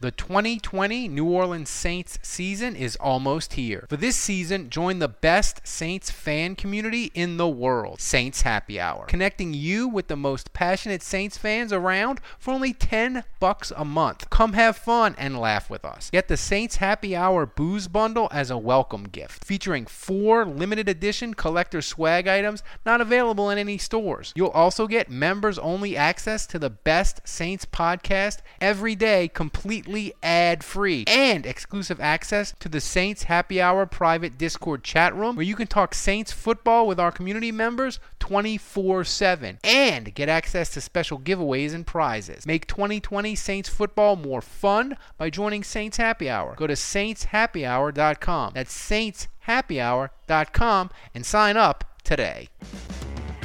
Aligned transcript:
The 0.00 0.12
2020 0.12 1.08
New 1.08 1.24
Orleans 1.24 1.68
Saints 1.68 2.20
season 2.22 2.76
is 2.76 2.94
almost 3.00 3.54
here. 3.54 3.84
For 3.88 3.96
this 3.96 4.14
season, 4.14 4.70
join 4.70 5.00
the 5.00 5.08
best 5.08 5.66
Saints 5.66 6.08
fan 6.08 6.54
community 6.54 7.10
in 7.14 7.36
the 7.36 7.48
world, 7.48 8.00
Saints 8.00 8.42
Happy 8.42 8.78
Hour, 8.78 9.06
connecting 9.06 9.52
you 9.52 9.88
with 9.88 10.06
the 10.06 10.14
most 10.14 10.52
passionate 10.52 11.02
Saints 11.02 11.36
fans 11.36 11.72
around 11.72 12.20
for 12.38 12.54
only 12.54 12.72
10 12.72 13.24
bucks 13.40 13.72
a 13.76 13.84
month. 13.84 14.30
Come 14.30 14.52
have 14.52 14.76
fun 14.76 15.16
and 15.18 15.36
laugh 15.36 15.68
with 15.68 15.84
us. 15.84 16.10
Get 16.10 16.28
the 16.28 16.36
Saints 16.36 16.76
Happy 16.76 17.16
Hour 17.16 17.44
booze 17.44 17.88
bundle 17.88 18.28
as 18.30 18.52
a 18.52 18.56
welcome 18.56 19.02
gift, 19.02 19.44
featuring 19.44 19.84
four 19.84 20.44
limited 20.46 20.88
edition 20.88 21.34
collector 21.34 21.82
swag 21.82 22.28
items 22.28 22.62
not 22.86 23.00
available 23.00 23.50
in 23.50 23.58
any 23.58 23.78
stores. 23.78 24.32
You'll 24.36 24.50
also 24.50 24.86
get 24.86 25.10
members 25.10 25.58
only 25.58 25.96
access 25.96 26.46
to 26.46 26.60
the 26.60 26.70
best 26.70 27.26
Saints 27.26 27.64
podcast 27.64 28.42
every 28.60 28.94
day 28.94 29.26
completely 29.26 29.87
completely 29.88 30.12
ad 30.22 30.62
free 30.62 31.02
and 31.06 31.46
exclusive 31.46 31.98
access 31.98 32.52
to 32.60 32.68
the 32.68 32.80
Saints 32.80 33.22
Happy 33.24 33.60
Hour 33.60 33.86
private 33.86 34.36
Discord 34.36 34.84
chat 34.84 35.14
room 35.14 35.34
where 35.34 35.46
you 35.46 35.56
can 35.56 35.66
talk 35.66 35.94
Saints 35.94 36.30
football 36.30 36.86
with 36.86 37.00
our 37.00 37.10
community 37.10 37.50
members 37.50 37.98
24 38.18 39.04
7 39.04 39.58
and 39.64 40.14
get 40.14 40.28
access 40.28 40.68
to 40.74 40.82
special 40.82 41.18
giveaways 41.18 41.72
and 41.72 41.86
prizes. 41.86 42.46
Make 42.46 42.66
2020 42.66 43.34
Saints 43.34 43.70
football 43.70 44.16
more 44.16 44.42
fun 44.42 44.98
by 45.16 45.30
joining 45.30 45.64
Saints 45.64 45.96
Happy 45.96 46.28
Hour. 46.28 46.54
Go 46.54 46.66
to 46.66 46.74
saintshappyhour.com. 46.74 48.52
That's 48.54 48.90
saintshappyhour.com 48.90 50.90
and 51.14 51.24
sign 51.24 51.56
up 51.56 51.84
today. 52.04 52.50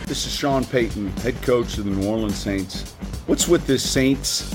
This 0.08 0.26
is 0.26 0.34
Sean 0.34 0.66
Payton, 0.66 1.08
head 1.18 1.42
coach 1.42 1.78
of 1.78 1.86
the 1.86 1.92
New 1.92 2.06
Orleans 2.06 2.36
Saints. 2.36 2.92
What's 3.28 3.48
with 3.48 3.66
this 3.66 3.90
Saints 3.90 4.52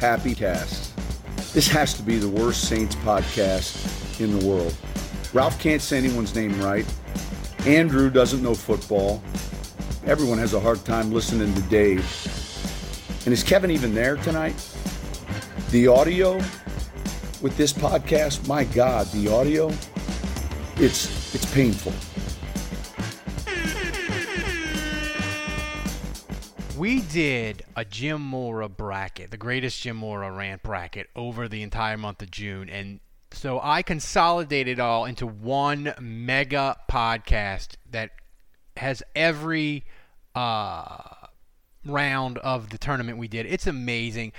Happy 0.00 0.34
Cast? 0.34 0.95
This 1.56 1.68
has 1.68 1.94
to 1.94 2.02
be 2.02 2.18
the 2.18 2.28
worst 2.28 2.68
Saints 2.68 2.94
podcast 2.96 4.20
in 4.20 4.38
the 4.38 4.46
world. 4.46 4.76
Ralph 5.32 5.58
can't 5.58 5.80
say 5.80 5.96
anyone's 5.96 6.34
name 6.34 6.60
right. 6.60 6.84
Andrew 7.64 8.10
doesn't 8.10 8.42
know 8.42 8.54
football. 8.54 9.22
Everyone 10.04 10.36
has 10.36 10.52
a 10.52 10.60
hard 10.60 10.84
time 10.84 11.10
listening 11.10 11.54
to 11.54 11.62
Dave. 11.62 12.04
And 13.24 13.32
is 13.32 13.42
Kevin 13.42 13.70
even 13.70 13.94
there 13.94 14.18
tonight? 14.18 14.54
The 15.70 15.88
audio 15.88 16.34
with 17.40 17.56
this 17.56 17.72
podcast, 17.72 18.46
my 18.46 18.64
God, 18.64 19.06
the 19.12 19.32
audio, 19.32 19.68
it's 20.76 21.34
it's 21.34 21.50
painful. 21.54 21.94
We 26.76 27.00
did 27.00 27.64
a 27.74 27.86
Jim 27.86 28.20
Mora 28.20 28.68
bracket, 28.68 29.30
the 29.30 29.38
greatest 29.38 29.80
Jim 29.80 29.96
Mora 29.96 30.30
rant 30.30 30.62
bracket 30.62 31.08
over 31.16 31.48
the 31.48 31.62
entire 31.62 31.96
month 31.96 32.20
of 32.20 32.30
June. 32.30 32.68
And 32.68 33.00
so 33.32 33.58
I 33.62 33.80
consolidated 33.80 34.78
all 34.78 35.06
into 35.06 35.26
one 35.26 35.94
mega 35.98 36.76
podcast 36.90 37.76
that 37.90 38.10
has 38.76 39.02
every 39.14 39.86
uh, 40.34 40.98
round 41.86 42.36
of 42.38 42.68
the 42.68 42.76
tournament 42.76 43.16
we 43.16 43.28
did. 43.28 43.46
It's 43.46 43.66
amazing. 43.66 44.32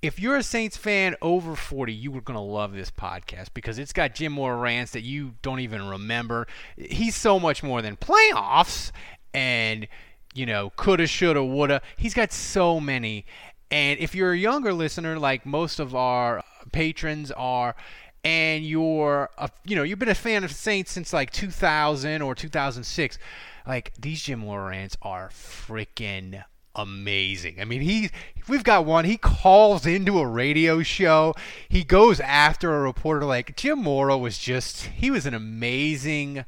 If 0.00 0.20
you're 0.20 0.36
a 0.36 0.44
Saints 0.44 0.76
fan 0.76 1.16
over 1.20 1.56
40, 1.56 1.92
you 1.92 2.16
are 2.16 2.20
going 2.20 2.36
to 2.36 2.40
love 2.40 2.72
this 2.72 2.92
podcast 2.92 3.48
because 3.52 3.80
it's 3.80 3.92
got 3.92 4.14
Jim 4.14 4.32
Mora 4.34 4.56
rants 4.56 4.92
that 4.92 5.02
you 5.02 5.34
don't 5.42 5.60
even 5.60 5.88
remember. 5.88 6.46
He's 6.76 7.16
so 7.16 7.40
much 7.40 7.64
more 7.64 7.82
than 7.82 7.96
playoffs 7.96 8.92
and 9.34 9.88
you 10.34 10.46
know, 10.46 10.70
coulda, 10.76 11.06
shoulda, 11.06 11.44
woulda. 11.44 11.82
He's 11.96 12.14
got 12.14 12.32
so 12.32 12.80
many. 12.80 13.26
And 13.70 13.98
if 14.00 14.14
you're 14.14 14.32
a 14.32 14.38
younger 14.38 14.72
listener, 14.72 15.18
like 15.18 15.46
most 15.46 15.78
of 15.78 15.94
our 15.94 16.40
uh, 16.40 16.42
patrons 16.72 17.30
are, 17.32 17.76
and 18.24 18.64
you're, 18.64 19.30
a, 19.38 19.48
you 19.64 19.76
know, 19.76 19.82
you've 19.82 19.98
been 19.98 20.08
a 20.08 20.14
fan 20.14 20.44
of 20.44 20.52
Saints 20.52 20.92
since 20.92 21.12
like 21.12 21.30
2000 21.30 22.20
or 22.20 22.34
2006, 22.34 23.18
like 23.66 23.92
these 23.98 24.22
Jim 24.22 24.40
Mora 24.40 24.70
rants 24.70 24.96
are 25.02 25.30
freaking 25.30 26.42
amazing. 26.74 27.60
I 27.60 27.64
mean, 27.64 27.80
he 27.80 28.10
we've 28.48 28.64
got 28.64 28.84
one. 28.84 29.04
He 29.04 29.16
calls 29.16 29.86
into 29.86 30.18
a 30.18 30.26
radio 30.26 30.82
show. 30.82 31.34
He 31.68 31.84
goes 31.84 32.20
after 32.20 32.74
a 32.74 32.80
reporter 32.80 33.24
like 33.24 33.56
Jim 33.56 33.82
Mora 33.82 34.16
was 34.18 34.38
just 34.38 34.86
he 34.86 35.10
was 35.10 35.26
an 35.26 35.34
amazing 35.34 36.44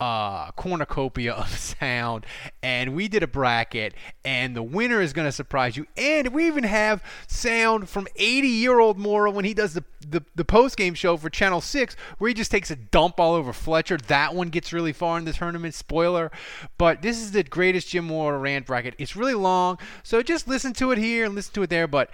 uh, 0.00 0.50
cornucopia 0.52 1.32
of 1.32 1.48
sound, 1.58 2.26
and 2.62 2.94
we 2.94 3.08
did 3.08 3.22
a 3.22 3.26
bracket, 3.26 3.94
and 4.24 4.54
the 4.54 4.62
winner 4.62 5.00
is 5.00 5.12
going 5.12 5.26
to 5.26 5.32
surprise 5.32 5.76
you. 5.76 5.86
And 5.96 6.28
we 6.28 6.46
even 6.46 6.64
have 6.64 7.02
sound 7.26 7.88
from 7.88 8.06
80 8.16 8.48
year 8.48 8.78
old 8.78 8.98
Mora 8.98 9.30
when 9.30 9.44
he 9.44 9.54
does 9.54 9.74
the, 9.74 9.84
the, 10.06 10.22
the 10.34 10.44
post 10.44 10.76
game 10.76 10.94
show 10.94 11.16
for 11.16 11.30
Channel 11.30 11.60
6, 11.60 11.96
where 12.18 12.28
he 12.28 12.34
just 12.34 12.50
takes 12.50 12.70
a 12.70 12.76
dump 12.76 13.18
all 13.18 13.34
over 13.34 13.52
Fletcher. 13.52 13.96
That 13.96 14.34
one 14.34 14.48
gets 14.48 14.72
really 14.72 14.92
far 14.92 15.18
in 15.18 15.24
the 15.24 15.32
tournament, 15.32 15.74
spoiler. 15.74 16.30
But 16.78 17.02
this 17.02 17.18
is 17.18 17.32
the 17.32 17.42
greatest 17.42 17.88
Jim 17.88 18.06
Mora 18.06 18.38
rant 18.38 18.66
bracket. 18.66 18.94
It's 18.98 19.16
really 19.16 19.34
long, 19.34 19.78
so 20.02 20.22
just 20.22 20.48
listen 20.48 20.72
to 20.74 20.90
it 20.92 20.98
here 20.98 21.24
and 21.24 21.34
listen 21.34 21.54
to 21.54 21.62
it 21.62 21.70
there, 21.70 21.86
but 21.86 22.10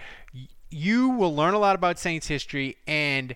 you 0.69 1.09
will 1.09 1.35
learn 1.35 1.53
a 1.53 1.59
lot 1.59 1.75
about 1.75 1.99
Saints 1.99 2.27
history, 2.27 2.77
and 2.87 3.35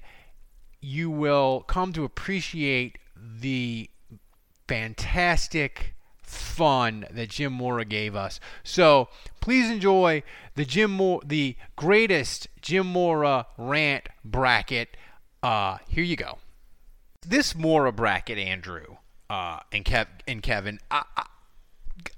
you 0.81 1.09
will 1.09 1.61
come 1.61 1.93
to 1.93 2.03
appreciate 2.03 2.97
the 3.15 3.89
fantastic 4.67 5.95
fun 6.21 7.05
that 7.09 7.29
Jim 7.29 7.53
Mora 7.53 7.85
gave 7.85 8.15
us. 8.15 8.39
So 8.63 9.07
please 9.39 9.69
enjoy 9.69 10.23
the 10.55 10.65
Jim 10.65 10.91
Mora, 10.91 11.21
the 11.25 11.55
greatest 11.75 12.47
Jim 12.61 12.87
Mora 12.87 13.47
rant 13.57 14.09
bracket. 14.25 14.97
Uh, 15.41 15.77
here 15.87 16.03
you 16.03 16.15
go. 16.15 16.39
This 17.25 17.55
Mora 17.55 17.91
bracket, 17.91 18.37
Andrew 18.37 18.97
uh, 19.29 19.59
and 19.71 19.85
Kev 19.85 20.07
and 20.27 20.41
Kevin. 20.41 20.79
I, 20.91 21.03
I, 21.15 21.25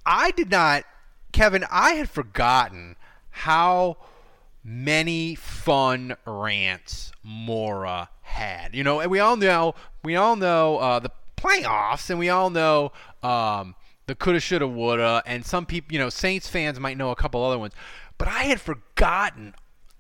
I 0.05 0.31
did 0.31 0.49
not, 0.49 0.83
Kevin. 1.31 1.65
I 1.71 1.93
had 1.93 2.09
forgotten 2.09 2.95
how 3.29 3.97
many 4.63 5.35
fun 5.35 6.15
rants 6.25 7.11
Mora 7.23 8.09
had. 8.21 8.75
You 8.75 8.83
know, 8.83 8.99
and 8.99 9.11
we 9.11 9.19
all 9.19 9.35
know 9.35 9.75
we 10.03 10.15
all 10.15 10.35
know 10.35 10.77
uh, 10.77 10.99
the 10.99 11.11
playoffs, 11.39 12.09
and 12.09 12.19
we 12.19 12.29
all 12.29 12.50
know 12.50 12.91
um, 13.23 13.75
the 14.07 14.16
coulda, 14.16 14.39
shoulda, 14.39 14.67
woulda, 14.67 15.23
and 15.25 15.45
some 15.45 15.66
people, 15.66 15.94
you 15.94 16.00
know, 16.00 16.09
Saints 16.09 16.47
fans 16.47 16.79
might 16.79 16.97
know 16.97 17.11
a 17.11 17.16
couple 17.16 17.44
other 17.44 17.59
ones, 17.59 17.73
but 18.17 18.27
I 18.27 18.44
had 18.44 18.59
forgotten. 18.59 19.55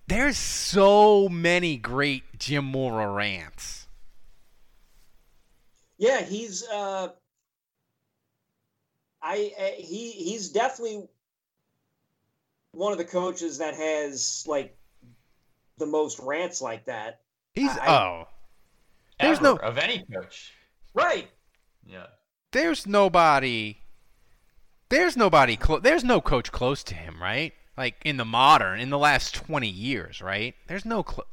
There's 0.07 0.37
so 0.37 1.29
many 1.29 1.77
great 1.77 2.23
Jim 2.39 2.65
Mora 2.65 3.07
rants. 3.11 3.87
Yeah, 5.97 6.21
he's 6.21 6.67
uh, 6.67 7.09
I, 9.21 9.51
I 9.59 9.75
he 9.77 10.11
he's 10.11 10.49
definitely 10.49 11.07
one 12.71 12.91
of 12.91 12.97
the 12.97 13.05
coaches 13.05 13.57
that 13.57 13.75
has 13.75 14.45
like 14.47 14.75
the 15.77 15.85
most 15.85 16.19
rants 16.19 16.61
like 16.61 16.85
that. 16.85 17.21
He's 17.53 17.77
I, 17.77 17.87
oh, 17.87 18.27
there's 19.19 19.41
no 19.41 19.57
of 19.57 19.77
any 19.77 20.05
coach. 20.11 20.53
Right. 20.93 21.29
Yeah. 21.85 22.07
There's 22.51 22.87
nobody. 22.87 23.77
There's 24.89 25.15
nobody. 25.15 25.55
Clo- 25.55 25.79
there's 25.79 26.03
no 26.03 26.19
coach 26.19 26.51
close 26.51 26.83
to 26.85 26.95
him, 26.95 27.21
right? 27.21 27.53
Like 27.77 27.95
in 28.03 28.17
the 28.17 28.25
modern, 28.25 28.79
in 28.79 28.89
the 28.89 28.97
last 28.97 29.35
20 29.35 29.67
years, 29.67 30.21
right? 30.21 30.55
There's 30.67 30.85
no. 30.85 31.03
Cl- 31.07 31.27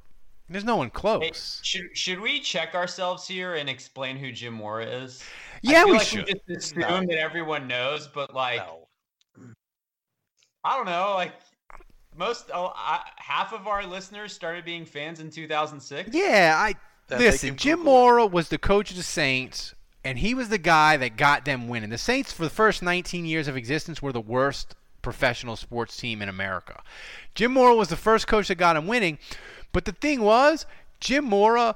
there's 0.49 0.65
no 0.65 0.77
one 0.77 0.91
close. 0.91 1.23
Hey, 1.23 1.33
should 1.63 1.97
should 1.97 2.21
we 2.21 2.39
check 2.39 2.75
ourselves 2.75 3.27
here 3.27 3.55
and 3.55 3.69
explain 3.69 4.17
who 4.17 4.31
Jim 4.31 4.55
Mora 4.55 4.87
is? 4.87 5.25
Yeah, 5.63 5.85
we 5.85 5.93
like 5.93 6.03
should. 6.03 6.27
We 6.27 6.55
just 6.55 6.73
assume 6.77 6.81
no. 6.81 7.01
that 7.01 7.19
everyone 7.19 7.67
knows, 7.67 8.07
but 8.07 8.33
like, 8.33 8.59
no. 8.59 8.87
I 10.63 10.77
don't 10.77 10.87
know, 10.87 11.15
like 11.17 11.33
most 12.17 12.51
oh, 12.55 12.73
I, 12.75 13.01
half 13.17 13.53
of 13.53 13.67
our 13.67 13.85
listeners 13.85 14.33
started 14.33 14.65
being 14.65 14.85
fans 14.85 15.21
in 15.21 15.31
2006. 15.31 16.11
Yeah, 16.13 16.55
I 16.57 16.75
Listen, 17.11 17.57
Jim 17.57 17.85
Mora 17.85 18.27
was 18.27 18.49
the 18.49 18.59
coach 18.59 18.91
of 18.91 18.97
the 18.97 19.03
Saints 19.03 19.75
and 20.07 20.19
he 20.19 20.35
was 20.35 20.49
the 20.49 20.59
guy 20.59 20.97
that 20.97 21.17
got 21.17 21.45
them 21.45 21.69
winning. 21.69 21.91
The 21.91 21.99
Saints, 21.99 22.33
for 22.33 22.45
the 22.45 22.51
first 22.51 22.81
19 22.83 23.25
years 23.25 23.49
of 23.49 23.57
existence, 23.57 24.01
were 24.01 24.13
the 24.13 24.21
worst 24.21 24.77
professional 25.03 25.57
sports 25.57 25.97
team 25.97 26.23
in 26.23 26.29
America. 26.29 26.83
Jim 27.35 27.53
Mora 27.53 27.75
was 27.75 27.89
the 27.89 27.97
first 27.97 28.27
coach 28.27 28.49
that 28.49 28.55
got 28.55 28.75
them 28.75 28.87
winning, 28.87 29.19
but 29.73 29.85
the 29.85 29.93
thing 29.93 30.23
was, 30.23 30.65
Jim 31.01 31.25
Mora 31.25 31.75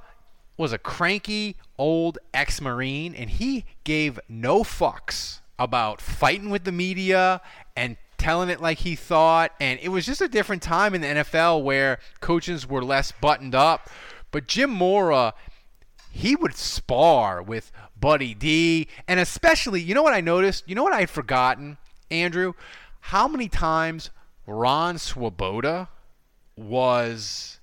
was 0.56 0.73
a 0.73 0.79
cranky 0.79 1.56
old 1.77 2.19
ex-marine, 2.32 3.15
and 3.15 3.31
he 3.31 3.65
gave 3.82 4.21
no 4.29 4.62
fucks 4.62 5.41
about 5.59 6.00
fighting 6.00 6.50
with 6.50 6.65
the 6.65 6.73
media 6.73 7.41
and 7.77 7.97
telling 8.17 8.49
it 8.49 8.61
like 8.61 8.79
he 8.79 8.94
thought. 8.94 9.53
And 9.61 9.81
it 9.82 9.88
was 9.88 10.06
just 10.06 10.21
a 10.21 10.29
different 10.29 10.62
time 10.62 10.94
in 10.94 11.00
the 11.00 11.06
NFL 11.09 11.65
where 11.65 11.99
coaches 12.21 12.69
were 12.69 12.85
less 12.85 13.12
buttoned 13.12 13.55
up. 13.55 13.91
But 14.31 14.47
Jim 14.47 14.71
Mora, 14.71 15.35
he 16.11 16.37
would 16.37 16.55
spar 16.55 17.43
with 17.43 17.73
Buddy 17.99 18.35
D. 18.35 18.88
And 19.06 19.21
especially, 19.21 19.81
you 19.81 19.94
know 19.94 20.03
what 20.03 20.15
I 20.15 20.21
noticed? 20.21 20.69
You 20.69 20.75
know 20.75 20.82
what 20.82 20.93
I 20.93 21.00
had 21.00 21.11
forgotten, 21.11 21.79
Andrew? 22.11 22.55
How 23.00 23.29
many 23.29 23.49
times 23.49 24.11
Ron 24.47 24.99
Swoboda 24.99 25.88
was 26.56 27.61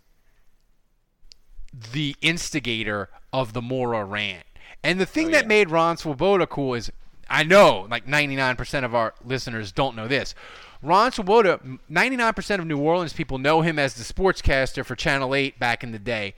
the 1.92 2.16
instigator 2.22 3.10
of 3.31 3.54
the 3.54 3.62
Mora 3.62 4.04
rant. 4.04 4.46
And 4.84 5.00
the 5.00 5.06
thing 5.06 5.28
oh, 5.28 5.31
that 5.31 5.48
made 5.48 5.69
Ron 5.69 5.98
Swoboda 5.98 6.48
cool 6.48 6.74
is 6.74 6.92
I 7.30 7.44
know 7.44 7.88
like 7.90 8.06
99% 8.06 8.84
of 8.84 8.96
our 8.96 9.14
listeners 9.24 9.72
don't 9.72 9.96
know 9.96 10.08
this. 10.08 10.34
Ron 10.82 11.12
Swoboda, 11.12 11.60
99% 11.92 12.60
of 12.60 12.68
New 12.68 12.80
Orleans 12.80 13.14
people 13.14 13.38
know 13.38 13.62
him 13.62 13.80
as 13.80 13.96
the 13.96 14.04
sportscaster 14.04 14.86
for 14.86 14.96
Channel 14.96 15.34
8 15.34 15.60
back 15.60 15.84
in 15.84 15.92
the 15.92 16.00
day. 16.00 16.36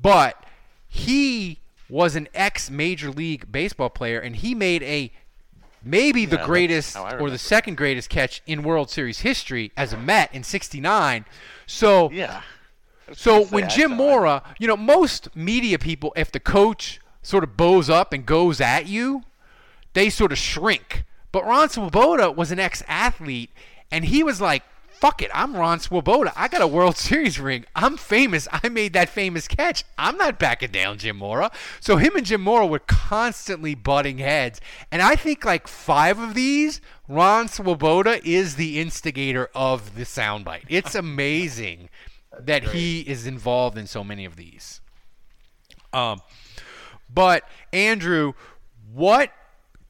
But 0.00 0.42
he 0.88 1.58
was 1.88 2.16
an 2.16 2.28
ex 2.34 2.70
Major 2.70 3.10
League 3.10 3.50
Baseball 3.50 3.90
player, 3.90 4.20
and 4.20 4.36
he 4.36 4.54
made 4.54 4.82
a 4.82 5.12
maybe 5.82 6.24
the 6.26 6.38
greatest 6.38 6.96
or 6.96 7.30
the 7.30 7.38
second 7.38 7.76
greatest 7.76 8.08
catch 8.08 8.42
in 8.46 8.62
World 8.62 8.90
Series 8.90 9.20
history 9.20 9.72
as 9.76 9.92
a 9.92 9.96
Met 9.96 10.34
in 10.34 10.42
'69. 10.42 11.24
So 11.66 12.10
yeah. 12.10 12.42
So 13.12 13.44
when 13.46 13.68
Jim 13.68 13.92
Mora, 13.92 14.42
you 14.58 14.68
know, 14.68 14.76
most 14.76 15.34
media 15.34 15.78
people, 15.78 16.12
if 16.14 16.30
the 16.30 16.38
coach 16.38 17.00
sort 17.22 17.42
of 17.42 17.56
bows 17.56 17.90
up 17.90 18.12
and 18.12 18.24
goes 18.24 18.60
at 18.60 18.86
you, 18.86 19.22
they 19.94 20.10
sort 20.10 20.30
of 20.32 20.38
shrink. 20.38 21.04
But 21.32 21.44
Ron 21.46 21.68
Swoboda 21.68 22.30
was 22.30 22.50
an 22.50 22.58
ex-athlete, 22.58 23.50
and 23.90 24.04
he 24.04 24.22
was 24.22 24.40
like, 24.40 24.62
"Fuck 24.88 25.22
it, 25.22 25.30
I'm 25.32 25.56
Ron 25.56 25.78
Swoboda. 25.80 26.32
I 26.36 26.48
got 26.48 26.60
a 26.60 26.66
World 26.66 26.96
Series 27.08 27.38
ring. 27.38 27.64
I'm 27.76 27.96
famous. 27.96 28.48
I 28.52 28.68
made 28.68 28.92
that 28.94 29.08
famous 29.08 29.46
catch. 29.48 29.84
I'm 29.96 30.16
not 30.16 30.38
backing 30.38 30.70
down, 30.72 30.98
Jim 30.98 31.16
Mora." 31.16 31.50
So 31.80 31.96
him 31.96 32.16
and 32.16 32.26
Jim 32.26 32.40
Mora 32.40 32.66
were 32.66 32.80
constantly 32.80 33.74
butting 33.74 34.18
heads, 34.18 34.60
and 34.90 35.02
I 35.02 35.16
think 35.16 35.44
like 35.44 35.68
five 35.68 36.18
of 36.18 36.34
these, 36.34 36.80
Ron 37.08 37.48
Swoboda 37.48 38.20
is 38.26 38.56
the 38.56 38.80
instigator 38.80 39.50
of 39.54 39.94
the 39.96 40.04
soundbite. 40.04 40.64
It's 40.68 40.94
amazing 41.06 41.88
that 42.38 42.62
great. 42.64 42.74
he 42.74 43.00
is 43.00 43.26
involved 43.26 43.76
in 43.76 43.86
so 43.86 44.02
many 44.04 44.24
of 44.24 44.36
these. 44.36 44.80
Um, 45.92 46.20
but 47.12 47.42
Andrew, 47.72 48.34
what 48.92 49.32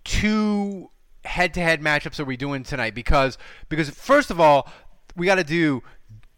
two 0.05 0.91
head-to-head 1.25 1.81
matchups 1.81 2.19
are 2.21 2.25
we 2.25 2.37
doing 2.37 2.63
tonight? 2.63 2.95
Because 2.95 3.39
because 3.69 3.91
first 3.91 4.31
of 4.31 4.41
all, 4.41 4.69
we 5.17 5.27
got 5.27 5.37
to 5.37 5.45
do 5.45 5.83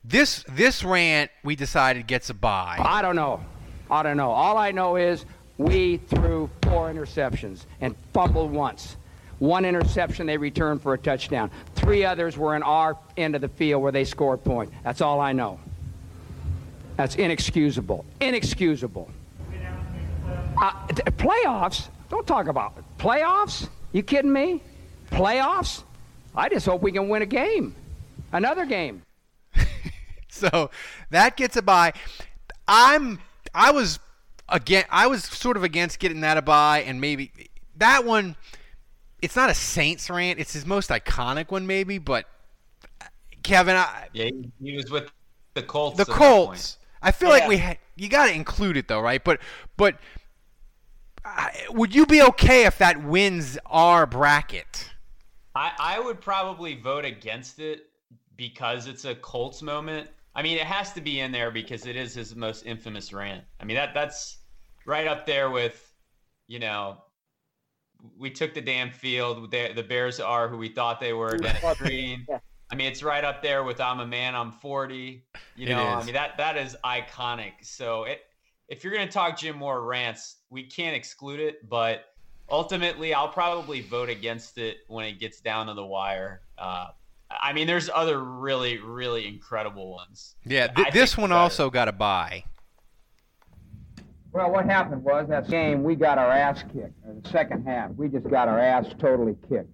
this 0.05 0.45
this 0.49 0.85
rant. 0.85 1.31
We 1.45 1.57
decided 1.57 2.07
gets 2.07 2.31
a 2.31 2.35
bye. 2.35 2.79
I 2.81 3.03
don't 3.03 3.17
know. 3.17 3.45
I 3.91 4.03
don't 4.03 4.17
know. 4.17 4.31
All 4.31 4.57
I 4.57 4.71
know 4.71 4.97
is 4.97 5.25
we 5.59 5.99
threw 5.99 6.51
four 6.63 6.93
interceptions 6.93 7.67
and 7.81 7.95
fumbled 8.13 8.51
once. 8.51 8.97
One 9.39 9.65
interception 9.65 10.27
they 10.27 10.37
returned 10.37 10.83
for 10.83 10.95
a 10.95 10.99
touchdown. 10.99 11.51
Three 11.75 12.05
others 12.05 12.39
were 12.39 12.55
in 12.55 12.63
our 12.63 12.97
end 13.17 13.35
of 13.35 13.41
the 13.41 13.49
field 13.49 13.83
where 13.83 13.93
they 13.93 14.05
scored 14.05 14.45
points. 14.45 14.73
That's 14.85 15.01
all 15.01 15.21
I 15.21 15.33
know. 15.33 15.59
That's 16.97 17.17
inexcusable. 17.17 18.05
Inexcusable. 18.21 19.11
Uh, 20.61 20.73
playoffs? 21.19 21.89
Don't 22.09 22.27
talk 22.27 22.47
about 22.47 22.75
it. 22.79 22.85
Playoffs? 22.99 23.69
You 23.93 24.03
kidding 24.03 24.33
me? 24.33 24.63
Playoffs? 25.13 25.83
I 26.35 26.49
just 26.49 26.67
hope 26.67 26.83
we 26.83 26.93
can 26.93 27.09
win 27.09 27.23
a 27.23 27.27
game. 27.27 27.75
Another 28.33 28.65
game. 28.65 29.03
so 30.29 30.71
that 31.11 31.37
gets 31.37 31.57
a 31.57 31.63
bye. 31.63 31.93
I'm 32.67 33.21
I 33.55 33.71
was 33.71 33.99
again 34.49 34.85
I 34.91 35.07
was 35.07 35.25
sort 35.25 35.57
of 35.57 35.65
against 35.65 35.99
getting 35.99 36.21
that 36.23 36.39
a 36.39 36.43
bye 36.43 36.83
and 36.83 37.01
maybe 37.01 37.31
that 37.77 38.05
one 38.05 38.37
it's 39.21 39.37
not 39.37 39.51
a 39.51 39.55
Saints 39.55 40.11
rant, 40.11 40.41
it's 40.41 40.53
his 40.53 40.67
most 40.67 40.91
iconic 40.91 41.51
one 41.51 41.67
maybe, 41.67 41.99
but 41.99 42.27
Kevin 43.43 43.77
I, 43.77 44.09
Yeah, 44.13 44.31
he 44.61 44.77
was 44.77 44.91
with 44.91 45.11
the 45.55 45.63
Colts. 45.63 45.99
The 45.99 46.07
Colts. 46.07 46.79
I 47.03 47.13
feel 47.13 47.29
yeah. 47.29 47.35
like 47.35 47.49
we 47.49 47.59
ha- 47.59 47.77
you 47.97 48.09
got 48.09 48.27
to 48.27 48.35
include 48.35 48.77
it 48.77 48.89
though, 48.89 49.01
right? 49.01 49.23
But 49.23 49.41
but 49.77 49.97
uh, 51.25 51.49
would 51.71 51.95
you 51.95 52.07
be 52.07 52.23
okay 52.23 52.65
if 52.65 52.79
that 52.79 53.03
wins 53.03 53.59
our 53.67 54.07
bracket? 54.07 54.89
I 55.55 55.73
I 55.79 56.01
would 56.01 56.21
probably 56.21 56.75
vote 56.75 57.05
against 57.05 57.59
it 57.59 57.87
because 58.37 58.87
it's 58.87 59.05
a 59.05 59.15
Colts 59.15 59.63
moment. 59.63 60.09
I 60.35 60.43
mean, 60.43 60.57
it 60.57 60.65
has 60.65 60.93
to 60.95 61.01
be 61.01 61.21
in 61.21 61.31
there 61.33 61.51
because 61.51 61.87
it 61.87 61.97
is 61.97 62.15
his 62.15 62.35
most 62.35 62.65
infamous 62.65 63.13
rant. 63.13 63.45
I 63.61 63.65
mean 63.65 63.77
that 63.77 63.95
that's 63.95 64.39
right 64.87 65.07
up 65.07 65.27
there 65.27 65.51
with, 65.51 65.93
you 66.49 66.59
know, 66.59 66.99
we 68.19 68.31
took 68.31 68.55
the 68.55 68.61
damn 68.61 68.91
field. 68.91 69.51
The, 69.51 69.73
the 69.75 69.83
Bears 69.83 70.21
are 70.21 70.49
who 70.49 70.57
we 70.57 70.69
thought 70.69 71.01
they 71.01 71.13
were. 71.13 71.37
Dennis 71.37 71.79
Green. 71.79 72.27
yeah. 72.29 72.39
I 72.71 72.75
mean, 72.75 72.91
it's 72.91 73.03
right 73.03 73.23
up 73.23 73.43
there 73.43 73.65
with 73.65 73.81
"I'm 73.81 74.01
a 74.01 74.07
man, 74.07 74.35
I'm 74.35 74.51
40." 74.51 75.23
You 75.57 75.69
know, 75.69 75.85
I 75.85 76.03
mean 76.05 76.15
that 76.15 76.39
that 76.39 76.57
is 76.57 76.75
iconic. 76.85 77.53
So 77.63 78.05
it, 78.05 78.23
if 78.69 78.83
you're 78.83 78.95
going 78.95 79.07
to 79.07 79.13
talk 79.13 79.39
Jim 79.39 79.59
Mora 79.59 79.83
rants, 79.83 80.37
we 80.49 80.63
can't 80.65 80.97
exclude 80.97 81.39
it, 81.39 81.69
but 81.69 82.07
ultimately, 82.53 83.15
I'll 83.15 83.29
probably 83.29 83.81
vote 83.81 84.11
against 84.11 84.59
it 84.59 84.79
when 84.87 85.07
it 85.07 85.19
gets 85.19 85.41
down 85.41 85.67
to 85.67 85.75
the 85.75 85.85
wire. 85.85 86.43
Uh, 86.57 86.89
I 87.31 87.53
mean, 87.53 87.67
there's 87.67 87.91
other 87.93 88.23
really, 88.23 88.79
really 88.79 89.27
incredible 89.27 89.91
ones. 89.91 90.37
Yeah, 90.45 90.69
th- 90.69 90.93
this 90.93 91.17
one 91.17 91.33
also 91.33 91.71
got 91.71 91.89
a 91.89 91.93
buy. 91.93 92.45
Well, 94.33 94.51
what 94.51 94.67
happened 94.67 95.03
was 95.03 95.29
that 95.29 95.49
game 95.49 95.83
we 95.83 95.95
got 95.95 96.19
our 96.19 96.31
ass 96.31 96.63
kicked. 96.63 96.95
In 97.07 97.21
the 97.23 97.29
second 97.29 97.67
half, 97.67 97.91
we 97.97 98.09
just 98.09 98.29
got 98.29 98.49
our 98.49 98.59
ass 98.59 98.87
totally 98.99 99.37
kicked. 99.49 99.71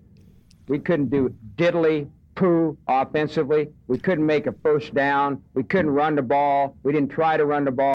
We 0.68 0.78
couldn't 0.78 1.10
do 1.10 1.34
diddly 1.56 2.08
poo 2.34 2.76
offensively. 2.86 3.68
We 3.86 3.98
couldn't 3.98 4.26
make 4.26 4.46
a 4.46 4.54
first 4.62 4.94
down. 4.94 5.42
We 5.54 5.62
couldn't 5.64 5.90
run 5.90 6.14
the 6.14 6.22
ball. 6.22 6.76
We 6.82 6.92
didn't 6.92 7.10
try 7.10 7.36
to 7.36 7.44
run 7.44 7.64
the 7.64 7.72
ball. 7.72 7.94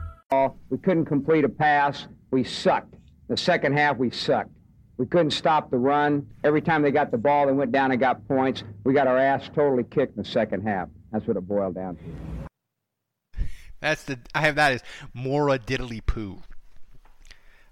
We 0.31 0.77
couldn't 0.77 1.05
complete 1.05 1.43
a 1.43 1.49
pass. 1.49 2.07
We 2.31 2.45
sucked. 2.45 2.95
The 3.27 3.35
second 3.35 3.77
half, 3.77 3.97
we 3.97 4.09
sucked. 4.11 4.51
We 4.97 5.05
couldn't 5.05 5.31
stop 5.31 5.69
the 5.71 5.77
run. 5.77 6.25
Every 6.43 6.61
time 6.61 6.83
they 6.83 6.91
got 6.91 7.11
the 7.11 7.17
ball, 7.17 7.47
they 7.47 7.53
went 7.53 7.71
down 7.71 7.91
and 7.91 7.99
got 7.99 8.25
points. 8.27 8.63
We 8.85 8.93
got 8.93 9.07
our 9.07 9.17
ass 9.17 9.49
totally 9.53 9.83
kicked 9.83 10.15
in 10.15 10.23
the 10.23 10.29
second 10.29 10.65
half. 10.65 10.87
That's 11.11 11.27
what 11.27 11.35
it 11.35 11.41
boiled 11.41 11.75
down 11.75 11.97
to. 11.97 12.03
That's 13.81 14.03
the 14.03 14.19
I 14.33 14.41
have 14.41 14.55
that 14.55 14.73
as 14.73 14.83
Mora 15.13 15.59
diddly 15.59 16.05
poo. 16.05 16.43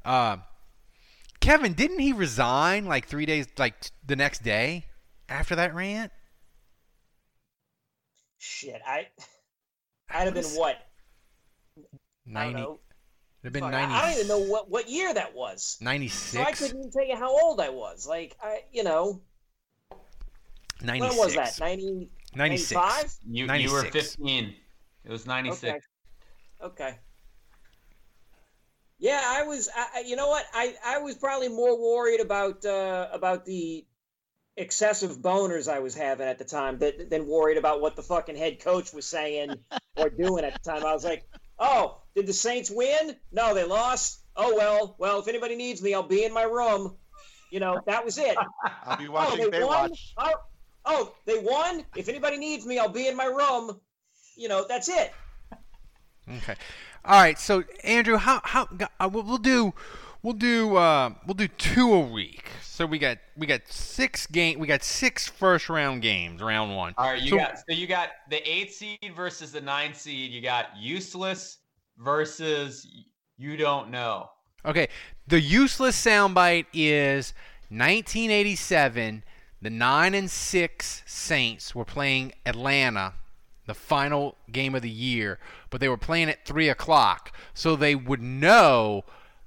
Um, 0.04 0.42
Kevin, 1.40 1.74
didn't 1.74 2.00
he 2.00 2.14
resign 2.14 2.86
like 2.86 3.08
three 3.08 3.26
days, 3.26 3.48
like 3.58 3.76
the 4.06 4.16
next 4.16 4.44
day 4.44 4.88
after 5.30 5.56
that 5.56 5.74
rant? 5.74 6.12
Shit, 8.40 8.82
I. 8.86 9.08
I'd 10.10 10.26
have 10.26 10.34
been 10.34 10.44
what? 10.46 10.78
Ninety. 12.34 12.62
know. 12.62 12.80
It'd 13.42 13.46
have 13.46 13.54
been 13.54 13.62
Fuck, 13.64 13.72
90, 13.72 13.94
I 13.94 14.02
don't 14.02 14.16
even 14.16 14.28
know 14.28 14.52
what, 14.52 14.70
what 14.70 14.90
year 14.90 15.14
that 15.14 15.34
was. 15.34 15.78
96. 15.80 16.32
So 16.34 16.42
I 16.42 16.52
couldn't 16.52 16.78
even 16.78 16.92
tell 16.92 17.08
you 17.08 17.16
how 17.16 17.30
old 17.30 17.62
I 17.62 17.70
was. 17.70 18.06
Like 18.06 18.36
I, 18.42 18.64
you 18.74 18.84
know, 18.84 19.22
96. 20.82 21.18
when 21.18 21.26
was 21.26 21.36
that? 21.36 21.58
90, 21.60 22.10
96. 22.36 22.72
95? 22.74 23.14
You 23.30 23.54
you 23.54 23.72
were 23.72 23.84
15. 23.84 24.54
It 25.06 25.12
was 25.12 25.26
96. 25.26 25.64
Okay. 25.64 25.80
Okay. 26.62 26.98
Yeah, 29.00 29.22
I 29.24 29.44
was. 29.44 29.70
I, 29.74 30.00
I- 30.00 30.04
you 30.06 30.18
know 30.18 30.28
what? 30.28 30.46
I, 30.54 30.76
I 30.86 30.98
was 30.98 31.16
probably 31.16 31.48
more 31.48 31.80
worried 31.80 32.20
about 32.20 32.66
uh, 32.66 33.08
about 33.14 33.46
the 33.46 33.86
excessive 34.58 35.20
boners 35.20 35.72
I 35.72 35.80
was 35.80 35.96
having 35.96 36.28
at 36.28 36.38
the 36.38 36.44
time 36.44 36.78
than, 36.80 37.08
than 37.10 37.26
worried 37.26 37.58
about 37.58 37.80
what 37.80 37.96
the 37.96 38.04
fucking 38.04 38.36
head 38.36 38.60
coach 38.60 38.92
was 38.92 39.06
saying 39.06 39.56
or 39.96 40.10
doing 40.10 40.44
at 40.44 40.62
the 40.62 40.70
time. 40.70 40.86
I 40.86 40.94
was 40.94 41.06
like, 41.06 41.24
oh, 41.58 42.02
did 42.20 42.28
the 42.28 42.34
Saints 42.34 42.70
win? 42.70 43.16
No, 43.32 43.54
they 43.54 43.64
lost. 43.64 44.24
Oh 44.36 44.54
well, 44.56 44.96
well, 45.00 45.20
if 45.20 45.28
anybody 45.28 45.56
needs 45.56 45.82
me, 45.82 45.94
I'll 45.94 46.04
be 46.04 46.26
in 46.26 46.34
my 46.34 46.44
room. 46.44 46.98
You 47.50 47.62
know, 47.62 47.80
that 47.86 48.04
was 48.04 48.18
it. 48.18 48.38
I'll 48.86 48.98
be 48.98 49.08
oh, 49.08 49.12
watching 49.12 49.50
they 49.50 49.64
won. 49.64 49.92
Baywatch. 49.92 50.14
Oh, 50.18 50.34
oh, 50.86 51.16
they 51.26 51.40
won. 51.40 51.86
If 51.96 52.10
anybody 52.10 52.38
needs 52.38 52.66
me, 52.66 52.78
I'll 52.78 52.90
be 52.90 53.08
in 53.08 53.16
my 53.16 53.26
room. 53.26 53.80
You 54.36 54.50
know, 54.50 54.66
that's 54.68 54.90
it. 54.90 55.14
Okay. 56.30 56.56
All 57.06 57.22
right. 57.22 57.40
So 57.40 57.64
Andrew, 57.86 58.18
how 58.18 58.42
how 58.44 58.68
uh, 59.00 59.10
we'll 59.12 59.24
we'll 59.24 59.38
do 59.38 59.74
we'll 60.22 60.34
do 60.34 60.76
uh, 60.76 61.12
we'll 61.26 61.36
do 61.36 61.48
two 61.48 61.94
a 61.94 62.02
week. 62.02 62.50
So 62.62 62.86
we 62.86 63.00
got 63.00 63.18
we 63.38 63.48
got 63.48 63.62
six 63.68 64.28
game 64.28 64.60
we 64.60 64.68
got 64.68 64.84
six 64.84 65.26
first 65.28 65.70
round 65.70 66.02
games 66.02 66.42
round 66.42 66.76
one. 66.76 66.94
All 66.98 67.12
right, 67.12 67.22
you 67.22 67.30
So- 67.30 67.38
got 67.38 67.58
so 67.58 67.74
you 67.74 67.88
got 67.88 68.10
the 68.30 68.48
eight 68.50 68.74
seed 68.74 69.14
versus 69.16 69.54
the 69.54 69.62
nine 69.62 69.94
seed. 69.94 70.32
You 70.32 70.42
got 70.42 70.78
useless 70.78 71.60
versus 72.00 72.88
you 73.38 73.58
don't 73.58 73.92
know. 73.92 74.30
Okay, 74.66 74.88
the 75.28 75.40
useless 75.40 76.04
soundbite 76.04 76.66
is 76.74 77.34
1987. 77.70 79.24
The 79.62 79.70
nine 79.70 80.14
and 80.14 80.30
six 80.30 81.04
Saints 81.06 81.76
were 81.76 81.86
playing 81.86 82.34
Atlanta, 82.46 83.14
the 83.68 83.74
final 83.74 84.36
game 84.52 84.74
of 84.74 84.82
the 84.82 84.90
year, 84.90 85.40
but 85.70 85.82
they 85.82 85.90
were 85.90 85.98
playing 85.98 86.30
at 86.30 86.46
three 86.46 86.70
o'clock, 86.70 87.36
so 87.54 87.76
they 87.76 87.96
would 87.96 88.22
know 88.22 89.04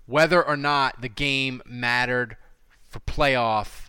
whether 0.06 0.42
or 0.42 0.56
not 0.56 1.00
the 1.00 1.08
game 1.08 1.62
mattered 1.66 2.36
for 2.88 3.00
playoff 3.00 3.88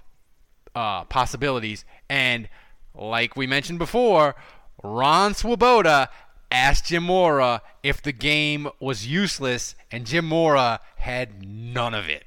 uh, 0.76 1.04
possibilities. 1.06 1.84
And 2.10 2.48
like 2.96 3.36
we 3.36 3.48
mentioned 3.48 3.80
before, 3.80 4.36
Ron 4.82 5.34
Swoboda 5.34 6.10
asked 6.54 6.86
Jim 6.86 7.04
Mora 7.04 7.62
if 7.82 8.02
the 8.02 8.14
game 8.14 8.70
was 8.80 9.08
useless, 9.08 9.76
and 9.92 10.06
Jim 10.06 10.26
Mora 10.26 10.80
had 10.98 11.44
none 11.46 11.94
of 11.94 12.08
it. 12.08 12.24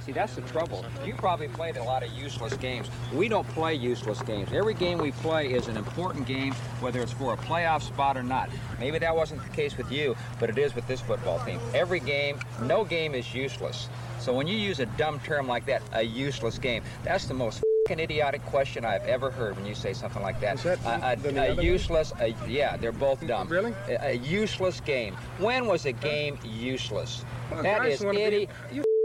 See, 0.00 0.12
that's 0.12 0.34
the 0.34 0.42
trouble. 0.42 0.84
You 1.06 1.14
probably 1.14 1.48
played 1.48 1.78
a 1.78 1.82
lot 1.82 2.02
of 2.02 2.12
useless 2.12 2.54
games. 2.54 2.90
We 3.14 3.26
don't 3.26 3.48
play 3.48 3.74
useless 3.74 4.20
games. 4.20 4.52
Every 4.52 4.74
game 4.74 4.98
we 4.98 5.12
play 5.12 5.50
is 5.52 5.68
an 5.68 5.78
important 5.78 6.26
game, 6.26 6.52
whether 6.80 7.00
it's 7.00 7.12
for 7.12 7.32
a 7.32 7.36
playoff 7.38 7.80
spot 7.80 8.18
or 8.18 8.22
not. 8.22 8.50
Maybe 8.78 8.98
that 8.98 9.16
wasn't 9.16 9.42
the 9.42 9.50
case 9.50 9.78
with 9.78 9.90
you, 9.90 10.14
but 10.38 10.50
it 10.50 10.58
is 10.58 10.74
with 10.74 10.86
this 10.86 11.00
football 11.00 11.42
team. 11.46 11.58
Every 11.72 12.00
game, 12.00 12.38
no 12.62 12.84
game 12.84 13.14
is 13.14 13.34
useless. 13.34 13.88
So 14.18 14.34
when 14.34 14.46
you 14.46 14.58
use 14.58 14.80
a 14.80 14.86
dumb 14.86 15.20
term 15.20 15.48
like 15.48 15.64
that, 15.66 15.80
a 15.92 16.02
useless 16.02 16.58
game, 16.58 16.82
that's 17.02 17.24
the 17.24 17.34
most 17.34 17.62
fing 17.86 18.00
idiotic 18.00 18.42
question 18.46 18.84
I've 18.84 19.04
ever 19.04 19.30
heard 19.30 19.56
when 19.56 19.66
you 19.66 19.74
say 19.74 19.92
something 19.92 20.22
like 20.22 20.40
that. 20.40 20.56
Is 20.56 20.62
that 20.62 20.78
a, 20.84 21.38
a- 21.38 21.52
a 21.58 21.62
useless, 21.62 22.12
a, 22.20 22.34
yeah, 22.48 22.76
they're 22.76 22.92
both 22.92 23.26
dumb. 23.26 23.48
Really? 23.48 23.74
A, 23.88 24.14
useless 24.16 24.80
game. 24.80 25.14
When 25.38 25.66
was 25.66 25.84
a 25.86 25.92
game 25.92 26.38
useless? 26.44 27.24
Well, 27.50 27.62
that 27.62 27.84
is 27.86 28.02
idiotic. 28.02 28.48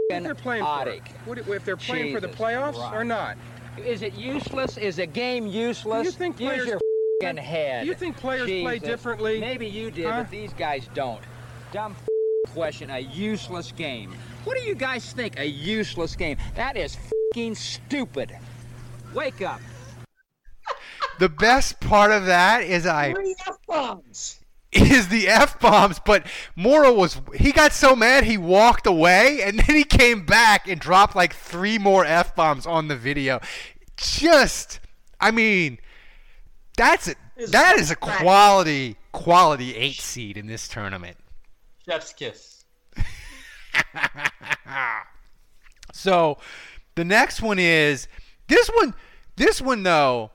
they're 0.08 0.34
playing 0.34 0.64
for 0.64 0.88
it? 0.88 1.02
What 1.26 1.38
if 1.38 1.64
they're 1.64 1.76
playing 1.76 2.14
for 2.14 2.20
the 2.20 2.28
playoffs 2.28 2.74
Christ. 2.74 2.94
or 2.94 3.04
not? 3.04 3.36
Is 3.84 4.02
it 4.02 4.14
useless? 4.14 4.76
Is 4.78 4.98
a 4.98 5.06
game 5.06 5.46
useless? 5.46 6.06
You 6.06 6.10
think 6.12 6.40
Use 6.40 6.48
players- 6.50 6.68
your 6.68 6.80
fing 7.20 7.36
head. 7.36 7.82
Do 7.82 7.88
you 7.88 7.94
think 7.94 8.16
players 8.16 8.46
play 8.46 8.78
differently? 8.78 9.40
Maybe 9.40 9.66
you 9.66 9.90
did, 9.90 10.06
Huh? 10.06 10.22
but 10.22 10.30
these 10.30 10.52
guys 10.54 10.88
don't. 10.94 11.20
Dumb 11.72 11.94
question. 12.54 12.90
A 12.90 12.98
useless 12.98 13.72
game. 13.72 14.14
What 14.44 14.56
do 14.56 14.62
you 14.64 14.74
guys 14.74 15.12
think? 15.12 15.38
A 15.38 15.44
useless 15.46 16.16
game? 16.16 16.38
That 16.56 16.76
is 16.78 16.96
fing 17.34 17.54
stupid. 17.54 18.36
Wake 19.14 19.42
up. 19.42 19.60
The 21.18 21.28
best 21.28 21.80
part 21.80 22.12
of 22.12 22.26
that 22.26 22.62
is 22.62 22.86
I 22.86 23.12
Three 23.12 23.34
F 23.46 23.56
bombs. 23.66 24.40
is 24.72 25.08
the 25.08 25.28
f 25.28 25.58
bombs, 25.60 26.00
but 26.04 26.26
Mora 26.56 26.92
was 26.92 27.20
he 27.34 27.52
got 27.52 27.72
so 27.72 27.94
mad 27.96 28.24
he 28.24 28.38
walked 28.38 28.86
away, 28.86 29.42
and 29.42 29.58
then 29.58 29.76
he 29.76 29.84
came 29.84 30.24
back 30.24 30.68
and 30.68 30.80
dropped 30.80 31.14
like 31.16 31.34
three 31.34 31.76
more 31.78 32.04
f 32.04 32.34
bombs 32.34 32.66
on 32.66 32.88
the 32.88 32.96
video. 32.96 33.40
Just, 33.96 34.80
I 35.20 35.30
mean, 35.30 35.78
that's 36.76 37.08
a, 37.08 37.14
that 37.48 37.78
is 37.78 37.90
a 37.90 37.96
quality 37.96 38.96
quality 39.12 39.74
eight 39.74 39.96
seed 39.96 40.36
in 40.36 40.46
this 40.46 40.68
tournament. 40.68 41.16
Chef's 41.84 42.12
kiss. 42.12 42.64
So 45.92 46.38
the 46.94 47.04
next 47.04 47.42
one 47.42 47.58
is 47.58 48.08
this 48.50 48.68
one. 48.68 48.94
This 49.36 49.62
one 49.62 49.82
though, 49.82 50.30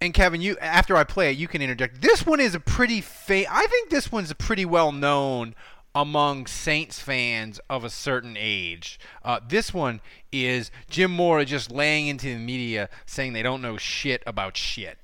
and 0.00 0.12
Kevin, 0.12 0.42
you 0.42 0.58
after 0.58 0.94
I 0.96 1.04
play 1.04 1.30
it, 1.30 1.38
you 1.38 1.48
can 1.48 1.62
interject. 1.62 2.02
This 2.02 2.26
one 2.26 2.40
is 2.40 2.54
a 2.54 2.60
pretty 2.60 3.00
fa- 3.00 3.50
I 3.50 3.66
think 3.66 3.88
this 3.88 4.12
one's 4.12 4.30
a 4.30 4.34
pretty 4.34 4.66
well 4.66 4.92
known 4.92 5.54
among 5.94 6.46
Saints 6.46 7.00
fans 7.00 7.58
of 7.70 7.82
a 7.82 7.88
certain 7.88 8.36
age. 8.38 9.00
Uh, 9.24 9.40
this 9.48 9.72
one 9.72 10.02
is 10.30 10.70
Jim 10.90 11.10
Mora 11.10 11.46
just 11.46 11.70
laying 11.70 12.08
into 12.08 12.26
the 12.26 12.38
media 12.38 12.90
saying 13.06 13.32
they 13.32 13.42
don't 13.42 13.62
know 13.62 13.78
shit 13.78 14.22
about 14.26 14.58
shit. 14.58 14.98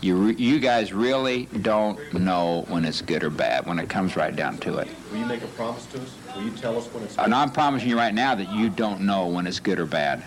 You, 0.00 0.16
re- 0.16 0.36
you 0.36 0.58
guys 0.58 0.94
really 0.94 1.44
don't 1.60 2.14
know 2.14 2.64
when 2.68 2.86
it's 2.86 3.02
good 3.02 3.22
or 3.22 3.28
bad 3.28 3.66
when 3.66 3.78
it 3.78 3.90
comes 3.90 4.16
right 4.16 4.34
down 4.34 4.56
to 4.58 4.78
it. 4.78 4.88
Will 5.10 5.18
you 5.18 5.26
make 5.26 5.42
a 5.42 5.46
promise 5.48 5.84
to 5.86 6.00
us? 6.00 6.14
Will 6.34 6.44
you 6.44 6.50
tell 6.52 6.78
us 6.78 6.86
when 6.86 7.02
it's 7.02 7.18
And 7.18 7.34
I'm 7.34 7.50
promising 7.50 7.90
you 7.90 7.98
right 7.98 8.14
now 8.14 8.34
that 8.34 8.50
you 8.50 8.70
don't 8.70 9.02
know 9.02 9.26
when 9.26 9.46
it's 9.46 9.60
good 9.60 9.78
or 9.78 9.84
bad. 9.84 10.24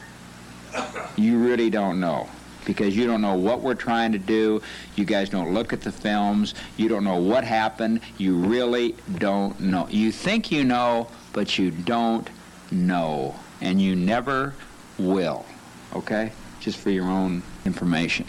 You 1.16 1.38
really 1.38 1.70
don't 1.70 2.00
know 2.00 2.28
because 2.66 2.96
you 2.96 3.06
don't 3.06 3.22
know 3.22 3.36
what 3.36 3.62
we're 3.62 3.76
trying 3.76 4.12
to 4.12 4.18
do. 4.18 4.62
You 4.96 5.06
guys 5.06 5.30
don't 5.30 5.54
look 5.54 5.74
at 5.74 5.82
the 5.82 5.92
films. 5.92 6.54
You 6.78 6.88
don't 6.90 7.04
know 7.04 7.20
what 7.20 7.44
happened. 7.44 8.02
You 8.18 8.36
really 8.38 8.96
don't 9.18 9.60
know. 9.60 9.88
You 9.90 10.12
think 10.12 10.52
you 10.52 10.64
know, 10.64 11.08
but 11.34 11.58
you 11.58 11.72
don't 11.72 12.30
know. 12.72 13.36
And 13.62 13.82
you 13.82 13.96
never 13.96 14.54
will. 14.98 15.46
Okay? 15.96 16.32
Just 16.60 16.78
for 16.78 16.90
your 16.90 17.06
own 17.06 17.44
information. 17.66 18.26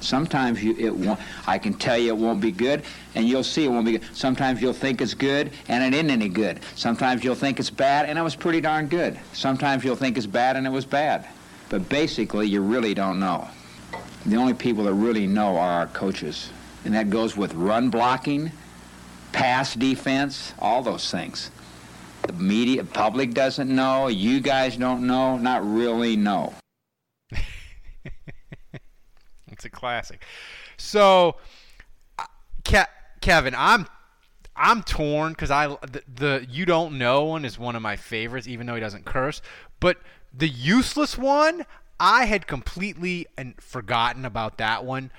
Sometimes 0.00 0.62
you 0.62 0.76
it 0.78 0.94
won't. 0.94 1.20
I 1.46 1.58
can 1.58 1.74
tell 1.74 1.98
you 1.98 2.08
it 2.08 2.16
won't 2.16 2.40
be 2.40 2.52
good, 2.52 2.82
and 3.14 3.28
you'll 3.28 3.44
see 3.44 3.64
it 3.64 3.68
won't 3.68 3.86
be 3.86 3.98
good. 3.98 4.04
Sometimes 4.14 4.62
you'll 4.62 4.72
think 4.72 5.00
it's 5.00 5.14
good, 5.14 5.50
and 5.68 5.82
it 5.82 5.96
isn't 5.96 6.10
any 6.10 6.28
good. 6.28 6.60
Sometimes 6.76 7.24
you'll 7.24 7.34
think 7.34 7.58
it's 7.58 7.70
bad, 7.70 8.08
and 8.08 8.18
it 8.18 8.22
was 8.22 8.36
pretty 8.36 8.60
darn 8.60 8.86
good. 8.86 9.18
Sometimes 9.32 9.84
you'll 9.84 9.96
think 9.96 10.16
it's 10.16 10.26
bad, 10.26 10.56
and 10.56 10.66
it 10.66 10.70
was 10.70 10.84
bad. 10.84 11.26
But 11.68 11.88
basically, 11.88 12.46
you 12.46 12.62
really 12.62 12.94
don't 12.94 13.18
know. 13.18 13.48
The 14.26 14.36
only 14.36 14.54
people 14.54 14.84
that 14.84 14.94
really 14.94 15.26
know 15.26 15.56
are 15.56 15.70
our 15.70 15.86
coaches, 15.88 16.50
and 16.84 16.94
that 16.94 17.10
goes 17.10 17.36
with 17.36 17.54
run 17.54 17.90
blocking, 17.90 18.52
pass 19.32 19.74
defense, 19.74 20.54
all 20.58 20.82
those 20.82 21.10
things. 21.10 21.50
The 22.22 22.32
media, 22.32 22.84
public 22.84 23.32
doesn't 23.32 23.74
know. 23.74 24.08
You 24.08 24.40
guys 24.40 24.76
don't 24.76 25.06
know. 25.06 25.38
Not 25.38 25.64
really 25.66 26.16
know. 26.16 26.52
It's 29.58 29.64
a 29.64 29.70
classic. 29.70 30.22
So, 30.76 31.34
uh, 32.16 32.24
Ke- 32.64 32.88
Kevin, 33.20 33.54
I'm 33.58 33.88
I'm 34.54 34.84
torn 34.84 35.32
because 35.32 35.50
I 35.50 35.66
the, 35.66 36.02
the 36.12 36.46
you 36.48 36.64
don't 36.64 36.96
know 36.96 37.24
one 37.24 37.44
is 37.44 37.58
one 37.58 37.74
of 37.74 37.82
my 37.82 37.96
favorites, 37.96 38.46
even 38.46 38.66
though 38.68 38.76
he 38.76 38.80
doesn't 38.80 39.04
curse. 39.04 39.42
But 39.80 39.98
the 40.32 40.46
useless 40.48 41.18
one, 41.18 41.66
I 41.98 42.26
had 42.26 42.46
completely 42.46 43.26
and 43.36 43.60
forgotten 43.60 44.24
about 44.24 44.58
that 44.58 44.84
one. 44.84 45.10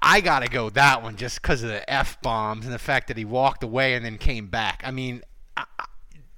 I 0.00 0.20
gotta 0.20 0.48
go 0.48 0.70
that 0.70 1.02
one 1.02 1.16
just 1.16 1.42
because 1.42 1.64
of 1.64 1.70
the 1.70 1.88
f 1.90 2.22
bombs 2.22 2.66
and 2.66 2.72
the 2.74 2.78
fact 2.78 3.08
that 3.08 3.16
he 3.16 3.24
walked 3.24 3.64
away 3.64 3.94
and 3.94 4.04
then 4.04 4.16
came 4.18 4.46
back. 4.46 4.82
I 4.86 4.92
mean, 4.92 5.22
I, 5.56 5.64
I- 5.78 5.86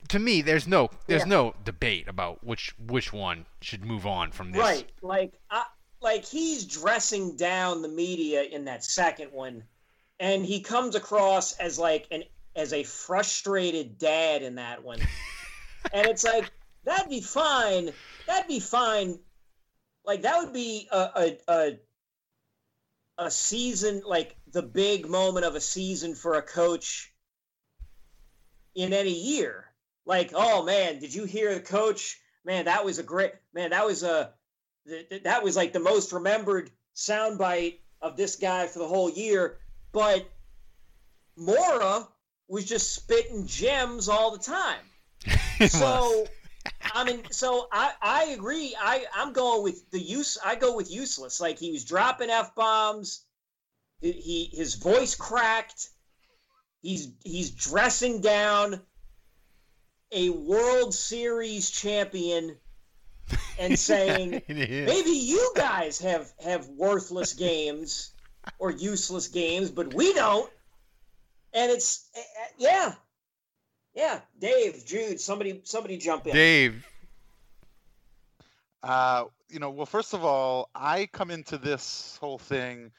to 0.09 0.19
me, 0.19 0.43
there's 0.43 0.67
no 0.69 0.91
there's 1.07 1.23
Yeah. 1.23 1.27
no 1.29 1.55
debate 1.65 2.07
about 2.09 2.45
which 2.45 2.75
which 2.79 3.13
one 3.15 3.47
should 3.63 3.83
move 3.85 4.07
on 4.07 4.31
from 4.31 4.53
this. 4.53 4.61
Right. 4.61 4.91
Like 5.01 5.33
I, 5.51 5.65
like 6.03 6.25
he's 6.25 6.65
dressing 6.65 7.37
down 7.37 7.83
the 7.83 7.89
media 7.89 8.43
in 8.43 8.65
that 8.65 8.85
second 8.85 9.33
one. 9.33 9.65
and 10.21 10.45
he 10.45 10.61
comes 10.61 10.95
across 10.95 11.53
as 11.57 11.79
like 11.79 12.07
an 12.11 12.23
as 12.55 12.73
a 12.73 12.83
frustrated 12.83 13.99
dad 13.99 14.43
in 14.43 14.57
that 14.57 14.85
one. 14.85 15.01
and 15.93 16.07
it's 16.07 16.25
like 16.25 16.51
that'd 16.85 17.11
be 17.11 17.21
fine. 17.21 17.93
That'd 18.27 18.49
be 18.49 18.61
fine. 18.61 19.19
Like 20.05 20.23
that 20.23 20.43
would 20.43 20.53
be 20.53 20.89
a 20.91 20.97
a, 20.97 21.39
a 21.49 21.79
a 23.19 23.31
season 23.31 24.03
like 24.07 24.37
the 24.51 24.63
big 24.63 25.09
moment 25.09 25.47
of 25.47 25.55
a 25.55 25.61
season 25.61 26.15
for 26.15 26.35
a 26.35 26.43
coach 26.43 27.13
in 28.75 28.93
any 28.93 29.15
year. 29.15 29.67
Like, 30.05 30.33
oh 30.35 30.65
man, 30.65 30.99
did 30.99 31.15
you 31.15 31.25
hear 31.25 31.55
the 31.55 31.61
coach? 31.61 32.19
Man, 32.45 32.65
that 32.65 32.85
was 32.85 32.99
a 32.99 33.05
great 33.05 33.33
man. 33.55 33.71
That 33.71 33.87
was 33.87 34.03
a 34.03 34.33
that 34.87 35.43
was 35.43 35.57
like 35.57 35.73
the 35.73 35.81
most 35.81 36.13
remembered 36.13 36.71
soundbite 36.95 37.79
of 38.01 38.17
this 38.17 38.37
guy 38.37 38.67
for 38.67 38.79
the 38.79 38.89
whole 38.89 39.11
year. 39.11 39.59
But 39.93 40.29
Mora 41.37 42.09
was 42.49 42.65
just 42.65 42.95
spitting 42.95 43.47
gems 43.47 44.09
all 44.09 44.31
the 44.31 44.43
time. 44.43 44.81
so 45.69 46.27
I 46.95 47.05
mean, 47.05 47.23
so 47.31 47.69
I, 47.73 47.93
I 48.01 48.25
agree. 48.27 48.75
I, 48.79 49.07
I'm 49.15 49.33
going 49.33 49.63
with 49.63 49.91
the 49.91 50.01
use. 50.01 50.39
I 50.45 50.57
go 50.57 50.77
with 50.77 50.91
useless. 50.91 51.41
Like 51.41 51.59
he 51.59 51.73
was 51.73 51.85
dropping 51.85 52.31
f 52.31 52.55
bombs. 52.55 53.25
He 54.01 54.51
his 54.53 54.75
voice 54.75 55.15
cracked. 55.15 55.89
He's 56.83 57.13
he's 57.23 57.51
dressing 57.51 58.21
down 58.21 58.81
a 60.11 60.31
World 60.31 60.93
Series 60.95 61.71
champion 61.71 62.57
and 63.59 63.79
saying 63.79 64.43
maybe 64.49 65.11
you 65.11 65.53
guys 65.57 66.01
have 66.01 66.33
have 66.45 66.69
worthless 66.69 67.35
games 67.35 68.13
or 68.59 68.71
useless 68.71 69.29
games, 69.29 69.71
but 69.71 69.95
we 69.95 70.13
don't. 70.15 70.51
And 71.55 71.71
it's 71.71 72.09
eh, 72.17 72.21
eh, 72.21 72.47
yeah, 72.59 72.95
yeah. 73.95 74.21
Dave, 74.39 74.85
Jude, 74.87 75.21
somebody 75.21 75.61
somebody 75.65 75.99
jump 75.99 76.27
in. 76.27 76.33
Dave. 76.33 76.87
Uh, 78.83 79.25
you 79.49 79.61
know, 79.61 79.71
well, 79.71 79.87
first 79.87 80.15
of 80.15 80.25
all, 80.25 80.71
I 80.75 81.07
come 81.07 81.31
into 81.31 81.59
this 81.59 82.19
whole 82.21 82.39
thing 82.39 82.91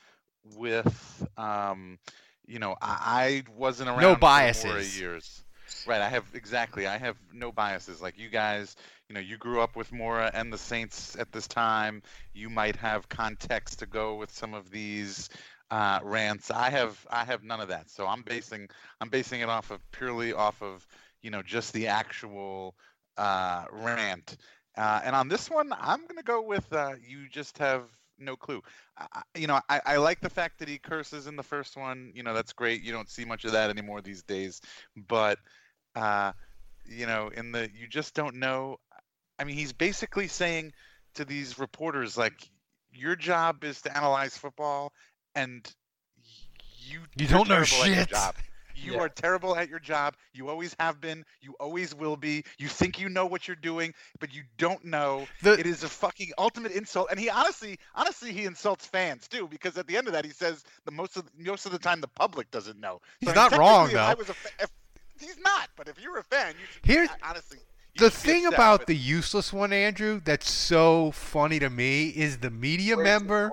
with, 0.55 1.27
um, 1.37 1.97
you 2.45 2.59
know, 2.59 2.75
I, 2.81 3.43
I 3.47 3.51
wasn't 3.57 3.89
around 3.89 4.01
no 4.01 4.15
biases. 4.15 4.65
more 4.65 4.79
years. 4.79 5.42
Right, 5.85 6.01
I 6.01 6.07
have 6.07 6.25
exactly. 6.33 6.87
I 6.87 6.97
have 6.97 7.17
no 7.33 7.51
biases. 7.51 8.01
Like 8.01 8.17
you 8.17 8.29
guys, 8.29 8.77
you 9.09 9.15
know, 9.15 9.19
you 9.19 9.37
grew 9.37 9.59
up 9.59 9.75
with 9.75 9.91
Mora 9.91 10.31
and 10.33 10.51
the 10.51 10.57
Saints 10.57 11.17
at 11.17 11.31
this 11.33 11.45
time. 11.45 12.01
You 12.33 12.49
might 12.49 12.77
have 12.77 13.09
context 13.09 13.79
to 13.79 13.85
go 13.85 14.15
with 14.15 14.31
some 14.31 14.53
of 14.53 14.69
these 14.71 15.29
uh, 15.71 15.99
rants. 16.01 16.51
I 16.51 16.69
have 16.69 17.05
I 17.09 17.25
have 17.25 17.43
none 17.43 17.59
of 17.59 17.67
that. 17.67 17.89
So 17.89 18.07
I'm 18.07 18.21
basing 18.23 18.69
I'm 19.01 19.09
basing 19.09 19.41
it 19.41 19.49
off 19.49 19.71
of 19.71 19.79
purely 19.91 20.31
off 20.31 20.61
of 20.61 20.87
you 21.21 21.31
know 21.31 21.41
just 21.41 21.73
the 21.73 21.87
actual 21.87 22.75
uh, 23.17 23.65
rant. 23.71 24.37
Uh, 24.77 25.01
and 25.03 25.15
on 25.15 25.27
this 25.27 25.49
one, 25.49 25.73
I'm 25.77 26.07
to 26.07 26.23
go 26.23 26.41
with 26.41 26.71
uh, 26.71 26.93
you 27.05 27.27
just 27.29 27.57
have 27.57 27.83
no 28.19 28.35
clue. 28.37 28.61
I, 28.97 29.21
you 29.35 29.47
know, 29.47 29.59
I, 29.69 29.81
I 29.85 29.97
like 29.97 30.21
the 30.21 30.29
fact 30.29 30.59
that 30.59 30.69
he 30.69 30.77
curses 30.77 31.27
in 31.27 31.35
the 31.35 31.43
first 31.43 31.75
one. 31.75 32.11
You 32.15 32.23
know, 32.23 32.33
that's 32.33 32.53
great. 32.53 32.81
You 32.81 32.91
don't 32.93 33.09
see 33.09 33.25
much 33.25 33.43
of 33.43 33.51
that 33.51 33.69
anymore 33.69 34.01
these 34.01 34.23
days. 34.23 34.61
But, 35.09 35.39
uh, 35.95 36.33
you 36.85 37.05
know, 37.05 37.29
in 37.29 37.51
the 37.51 37.69
you 37.73 37.87
just 37.87 38.13
don't 38.13 38.35
know. 38.35 38.77
I 39.39 39.43
mean, 39.43 39.55
he's 39.55 39.73
basically 39.73 40.27
saying 40.27 40.73
to 41.15 41.25
these 41.25 41.59
reporters, 41.59 42.17
like, 42.17 42.33
your 42.91 43.15
job 43.15 43.63
is 43.63 43.81
to 43.81 43.95
analyze 43.95 44.37
football, 44.37 44.93
and 45.35 45.67
you 46.89 47.01
You 47.17 47.27
don't 47.27 47.47
know 47.47 47.63
terrible 47.63 47.83
at 47.83 47.93
your 47.93 48.03
shit. 48.05 48.09
job. 48.09 48.35
You 48.75 48.93
Yeah. 48.93 49.01
are 49.01 49.09
terrible 49.09 49.55
at 49.55 49.69
your 49.69 49.79
job. 49.79 50.15
You 50.33 50.49
always 50.49 50.75
have 50.79 50.99
been. 50.99 51.23
You 51.41 51.53
always 51.59 51.93
will 51.93 52.17
be. 52.17 52.43
You 52.57 52.67
think 52.67 52.99
you 52.99 53.07
know 53.07 53.25
what 53.27 53.47
you're 53.47 53.55
doing, 53.55 53.93
but 54.19 54.33
you 54.33 54.43
don't 54.57 54.83
know. 54.83 55.27
it 55.43 55.67
is 55.67 55.83
a 55.83 55.89
fucking 55.89 56.31
ultimate 56.39 56.71
insult. 56.71 57.09
And 57.11 57.19
he 57.19 57.29
honestly, 57.29 57.77
honestly, 57.93 58.33
he 58.33 58.45
insults 58.45 58.87
fans 58.87 59.27
too, 59.27 59.47
because 59.47 59.77
at 59.77 59.85
the 59.85 59.95
end 59.95 60.07
of 60.07 60.13
that, 60.13 60.25
he 60.25 60.31
says 60.31 60.63
the 60.85 60.91
most 60.91 61.17
of 61.17 61.29
most 61.37 61.67
of 61.67 61.71
the 61.71 61.77
time 61.77 62.01
the 62.01 62.07
public 62.07 62.49
doesn't 62.49 62.79
know. 62.79 62.99
He's 63.19 63.29
So 63.29 63.35
not 63.35 63.55
wrong, 63.55 63.91
if 63.91 64.03
I 64.03 64.13
though. 64.13 64.15
was 64.15 64.29
a 64.29 64.35
he's 65.19 65.37
not, 65.39 65.69
but 65.75 65.87
if 65.87 65.99
you're 66.01 66.17
a 66.17 66.23
fan, 66.23 66.53
you 66.59 66.65
should. 66.71 66.85
Here's- 66.85 67.09
I- 67.21 67.29
honestly. 67.29 67.59
The 67.97 68.09
thing 68.09 68.47
about 68.47 68.87
the 68.87 68.95
useless 68.95 69.53
one, 69.53 69.71
Andrew, 69.71 70.19
that's 70.25 70.49
so 70.49 71.11
funny 71.11 71.59
to 71.59 71.69
me 71.69 72.07
is 72.09 72.39
the 72.39 72.49
media 72.49 72.97
member 72.97 73.51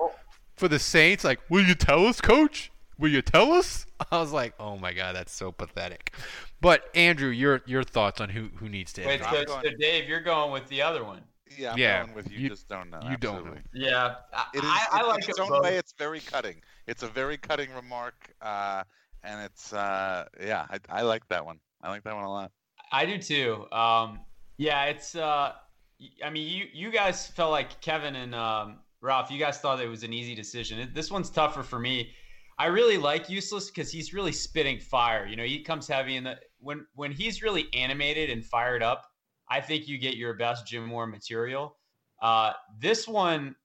for 0.55 0.67
the 0.67 0.79
Saints. 0.79 1.23
Like, 1.23 1.39
will 1.47 1.63
you 1.63 1.75
tell 1.75 2.07
us, 2.07 2.21
Coach? 2.21 2.71
Will 2.97 3.09
you 3.11 3.21
tell 3.21 3.51
us? 3.53 3.85
I 4.11 4.17
was 4.19 4.31
like, 4.31 4.55
oh 4.59 4.77
my 4.77 4.93
god, 4.93 5.15
that's 5.15 5.31
so 5.31 5.51
pathetic. 5.51 6.11
But 6.59 6.85
Andrew, 6.95 7.29
your 7.29 7.61
your 7.67 7.83
thoughts 7.83 8.19
on 8.19 8.29
who 8.29 8.49
who 8.55 8.67
needs 8.67 8.91
to? 8.93 9.05
Wait, 9.05 9.21
end 9.21 9.47
so, 9.47 9.61
so 9.61 9.69
Dave, 9.79 10.09
you're 10.09 10.21
going 10.21 10.51
with 10.51 10.67
the 10.69 10.81
other 10.81 11.03
one. 11.03 11.21
Yeah, 11.55 11.73
I'm 11.73 11.77
Yeah, 11.77 12.03
going 12.03 12.15
with 12.15 12.31
you, 12.31 12.39
you- 12.39 12.49
just 12.49 12.67
don't 12.67 12.89
know. 12.89 12.99
you 13.03 13.17
don't 13.17 13.35
absolutely. 13.37 13.61
Yeah, 13.73 14.15
I, 14.33 14.45
It 14.55 14.63
is, 14.63 14.69
I, 14.71 14.87
I 14.93 14.99
it- 15.01 15.07
like 15.07 15.17
in 15.17 15.23
it 15.23 15.29
its 15.29 15.39
own 15.39 15.49
both. 15.49 15.63
way. 15.63 15.77
It's 15.77 15.93
very 15.93 16.19
cutting. 16.19 16.55
It's 16.87 17.03
a 17.03 17.07
very 17.07 17.37
cutting 17.37 17.71
remark, 17.75 18.15
uh, 18.41 18.83
and 19.23 19.41
it's 19.41 19.73
uh, 19.73 20.25
yeah, 20.41 20.65
I, 20.69 20.79
I 20.89 21.01
like 21.01 21.27
that 21.29 21.45
one. 21.45 21.59
I 21.81 21.89
like 21.89 22.03
that 22.03 22.15
one 22.15 22.23
a 22.23 22.29
lot. 22.29 22.51
I 22.91 23.05
do 23.05 23.17
too. 23.17 23.65
Um, 23.71 24.19
yeah, 24.57 24.85
it's. 24.85 25.15
Uh, 25.15 25.53
I 26.23 26.29
mean, 26.29 26.47
you 26.47 26.65
you 26.73 26.91
guys 26.91 27.27
felt 27.27 27.51
like 27.51 27.81
Kevin 27.81 28.15
and 28.15 28.35
um, 28.35 28.79
Ralph. 29.01 29.31
You 29.31 29.39
guys 29.39 29.59
thought 29.59 29.79
it 29.81 29.87
was 29.87 30.03
an 30.03 30.13
easy 30.13 30.35
decision. 30.35 30.79
It, 30.79 30.93
this 30.93 31.11
one's 31.11 31.29
tougher 31.29 31.63
for 31.63 31.79
me. 31.79 32.11
I 32.57 32.67
really 32.67 32.97
like 32.97 33.29
Useless 33.29 33.71
because 33.71 33.91
he's 33.91 34.13
really 34.13 34.31
spitting 34.31 34.79
fire. 34.79 35.25
You 35.25 35.35
know, 35.35 35.43
he 35.43 35.63
comes 35.63 35.87
heavy 35.87 36.15
in 36.15 36.23
the 36.23 36.35
when 36.59 36.85
when 36.95 37.11
he's 37.11 37.41
really 37.41 37.67
animated 37.73 38.29
and 38.29 38.45
fired 38.45 38.83
up. 38.83 39.05
I 39.49 39.61
think 39.61 39.87
you 39.87 39.97
get 39.97 40.15
your 40.15 40.33
best 40.35 40.67
Jim 40.67 40.85
Mora 40.85 41.07
material. 41.07 41.77
Uh, 42.21 42.53
this 42.79 43.07
one, 43.07 43.55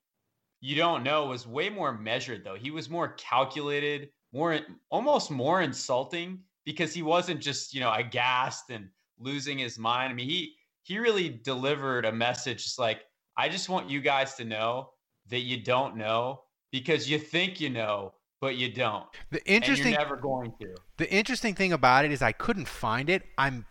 you 0.60 0.74
don't 0.76 1.02
know, 1.02 1.26
was 1.26 1.46
way 1.46 1.68
more 1.68 1.96
measured 1.96 2.42
though. 2.42 2.54
He 2.54 2.70
was 2.70 2.88
more 2.88 3.08
calculated, 3.18 4.08
more 4.36 4.60
almost 4.90 5.30
more 5.30 5.62
insulting 5.62 6.40
because 6.64 6.92
he 6.92 7.02
wasn't 7.02 7.40
just 7.40 7.74
you 7.74 7.80
know 7.80 7.92
aghast 7.92 8.70
and 8.70 8.88
losing 9.18 9.58
his 9.58 9.78
mind. 9.78 10.10
I 10.10 10.14
mean, 10.14 10.28
he 10.28 10.54
he 10.82 10.98
really 10.98 11.28
delivered 11.28 12.04
a 12.04 12.12
message 12.12 12.62
just 12.64 12.78
like 12.78 13.00
I 13.36 13.48
just 13.48 13.68
want 13.68 13.88
you 13.90 14.00
guys 14.00 14.34
to 14.34 14.44
know 14.44 14.90
that 15.28 15.40
you 15.40 15.62
don't 15.62 15.96
know 15.96 16.42
because 16.70 17.08
you 17.08 17.18
think 17.18 17.60
you 17.60 17.70
know, 17.70 18.12
but 18.40 18.56
you 18.56 18.70
don't. 18.72 19.06
The 19.30 19.38
And 19.46 19.56
interesting- 19.56 19.92
you're 19.92 20.00
never 20.00 20.16
going 20.16 20.52
to. 20.60 20.74
The 20.98 21.10
interesting 21.12 21.54
thing 21.54 21.72
about 21.72 22.04
it 22.04 22.12
is 22.12 22.22
I 22.22 22.32
couldn't 22.32 22.68
find 22.68 23.08
it. 23.10 23.22
I'm 23.36 23.66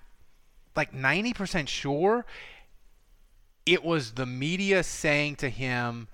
like 0.76 0.94
90% 0.94 1.68
sure 1.68 2.26
it 3.66 3.84
was 3.84 4.14
the 4.14 4.26
media 4.26 4.84
saying 4.84 5.38
to 5.38 5.50
him 5.50 6.08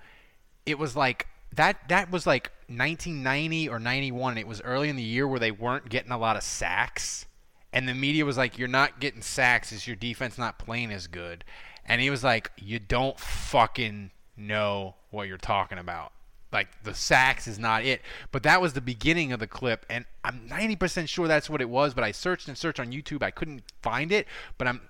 it 0.64 0.78
was 0.78 0.96
like 0.96 1.26
that 1.52 1.88
that 1.88 2.10
was 2.10 2.26
like 2.26 2.50
1990 2.76 3.68
or 3.68 3.78
91 3.78 4.38
it 4.38 4.46
was 4.46 4.60
early 4.62 4.88
in 4.88 4.96
the 4.96 5.02
year 5.02 5.26
where 5.26 5.40
they 5.40 5.50
weren't 5.50 5.88
getting 5.88 6.12
a 6.12 6.18
lot 6.18 6.36
of 6.36 6.42
sacks. 6.42 7.26
And 7.72 7.88
the 7.88 7.94
media 7.94 8.24
was 8.24 8.36
like 8.36 8.58
you're 8.58 8.68
not 8.68 9.00
getting 9.00 9.22
sacks. 9.22 9.72
Is 9.72 9.86
your 9.86 9.96
defense 9.96 10.38
not 10.38 10.58
playing 10.58 10.92
as 10.92 11.06
good? 11.06 11.44
And 11.86 12.00
he 12.00 12.10
was 12.10 12.22
like 12.22 12.50
you 12.56 12.78
don't 12.78 13.18
fucking 13.18 14.10
know 14.36 14.94
what 15.10 15.28
you're 15.28 15.38
talking 15.38 15.78
about. 15.78 16.12
Like 16.52 16.68
the 16.84 16.94
sacks 16.94 17.46
is 17.46 17.58
not 17.58 17.84
it. 17.84 18.02
But 18.30 18.42
that 18.42 18.60
was 18.60 18.74
the 18.74 18.80
beginning 18.80 19.32
of 19.32 19.40
the 19.40 19.46
clip 19.46 19.86
and 19.88 20.04
i'm 20.24 20.48
90% 20.48 21.08
sure 21.08 21.26
that's 21.26 21.50
what 21.50 21.60
it 21.60 21.68
was 21.68 21.94
but 21.94 22.04
i 22.04 22.12
searched 22.12 22.48
and 22.48 22.56
searched 22.56 22.78
on 22.78 22.92
youtube. 22.92 23.22
I 23.22 23.30
couldn't 23.30 23.62
find 23.82 24.12
it 24.12 24.26
but 24.56 24.68
i'm 24.68 24.82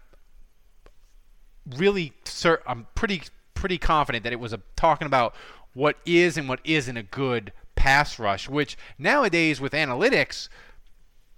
really 1.77 2.13
cer- 2.25 2.63
i'm 2.67 2.87
pretty 2.95 3.23
pretty 3.55 3.79
confident 3.79 4.25
that 4.25 4.33
it 4.33 4.41
was 4.41 4.53
a, 4.53 4.61
talking 4.77 5.07
about 5.07 5.35
what 5.75 5.97
is 6.05 6.37
and 6.37 6.49
what 6.49 6.61
isn't 6.65 6.97
a 6.97 7.03
good 7.03 7.53
pass 7.83 8.17
rush 8.21 8.49
which 8.49 8.77
nowadays 8.97 9.61
with 9.61 9.73
analytics 9.73 10.49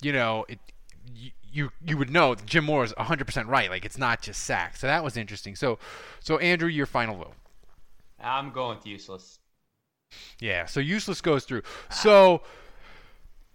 you 0.03 0.13
know 0.13 0.45
it 0.47 0.59
you 1.15 1.31
you, 1.51 1.71
you 1.87 1.97
would 1.97 2.11
know 2.11 2.35
that 2.35 2.45
Jim 2.45 2.65
Mora 2.65 2.85
is 2.85 2.93
100% 2.95 3.47
right 3.47 3.71
like 3.71 3.87
it's 3.87 3.97
not 3.97 4.21
just 4.21 4.43
sacks 4.43 4.81
so 4.81 4.87
that 4.87 5.03
was 5.03 5.17
interesting 5.17 5.57
so 5.57 5.79
so 6.21 6.37
Andrew 6.39 6.69
your 6.69 6.85
final 6.85 7.17
vote 7.17 7.33
I'm 8.23 8.51
going 8.51 8.77
with 8.77 8.87
useless. 8.87 9.39
yeah, 10.41 10.65
so 10.65 10.81
useless 10.81 11.21
goes 11.21 11.45
through. 11.45 11.63
Ah. 11.91 11.95
So 11.95 12.43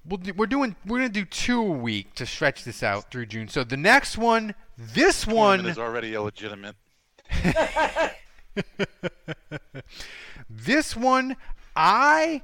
we'll, 0.05 0.19
we're 0.35 0.45
doing 0.45 0.75
we're 0.85 0.99
gonna 0.99 1.09
do 1.09 1.25
two 1.25 1.59
a 1.59 1.71
week 1.71 2.13
to 2.15 2.25
stretch 2.25 2.63
this 2.63 2.83
out 2.83 3.09
through 3.09 3.25
June. 3.25 3.47
So 3.47 3.63
the 3.63 3.77
next 3.77 4.15
one, 4.15 4.53
this 4.77 5.25
one 5.25 5.65
is 5.65 5.79
already 5.79 6.13
illegitimate. 6.13 6.75
This 10.49 10.95
one, 10.95 11.37
I 11.75 12.41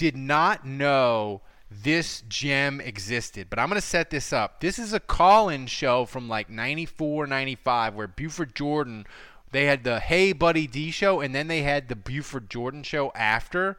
did 0.00 0.16
not 0.16 0.64
know 0.64 1.42
this 1.70 2.22
gem 2.26 2.80
existed, 2.80 3.48
but 3.50 3.58
I'm 3.58 3.68
going 3.68 3.78
to 3.78 3.86
set 3.86 4.08
this 4.08 4.32
up. 4.32 4.60
This 4.60 4.78
is 4.78 4.94
a 4.94 4.98
call 4.98 5.50
in 5.50 5.66
show 5.66 6.06
from 6.06 6.26
like 6.26 6.48
94, 6.48 7.26
95, 7.26 7.94
where 7.94 8.08
Buford 8.08 8.54
Jordan, 8.54 9.04
they 9.52 9.66
had 9.66 9.84
the 9.84 10.00
Hey 10.00 10.32
Buddy 10.32 10.66
D 10.66 10.90
show, 10.90 11.20
and 11.20 11.34
then 11.34 11.48
they 11.48 11.60
had 11.60 11.88
the 11.88 11.96
Buford 11.96 12.48
Jordan 12.48 12.82
show 12.82 13.12
after. 13.14 13.76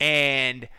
And 0.00 0.70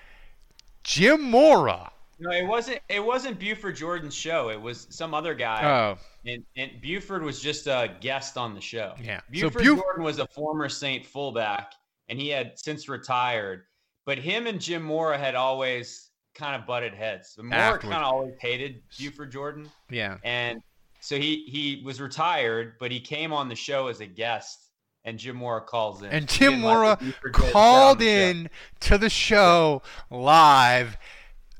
Jim 0.83 1.21
Mora 1.21 1.91
No, 2.17 2.31
it 2.31 2.47
wasn't. 2.47 2.79
It 2.89 3.05
wasn't 3.05 3.39
Buford 3.39 3.75
Jordan's 3.75 4.15
show. 4.15 4.49
It 4.49 4.59
was 4.59 4.87
some 4.89 5.13
other 5.13 5.35
guy. 5.35 5.63
Oh. 5.63 5.99
And, 6.25 6.43
and 6.57 6.81
Buford 6.81 7.21
was 7.21 7.41
just 7.41 7.67
a 7.67 7.95
guest 8.01 8.37
on 8.37 8.55
the 8.55 8.61
show. 8.61 8.95
Yeah. 8.99 9.19
So 9.35 9.51
Buford 9.51 9.53
Buf- 9.53 9.77
Jordan 9.83 10.03
was 10.03 10.17
a 10.17 10.25
former 10.29 10.67
Saint 10.67 11.05
fullback, 11.05 11.73
and 12.09 12.19
he 12.19 12.29
had 12.29 12.57
since 12.57 12.89
retired. 12.89 13.65
But 14.05 14.17
him 14.17 14.47
and 14.47 14.59
Jim 14.59 14.83
Mora 14.83 15.17
had 15.17 15.35
always 15.35 16.09
kind 16.35 16.59
of 16.59 16.67
butted 16.67 16.93
heads. 16.93 17.35
Mora 17.37 17.55
Afterwards. 17.55 17.93
kind 17.93 18.05
of 18.05 18.11
always 18.11 18.33
hated 18.39 18.81
Buford 18.97 19.31
Jordan, 19.31 19.69
Yeah. 19.89 20.17
and 20.23 20.61
so 20.99 21.17
he 21.17 21.43
he 21.47 21.81
was 21.85 22.01
retired, 22.01 22.75
but 22.79 22.91
he 22.91 22.99
came 22.99 23.31
on 23.33 23.49
the 23.49 23.55
show 23.55 23.87
as 23.87 23.99
a 24.01 24.05
guest, 24.05 24.69
and 25.05 25.17
Jim 25.19 25.35
Mora 25.37 25.61
calls 25.61 26.01
in. 26.01 26.09
And 26.09 26.29
He 26.29 26.39
Jim 26.39 26.61
Mora 26.61 26.97
the 26.99 27.05
Buford 27.05 27.33
kids 27.33 27.45
sit 27.45 27.45
on 27.47 27.51
called 27.53 28.01
in 28.01 28.49
to 28.81 28.97
the 28.97 29.09
show 29.09 29.81
live. 30.09 30.97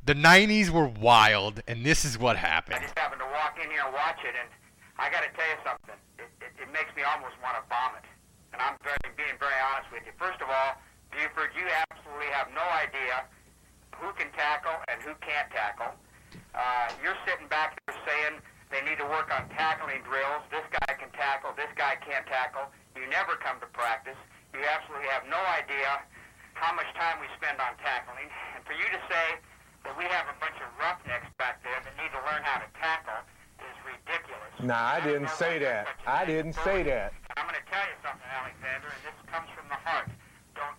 The 0.06 0.16
90s 0.16 0.70
were 0.70 0.88
wild, 0.88 1.62
and 1.66 1.86
this 1.86 2.04
is 2.04 2.20
what 2.20 2.36
happened. 2.36 2.76
I 2.76 2.82
just 2.84 2.98
happened 3.00 3.22
to 3.22 3.28
walk 3.32 3.56
in 3.64 3.72
here 3.72 3.84
and 3.86 3.94
watch 3.94 4.20
it, 4.28 4.36
and 4.36 4.50
I 5.00 5.08
got 5.10 5.24
to 5.24 5.32
tell 5.32 5.48
you 5.48 5.60
something. 5.64 5.96
It, 6.20 6.28
it, 6.44 6.52
it 6.68 6.70
makes 6.76 6.92
me 6.96 7.04
almost 7.08 7.40
want 7.40 7.56
to 7.56 7.64
vomit. 7.72 8.04
And 8.52 8.60
I'm 8.62 8.76
very, 8.84 9.00
being 9.16 9.40
very 9.40 9.56
honest 9.64 9.88
with 9.96 10.04
you. 10.06 10.12
First 10.20 10.42
of 10.44 10.50
all, 10.52 10.76
Buford, 11.14 11.54
you 11.54 11.66
absolutely 11.70 12.30
have 12.34 12.50
no 12.58 12.66
idea 12.74 13.26
who 14.02 14.10
can 14.18 14.34
tackle 14.34 14.74
and 14.90 14.98
who 15.06 15.14
can't 15.22 15.50
tackle. 15.54 15.94
Uh, 16.58 16.90
you're 17.02 17.18
sitting 17.26 17.46
back 17.48 17.78
there 17.86 17.94
saying 18.06 18.42
they 18.74 18.82
need 18.82 18.98
to 18.98 19.06
work 19.06 19.30
on 19.30 19.46
tackling 19.54 20.02
drills. 20.02 20.42
This 20.50 20.66
guy 20.82 20.98
can 20.98 21.14
tackle. 21.14 21.54
This 21.54 21.70
guy 21.78 22.02
can't 22.02 22.26
tackle. 22.26 22.66
You 22.98 23.06
never 23.10 23.38
come 23.38 23.62
to 23.62 23.70
practice. 23.70 24.18
You 24.54 24.66
absolutely 24.66 25.10
have 25.14 25.26
no 25.30 25.42
idea 25.54 26.02
how 26.58 26.74
much 26.74 26.90
time 26.98 27.22
we 27.22 27.30
spend 27.38 27.62
on 27.62 27.78
tackling. 27.82 28.30
And 28.58 28.62
for 28.66 28.74
you 28.74 28.86
to 28.90 29.02
say 29.10 29.38
that 29.86 29.94
we 29.94 30.06
have 30.10 30.26
a 30.30 30.38
bunch 30.42 30.58
of 30.62 30.70
roughnecks 30.82 31.30
back 31.38 31.62
there 31.62 31.78
that 31.78 31.94
need 32.02 32.10
to 32.14 32.22
learn 32.26 32.42
how 32.42 32.62
to 32.62 32.70
tackle 32.82 33.22
is 33.62 33.78
ridiculous. 33.86 34.54
Nah, 34.62 34.98
I 34.98 35.00
didn't 35.02 35.30
say 35.30 35.62
that. 35.62 35.86
I 36.06 36.26
didn't 36.26 36.58
say 36.66 36.82
that. 36.84 37.14
I'm 37.38 37.46
going 37.46 37.58
to 37.58 37.68
tell 37.70 37.86
you 37.86 37.98
something, 38.02 38.30
Alexander, 38.30 38.90
and 38.90 39.02
this 39.06 39.18
comes 39.30 39.50
from 39.54 39.70
the 39.70 39.80
heart. 39.86 40.10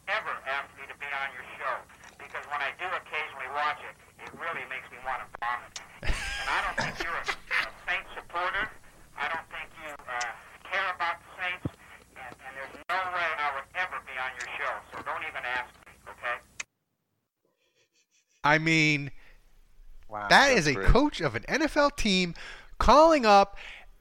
Don't 0.06 0.16
ever 0.20 0.36
ask 0.44 0.68
me 0.76 0.84
to 0.84 0.96
be 1.00 1.08
on 1.16 1.28
your 1.32 1.44
show 1.56 1.74
because 2.20 2.44
when 2.52 2.60
I 2.60 2.76
do 2.76 2.84
occasionally 2.92 3.48
watch 3.56 3.80
it, 3.80 3.96
it 4.20 4.30
really 4.36 4.64
makes 4.68 4.84
me 4.92 5.00
want 5.00 5.24
to 5.24 5.28
vomit. 5.40 5.72
And 6.04 6.48
I 6.48 6.60
don't 6.60 6.76
think 6.76 7.00
you're 7.00 7.16
a, 7.16 7.24
a 7.24 7.72
Saint 7.88 8.04
supporter. 8.12 8.68
I 9.16 9.32
don't 9.32 9.48
think 9.48 9.68
you 9.80 9.88
uh, 9.96 10.28
care 10.68 10.84
about 10.94 11.16
the 11.24 11.30
Saints, 11.40 11.66
and, 12.20 12.36
and 12.36 12.52
there's 12.52 12.76
no 12.92 13.00
way 13.16 13.28
I 13.40 13.48
would 13.56 13.68
ever 13.80 13.96
be 14.04 14.12
on 14.20 14.30
your 14.36 14.48
show. 14.60 14.72
So 14.92 15.00
don't 15.08 15.24
even 15.24 15.40
ask 15.40 15.72
me, 15.88 15.92
okay? 16.12 16.36
I 18.44 18.58
mean, 18.58 19.10
Wow, 20.10 20.26
that's 20.28 20.66
a 20.66 20.74
great. 20.74 20.86
coach 20.88 21.20
of 21.22 21.34
an 21.34 21.44
NFL 21.48 21.96
team 21.96 22.34
calling 22.78 23.24
up 23.24 23.56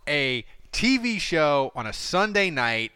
a 0.07 0.43
TV 0.73 1.19
show 1.19 1.71
on 1.75 1.87
a 1.87 1.93
Sunday 1.93 2.49
night 2.49 2.91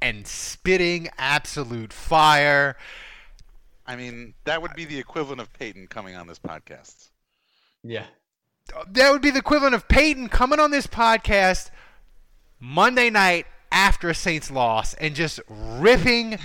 and 0.00 0.26
spitting 0.26 1.08
absolute 1.18 1.92
fire. 1.92 2.76
I 3.86 3.96
mean, 3.96 4.34
that 4.44 4.60
would 4.60 4.74
be 4.74 4.84
the 4.84 4.98
equivalent 4.98 5.40
of 5.40 5.52
Payton 5.52 5.88
coming 5.88 6.14
on 6.14 6.26
this 6.26 6.38
podcast. 6.38 7.08
Yeah. 7.82 8.04
That 8.90 9.12
would 9.12 9.22
be 9.22 9.30
the 9.30 9.38
equivalent 9.38 9.74
of 9.74 9.88
Payton 9.88 10.28
coming 10.28 10.60
on 10.60 10.70
this 10.70 10.86
podcast 10.86 11.70
Monday 12.60 13.08
night 13.08 13.46
after 13.72 14.08
a 14.10 14.14
Saints 14.14 14.50
loss 14.50 14.94
and 14.94 15.14
just 15.14 15.40
ripping 15.48 16.38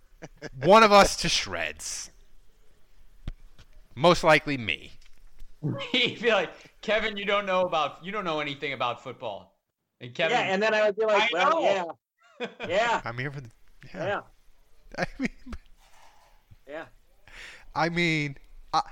one 0.62 0.82
of 0.82 0.92
us 0.92 1.16
to 1.16 1.28
shreds. 1.28 2.10
Most 3.94 4.22
likely 4.22 4.56
me. 4.56 4.92
He'd 5.92 6.22
be 6.22 6.30
like, 6.30 6.50
Kevin, 6.82 7.16
you 7.16 7.24
don't 7.24 7.46
know 7.46 7.62
about 7.62 8.04
you 8.04 8.12
don't 8.12 8.24
know 8.24 8.40
anything 8.40 8.72
about 8.72 9.02
football. 9.02 9.56
And 10.00 10.14
Kevin, 10.14 10.36
yeah, 10.36 10.44
and 10.44 10.62
then 10.62 10.74
I 10.74 10.86
would 10.86 10.96
be 10.96 11.06
like, 11.06 11.22
I 11.22 11.28
well, 11.32 11.50
know. 11.50 11.62
yeah, 11.62 11.84
yeah, 12.68 13.00
I'm 13.04 13.18
here 13.18 13.30
for 13.30 13.40
the. 13.40 13.50
yeah, 13.94 14.20
I 14.98 15.06
mean, 15.18 15.30
yeah. 16.68 16.84
I 17.74 17.88
mean, 17.88 18.36
I, 18.72 18.82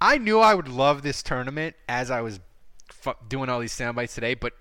I 0.00 0.18
knew 0.18 0.38
I 0.38 0.54
would 0.54 0.68
love 0.68 1.02
this 1.02 1.22
tournament 1.22 1.76
as 1.88 2.10
I 2.10 2.20
was 2.20 2.40
doing 3.28 3.48
all 3.48 3.60
these 3.60 3.72
sound 3.72 3.96
bites 3.96 4.14
today, 4.14 4.34
but 4.34 4.52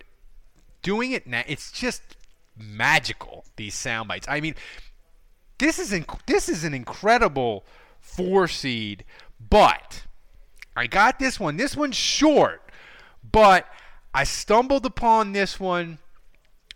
doing 0.82 1.12
it 1.12 1.26
now, 1.26 1.44
it's 1.48 1.72
just 1.72 2.02
magical. 2.58 3.46
These 3.56 3.74
sound 3.76 4.08
bites. 4.08 4.28
I 4.30 4.40
mean, 4.42 4.56
this 5.58 5.80
is 5.80 5.92
inc- 5.92 6.26
this 6.26 6.50
is 6.50 6.64
an 6.64 6.74
incredible 6.74 7.66
four 8.00 8.48
seed, 8.48 9.06
but 9.50 10.04
I 10.76 10.88
got 10.88 11.20
this 11.20 11.40
one. 11.40 11.58
This 11.58 11.76
one's 11.76 11.96
short, 11.96 12.62
but 13.30 13.68
I 14.14 14.24
stumbled 14.24 14.86
upon 14.86 15.32
this 15.32 15.60
one 15.60 16.00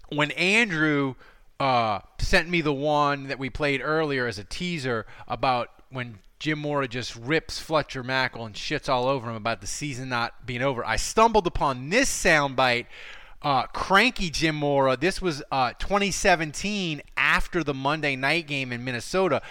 when 0.10 0.32
Andrew 0.32 1.16
uh, 1.60 2.00
sent 2.20 2.50
me 2.50 2.62
the 2.62 2.74
one 2.74 3.28
that 3.28 3.40
we 3.40 3.50
played 3.50 3.82
earlier 3.82 4.28
as 4.28 4.38
a 4.38 4.44
teaser 4.44 5.06
about 5.28 5.70
when 5.90 6.20
Jim 6.40 6.60
Mora 6.60 6.88
just 6.88 7.16
rips 7.16 7.60
Fletcher 7.60 8.04
Mackel 8.04 8.46
and 8.46 8.54
shits 8.54 8.88
all 8.90 9.08
over 9.08 9.30
him 9.30 9.36
about 9.36 9.62
the 9.62 9.68
season 9.68 10.10
not 10.10 10.46
being 10.46 10.62
over. 10.62 10.86
I 10.86 10.98
stumbled 10.98 11.48
upon 11.48 11.90
this 11.90 12.10
soundbite. 12.10 12.86
Uh, 13.42 13.64
cranky 13.68 14.30
Jim 14.30 14.56
Mora. 14.56 14.98
This 14.98 15.22
was 15.22 15.44
uh, 15.52 15.74
2017 15.80 17.02
after 17.16 17.64
the 17.64 17.74
Monday 17.74 18.16
night 18.16 18.48
game 18.48 18.72
in 18.72 18.84
Minnesota. 18.84 19.42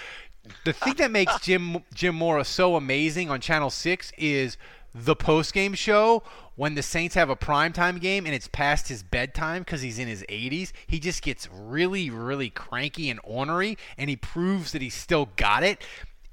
The 0.64 0.73
thing 0.73 0.95
that 0.95 1.11
makes 1.11 1.38
Jim 1.42 1.83
Jim 1.95 2.14
Mora 2.14 2.45
so 2.45 2.77
amazing 2.77 3.31
on 3.31 3.40
Channel 3.40 3.71
Six 3.71 4.12
is 4.19 4.57
the 5.04 5.14
post 5.16 5.52
game 5.52 5.74
show 5.74 6.22
when 6.54 6.74
the 6.74 6.82
Saints 6.82 7.14
have 7.14 7.28
a 7.28 7.37
primetime 7.37 8.00
game 8.00 8.24
and 8.24 8.35
it's 8.35 8.48
past 8.48 8.88
his 8.88 9.02
bedtime 9.02 9.62
because 9.62 9.82
he's 9.82 9.98
in 9.98 10.09
his 10.09 10.24
80s, 10.28 10.72
he 10.87 10.98
just 10.98 11.22
gets 11.22 11.48
really, 11.52 12.09
really 12.09 12.48
cranky 12.48 13.11
and 13.11 13.20
ornery, 13.22 13.76
and 13.98 14.09
he 14.09 14.16
proves 14.16 14.72
that 14.72 14.80
he's 14.80 14.94
still 14.94 15.28
got 15.37 15.62
it. 15.62 15.82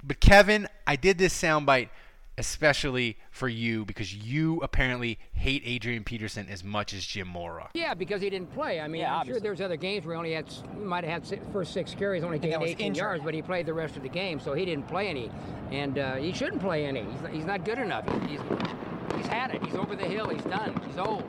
But 0.01 0.19
Kevin, 0.19 0.67
I 0.87 0.95
did 0.95 1.17
this 1.17 1.39
soundbite 1.39 1.89
especially 2.37 3.17
for 3.31 3.47
you 3.47 3.85
because 3.85 4.13
you 4.13 4.59
apparently 4.61 5.19
hate 5.33 5.61
Adrian 5.65 6.03
Peterson 6.03 6.47
as 6.49 6.63
much 6.63 6.93
as 6.93 7.05
Jim 7.05 7.27
Mora. 7.27 7.69
Yeah, 7.73 7.93
because 7.93 8.21
he 8.21 8.29
didn't 8.29 8.51
play. 8.53 8.79
I 8.79 8.87
mean, 8.87 9.01
Yeah, 9.01 9.13
I'm 9.13 9.19
obviously. 9.21 9.39
sure 9.39 9.41
there's 9.43 9.61
other 9.61 9.77
games 9.77 10.05
where 10.05 10.15
he 10.15 10.17
only 10.17 10.33
had 10.33 10.45
he 10.49 10.83
might 10.83 11.03
have 11.03 11.13
had 11.23 11.27
si- 11.27 11.39
first 11.51 11.73
six 11.73 11.93
carries, 11.93 12.23
only 12.23 12.39
gained 12.39 12.61
18 12.61 12.87
injured. 12.87 12.97
yards, 13.01 13.23
but 13.23 13.33
he 13.33 13.41
played 13.41 13.65
the 13.65 13.73
rest 13.73 13.95
of 13.97 14.03
the 14.03 14.09
game, 14.09 14.39
so 14.39 14.53
he 14.53 14.65
didn't 14.65 14.87
play 14.87 15.07
any, 15.07 15.29
and 15.71 15.97
uh, 15.99 16.15
he 16.15 16.33
shouldn't 16.33 16.61
play 16.61 16.85
any. 16.85 17.03
He's, 17.03 17.31
he's 17.33 17.45
not 17.45 17.65
good 17.65 17.77
enough. 17.77 18.05
He's, 18.27 18.39
he's 19.15 19.27
had 19.27 19.53
it. 19.53 19.63
He's 19.63 19.75
over 19.75 19.95
the 19.95 20.05
hill. 20.05 20.29
He's 20.29 20.43
done. 20.43 20.79
He's 20.87 20.97
old. 20.97 21.23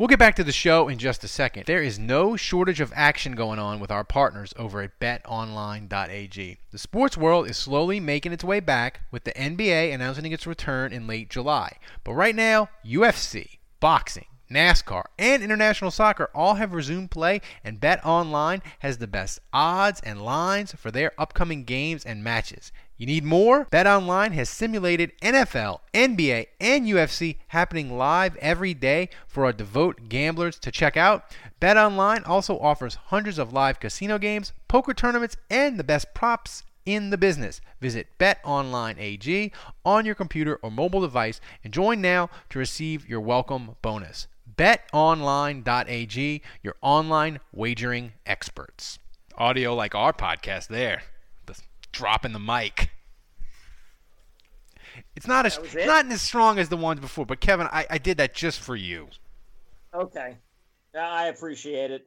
We'll 0.00 0.08
get 0.08 0.18
back 0.18 0.36
to 0.36 0.44
the 0.44 0.50
show 0.50 0.88
in 0.88 0.96
just 0.96 1.24
a 1.24 1.28
second. 1.28 1.66
There 1.66 1.82
is 1.82 1.98
no 1.98 2.34
shortage 2.34 2.80
of 2.80 2.90
action 2.96 3.32
going 3.32 3.58
on 3.58 3.80
with 3.80 3.90
our 3.90 4.02
partners 4.02 4.54
over 4.56 4.80
at 4.80 4.98
betonline.ag. 4.98 6.58
The 6.70 6.78
sports 6.78 7.18
world 7.18 7.50
is 7.50 7.58
slowly 7.58 8.00
making 8.00 8.32
its 8.32 8.42
way 8.42 8.60
back 8.60 9.00
with 9.10 9.24
the 9.24 9.32
NBA 9.32 9.92
announcing 9.92 10.32
its 10.32 10.46
return 10.46 10.94
in 10.94 11.06
late 11.06 11.28
July. 11.28 11.76
But 12.02 12.14
right 12.14 12.34
now, 12.34 12.70
UFC, 12.82 13.58
boxing, 13.78 14.24
NASCAR, 14.50 15.04
and 15.18 15.42
international 15.42 15.90
soccer 15.90 16.30
all 16.34 16.54
have 16.54 16.72
resumed 16.72 17.10
play, 17.10 17.42
and 17.62 17.78
BetOnline 17.78 18.62
has 18.78 18.96
the 18.96 19.06
best 19.06 19.40
odds 19.52 20.00
and 20.00 20.24
lines 20.24 20.72
for 20.72 20.90
their 20.90 21.12
upcoming 21.18 21.64
games 21.64 22.06
and 22.06 22.24
matches. 22.24 22.72
You 23.00 23.06
need 23.06 23.24
more? 23.24 23.64
BetOnline 23.72 24.32
has 24.32 24.50
simulated 24.50 25.18
NFL, 25.22 25.80
NBA, 25.94 26.48
and 26.60 26.86
UFC 26.86 27.36
happening 27.48 27.96
live 27.96 28.36
every 28.36 28.74
day 28.74 29.08
for 29.26 29.46
our 29.46 29.54
devout 29.54 30.10
gamblers 30.10 30.58
to 30.58 30.70
check 30.70 30.98
out. 30.98 31.24
BetOnline 31.62 32.28
also 32.28 32.58
offers 32.58 32.96
hundreds 33.06 33.38
of 33.38 33.54
live 33.54 33.80
casino 33.80 34.18
games, 34.18 34.52
poker 34.68 34.92
tournaments, 34.92 35.38
and 35.48 35.78
the 35.78 35.82
best 35.82 36.12
props 36.12 36.62
in 36.84 37.08
the 37.08 37.16
business. 37.16 37.62
Visit 37.80 38.06
BetOnline 38.18 38.98
AG 38.98 39.50
on 39.82 40.04
your 40.04 40.14
computer 40.14 40.56
or 40.56 40.70
mobile 40.70 41.00
device 41.00 41.40
and 41.64 41.72
join 41.72 42.02
now 42.02 42.28
to 42.50 42.58
receive 42.58 43.08
your 43.08 43.22
welcome 43.22 43.76
bonus. 43.80 44.26
BetOnline.ag, 44.58 46.42
your 46.62 46.74
online 46.82 47.40
wagering 47.50 48.12
experts. 48.26 48.98
Audio 49.38 49.74
like 49.74 49.94
our 49.94 50.12
podcast 50.12 50.66
there. 50.66 51.00
The 51.92 51.98
dropping 51.98 52.32
the 52.32 52.38
mic. 52.38 52.90
It's 55.16 55.26
not 55.26 55.46
as 55.46 55.54
That 55.54 55.62
was 55.62 55.74
it's 55.74 55.84
it? 55.84 55.86
not 55.86 56.06
as 56.06 56.22
strong 56.22 56.58
as 56.58 56.68
the 56.68 56.76
ones 56.76 57.00
before, 57.00 57.26
but 57.26 57.40
Kevin, 57.40 57.66
I, 57.70 57.86
I 57.90 57.98
did 57.98 58.16
that 58.18 58.34
just 58.34 58.60
for 58.60 58.76
you. 58.76 59.08
Okay. 59.94 60.36
Yeah, 60.94 61.08
I 61.08 61.26
appreciate 61.26 61.90
it. 61.90 62.06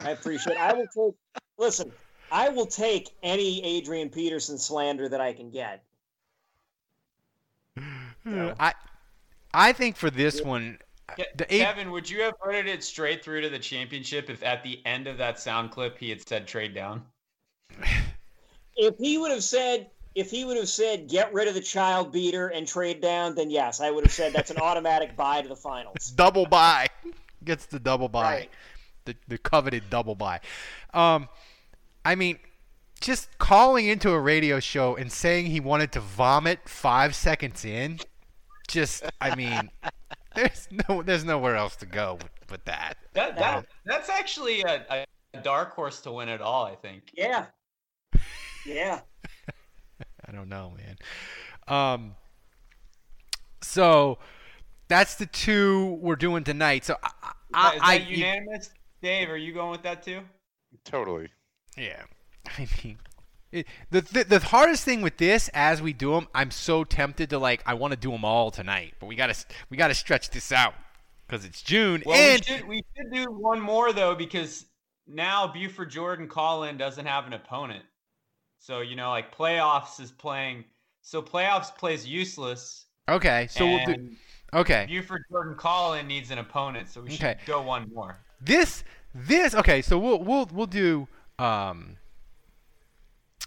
I 0.00 0.10
appreciate 0.10 0.54
it. 0.54 0.60
I 0.60 0.72
will 0.72 0.86
take 0.86 1.14
listen, 1.58 1.92
I 2.30 2.48
will 2.48 2.66
take 2.66 3.10
any 3.22 3.64
Adrian 3.64 4.10
Peterson 4.10 4.58
slander 4.58 5.08
that 5.08 5.20
I 5.20 5.32
can 5.32 5.50
get. 5.50 5.82
Hmm, 7.78 8.50
I 8.58 8.74
I 9.54 9.72
think 9.72 9.96
for 9.96 10.10
this 10.10 10.42
one, 10.42 10.78
the 11.16 11.46
eight, 11.54 11.60
Kevin, 11.60 11.90
would 11.92 12.10
you 12.10 12.22
have 12.22 12.34
voted 12.44 12.66
it 12.66 12.84
straight 12.84 13.24
through 13.24 13.42
to 13.42 13.48
the 13.48 13.58
championship 13.58 14.28
if 14.30 14.42
at 14.42 14.62
the 14.62 14.84
end 14.84 15.06
of 15.06 15.18
that 15.18 15.38
sound 15.40 15.70
clip 15.70 15.98
he 15.98 16.10
had 16.10 16.26
said 16.26 16.46
trade 16.46 16.74
down? 16.74 17.04
If 18.78 18.96
he 18.98 19.18
would 19.18 19.32
have 19.32 19.44
said 19.44 19.90
if 20.14 20.30
he 20.30 20.44
would 20.44 20.56
have 20.56 20.68
said 20.68 21.08
get 21.08 21.32
rid 21.32 21.48
of 21.48 21.54
the 21.54 21.60
child 21.60 22.12
beater 22.12 22.48
and 22.48 22.66
trade 22.66 23.00
down, 23.00 23.34
then 23.34 23.50
yes, 23.50 23.80
I 23.80 23.90
would 23.90 24.04
have 24.04 24.12
said 24.12 24.32
that's 24.32 24.50
an 24.50 24.58
automatic 24.58 25.16
buy 25.16 25.42
to 25.42 25.48
the 25.48 25.56
finals. 25.56 26.10
double 26.10 26.46
buy. 26.46 26.88
Gets 27.44 27.66
the 27.66 27.78
double 27.78 28.08
buy. 28.08 28.22
Right. 28.22 28.50
The 29.04 29.16
the 29.28 29.38
coveted 29.38 29.90
double 29.90 30.14
buy. 30.14 30.40
Um 30.94 31.28
I 32.04 32.14
mean 32.14 32.38
just 33.00 33.38
calling 33.38 33.86
into 33.86 34.10
a 34.10 34.18
radio 34.18 34.58
show 34.58 34.96
and 34.96 35.12
saying 35.12 35.46
he 35.46 35.60
wanted 35.60 35.92
to 35.92 36.00
vomit 36.00 36.68
5 36.68 37.14
seconds 37.14 37.64
in 37.64 38.00
just 38.66 39.04
I 39.20 39.36
mean 39.36 39.70
there's 40.34 40.68
no 40.88 41.02
there's 41.02 41.24
nowhere 41.24 41.56
else 41.56 41.76
to 41.76 41.86
go 41.86 42.18
with, 42.20 42.50
with 42.50 42.64
that. 42.64 42.94
That, 43.14 43.36
that 43.38 43.66
that's 43.84 44.08
actually 44.08 44.62
a, 44.62 45.06
a 45.34 45.40
dark 45.42 45.74
horse 45.74 46.00
to 46.02 46.12
win 46.12 46.28
it 46.28 46.40
all. 46.40 46.64
I 46.64 46.74
think. 46.74 47.10
Yeah. 47.14 47.46
Yeah. 48.68 49.00
I 50.28 50.32
don't 50.32 50.48
know, 50.48 50.72
man. 50.76 50.96
Um, 51.66 52.14
so 53.62 54.18
that's 54.88 55.16
the 55.16 55.26
two 55.26 55.98
we're 56.00 56.16
doing 56.16 56.44
tonight. 56.44 56.84
So 56.84 56.96
I, 57.02 57.10
I, 57.52 57.74
Is 57.74 57.80
that 57.80 57.84
I 57.84 57.94
unanimous? 57.96 58.70
Dave, 59.02 59.30
are 59.30 59.36
you 59.36 59.52
going 59.54 59.70
with 59.70 59.82
that 59.82 60.02
too? 60.02 60.20
Totally. 60.84 61.28
yeah. 61.76 62.02
I 62.58 62.66
mean, 62.82 62.98
it, 63.52 63.66
the, 63.90 64.00
the 64.00 64.24
the 64.24 64.38
hardest 64.38 64.84
thing 64.84 65.02
with 65.02 65.16
this, 65.16 65.48
as 65.54 65.80
we 65.80 65.92
do 65.92 66.12
them, 66.12 66.28
I'm 66.34 66.50
so 66.50 66.84
tempted 66.84 67.30
to 67.30 67.38
like, 67.38 67.62
I 67.66 67.74
want 67.74 67.92
to 67.92 67.98
do 67.98 68.10
them 68.10 68.24
all 68.24 68.50
tonight, 68.50 68.94
but 69.00 69.06
we 69.06 69.16
gotta 69.16 69.34
we 69.70 69.76
gotta 69.76 69.94
stretch 69.94 70.30
this 70.30 70.52
out 70.52 70.74
because 71.26 71.44
it's 71.44 71.62
June 71.62 72.02
Well, 72.04 72.16
and 72.16 72.40
we 72.40 72.56
should 72.56 72.68
we 72.68 72.84
should 72.96 73.12
do 73.12 73.24
one 73.30 73.60
more 73.60 73.92
though 73.92 74.14
because 74.14 74.66
now 75.06 75.46
Buford 75.46 75.90
Jordan 75.90 76.28
call-in 76.28 76.76
doesn't 76.76 77.06
have 77.06 77.26
an 77.26 77.32
opponent. 77.32 77.84
So 78.58 78.80
you 78.80 78.96
know, 78.96 79.10
like 79.10 79.32
playoffs 79.34 80.00
is 80.00 80.10
playing. 80.10 80.64
So 81.02 81.22
playoffs 81.22 81.74
plays 81.74 82.06
useless. 82.06 82.86
okay, 83.08 83.46
so 83.50 83.66
we'll 83.66 83.84
do 83.86 84.10
okay. 84.52 84.84
Buford 84.86 85.22
Jordan 85.30 85.54
call-in 85.54 86.06
needs 86.06 86.30
an 86.30 86.36
opponent, 86.38 86.88
so 86.90 87.00
we 87.00 87.10
should 87.10 87.24
Okay. 87.24 87.38
go 87.46 87.62
one 87.62 87.90
more. 87.94 88.18
This 88.40 88.84
this 89.14 89.54
okay, 89.54 89.80
so 89.82 89.98
we'll 89.98 90.22
we'll 90.22 90.48
we'll 90.52 90.66
do 90.66 91.08
um 91.38 91.96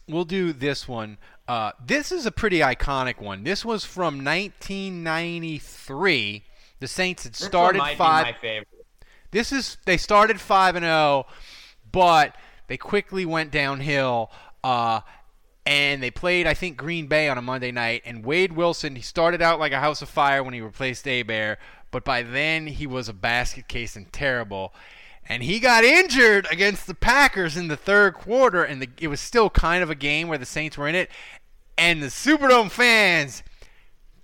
we'll 0.07 0.25
do 0.25 0.53
this 0.53 0.87
one. 0.87 1.17
Uh 1.47 1.71
this 1.85 2.11
is 2.11 2.25
a 2.25 2.31
pretty 2.31 2.59
iconic 2.59 3.21
one. 3.21 3.43
This 3.43 3.63
was 3.63 3.85
from 3.85 4.23
1993. 4.23 6.43
The 6.79 6.87
Saints 6.87 7.25
had 7.25 7.35
started 7.35 7.77
might 7.77 7.91
be 7.93 7.97
5 7.97 8.25
my 8.25 8.33
favorite. 8.33 8.67
This 9.31 9.51
is 9.51 9.77
they 9.85 9.97
started 9.97 10.41
5 10.41 10.75
and 10.77 10.83
0, 10.83 11.25
but 11.91 12.35
they 12.67 12.77
quickly 12.77 13.25
went 13.25 13.51
downhill 13.51 14.31
uh 14.63 15.01
and 15.65 16.01
they 16.01 16.09
played, 16.09 16.47
I 16.47 16.55
think, 16.55 16.77
Green 16.77 17.07
Bay 17.07 17.29
on 17.29 17.37
a 17.37 17.41
Monday 17.41 17.71
night. 17.71 18.01
And 18.05 18.25
Wade 18.25 18.53
Wilson, 18.53 18.95
he 18.95 19.01
started 19.01 19.41
out 19.41 19.59
like 19.59 19.71
a 19.71 19.79
house 19.79 20.01
of 20.01 20.09
fire 20.09 20.43
when 20.43 20.53
he 20.53 20.61
replaced 20.61 21.05
Hebert, 21.05 21.59
but 21.91 22.03
by 22.03 22.23
then 22.23 22.67
he 22.67 22.87
was 22.87 23.07
a 23.07 23.13
basket 23.13 23.67
case 23.67 23.95
and 23.95 24.11
terrible. 24.11 24.73
And 25.29 25.43
he 25.43 25.59
got 25.59 25.83
injured 25.83 26.47
against 26.51 26.87
the 26.87 26.95
Packers 26.95 27.55
in 27.55 27.67
the 27.67 27.77
third 27.77 28.15
quarter, 28.15 28.63
and 28.63 28.81
the, 28.81 28.89
it 28.99 29.07
was 29.07 29.21
still 29.21 29.49
kind 29.49 29.83
of 29.83 29.89
a 29.89 29.95
game 29.95 30.27
where 30.27 30.39
the 30.39 30.45
Saints 30.45 30.77
were 30.77 30.87
in 30.87 30.95
it. 30.95 31.11
And 31.77 32.01
the 32.01 32.07
Superdome 32.07 32.71
fans 32.71 33.43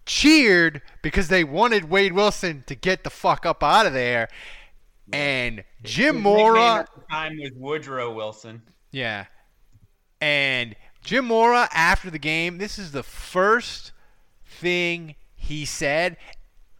cheered 0.05 0.81
because 1.03 1.27
they 1.27 1.43
wanted 1.43 1.89
Wade 1.89 2.13
Wilson 2.13 2.63
to 2.65 2.75
get 2.75 3.03
the 3.03 3.09
fuck 3.09 3.45
up 3.45 3.63
out 3.63 3.85
of 3.85 3.93
there. 3.93 4.27
And 5.13 5.63
Jim 5.83 6.19
Mora. 6.19 6.87
the 6.95 7.01
time 7.09 7.37
was 7.37 7.51
Woodrow 7.55 8.11
Wilson. 8.11 8.61
Yeah. 8.91 9.25
And 10.19 10.75
Jim 11.03 11.25
Mora, 11.25 11.69
after 11.73 12.09
the 12.09 12.19
game, 12.19 12.57
this 12.57 12.77
is 12.77 12.91
the 12.91 13.03
first 13.03 13.91
thing 14.45 15.15
he 15.35 15.65
said. 15.65 16.17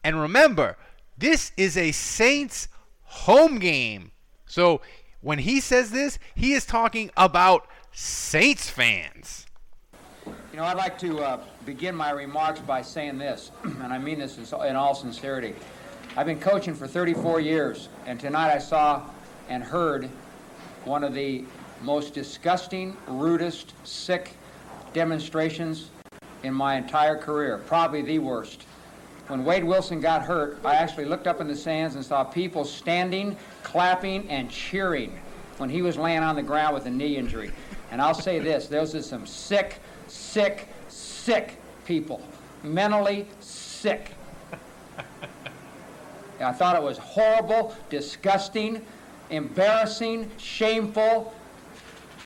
And 0.04 0.20
remember, 0.20 0.78
this 1.18 1.52
is 1.58 1.78
a 1.78 1.92
Saints 1.92 2.68
home 3.04 3.60
game. 3.60 4.12
So 4.46 4.82
when 5.22 5.40
he 5.40 5.60
says 5.60 5.92
this, 5.92 6.20
he 6.36 6.54
is 6.54 6.66
talking 6.66 7.12
about 7.18 7.68
Saints 7.92 8.70
fans. 8.70 9.46
You 10.26 10.34
know, 10.58 10.64
I'd 10.64 10.78
like 10.78 10.98
to 11.00 11.20
uh, 11.20 11.40
begin 11.66 11.96
my 11.96 12.12
remarks 12.12 12.60
by 12.60 12.82
saying 12.82 13.18
this, 13.18 13.52
and 13.64 13.94
I 13.94 13.98
mean 13.98 14.20
this 14.20 14.38
in 14.38 14.62
in 14.62 14.76
all 14.76 14.96
sincerity. 14.96 15.54
I've 16.16 16.26
been 16.26 16.40
coaching 16.40 16.74
for 16.74 16.88
34 16.88 17.42
years, 17.42 17.90
and 18.06 18.20
tonight 18.20 18.52
I 18.52 18.58
saw 18.58 19.04
and 19.50 19.64
heard 19.64 20.10
one 20.84 21.04
of 21.04 21.14
the 21.14 21.46
most 21.82 22.14
disgusting, 22.14 22.96
rudest, 23.08 23.74
sick 23.84 24.32
demonstrations 24.94 25.90
in 26.44 26.54
my 26.54 26.76
entire 26.76 27.18
career, 27.18 27.60
probably 27.68 28.02
the 28.02 28.20
worst. 28.20 28.64
When 29.28 29.44
Wade 29.44 29.64
Wilson 29.64 30.00
got 30.00 30.22
hurt, 30.24 30.60
I 30.64 30.76
actually 30.76 31.06
looked 31.06 31.28
up 31.28 31.42
in 31.42 31.48
the 31.48 31.56
stands 31.56 31.96
and 31.96 32.06
saw 32.06 32.24
people 32.24 32.64
standing, 32.64 33.36
clapping, 33.64 34.30
and 34.30 34.50
cheering 34.50 35.20
when 35.58 35.70
he 35.70 35.82
was 35.82 35.98
laying 35.98 36.24
on 36.24 36.36
the 36.36 36.44
ground 36.44 36.74
with 36.74 36.86
a 36.86 36.90
knee 36.90 37.18
injury. 37.18 37.52
And 37.92 38.02
I'll 38.02 38.14
say 38.14 38.40
this 38.40 38.68
those 38.68 38.96
are 38.96 39.02
some 39.02 39.26
sick, 39.26 39.80
sick, 40.08 40.70
sick 40.88 41.60
people. 41.86 42.22
Mentally 42.64 43.28
sick. 43.40 44.12
I 46.40 46.52
thought 46.52 46.76
it 46.76 46.84
was 46.84 46.98
horrible, 46.98 47.76
disgusting, 47.90 48.86
embarrassing, 49.30 50.30
shameful. 50.38 51.34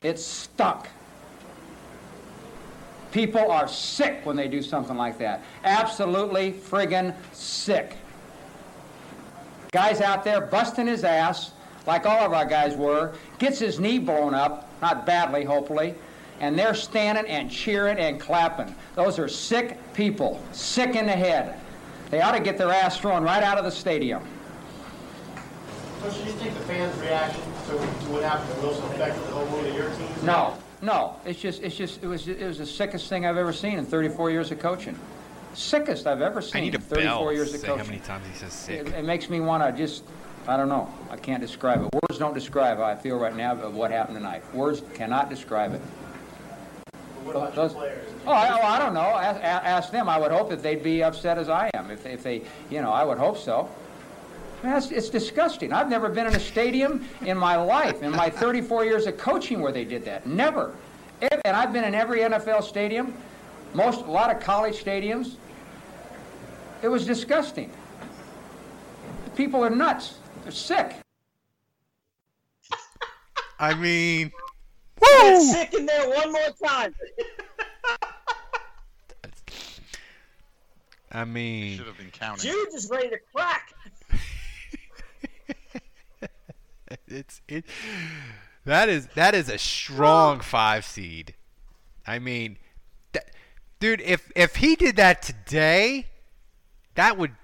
It 0.03 0.17
stuck. 0.17 0.89
People 3.11 3.51
are 3.51 3.67
sick 3.67 4.21
when 4.23 4.35
they 4.35 4.47
do 4.47 4.63
something 4.63 4.97
like 4.97 5.19
that. 5.19 5.43
Absolutely 5.63 6.53
friggin' 6.53 7.13
sick. 7.33 7.97
Guy's 9.71 10.01
out 10.01 10.23
there 10.23 10.41
busting 10.41 10.87
his 10.87 11.03
ass, 11.03 11.51
like 11.85 12.07
all 12.07 12.25
of 12.25 12.33
our 12.33 12.45
guys 12.45 12.75
were, 12.75 13.13
gets 13.37 13.59
his 13.59 13.79
knee 13.79 13.99
blown 13.99 14.33
up, 14.33 14.69
not 14.81 15.05
badly, 15.05 15.43
hopefully, 15.43 15.93
and 16.39 16.57
they're 16.57 16.73
standing 16.73 17.25
and 17.27 17.51
cheering 17.51 17.99
and 17.99 18.19
clapping. 18.19 18.73
Those 18.95 19.19
are 19.19 19.27
sick 19.27 19.77
people, 19.93 20.41
sick 20.51 20.95
in 20.95 21.05
the 21.05 21.11
head. 21.11 21.59
They 22.09 22.21
ought 22.21 22.31
to 22.31 22.41
get 22.41 22.57
their 22.57 22.71
ass 22.71 22.97
thrown 22.97 23.23
right 23.23 23.43
out 23.43 23.59
of 23.59 23.65
the 23.65 23.71
stadium. 23.71 24.23
Coach, 26.01 26.15
do 26.15 26.23
you 26.23 26.31
think 26.31 26.53
the 26.55 26.61
fans' 26.61 26.99
reaction 26.99 27.41
to 27.79 27.86
what 28.12 28.23
happened 28.23 28.53
to 28.55 28.62
Wilson 28.62 28.84
affected 28.86 29.21
the 29.23 29.31
whole 29.31 29.45
mood 29.49 29.67
of 29.69 29.75
your 29.75 29.89
team? 29.91 30.07
No, 30.25 30.57
no. 30.81 31.15
It's 31.25 31.39
just, 31.39 31.62
it's 31.63 31.75
just, 31.75 32.03
it 32.03 32.07
was, 32.07 32.27
it 32.27 32.41
was 32.45 32.57
the 32.57 32.65
sickest 32.65 33.07
thing 33.07 33.25
I've 33.25 33.38
ever 33.38 33.53
seen 33.53 33.77
in 33.79 33.86
34 33.86 34.31
years 34.31 34.51
of 34.51 34.60
coaching. 34.60 34.97
Sickest 35.53 36.07
I've 36.07 36.21
ever 36.21 36.41
seen 36.41 36.62
I 36.62 36.65
need 36.65 36.75
a 36.75 36.79
34 36.79 37.03
bell 37.03 37.34
years 37.34 37.51
to 37.51 37.57
of 37.57 37.63
coaching. 37.63 37.77
how 37.86 37.91
many 37.91 37.99
times 37.99 38.25
he 38.31 38.34
says 38.38 38.53
sick. 38.53 38.88
It, 38.88 38.93
it 38.93 39.03
makes 39.05 39.29
me 39.29 39.39
want 39.41 39.63
to 39.63 39.77
just, 39.77 40.03
I 40.47 40.55
don't 40.57 40.69
know. 40.69 40.93
I 41.10 41.17
can't 41.17 41.41
describe 41.41 41.81
it. 41.84 41.89
Words 41.93 42.19
don't 42.19 42.34
describe 42.34 42.77
how 42.77 42.84
I 42.86 42.95
feel 42.95 43.17
right 43.17 43.36
now 43.36 43.53
of 43.60 43.75
what 43.75 43.91
happened 43.91 44.17
tonight. 44.17 44.43
Words 44.53 44.81
cannot 44.93 45.29
describe 45.29 45.73
it. 45.73 45.81
What 47.23 47.36
about 47.36 47.53
Those- 47.55 47.73
your 47.73 47.81
players? 47.81 48.07
Oh, 48.25 48.31
I, 48.31 48.49
oh, 48.62 48.65
I 48.65 48.79
don't 48.79 48.93
know. 48.93 49.01
Ask, 49.01 49.41
ask 49.43 49.91
them. 49.91 50.07
I 50.07 50.17
would 50.19 50.31
hope 50.31 50.49
that 50.51 50.62
they'd 50.62 50.84
be 50.84 51.03
upset 51.03 51.38
as 51.38 51.49
I 51.49 51.69
am. 51.73 51.89
If, 51.91 52.05
if 52.05 52.23
they, 52.23 52.43
you 52.69 52.81
know, 52.81 52.91
I 52.91 53.03
would 53.03 53.17
hope 53.17 53.38
so. 53.38 53.67
Man, 54.63 54.78
it's, 54.78 54.91
it's 54.91 55.10
disgusting. 55.10 55.74
I've 55.74 55.89
never 55.89 56.08
been 56.10 56.28
in 56.28 56.36
a 56.36 56.39
stadium 56.39 57.06
in 57.21 57.38
my 57.38 57.56
life, 57.56 58.04
in 58.04 58.12
my 58.12 58.30
34 58.30 58.86
years 58.86 59.08
of 59.08 59.17
coaching, 59.17 59.62
where 59.62 59.71
they 59.71 59.86
did 59.86 60.06
that. 60.06 60.28
Never. 60.28 60.76
And 61.21 61.56
I've 61.56 61.74
been 61.74 61.84
in 61.84 61.95
every 61.95 62.19
NFL 62.19 62.63
stadium, 62.63 63.13
most, 63.74 64.02
a 64.02 64.12
lot 64.12 64.36
of 64.36 64.41
college 64.41 64.84
stadiums. 64.84 65.36
It 66.84 66.88
was 66.88 67.06
disgusting. 67.06 67.71
The 69.26 69.32
people 69.32 69.63
are 69.63 69.69
nuts. 69.69 70.15
They're 70.43 70.52
sick. 70.52 70.95
I 73.60 73.76
mean, 73.76 74.32
Get 75.02 75.34
woo! 75.34 75.41
sick 75.43 75.74
in 75.74 75.86
there 75.86 76.10
one 76.10 76.32
more 76.32 76.50
time. 76.63 76.95
I 81.12 81.26
mean, 81.26 81.78
Should 81.78 81.88
have 81.88 81.97
been 81.97 82.10
counting. 82.12 82.52
Jude 82.52 82.69
is 82.74 82.89
ready 82.89 83.10
to 83.10 83.19
crack. 83.34 83.74
it's 87.08 87.41
it. 87.47 87.65
That 88.65 88.89
is 88.89 89.08
that 89.15 89.34
is 89.34 89.49
a 89.49 89.58
strong 89.58 90.39
five 90.39 90.86
seed. 90.86 91.36
I 92.06 92.19
mean, 92.19 92.58
that, 93.13 93.32
dude, 93.80 94.01
if 94.01 94.32
if 94.36 94.58
he 94.58 94.75
did 94.75 94.95
that 94.97 95.21
today, 95.21 96.08
that 96.95 97.17
would 97.17 97.36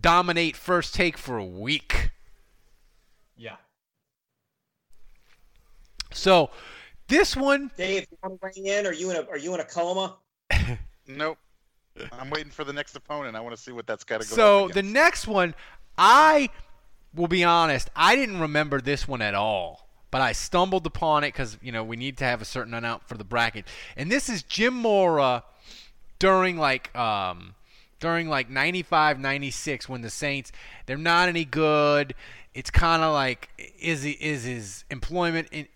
dominate 0.00 0.56
first 0.56 0.94
take 0.94 1.16
for 1.16 1.38
a 1.38 1.44
week. 1.44 2.10
Yeah. 3.36 3.56
So, 6.10 6.50
this 7.06 7.36
one, 7.36 7.70
Dave, 7.76 8.06
you 8.10 8.18
want 8.22 8.40
to 8.40 8.60
weigh 8.62 8.78
in? 8.78 8.86
Are 8.86 8.92
you 8.92 9.10
in 9.10 9.16
a 9.16 9.28
Are 9.28 9.38
you 9.38 9.54
in 9.54 9.60
a 9.60 9.64
coma? 9.64 10.16
Nope. 11.10 11.38
I'm 12.12 12.28
waiting 12.28 12.52
for 12.52 12.64
the 12.64 12.72
next 12.72 12.94
opponent. 12.94 13.34
I 13.34 13.40
want 13.40 13.56
to 13.56 13.60
see 13.60 13.72
what 13.72 13.86
that's 13.86 14.04
got 14.04 14.20
to 14.20 14.28
go. 14.28 14.36
so 14.36 14.68
the 14.68 14.82
next 14.82 15.26
one, 15.26 15.54
I 15.96 16.50
will 17.18 17.28
be 17.28 17.44
honest, 17.44 17.90
I 17.94 18.16
didn't 18.16 18.40
remember 18.40 18.80
this 18.80 19.06
one 19.06 19.20
at 19.20 19.34
all. 19.34 19.86
but 20.10 20.22
I 20.22 20.32
stumbled 20.32 20.86
upon 20.86 21.24
it 21.24 21.28
because 21.34 21.58
you 21.60 21.70
know 21.72 21.84
we 21.84 21.96
need 21.96 22.16
to 22.18 22.24
have 22.24 22.40
a 22.40 22.46
certain 22.46 22.72
amount 22.72 23.06
for 23.06 23.18
the 23.18 23.24
bracket. 23.24 23.66
And 23.96 24.10
this 24.10 24.30
is 24.30 24.42
Jim 24.42 24.72
Mora 24.74 25.44
during 26.18 26.56
like 26.56 26.96
um, 26.96 27.54
during 28.00 28.28
like 28.28 28.48
95, 28.48 29.18
96 29.20 29.88
when 29.88 30.00
the 30.00 30.08
Saints 30.10 30.50
they're 30.86 30.96
not 30.96 31.28
any 31.28 31.44
good. 31.44 32.14
It's 32.54 32.70
kind 32.70 33.02
of 33.02 33.12
like 33.12 33.50
is 33.78 34.02
he, 34.02 34.12
is 34.12 34.44
his 34.44 34.84
employment 34.90 35.48
in, 35.52 35.68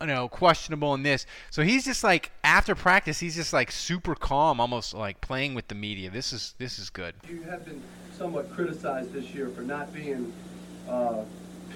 you 0.00 0.06
know 0.06 0.28
questionable 0.28 0.92
in 0.94 1.02
this. 1.02 1.24
So 1.50 1.62
he's 1.62 1.84
just 1.86 2.04
like 2.04 2.32
after 2.44 2.74
practice 2.74 3.18
he's 3.20 3.34
just 3.36 3.52
like 3.54 3.70
super 3.72 4.14
calm, 4.14 4.60
almost 4.60 4.92
like 4.92 5.22
playing 5.22 5.54
with 5.54 5.68
the 5.68 5.74
media. 5.74 6.10
This 6.10 6.32
is 6.34 6.54
this 6.58 6.78
is 6.78 6.90
good. 6.90 7.14
You 7.28 7.42
have 7.44 7.64
been 7.64 7.80
somewhat 8.16 8.52
criticized 8.52 9.12
this 9.14 9.30
year 9.30 9.48
for 9.48 9.62
not 9.62 9.94
being 9.94 10.32
uh, 10.90 11.24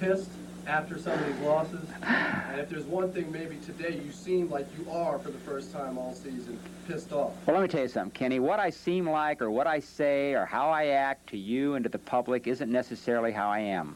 pissed 0.01 0.31
after 0.67 0.99
some 0.99 1.13
of 1.13 1.27
these 1.27 1.39
losses. 1.47 1.87
And 2.03 2.61
if 2.61 2.69
there's 2.71 2.85
one 2.85 3.13
thing 3.13 3.31
maybe 3.31 3.57
today 3.57 4.01
you 4.05 4.11
seem 4.11 4.51
like 4.51 4.67
you 4.79 4.91
are 4.91 5.19
for 5.19 5.31
the 5.31 5.39
first 5.39 5.73
time 5.73 5.99
all 5.99 6.15
season, 6.15 6.59
pissed 6.89 7.13
off. 7.13 7.33
Well, 7.47 7.57
let 7.57 7.63
me 7.63 7.69
tell 7.69 7.83
you 7.83 7.89
something, 7.89 8.13
Kenny. 8.13 8.41
What 8.41 8.61
I 8.61 8.71
seem 8.71 9.09
like 9.09 9.43
or 9.43 9.51
what 9.51 9.67
I 9.67 9.81
say 9.81 10.33
or 10.35 10.47
how 10.47 10.71
I 10.71 10.87
act 10.87 11.29
to 11.31 11.37
you 11.37 11.75
and 11.75 11.85
to 11.85 11.91
the 11.91 11.99
public 11.99 12.47
isn't 12.47 12.71
necessarily 12.71 13.31
how 13.31 13.51
I 13.51 13.61
am. 13.61 13.95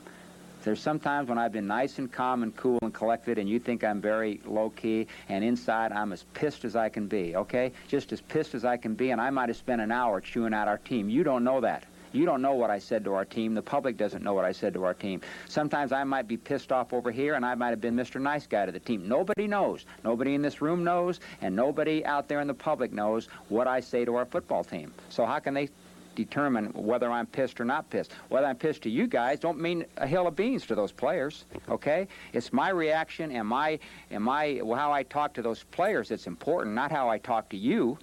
There's 0.64 0.80
sometimes 0.80 1.28
when 1.28 1.38
I've 1.38 1.52
been 1.52 1.68
nice 1.68 1.98
and 1.98 2.12
calm 2.12 2.42
and 2.42 2.54
cool 2.54 2.78
and 2.82 2.92
collected 2.92 3.38
and 3.38 3.48
you 3.48 3.58
think 3.58 3.82
I'm 3.82 4.02
very 4.02 4.40
low-key 4.44 5.06
and 5.30 5.42
inside 5.42 5.92
I'm 5.92 6.12
as 6.12 6.24
pissed 6.34 6.64
as 6.64 6.76
I 6.76 6.90
can 6.90 7.06
be, 7.06 7.34
okay? 7.36 7.72
Just 7.86 8.12
as 8.12 8.20
pissed 8.20 8.54
as 8.54 8.66
I 8.66 8.76
can 8.76 8.94
be 8.94 9.10
and 9.10 9.20
I 9.20 9.30
might 9.30 9.48
have 9.48 9.56
spent 9.56 9.80
an 9.80 9.92
hour 9.92 10.20
chewing 10.20 10.52
out 10.52 10.68
our 10.68 10.78
team. 10.78 11.08
You 11.08 11.24
don't 11.24 11.44
know 11.44 11.60
that. 11.62 11.84
You 12.12 12.24
don't 12.24 12.40
know 12.40 12.54
what 12.54 12.70
I 12.70 12.78
said 12.78 13.04
to 13.04 13.14
our 13.14 13.24
team. 13.24 13.54
The 13.54 13.62
public 13.62 13.96
doesn't 13.96 14.22
know 14.22 14.32
what 14.32 14.44
I 14.44 14.52
said 14.52 14.74
to 14.74 14.84
our 14.84 14.94
team. 14.94 15.20
Sometimes 15.48 15.92
I 15.92 16.04
might 16.04 16.26
be 16.26 16.36
pissed 16.36 16.72
off 16.72 16.92
over 16.92 17.10
here, 17.10 17.34
and 17.34 17.44
I 17.44 17.54
might 17.54 17.70
have 17.70 17.80
been 17.80 17.96
Mr. 17.96 18.20
Nice 18.20 18.46
Guy 18.46 18.66
to 18.66 18.72
the 18.72 18.80
team. 18.80 19.08
Nobody 19.08 19.46
knows. 19.46 19.84
Nobody 20.04 20.34
in 20.34 20.42
this 20.42 20.62
room 20.62 20.84
knows, 20.84 21.20
and 21.42 21.54
nobody 21.54 22.04
out 22.04 22.28
there 22.28 22.40
in 22.40 22.46
the 22.46 22.54
public 22.54 22.92
knows 22.92 23.28
what 23.48 23.66
I 23.66 23.80
say 23.80 24.04
to 24.04 24.14
our 24.16 24.24
football 24.24 24.64
team. 24.64 24.92
So 25.10 25.26
how 25.26 25.38
can 25.38 25.54
they 25.54 25.68
determine 26.14 26.66
whether 26.72 27.10
I'm 27.10 27.26
pissed 27.26 27.60
or 27.60 27.64
not 27.64 27.88
pissed? 27.90 28.12
Whether 28.28 28.46
I'm 28.46 28.56
pissed 28.56 28.82
to 28.82 28.90
you 28.90 29.06
guys 29.06 29.38
don't 29.38 29.60
mean 29.60 29.84
a 29.98 30.06
hill 30.06 30.26
of 30.26 30.34
beans 30.34 30.66
to 30.66 30.74
those 30.74 30.90
players. 30.90 31.44
Okay? 31.68 32.08
It's 32.32 32.52
my 32.52 32.70
reaction 32.70 33.30
and 33.30 33.46
my 33.46 33.78
and 34.10 34.24
my 34.24 34.60
how 34.64 34.92
I 34.92 35.04
talk 35.04 35.34
to 35.34 35.42
those 35.42 35.62
players 35.64 36.08
that's 36.08 36.26
important, 36.26 36.74
not 36.74 36.90
how 36.90 37.08
I 37.08 37.18
talk 37.18 37.48
to 37.50 37.56
you 37.56 37.98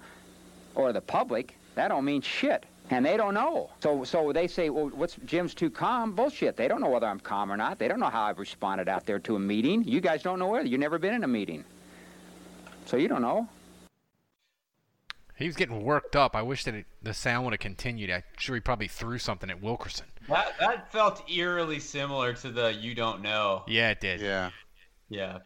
or 0.74 0.92
the 0.92 1.00
public. 1.00 1.56
That 1.74 1.88
don't 1.88 2.06
mean 2.06 2.22
shit 2.22 2.64
and 2.90 3.04
they 3.04 3.16
don't 3.16 3.34
know. 3.34 3.70
So, 3.80 4.04
so 4.04 4.32
they 4.32 4.46
say, 4.46 4.70
well, 4.70 4.88
what's 4.88 5.16
Jim's 5.24 5.54
too 5.54 5.70
calm? 5.70 6.12
Bullshit. 6.12 6.56
They 6.56 6.68
don't 6.68 6.80
know 6.80 6.88
whether 6.88 7.06
I'm 7.06 7.20
calm 7.20 7.50
or 7.50 7.56
not. 7.56 7.78
They 7.78 7.88
don't 7.88 8.00
know 8.00 8.10
how 8.10 8.22
I've 8.22 8.38
responded 8.38 8.88
out 8.88 9.06
there 9.06 9.18
to 9.20 9.36
a 9.36 9.40
meeting. 9.40 9.84
You 9.84 10.00
guys 10.00 10.22
don't 10.22 10.38
know 10.38 10.48
whether. 10.48 10.66
You've 10.68 10.80
never 10.80 10.98
been 10.98 11.14
in 11.14 11.24
a 11.24 11.28
meeting, 11.28 11.64
so 12.86 12.96
you 12.96 13.08
don't 13.08 13.22
know. 13.22 13.48
He 15.36 15.46
was 15.46 15.56
getting 15.56 15.84
worked 15.84 16.16
up. 16.16 16.34
I 16.34 16.40
wish 16.42 16.64
that 16.64 16.74
it, 16.74 16.86
the 17.02 17.12
sound 17.12 17.44
would 17.44 17.52
have 17.52 17.60
continued. 17.60 18.10
I'm 18.10 18.22
sure 18.38 18.54
he 18.54 18.60
probably 18.60 18.88
threw 18.88 19.18
something 19.18 19.50
at 19.50 19.60
Wilkerson. 19.60 20.06
That 20.28 20.54
that 20.60 20.90
felt 20.90 21.28
eerily 21.30 21.78
similar 21.78 22.32
to 22.34 22.50
the 22.50 22.72
you 22.72 22.94
don't 22.94 23.20
know. 23.20 23.62
Yeah, 23.66 23.90
it 23.90 24.00
did. 24.00 24.20
Yeah. 24.20 24.50
Yeah. 25.10 25.38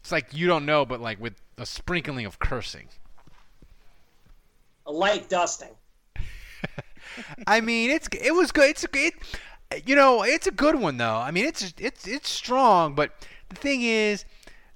It's 0.00 0.12
like 0.12 0.34
you 0.34 0.46
don't 0.46 0.66
know, 0.66 0.84
but 0.84 1.00
like 1.00 1.18
with 1.18 1.34
a 1.56 1.64
sprinkling 1.64 2.26
of 2.26 2.38
cursing. 2.38 2.88
A 4.86 4.92
light 4.92 5.30
dusting. 5.30 5.74
I 7.46 7.60
mean, 7.60 7.90
it's 7.90 8.08
it 8.12 8.32
was 8.32 8.52
good. 8.52 8.70
It's 8.70 8.84
a 8.84 8.88
it, 8.94 9.14
you 9.86 9.94
know, 9.96 10.22
it's 10.22 10.46
a 10.46 10.50
good 10.50 10.76
one 10.76 10.96
though. 10.96 11.16
I 11.16 11.30
mean, 11.30 11.46
it's 11.46 11.74
it's 11.78 12.06
it's 12.06 12.28
strong, 12.28 12.94
but 12.94 13.12
the 13.48 13.56
thing 13.56 13.82
is, 13.82 14.24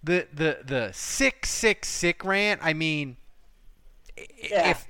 the 0.02 0.26
the 0.32 0.58
the 0.64 0.90
sick 0.92 1.46
sick 1.46 1.84
sick 1.84 2.24
rant. 2.24 2.60
I 2.62 2.72
mean, 2.72 3.16
Yeah. 4.16 4.70
if 4.70 4.86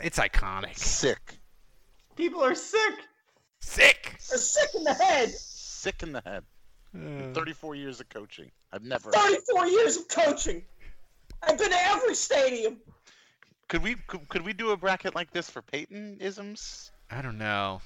it's 0.00 0.18
iconic. 0.18 0.76
Sick. 0.76 1.38
People 2.16 2.42
are 2.44 2.54
sick. 2.54 2.94
Sick. 3.60 4.16
They're 4.28 4.38
sick 4.38 4.70
in 4.74 4.84
the 4.84 4.94
head. 4.94 5.30
Sick 5.30 6.02
in 6.02 6.12
the 6.12 6.22
head. 6.24 6.44
Uh. 6.94 7.32
34 7.34 7.76
years 7.76 8.00
of 8.00 8.08
coaching. 8.08 8.50
I've 8.72 8.82
never. 8.82 9.10
34 9.10 9.66
years 9.68 9.96
of 9.96 10.08
coaching. 10.08 10.62
I've 11.42 11.56
been 11.56 11.70
to 11.70 11.76
every 11.86 12.14
stadium. 12.14 12.78
Could 13.70 13.82
we 13.82 13.94
could, 14.08 14.28
could 14.28 14.42
we 14.42 14.52
do 14.52 14.72
a 14.72 14.76
bracket 14.76 15.14
like 15.14 15.30
this 15.30 15.48
for 15.48 15.62
Payton 15.62 16.18
isms? 16.20 16.90
I 17.10 17.22
don't 17.22 17.38
know. 17.38 17.80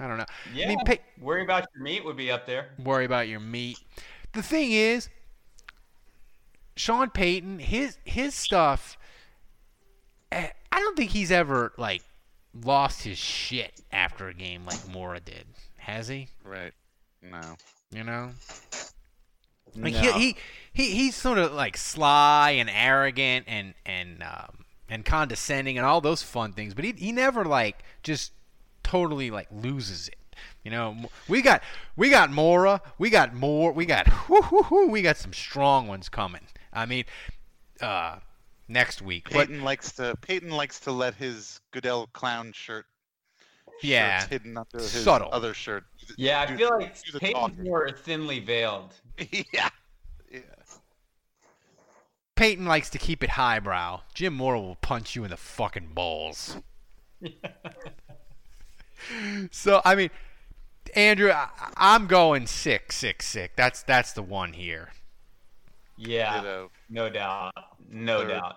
I 0.00 0.08
don't 0.08 0.16
know. 0.16 0.24
Yeah. 0.54 0.64
I 0.64 0.68
mean, 0.70 0.78
Pey- 0.86 1.00
Worry 1.20 1.42
about 1.44 1.66
your 1.74 1.84
meat 1.84 2.02
would 2.04 2.16
be 2.16 2.30
up 2.32 2.46
there. 2.46 2.70
worry 2.82 3.04
about 3.04 3.28
your 3.28 3.38
meat. 3.40 3.78
The 4.32 4.42
thing 4.42 4.72
is, 4.72 5.10
Sean 6.74 7.10
Payton, 7.10 7.58
his 7.58 7.98
his 8.04 8.34
stuff. 8.34 8.96
eh, 10.32 10.48
I 10.72 10.78
don't 10.80 10.96
think 10.96 11.10
he's 11.10 11.30
ever 11.30 11.72
like 11.76 12.02
lost 12.64 13.02
his 13.02 13.18
shit 13.18 13.72
after 13.92 14.28
a 14.28 14.34
game 14.34 14.64
like 14.64 14.88
Mora 14.88 15.20
did. 15.20 15.44
Has 15.76 16.08
he? 16.08 16.28
Right. 16.44 16.72
No. 17.22 17.56
You 17.92 18.04
know. 18.04 18.30
Like 19.76 19.94
No. 19.94 20.00
he, 20.00 20.12
he 20.12 20.36
he 20.72 20.90
he's 20.94 21.14
sort 21.16 21.38
of 21.38 21.52
like 21.52 21.76
sly 21.76 22.50
and 22.52 22.70
arrogant 22.70 23.46
and 23.48 23.74
and 23.86 24.22
um, 24.22 24.64
and 24.88 25.04
condescending 25.04 25.76
and 25.78 25.86
all 25.86 26.00
those 26.00 26.22
fun 26.22 26.52
things, 26.52 26.74
but 26.74 26.84
he 26.84 26.92
he 26.92 27.12
never 27.12 27.44
like 27.44 27.82
just 28.02 28.32
totally 28.82 29.30
like 29.30 29.48
loses 29.52 30.08
it. 30.08 30.16
You 30.64 30.70
know, 30.70 30.96
we 31.28 31.42
got 31.42 31.62
we 31.96 32.10
got 32.10 32.30
Mora, 32.30 32.80
we 32.98 33.10
got 33.10 33.34
more, 33.34 33.72
we 33.72 33.84
got 33.86 34.06
whoo, 34.28 34.40
whoo, 34.50 34.62
whoo, 34.70 34.86
we 34.88 35.02
got 35.02 35.16
some 35.16 35.32
strong 35.32 35.86
ones 35.86 36.08
coming. 36.08 36.46
I 36.72 36.86
mean, 36.86 37.04
uh, 37.80 38.16
next 38.68 39.02
week. 39.02 39.28
But 39.30 39.48
Payton 39.48 39.62
likes 39.62 39.92
to 39.92 40.16
Payton 40.20 40.50
likes 40.50 40.80
to 40.80 40.92
let 40.92 41.14
his 41.14 41.60
Goodell 41.72 42.08
clown 42.12 42.52
shirt 42.52 42.86
Yeah. 43.82 44.26
hidden 44.28 44.56
under 44.56 44.78
his 44.78 44.90
Subtle. 44.90 45.28
other 45.32 45.54
shirt. 45.54 45.84
Yeah, 46.16 46.40
I 46.42 46.56
feel 46.56 46.70
like 46.78 47.02
do 47.04 47.18
Payton's 47.18 47.34
talking. 47.56 47.64
more 47.64 47.90
thinly 47.90 48.40
veiled. 48.40 48.94
yeah. 49.52 49.68
Yeah. 50.30 50.40
Payton 52.36 52.64
likes 52.66 52.88
to 52.90 52.98
keep 52.98 53.22
it 53.22 53.30
highbrow. 53.30 54.00
Jim 54.14 54.34
Mora 54.34 54.60
will 54.60 54.76
punch 54.76 55.14
you 55.14 55.24
in 55.24 55.30
the 55.30 55.36
fucking 55.36 55.88
balls. 55.94 56.56
so 59.50 59.80
I 59.84 59.94
mean, 59.94 60.10
Andrew, 60.94 61.30
I, 61.30 61.48
I'm 61.76 62.06
going 62.06 62.46
sick, 62.46 62.92
sick, 62.92 63.22
sick. 63.22 63.52
That's 63.56 63.82
that's 63.82 64.12
the 64.12 64.22
one 64.22 64.52
here. 64.54 64.90
Yeah, 65.96 66.40
Ditto. 66.40 66.70
no 66.88 67.10
doubt, 67.10 67.52
no 67.88 68.26
Third. 68.26 68.28
doubt. 68.28 68.56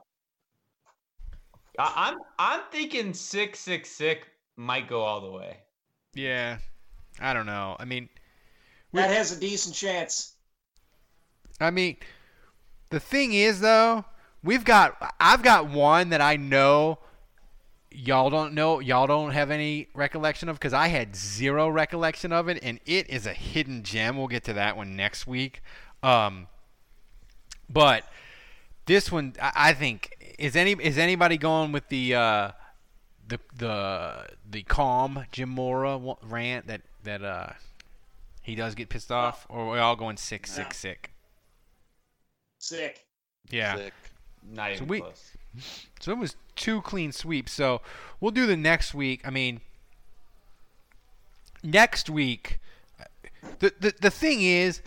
I, 1.78 2.12
I'm 2.12 2.20
I'm 2.40 2.62
thinking 2.72 3.14
six 3.14 3.60
six 3.60 3.90
six 3.92 4.28
might 4.56 4.88
go 4.88 5.02
all 5.02 5.22
the 5.22 5.32
way. 5.32 5.58
Yeah, 6.14 6.60
I 7.20 7.34
don't 7.34 7.46
know. 7.48 7.76
I 7.80 7.86
mean, 7.86 8.08
That 8.94 9.10
has 9.10 9.32
a 9.32 9.40
decent 9.40 9.76
chance. 9.76 10.33
I 11.60 11.72
mean, 11.72 11.98
the 12.90 13.00
thing 13.00 13.34
is 13.34 13.60
though, 13.60 14.06
we've 14.44 14.66
got 14.66 15.14
I've 15.20 15.44
got 15.44 15.70
one 15.70 16.10
that 16.10 16.22
I 16.22 16.36
know 16.36 17.00
y'all 17.94 18.30
don't 18.30 18.54
know, 18.54 18.80
y'all 18.80 19.08
don't 19.08 19.32
have 19.32 19.52
any 19.52 19.88
recollection 19.94 20.50
of 20.50 20.58
because 20.58 20.74
I 20.74 20.88
had 20.88 21.16
zero 21.16 21.70
recollection 21.70 22.32
of 22.32 22.48
it, 22.50 22.60
and 22.64 22.80
it 22.86 23.10
is 23.10 23.26
a 23.26 23.34
hidden 23.34 23.84
gem. 23.84 24.18
We'll 24.18 24.28
get 24.28 24.44
to 24.46 24.54
that 24.54 24.76
one 24.76 24.96
next 24.96 25.28
week. 25.28 25.62
Um, 26.02 26.48
but 27.70 28.04
this 28.86 29.12
one, 29.12 29.36
I 29.42 29.52
I 29.56 29.74
think 29.74 30.36
is 30.40 30.56
any 30.56 30.74
is 30.74 30.98
anybody 30.98 31.38
going 31.38 31.72
with 31.72 31.88
the 31.90 32.16
uh, 32.16 32.52
the 33.28 33.40
the 33.56 34.28
the 34.50 34.64
calm 34.64 35.26
Jim 35.32 35.50
Mora 35.50 36.00
rant 36.24 36.68
that 36.68 36.82
that 37.04 37.24
uh 37.24 37.50
he 38.42 38.56
does 38.56 38.76
get 38.76 38.90
pissed 38.90 39.12
off, 39.12 39.46
or 39.50 39.62
are 39.62 39.72
we 39.72 39.80
all 39.80 39.96
going 39.96 40.18
sick, 40.18 40.46
sick, 40.46 40.74
sick? 40.74 41.13
Sick. 42.64 43.06
Yeah. 43.50 43.76
Sick. 43.76 43.94
Not 44.50 44.72
even 44.72 44.80
So 44.80 44.86
we- 44.86 45.02
close. 45.02 45.32
So 46.00 46.12
it 46.14 46.18
was 46.18 46.38
two 46.56 46.82
clean 46.82 47.12
sweeps. 47.12 47.52
So 47.52 47.82
we'll 48.22 48.32
do 48.32 48.46
the 48.46 48.56
next 48.56 48.94
week. 48.94 49.22
I 49.28 49.30
mean, 49.32 49.60
next 51.62 52.10
week, 52.10 52.60
the 53.60 53.74
the, 53.80 53.94
the 54.00 54.10
thing 54.10 54.42
is, 54.42 54.82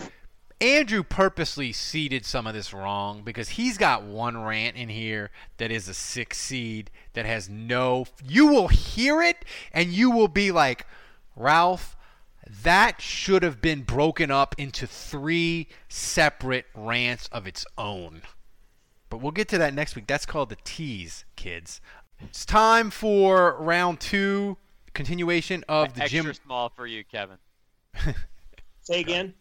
Andrew 0.58 1.02
purposely 1.02 1.70
seeded 1.70 2.24
some 2.24 2.46
of 2.46 2.54
this 2.54 2.72
wrong 2.72 3.20
because 3.22 3.50
he's 3.50 3.76
got 3.76 4.02
one 4.04 4.42
rant 4.42 4.74
in 4.76 4.88
here 4.88 5.30
that 5.58 5.70
is 5.70 5.86
a 5.86 5.94
six 5.94 6.38
seed 6.38 6.90
that 7.12 7.26
has 7.26 7.48
no. 7.50 8.06
You 8.26 8.46
will 8.46 8.68
hear 8.68 9.22
it 9.22 9.44
and 9.72 9.90
you 9.90 10.10
will 10.10 10.28
be 10.28 10.50
like, 10.50 10.86
Ralph, 11.36 11.94
that 12.62 13.00
should 13.00 13.42
have 13.42 13.60
been 13.60 13.82
broken 13.82 14.30
up 14.30 14.54
into 14.58 14.86
three 14.86 15.68
separate 15.88 16.66
rants 16.74 17.28
of 17.32 17.46
its 17.46 17.66
own. 17.76 18.22
But 19.10 19.18
we'll 19.18 19.32
get 19.32 19.48
to 19.48 19.58
that 19.58 19.74
next 19.74 19.96
week. 19.96 20.06
That's 20.06 20.26
called 20.26 20.48
the 20.48 20.56
tease, 20.64 21.24
kids. 21.36 21.80
It's 22.20 22.44
time 22.44 22.90
for 22.90 23.56
round 23.60 24.00
two, 24.00 24.56
continuation 24.94 25.64
of 25.68 25.94
the 25.94 26.02
Extra 26.02 26.22
Jim. 26.22 26.34
small 26.34 26.68
for 26.70 26.86
you, 26.86 27.04
Kevin. 27.04 27.36
Say 28.82 29.00
again. 29.00 29.34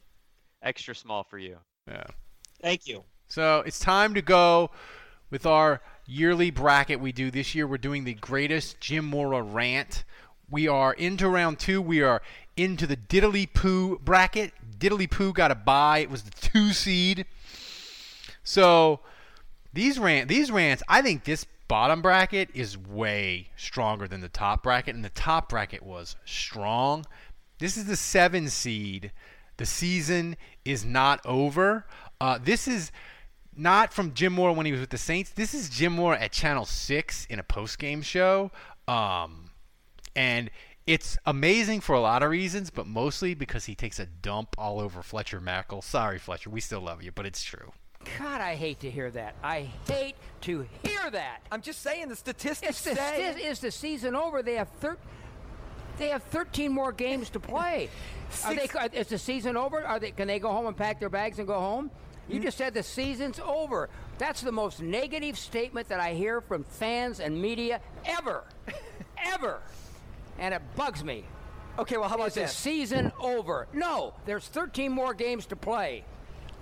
extra 0.61 0.95
small 0.95 1.23
for 1.23 1.37
you. 1.37 1.57
Yeah. 1.87 2.05
Thank 2.61 2.87
you. 2.87 3.03
So 3.27 3.63
it's 3.65 3.79
time 3.79 4.13
to 4.15 4.21
go 4.21 4.71
with 5.29 5.45
our 5.45 5.81
yearly 6.05 6.51
bracket 6.51 6.99
we 6.99 7.11
do 7.11 7.31
this 7.31 7.53
year. 7.55 7.67
We're 7.67 7.77
doing 7.77 8.03
the 8.03 8.13
greatest 8.15 8.79
Jim 8.79 9.05
Mora 9.05 9.41
rant. 9.41 10.03
We 10.49 10.67
are 10.67 10.93
into 10.93 11.27
round 11.27 11.59
two. 11.59 11.81
We 11.81 12.01
are 12.01 12.21
into 12.57 12.87
the 12.87 12.97
Diddly 12.97 13.51
Poo 13.51 13.99
bracket. 13.99 14.53
Diddly 14.77 15.09
Poo 15.09 15.33
got 15.33 15.51
a 15.51 15.55
bye. 15.55 15.99
It 15.99 16.09
was 16.09 16.23
the 16.23 16.31
two 16.31 16.73
seed. 16.73 17.25
So 18.43 18.99
these 19.73 19.99
rant 19.99 20.29
these 20.29 20.51
rants, 20.51 20.83
I 20.87 21.01
think 21.01 21.23
this 21.23 21.45
bottom 21.67 22.01
bracket 22.01 22.49
is 22.53 22.77
way 22.77 23.49
stronger 23.57 24.07
than 24.07 24.21
the 24.21 24.29
top 24.29 24.63
bracket, 24.63 24.95
and 24.95 25.03
the 25.03 25.09
top 25.09 25.49
bracket 25.49 25.83
was 25.83 26.15
strong. 26.25 27.05
This 27.59 27.77
is 27.77 27.85
the 27.85 27.95
seven 27.95 28.49
seed. 28.49 29.11
The 29.57 29.65
season 29.65 30.35
is 30.65 30.83
not 30.83 31.25
over. 31.25 31.85
Uh, 32.19 32.37
this 32.41 32.67
is 32.67 32.91
not 33.55 33.93
from 33.93 34.13
Jim 34.13 34.33
Mora 34.33 34.53
when 34.53 34.65
he 34.65 34.71
was 34.71 34.81
with 34.81 34.89
the 34.89 34.97
Saints. 34.97 35.31
This 35.31 35.53
is 35.53 35.69
Jim 35.69 35.93
Mora 35.93 36.19
at 36.19 36.31
Channel 36.31 36.65
Six 36.65 37.25
in 37.27 37.39
a 37.39 37.43
post 37.43 37.79
game 37.79 38.01
show. 38.01 38.51
Um, 38.87 39.49
and 40.15 40.49
it's 40.87 41.17
amazing 41.25 41.81
for 41.81 41.93
a 41.93 41.99
lot 42.01 42.21
of 42.23 42.29
reasons, 42.29 42.69
but 42.69 42.85
mostly 42.87 43.33
because 43.33 43.65
he 43.65 43.75
takes 43.75 43.99
a 43.99 44.05
dump 44.05 44.55
all 44.57 44.79
over 44.79 45.01
Fletcher 45.01 45.41
Mackel. 45.41 45.83
Sorry, 45.83 46.19
Fletcher, 46.19 46.49
we 46.49 46.61
still 46.61 46.81
love 46.81 47.01
you, 47.01 47.11
but 47.11 47.25
it's 47.25 47.43
true. 47.43 47.71
God, 48.19 48.39
I 48.39 48.53
hate 48.53 48.79
to 48.81 48.91
hear 48.91 49.09
that. 49.11 49.33
I 49.43 49.61
hate 49.87 50.15
to 50.41 50.67
hear 50.83 51.09
that. 51.09 51.41
I'm 51.51 51.61
just 51.61 51.81
saying 51.81 52.09
the 52.09 52.15
statistics 52.15 52.69
It's 52.69 52.81
the, 52.83 52.95
say. 52.95 53.31
sti- 53.35 53.47
is 53.49 53.59
the 53.59 53.71
season 53.71 54.15
over? 54.15 54.43
They 54.43 54.55
have 54.55 54.69
thir- 54.79 54.97
They 55.97 56.09
have 56.09 56.21
13 56.23 56.71
more 56.71 56.91
games 56.91 57.31
to 57.31 57.39
play. 57.39 57.89
Are 58.43 58.53
they? 58.53 58.67
Six- 58.67 58.93
Is 58.93 59.07
the 59.07 59.17
season 59.17 59.57
over? 59.57 59.83
Are 59.83 59.99
they? 59.99 60.11
Can 60.11 60.27
they 60.27 60.37
go 60.37 60.51
home 60.51 60.67
and 60.67 60.77
pack 60.77 60.99
their 60.99 61.09
bags 61.09 61.39
and 61.39 61.47
go 61.47 61.59
home? 61.59 61.89
You 62.27 62.39
just 62.39 62.57
said 62.57 62.73
the 62.75 62.83
season's 62.83 63.39
over. 63.39 63.89
That's 64.19 64.41
the 64.41 64.51
most 64.51 64.81
negative 64.81 65.37
statement 65.37 65.87
that 65.89 65.99
I 65.99 66.13
hear 66.13 66.41
from 66.41 66.63
fans 66.63 67.19
and 67.19 67.39
media 67.41 67.81
ever, 68.03 68.43
ever, 69.25 69.61
and 70.39 70.53
it 70.53 70.61
bugs 70.75 71.03
me. 71.03 71.25
Okay, 71.77 71.97
well, 71.97 72.07
how 72.07 72.15
about 72.15 72.29
Is 72.29 72.33
the 72.35 72.41
this? 72.41 72.53
season 72.55 73.11
over? 73.19 73.67
No, 73.73 74.13
there's 74.25 74.47
13 74.47 74.91
more 74.91 75.13
games 75.13 75.45
to 75.47 75.55
play. 75.55 76.05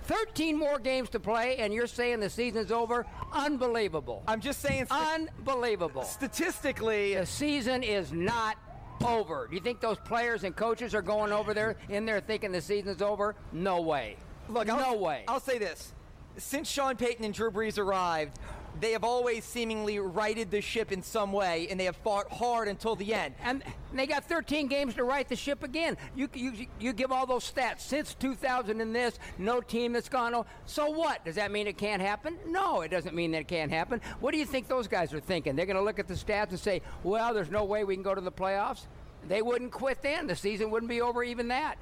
13 0.04 0.58
more 0.58 0.78
games 0.78 1.08
to 1.10 1.20
play, 1.20 1.56
and 1.56 1.72
you're 1.72 1.86
saying 1.86 2.20
the 2.20 2.28
season's 2.28 2.70
over? 2.70 3.06
Unbelievable. 3.32 4.22
I'm 4.28 4.40
just 4.40 4.60
saying. 4.60 4.86
Unbelievable. 4.90 6.02
Statistically, 6.02 7.14
the 7.14 7.24
season 7.24 7.82
is 7.82 8.12
not 8.12 8.56
over. 9.04 9.46
Do 9.48 9.54
you 9.54 9.62
think 9.62 9.80
those 9.80 9.98
players 9.98 10.44
and 10.44 10.54
coaches 10.54 10.94
are 10.94 11.02
going 11.02 11.32
over 11.32 11.54
there 11.54 11.76
in 11.88 12.04
there 12.04 12.20
thinking 12.20 12.52
the 12.52 12.60
season's 12.60 13.00
over? 13.00 13.34
No 13.52 13.80
way. 13.80 14.16
Look, 14.48 14.66
no 14.66 14.76
I'll, 14.78 14.98
way. 14.98 15.24
I'll 15.26 15.40
say 15.40 15.58
this: 15.58 15.94
since 16.36 16.68
Sean 16.68 16.96
Payton 16.96 17.24
and 17.24 17.32
Drew 17.32 17.50
Brees 17.50 17.78
arrived, 17.78 18.38
they 18.80 18.92
have 18.92 19.04
always 19.04 19.44
seemingly 19.44 19.98
righted 19.98 20.50
the 20.50 20.60
ship 20.60 20.90
in 20.92 21.02
some 21.02 21.32
way, 21.32 21.68
and 21.70 21.78
they 21.78 21.84
have 21.84 21.96
fought 21.96 22.30
hard 22.32 22.68
until 22.68 22.96
the 22.96 23.14
end. 23.14 23.34
And 23.42 23.62
they 23.92 24.06
got 24.06 24.24
13 24.24 24.66
games 24.66 24.94
to 24.94 25.04
right 25.04 25.28
the 25.28 25.36
ship 25.36 25.62
again. 25.62 25.96
You 26.16 26.28
you 26.34 26.66
you 26.80 26.92
give 26.92 27.12
all 27.12 27.26
those 27.26 27.50
stats 27.50 27.80
since 27.80 28.14
2000 28.14 28.80
in 28.80 28.92
this, 28.92 29.18
no 29.38 29.60
team 29.60 29.92
that's 29.92 30.08
gone. 30.08 30.34
o- 30.34 30.46
So 30.66 30.90
what? 30.90 31.24
Does 31.24 31.36
that 31.36 31.50
mean 31.52 31.66
it 31.66 31.78
can't 31.78 32.02
happen? 32.02 32.36
No, 32.46 32.80
it 32.80 32.90
doesn't 32.90 33.14
mean 33.14 33.30
that 33.32 33.42
it 33.42 33.48
can't 33.48 33.70
happen. 33.70 34.00
What 34.20 34.32
do 34.32 34.38
you 34.38 34.46
think 34.46 34.68
those 34.68 34.88
guys 34.88 35.12
are 35.14 35.20
thinking? 35.20 35.54
They're 35.56 35.66
going 35.66 35.76
to 35.76 35.82
look 35.82 35.98
at 35.98 36.08
the 36.08 36.14
stats 36.14 36.50
and 36.50 36.58
say, 36.58 36.82
"Well, 37.02 37.32
there's 37.34 37.50
no 37.50 37.64
way 37.64 37.84
we 37.84 37.94
can 37.94 38.02
go 38.02 38.14
to 38.14 38.20
the 38.20 38.32
playoffs." 38.32 38.86
They 39.28 39.40
wouldn't 39.40 39.72
quit 39.72 40.02
then. 40.02 40.26
The 40.26 40.36
season 40.36 40.70
wouldn't 40.70 40.90
be 40.90 41.00
over 41.00 41.22
even 41.24 41.48
that. 41.48 41.76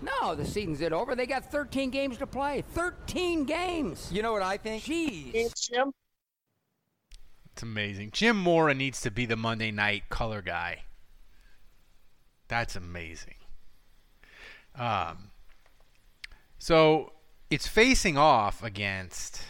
No, 0.00 0.34
the 0.34 0.44
season's 0.44 0.80
it 0.80 0.92
over. 0.92 1.14
They 1.14 1.26
got 1.26 1.50
13 1.50 1.90
games 1.90 2.18
to 2.18 2.26
play. 2.26 2.62
13 2.74 3.44
games. 3.44 4.08
You 4.12 4.22
know 4.22 4.32
what 4.32 4.42
I 4.42 4.56
think? 4.56 4.82
Jeez. 4.84 5.52
Jim. 5.70 5.92
It's 7.58 7.64
amazing. 7.64 8.12
Jim 8.12 8.36
Mora 8.38 8.72
needs 8.72 9.00
to 9.00 9.10
be 9.10 9.26
the 9.26 9.34
Monday 9.34 9.72
night 9.72 10.04
color 10.10 10.40
guy. 10.42 10.84
That's 12.46 12.76
amazing. 12.76 13.34
Um, 14.76 15.32
so 16.56 17.14
it's 17.50 17.66
facing 17.66 18.16
off 18.16 18.62
against 18.62 19.42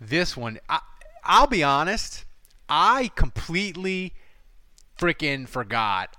this 0.00 0.36
one. 0.36 0.60
I, 0.68 0.78
I'll 1.24 1.48
be 1.48 1.64
honest. 1.64 2.24
I 2.68 3.10
completely 3.16 4.14
freaking 4.96 5.48
forgot 5.48 6.16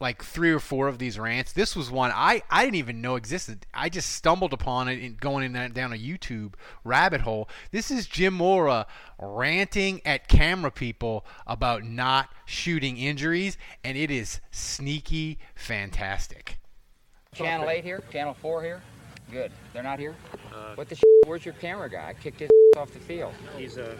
like 0.00 0.22
three 0.22 0.50
or 0.50 0.60
four 0.60 0.88
of 0.88 0.98
these 0.98 1.18
rants. 1.18 1.52
This 1.52 1.74
was 1.74 1.90
one 1.90 2.12
I, 2.14 2.42
I 2.50 2.64
didn't 2.64 2.76
even 2.76 3.00
know 3.00 3.16
existed. 3.16 3.66
I 3.74 3.88
just 3.88 4.12
stumbled 4.12 4.52
upon 4.52 4.88
it 4.88 5.00
in 5.00 5.16
going 5.16 5.44
in 5.44 5.52
that, 5.52 5.74
down 5.74 5.92
a 5.92 5.96
YouTube 5.96 6.54
rabbit 6.84 7.22
hole. 7.22 7.48
This 7.72 7.90
is 7.90 8.06
Jim 8.06 8.34
Mora 8.34 8.86
ranting 9.18 10.00
at 10.04 10.28
camera 10.28 10.70
people 10.70 11.26
about 11.46 11.84
not 11.84 12.30
shooting 12.46 12.96
injuries, 12.96 13.58
and 13.82 13.96
it 13.96 14.10
is 14.10 14.40
sneaky 14.50 15.38
fantastic. 15.54 16.58
Channel 17.34 17.68
8 17.68 17.84
here? 17.84 18.02
Channel 18.10 18.34
4 18.34 18.62
here? 18.62 18.82
Good. 19.30 19.52
They're 19.72 19.82
not 19.82 19.98
here? 19.98 20.14
what 20.74 20.88
the 20.88 20.94
sh- 20.94 21.02
Where's 21.26 21.44
your 21.44 21.54
camera 21.54 21.90
guy? 21.90 22.08
I 22.08 22.14
kicked 22.14 22.40
his 22.40 22.50
off 22.76 22.92
the 22.92 23.00
field. 23.00 23.34
He's 23.56 23.76
uh, 23.78 23.94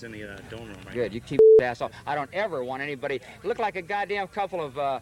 he's 0.00 0.04
in 0.04 0.12
the 0.12 0.32
uh, 0.32 0.36
dome 0.50 0.66
room 0.66 0.76
right 0.86 0.94
Good. 0.94 1.12
You 1.12 1.20
keep 1.20 1.40
ass 1.62 1.80
off. 1.80 1.92
I 2.06 2.14
don't 2.14 2.32
ever 2.32 2.64
want 2.64 2.82
anybody. 2.82 3.20
Look 3.44 3.58
like 3.58 3.76
a 3.76 3.82
goddamn 3.82 4.28
couple 4.28 4.62
of. 4.62 4.78
Uh, 4.78 5.00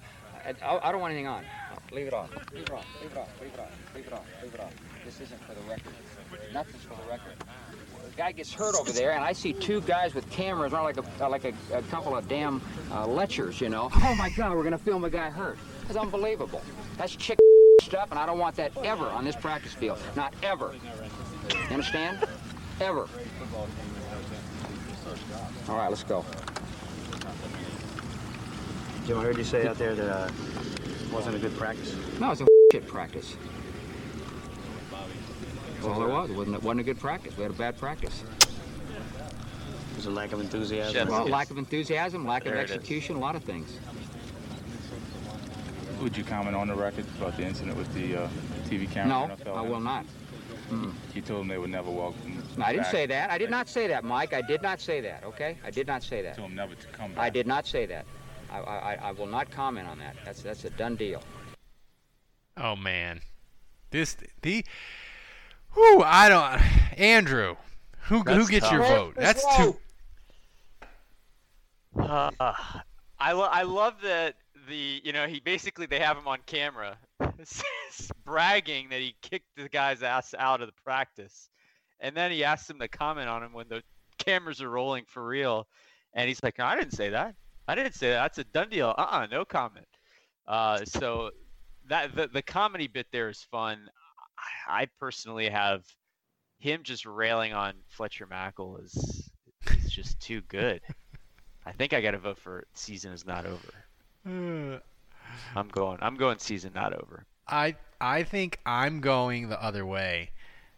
I, 0.63 0.81
I 0.83 0.93
don't 0.93 1.01
want 1.01 1.13
anything 1.13 1.27
on. 1.27 1.45
Leave 1.93 2.07
it 2.07 2.15
off. 2.15 2.31
Leave 2.53 2.63
it 2.65 2.71
off. 2.71 2.87
Leave 3.01 3.13
it 3.13 3.19
off. 3.19 3.29
Leave 3.41 3.53
it 3.53 3.59
off. 3.59 3.71
Leave 3.95 4.07
it 4.07 4.13
off. 4.13 4.27
Leave 4.43 4.55
it 4.55 4.61
off. 4.61 4.73
This 5.05 5.21
isn't 5.21 5.41
for 5.45 5.55
the 5.55 5.61
record. 5.63 5.93
Nothing's 6.53 6.83
for 6.83 6.95
the 6.95 7.11
record. 7.11 7.33
The 8.11 8.17
guy 8.17 8.33
gets 8.33 8.53
hurt 8.53 8.75
over 8.75 8.91
there, 8.91 9.13
and 9.13 9.25
I 9.25 9.33
see 9.33 9.53
two 9.53 9.81
guys 9.83 10.15
with 10.15 10.29
cameras, 10.31 10.73
or 10.73 10.83
like 10.83 10.97
a 10.97 11.29
like 11.29 11.45
a, 11.45 11.55
a 11.73 11.83
couple 11.83 12.17
of 12.17 12.29
damn 12.29 12.61
uh, 12.91 13.07
lechers, 13.07 13.61
you 13.61 13.69
know. 13.69 13.91
Oh 13.95 14.15
my 14.17 14.31
God, 14.31 14.57
we're 14.57 14.65
gonna 14.65 14.79
film 14.79 15.05
a 15.05 15.11
guy 15.11 15.31
hurt. 15.31 15.59
That's 15.87 15.99
unbelievable. 15.99 16.63
That's 16.97 17.15
chick 17.15 17.39
stuff, 17.83 18.11
and 18.11 18.19
I 18.19 18.27
don't 18.27 18.39
want 18.39 18.57
that 18.57 18.73
ever 18.85 19.07
on 19.07 19.25
this 19.25 19.37
practice 19.37 19.73
field. 19.73 19.99
Not 20.17 20.35
ever. 20.43 20.75
You 21.49 21.75
understand? 21.75 22.27
Ever. 22.81 23.09
All 25.69 25.77
right, 25.77 25.89
let's 25.91 26.03
go. 26.03 26.25
Jim, 29.07 29.19
I 29.19 29.23
heard 29.23 29.37
you 29.37 29.45
say 29.45 29.67
out 29.67 29.77
there 29.77 29.95
that 29.95 30.09
uh, 30.09 30.31
wasn't 31.13 31.37
a 31.37 31.39
good 31.39 31.57
practice. 31.57 31.95
No, 32.19 32.33
it's 32.33 32.41
a 32.41 32.47
shit 32.73 32.87
practice. 32.87 33.37
That's 35.75 35.87
all 35.87 36.03
it 36.03 36.09
was. 36.09 36.31
It 36.31 36.37
wasn't, 36.37 36.57
it 36.57 36.63
wasn't 36.63 36.81
a 36.81 36.85
good 36.85 36.99
practice. 36.99 37.37
We 37.37 37.43
had 37.43 37.53
a 37.53 37.55
bad 37.55 37.79
practice. 37.79 38.25
There's 39.93 40.07
a 40.07 40.11
lack 40.11 40.33
of 40.33 40.41
enthusiasm. 40.41 41.09
Well, 41.09 41.29
lack 41.29 41.51
of 41.51 41.59
enthusiasm, 41.59 42.27
lack 42.27 42.47
of 42.47 42.53
There 42.53 42.63
it 42.63 42.71
is. 42.71 42.77
execution, 42.77 43.17
a 43.17 43.19
lot 43.19 43.37
of 43.37 43.45
things. 43.45 43.79
Would 46.01 46.17
you 46.17 46.25
comment 46.25 46.55
on 46.55 46.69
the 46.69 46.75
record 46.75 47.05
about 47.19 47.37
the 47.37 47.43
incident 47.43 47.77
with 47.77 47.93
the 47.93 48.17
uh, 48.17 48.29
TV 48.69 48.91
camera? 48.91 49.29
No, 49.29 49.35
NFL? 49.35 49.57
I 49.57 49.61
will 49.63 49.81
not. 49.81 50.07
Mm-mm. 50.71 50.93
You 51.15 51.23
told 51.23 51.41
them 51.41 51.49
they 51.49 51.59
would 51.59 51.71
never 51.71 51.91
welcome. 51.91 52.43
No, 52.57 52.65
I 52.65 52.73
didn't 52.73 52.87
say 52.87 53.07
that. 53.07 53.31
I 53.31 53.39
did 53.39 53.51
not 53.51 53.69
say 53.69 53.87
that, 53.89 54.05
Mike. 54.05 54.33
I 54.35 54.43
did 54.43 54.61
not 54.63 54.81
say 54.81 55.01
that. 55.01 55.25
Okay, 55.25 55.57
I 55.65 55.71
did 55.71 55.87
not 55.87 56.03
say 56.03 56.21
that. 56.23 56.37
Told 56.37 56.51
them 56.51 56.57
never 56.57 56.75
to 56.75 56.87
come 56.89 57.13
back. 57.13 57.25
I 57.25 57.31
did 57.31 57.47
not 57.47 57.67
say 57.67 57.87
that. 57.87 58.05
I, 58.51 58.59
I, 58.61 58.77
I- 58.95 59.09
I 59.09 59.13
will 59.13 59.27
not 59.27 59.51
comment 59.51 59.89
on 59.89 59.99
that. 59.99 60.17
That's 60.25 60.43
that's 60.43 60.65
a 60.65 60.71
done 60.71 60.97
deal. 60.97 61.23
Oh 62.57 62.77
man, 62.77 63.21
this 63.91 64.17
the. 64.43 64.65
Whew, 65.75 66.03
I 66.05 66.29
don't. 66.29 66.99
Andrew, 66.99 67.57
who 68.03 68.19
who 68.19 68.25
That's 68.25 68.49
gets 68.51 68.71
your 68.71 68.81
tough. 68.81 68.89
vote? 68.89 69.15
That's 69.17 69.57
too. 69.57 69.77
Uh, 71.99 72.31
I 73.19 73.33
lo- 73.33 73.49
I 73.51 73.63
love 73.63 73.95
that 74.03 74.35
the 74.69 75.01
you 75.03 75.13
know 75.13 75.27
he 75.27 75.41
basically 75.41 75.87
they 75.87 75.99
have 75.99 76.17
him 76.17 76.29
on 76.29 76.39
camera 76.47 76.97
bragging 78.25 78.89
that 78.91 79.01
he 79.01 79.15
kicked 79.23 79.49
the 79.57 79.69
guy's 79.69 80.03
ass 80.03 80.35
out 80.39 80.61
of 80.61 80.67
the 80.69 80.83
practice, 80.85 81.49
and 82.01 82.17
then 82.17 82.31
he 82.31 82.45
asks 82.45 82.69
him 82.69 82.79
to 82.79 82.89
comment 82.89 83.29
on 83.29 83.43
him 83.43 83.53
when 83.53 83.69
the 83.69 83.83
cameras 84.19 84.63
are 84.63 84.71
rolling 84.71 85.05
for 85.07 85.27
real, 85.27 85.67
and 86.15 86.29
he's 86.29 86.43
like, 86.43 86.61
I 86.61 86.77
didn't 86.77 86.93
say 86.93 87.11
that. 87.11 87.35
I 87.67 87.75
didn't 87.75 87.95
say 87.95 88.11
that. 88.11 88.23
That's 88.23 88.39
a 88.39 88.45
done 88.45 88.71
deal. 88.71 88.95
Uh-uh, 88.97 89.27
no 89.31 89.45
comment. 89.45 89.87
Uh, 90.47 90.85
so 90.85 91.31
that 91.89 92.15
the, 92.15 92.29
the 92.29 92.43
comedy 92.43 92.87
bit 92.87 93.07
there 93.13 93.29
is 93.29 93.43
fun. 93.51 93.91
I, 94.67 94.83
I 94.83 94.87
personally 94.99 95.49
have 95.49 95.85
him 96.59 96.83
just 96.83 97.05
railing 97.07 97.53
on 97.53 97.75
Fletcher 97.89 98.27
Mackel 98.27 98.83
is 98.83 99.31
is 99.71 99.91
just 99.91 100.19
too 100.21 100.41
good. 100.49 100.81
I 101.67 101.73
think 101.73 101.93
I 101.93 102.01
got 102.01 102.13
to 102.13 102.19
vote 102.19 102.39
for 102.39 102.67
season 102.73 103.13
is 103.13 103.27
not 103.27 103.45
over. 103.45 103.85
I'm 105.55 105.69
going. 105.69 105.99
I'm 106.01 106.17
going 106.17 106.39
season 106.39 106.73
not 106.75 106.93
over. 106.95 107.25
I 107.47 107.77
I 108.01 108.23
think 108.23 108.59
I'm 108.67 109.01
going 109.01 109.49
the 109.49 109.63
other 109.63 109.85
way. 109.87 110.31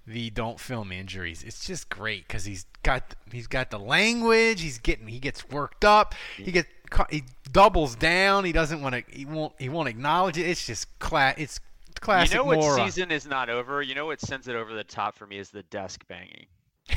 The 0.06 0.30
don't 0.30 0.58
film 0.58 0.90
injuries. 0.92 1.42
It's 1.42 1.64
just 1.64 1.88
great 1.88 2.26
because 2.26 2.44
he's 2.44 2.66
got 2.82 3.14
he's 3.30 3.46
got 3.46 3.70
the 3.70 3.78
language. 3.78 4.60
He's 4.60 4.78
getting 4.78 5.06
he 5.06 5.18
gets 5.18 5.48
worked 5.48 5.84
up. 5.84 6.14
He 6.36 6.50
gets 6.50 6.68
he 7.10 7.22
doubles 7.52 7.94
down. 7.94 8.44
He 8.44 8.52
doesn't 8.52 8.80
want 8.80 8.94
to. 8.94 9.04
He 9.08 9.24
won't 9.24 9.52
he 9.58 9.68
won't 9.68 9.88
acknowledge 9.88 10.38
it. 10.38 10.46
It's 10.48 10.66
just 10.66 10.98
class. 10.98 11.34
It's 11.38 11.60
classic 12.00 12.32
You 12.32 12.38
know 12.38 12.44
what 12.44 12.58
Mora. 12.58 12.84
season 12.84 13.10
is 13.10 13.26
not 13.26 13.50
over? 13.50 13.82
You 13.82 13.94
know 13.94 14.06
what 14.06 14.20
sends 14.20 14.48
it 14.48 14.56
over 14.56 14.72
the 14.74 14.84
top 14.84 15.16
for 15.16 15.26
me 15.26 15.38
is 15.38 15.50
the 15.50 15.62
desk 15.64 16.06
banging. 16.08 16.46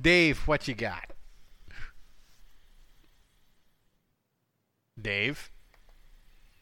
Dave, 0.00 0.38
what 0.46 0.68
you 0.68 0.74
got? 0.74 1.10
Dave? 5.04 5.50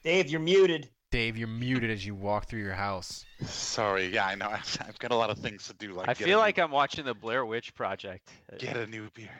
Dave, 0.02 0.28
you're 0.28 0.40
muted. 0.40 0.88
Dave, 1.12 1.38
you're 1.38 1.46
muted 1.46 1.90
as 1.90 2.04
you 2.04 2.12
walk 2.12 2.46
through 2.46 2.60
your 2.60 2.74
house. 2.74 3.24
Sorry, 3.44 4.08
yeah, 4.08 4.26
I 4.26 4.34
know. 4.34 4.48
I've 4.50 4.98
got 4.98 5.12
a 5.12 5.16
lot 5.16 5.30
of 5.30 5.38
things 5.38 5.68
to 5.68 5.74
do. 5.74 5.92
Like 5.92 6.08
I 6.08 6.14
feel 6.14 6.38
a 6.38 6.40
like 6.40 6.58
I'm 6.58 6.72
watching 6.72 7.04
the 7.04 7.14
Blair 7.14 7.46
Witch 7.46 7.72
Project. 7.74 8.28
get 8.58 8.76
a 8.76 8.86
new 8.88 9.08
beer. 9.14 9.30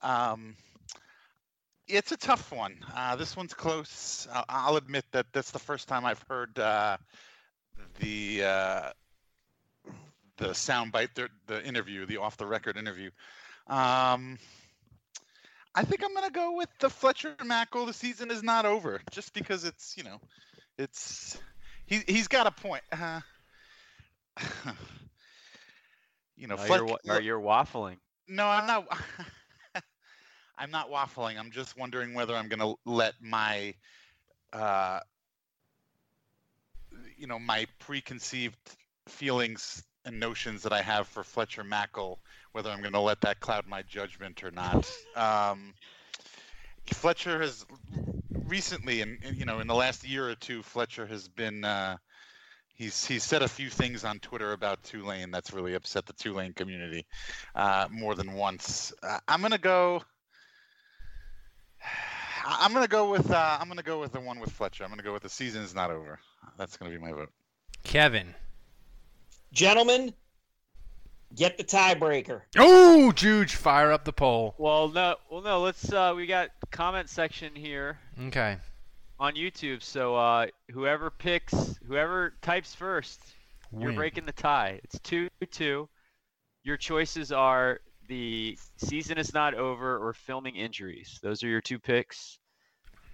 Um, 0.00 0.54
it's 1.88 2.12
a 2.12 2.16
tough 2.16 2.52
one. 2.52 2.76
Uh, 2.94 3.16
this 3.16 3.36
one's 3.36 3.52
close. 3.52 4.28
I'll, 4.32 4.44
I'll 4.48 4.76
admit 4.76 5.04
that 5.10 5.26
that's 5.32 5.50
the 5.50 5.58
first 5.58 5.88
time 5.88 6.04
I've 6.04 6.24
heard 6.28 6.56
uh, 6.56 6.98
the 7.98 8.44
uh, 8.44 8.90
the 10.36 10.50
soundbite, 10.50 11.14
the, 11.14 11.28
the 11.48 11.66
interview, 11.66 12.06
the 12.06 12.18
off 12.18 12.36
the 12.36 12.46
record 12.46 12.76
interview. 12.76 13.10
Um, 13.66 14.38
I 15.74 15.84
think 15.84 16.02
I'm 16.04 16.14
gonna 16.14 16.30
go 16.30 16.56
with 16.56 16.68
the 16.80 16.90
Fletcher 16.90 17.34
Mackel. 17.40 17.86
The 17.86 17.92
season 17.92 18.30
is 18.30 18.42
not 18.42 18.66
over, 18.66 19.00
just 19.10 19.32
because 19.34 19.64
it's 19.64 19.96
you 19.96 20.02
know, 20.02 20.20
it's 20.78 21.38
he 21.86 22.02
he's 22.06 22.28
got 22.28 22.46
a 22.46 22.50
point. 22.50 22.82
Uh, 22.90 23.20
you 26.36 26.46
know, 26.46 26.56
Oh, 26.58 26.64
Flet- 26.64 26.80
you're, 27.04 27.16
or 27.16 27.20
you're 27.20 27.40
waffling. 27.40 27.98
no, 28.28 28.46
I'm 28.46 28.66
not. 28.66 28.86
I'm 30.58 30.70
not 30.70 30.90
waffling. 30.90 31.38
I'm 31.38 31.50
just 31.50 31.78
wondering 31.78 32.12
whether 32.12 32.36
I'm 32.36 32.48
going 32.48 32.60
to 32.60 32.74
let 32.84 33.14
my, 33.18 33.72
uh, 34.52 35.00
you 37.16 37.26
know, 37.26 37.38
my 37.38 37.66
preconceived 37.78 38.58
feelings 39.08 39.82
notions 40.10 40.62
that 40.62 40.72
I 40.72 40.82
have 40.82 41.06
for 41.08 41.22
Fletcher 41.24 41.64
Mackel, 41.64 42.18
whether 42.52 42.70
I'm 42.70 42.80
going 42.80 42.92
to 42.92 43.00
let 43.00 43.20
that 43.22 43.40
cloud 43.40 43.66
my 43.66 43.82
judgment 43.82 44.42
or 44.42 44.50
not. 44.50 44.90
um, 45.16 45.74
Fletcher 46.86 47.40
has 47.40 47.64
recently, 48.46 49.00
and 49.00 49.18
you 49.34 49.44
know, 49.44 49.60
in 49.60 49.66
the 49.66 49.74
last 49.74 50.06
year 50.06 50.28
or 50.28 50.34
two, 50.34 50.62
Fletcher 50.62 51.06
has 51.06 51.28
been. 51.28 51.64
Uh, 51.64 51.96
He's, 52.80 53.04
he's 53.04 53.24
said 53.24 53.42
a 53.42 53.48
few 53.48 53.68
things 53.68 54.04
on 54.06 54.20
Twitter 54.20 54.52
about 54.52 54.82
Tulane 54.82 55.30
that's 55.30 55.52
really 55.52 55.74
upset 55.74 56.06
the 56.06 56.14
Tulane 56.14 56.54
community 56.54 57.04
uh, 57.54 57.86
more 57.90 58.14
than 58.14 58.32
once. 58.32 58.90
Uh, 59.02 59.18
I'm 59.28 59.42
gonna 59.42 59.58
go. 59.58 60.02
I'm 62.46 62.72
gonna 62.72 62.88
go 62.88 63.10
with 63.10 63.30
uh, 63.30 63.58
I'm 63.60 63.68
gonna 63.68 63.82
go 63.82 64.00
with 64.00 64.12
the 64.12 64.20
one 64.20 64.40
with 64.40 64.50
Fletcher. 64.50 64.82
I'm 64.82 64.88
gonna 64.88 65.02
go 65.02 65.12
with 65.12 65.22
the 65.22 65.28
season 65.28 65.62
is 65.62 65.74
not 65.74 65.90
over. 65.90 66.20
That's 66.56 66.78
gonna 66.78 66.90
be 66.90 66.96
my 66.96 67.12
vote. 67.12 67.28
Kevin. 67.84 68.34
Gentlemen, 69.52 70.14
get 71.34 71.58
the 71.58 71.64
tiebreaker. 71.64 72.42
Oh, 72.56 73.12
Juge, 73.12 73.54
fire 73.54 73.90
up 73.92 74.04
the 74.04 74.12
poll. 74.12 74.54
Well, 74.58 74.88
no, 74.88 75.16
well, 75.30 75.42
no. 75.42 75.60
Let's. 75.60 75.92
Uh, 75.92 76.12
we 76.16 76.26
got 76.26 76.50
comment 76.70 77.08
section 77.08 77.54
here 77.54 77.98
Okay. 78.26 78.56
on 79.18 79.34
YouTube. 79.34 79.82
So 79.82 80.14
uh, 80.16 80.46
whoever 80.70 81.10
picks, 81.10 81.78
whoever 81.86 82.34
types 82.42 82.74
first, 82.74 83.20
you're 83.76 83.92
breaking 83.92 84.26
the 84.26 84.32
tie. 84.32 84.80
It's 84.84 84.98
two 85.00 85.28
two. 85.50 85.88
Your 86.62 86.76
choices 86.76 87.32
are 87.32 87.80
the 88.08 88.58
season 88.76 89.18
is 89.18 89.32
not 89.32 89.54
over 89.54 89.96
or 89.98 90.12
filming 90.12 90.56
injuries. 90.56 91.18
Those 91.22 91.42
are 91.42 91.48
your 91.48 91.60
two 91.60 91.78
picks. 91.78 92.38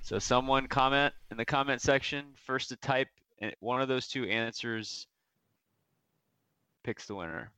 So 0.02 0.18
someone 0.18 0.66
comment 0.68 1.12
in 1.30 1.36
the 1.36 1.44
comment 1.44 1.80
section 1.80 2.24
first 2.46 2.68
to 2.70 2.76
type 2.76 3.08
one 3.60 3.80
of 3.82 3.88
those 3.88 4.06
two 4.08 4.24
answers 4.24 5.06
picks 6.86 7.06
the 7.06 7.16
winner. 7.16 7.50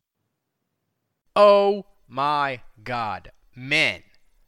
Oh 1.36 1.84
my 2.08 2.62
God. 2.82 3.30
Men, 3.54 4.02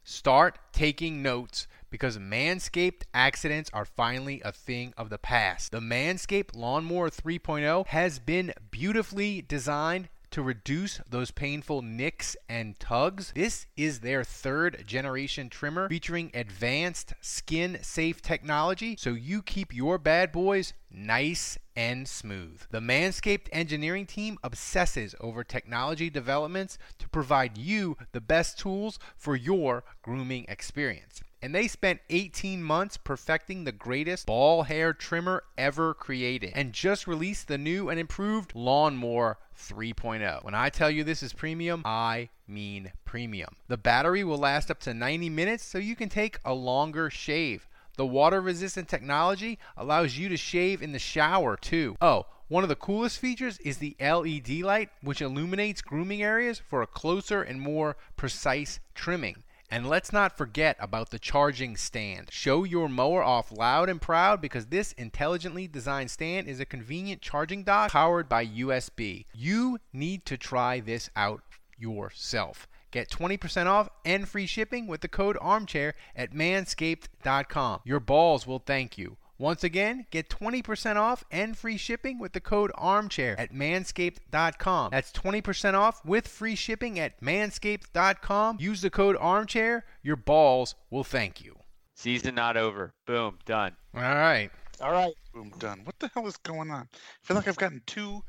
start 0.04 0.58
taking 0.72 1.22
notes 1.22 1.66
because 1.90 2.16
Manscaped 2.16 3.02
accidents 3.12 3.68
are 3.74 3.84
finally 3.84 4.40
a 4.42 4.52
thing 4.52 4.94
of 4.96 5.10
the 5.10 5.18
past. 5.18 5.72
The 5.72 5.80
Manscaped 5.80 6.56
Lawnmower 6.56 7.10
3.0 7.10 7.88
has 7.88 8.18
been 8.18 8.54
beautifully 8.70 9.42
designed 9.42 10.08
to 10.30 10.40
reduce 10.42 11.00
those 11.08 11.30
painful 11.30 11.82
nicks 11.82 12.34
and 12.48 12.78
tugs. 12.80 13.32
This 13.34 13.66
is 13.76 14.00
their 14.00 14.24
third 14.24 14.84
generation 14.86 15.50
trimmer 15.50 15.90
featuring 15.90 16.30
advanced 16.32 17.12
skin 17.20 17.78
safe 17.82 18.22
technology 18.22 18.96
so 18.98 19.10
you 19.10 19.42
keep 19.42 19.74
your 19.74 19.98
bad 19.98 20.32
boys 20.32 20.72
nice 20.90 21.58
and 21.80 22.06
smooth. 22.06 22.60
The 22.70 22.80
Manscaped 22.80 23.48
engineering 23.52 24.04
team 24.04 24.38
obsesses 24.44 25.14
over 25.18 25.42
technology 25.42 26.10
developments 26.10 26.76
to 26.98 27.08
provide 27.08 27.56
you 27.56 27.96
the 28.12 28.20
best 28.20 28.58
tools 28.58 28.98
for 29.16 29.34
your 29.34 29.84
grooming 30.02 30.44
experience. 30.46 31.22
And 31.40 31.54
they 31.54 31.68
spent 31.68 32.00
18 32.10 32.62
months 32.62 32.98
perfecting 32.98 33.64
the 33.64 33.72
greatest 33.72 34.26
ball 34.26 34.64
hair 34.64 34.92
trimmer 34.92 35.42
ever 35.56 35.94
created 35.94 36.52
and 36.54 36.74
just 36.74 37.06
released 37.06 37.48
the 37.48 37.56
new 37.56 37.88
and 37.88 37.98
improved 37.98 38.54
Lawnmower 38.54 39.38
3.0. 39.58 40.44
When 40.44 40.54
I 40.54 40.68
tell 40.68 40.90
you 40.90 41.02
this 41.02 41.22
is 41.22 41.32
premium, 41.32 41.80
I 41.86 42.28
mean 42.46 42.92
premium. 43.06 43.56
The 43.68 43.78
battery 43.78 44.22
will 44.22 44.36
last 44.36 44.70
up 44.70 44.80
to 44.80 44.92
90 44.92 45.30
minutes 45.30 45.64
so 45.64 45.78
you 45.78 45.96
can 45.96 46.10
take 46.10 46.40
a 46.44 46.52
longer 46.52 47.08
shave. 47.08 47.69
The 48.00 48.06
water 48.06 48.40
resistant 48.40 48.88
technology 48.88 49.58
allows 49.76 50.16
you 50.16 50.30
to 50.30 50.36
shave 50.38 50.80
in 50.80 50.92
the 50.92 50.98
shower 50.98 51.54
too. 51.54 51.98
Oh, 52.00 52.24
one 52.48 52.62
of 52.62 52.70
the 52.70 52.74
coolest 52.74 53.18
features 53.18 53.58
is 53.58 53.76
the 53.76 53.94
LED 54.00 54.62
light, 54.62 54.88
which 55.02 55.20
illuminates 55.20 55.82
grooming 55.82 56.22
areas 56.22 56.58
for 56.58 56.80
a 56.80 56.86
closer 56.86 57.42
and 57.42 57.60
more 57.60 57.98
precise 58.16 58.80
trimming. 58.94 59.42
And 59.70 59.86
let's 59.86 60.14
not 60.14 60.38
forget 60.38 60.78
about 60.80 61.10
the 61.10 61.18
charging 61.18 61.76
stand. 61.76 62.28
Show 62.32 62.64
your 62.64 62.88
mower 62.88 63.22
off 63.22 63.52
loud 63.52 63.90
and 63.90 64.00
proud 64.00 64.40
because 64.40 64.68
this 64.68 64.92
intelligently 64.92 65.68
designed 65.68 66.10
stand 66.10 66.48
is 66.48 66.58
a 66.58 66.64
convenient 66.64 67.20
charging 67.20 67.64
dock 67.64 67.90
powered 67.90 68.30
by 68.30 68.46
USB. 68.46 69.26
You 69.34 69.78
need 69.92 70.24
to 70.24 70.38
try 70.38 70.80
this 70.80 71.10
out 71.14 71.42
yourself. 71.78 72.66
Get 72.90 73.08
20% 73.08 73.66
off 73.66 73.88
and 74.04 74.28
free 74.28 74.46
shipping 74.46 74.86
with 74.86 75.00
the 75.00 75.08
code 75.08 75.38
armchair 75.40 75.94
at 76.16 76.32
manscaped.com. 76.32 77.80
Your 77.84 78.00
balls 78.00 78.46
will 78.46 78.58
thank 78.58 78.98
you. 78.98 79.16
Once 79.38 79.64
again, 79.64 80.04
get 80.10 80.28
20% 80.28 80.96
off 80.96 81.24
and 81.30 81.56
free 81.56 81.78
shipping 81.78 82.18
with 82.18 82.34
the 82.34 82.40
code 82.40 82.70
armchair 82.74 83.40
at 83.40 83.54
manscaped.com. 83.54 84.90
That's 84.90 85.10
20% 85.12 85.72
off 85.72 86.04
with 86.04 86.28
free 86.28 86.54
shipping 86.54 86.98
at 86.98 87.18
manscaped.com. 87.22 88.58
Use 88.60 88.82
the 88.82 88.90
code 88.90 89.16
armchair. 89.18 89.86
Your 90.02 90.16
balls 90.16 90.74
will 90.90 91.04
thank 91.04 91.42
you. 91.42 91.56
Season 91.94 92.34
not 92.34 92.58
over. 92.58 92.92
Boom, 93.06 93.38
done. 93.46 93.76
All 93.94 94.02
right. 94.02 94.50
All 94.82 94.92
right. 94.92 95.14
Boom, 95.32 95.52
done. 95.58 95.80
What 95.84 95.98
the 96.00 96.08
hell 96.08 96.26
is 96.26 96.36
going 96.36 96.70
on? 96.70 96.88
I 96.92 96.96
feel 97.22 97.34
like 97.34 97.48
I've 97.48 97.56
gotten 97.56 97.80
two 97.86 98.22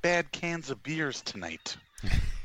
bad 0.00 0.32
cans 0.32 0.70
of 0.70 0.82
beers 0.82 1.20
tonight. 1.20 1.76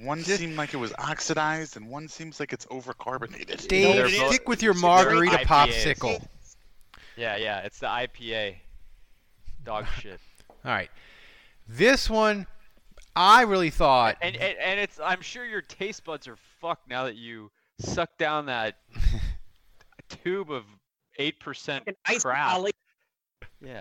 One 0.00 0.22
seemed 0.22 0.56
like 0.56 0.74
it 0.74 0.76
was 0.76 0.92
oxidized, 0.98 1.76
and 1.76 1.88
one 1.88 2.08
seems 2.08 2.38
like 2.38 2.52
it's 2.52 2.66
overcarbonated. 2.66 3.66
Dave, 3.66 4.08
stick 4.10 4.48
with 4.48 4.62
your 4.62 4.74
margarita 4.74 5.38
popsicle. 5.38 6.24
Yeah, 7.16 7.36
yeah, 7.36 7.60
it's 7.60 7.80
the 7.80 7.86
IPA. 7.86 8.56
Dog 9.64 9.86
shit. 10.00 10.20
All 10.64 10.70
right. 10.70 10.90
This 11.68 12.08
one, 12.08 12.46
I 13.16 13.42
really 13.42 13.70
thought. 13.70 14.16
And, 14.22 14.36
and 14.36 14.56
and 14.58 14.80
it's 14.80 15.00
I'm 15.02 15.20
sure 15.20 15.44
your 15.44 15.62
taste 15.62 16.04
buds 16.04 16.28
are 16.28 16.36
fucked 16.60 16.88
now 16.88 17.04
that 17.04 17.16
you 17.16 17.50
suck 17.80 18.16
down 18.18 18.46
that 18.46 18.76
tube 20.24 20.50
of 20.50 20.64
eight 21.18 21.40
percent 21.40 21.88
crap. 22.20 22.62
Yeah. 23.60 23.80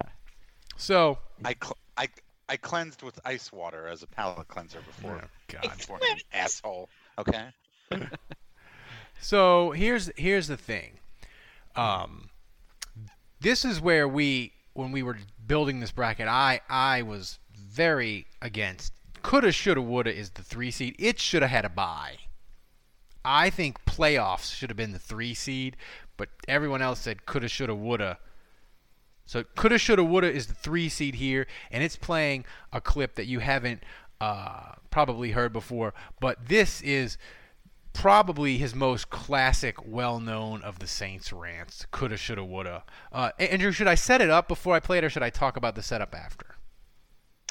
So 0.78 1.18
I, 1.46 1.56
cl- 1.62 1.78
I 1.98 2.08
I 2.50 2.58
cleansed 2.58 3.04
with 3.04 3.20
ice 3.26 3.52
water 3.52 3.88
as 3.88 4.04
a 4.04 4.08
palate 4.08 4.48
cleanser 4.48 4.80
before. 4.82 5.24
God. 5.48 5.62
before 5.62 6.00
an 6.10 6.18
asshole. 6.34 6.90
Okay. 7.18 7.48
So 9.20 9.72
here's 9.72 10.12
here's 10.16 10.48
the 10.48 10.58
thing. 10.58 11.00
Um, 11.76 12.30
this 13.40 13.66
is 13.66 13.82
where 13.82 14.08
we 14.08 14.54
when 14.74 14.92
we 14.92 15.04
were 15.04 15.18
building 15.46 15.80
this 15.80 15.92
bracket, 15.92 16.28
I 16.28 16.62
I 16.70 17.02
was 17.02 17.40
very 17.56 18.28
against. 18.42 18.94
Coulda, 19.24 19.52
shoulda, 19.52 19.82
woulda 19.82 20.16
is 20.16 20.30
the 20.32 20.44
three 20.44 20.72
seed. 20.72 20.96
It 21.00 21.20
should 21.20 21.42
have 21.42 21.52
had 21.52 21.66
a 21.66 21.70
bye. 21.70 22.18
I 23.26 23.50
think 23.50 23.84
playoffs 23.86 24.56
should 24.56 24.70
have 24.70 24.78
been 24.78 24.94
the 24.94 25.00
three 25.00 25.34
seed, 25.34 25.76
but 26.16 26.30
everyone 26.48 26.82
else 26.82 27.00
said 27.00 27.26
coulda, 27.26 27.48
shoulda, 27.48 27.76
woulda. 27.76 28.20
So 29.28 29.44
coulda, 29.44 29.78
shoulda, 29.78 30.04
woulda 30.04 30.32
is 30.32 30.48
the 30.48 30.54
three 30.54 30.90
seed 30.90 31.16
here, 31.16 31.46
and 31.70 31.84
it's 31.84 31.98
playing 31.98 32.46
a 32.72 32.82
clip 32.82 33.16
that 33.16 33.28
you 33.28 33.40
haven't 33.40 33.84
uh, 34.20 34.72
probably 34.90 35.32
heard 35.32 35.52
before. 35.54 35.94
But 36.20 36.48
this 36.48 36.82
is 36.82 37.18
probably 37.92 38.58
his 38.58 38.74
most 38.74 39.10
classic, 39.10 39.76
well-known 39.86 40.62
of 40.62 40.80
the 40.80 40.88
Saints 40.88 41.34
rants. 41.34 41.86
Coulda, 41.92 42.16
shoulda, 42.16 42.44
woulda. 42.44 42.84
Uh, 43.12 43.32
Andrew, 43.38 43.72
should 43.72 43.88
I 43.88 43.96
set 43.96 44.22
it 44.22 44.30
up 44.30 44.48
before 44.48 44.76
I 44.76 44.80
play 44.80 45.00
it, 45.00 45.04
or 45.04 45.10
should 45.10 45.24
I 45.24 45.30
talk 45.30 45.58
about 45.58 45.76
the 45.76 45.84
setup 45.84 46.16
after? 46.16 46.56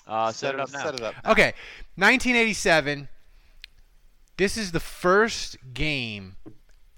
Uh, 0.07 0.33
set, 0.33 0.55
it 0.55 0.61
up 0.61 0.73
now. 0.73 0.83
Set 0.83 0.95
it 0.95 1.03
up. 1.03 1.15
Okay, 1.27 1.53
1987. 1.97 3.09
This 4.39 4.57
is 4.57 4.73
the 4.73 4.81
first 4.81 5.59
game 5.75 6.37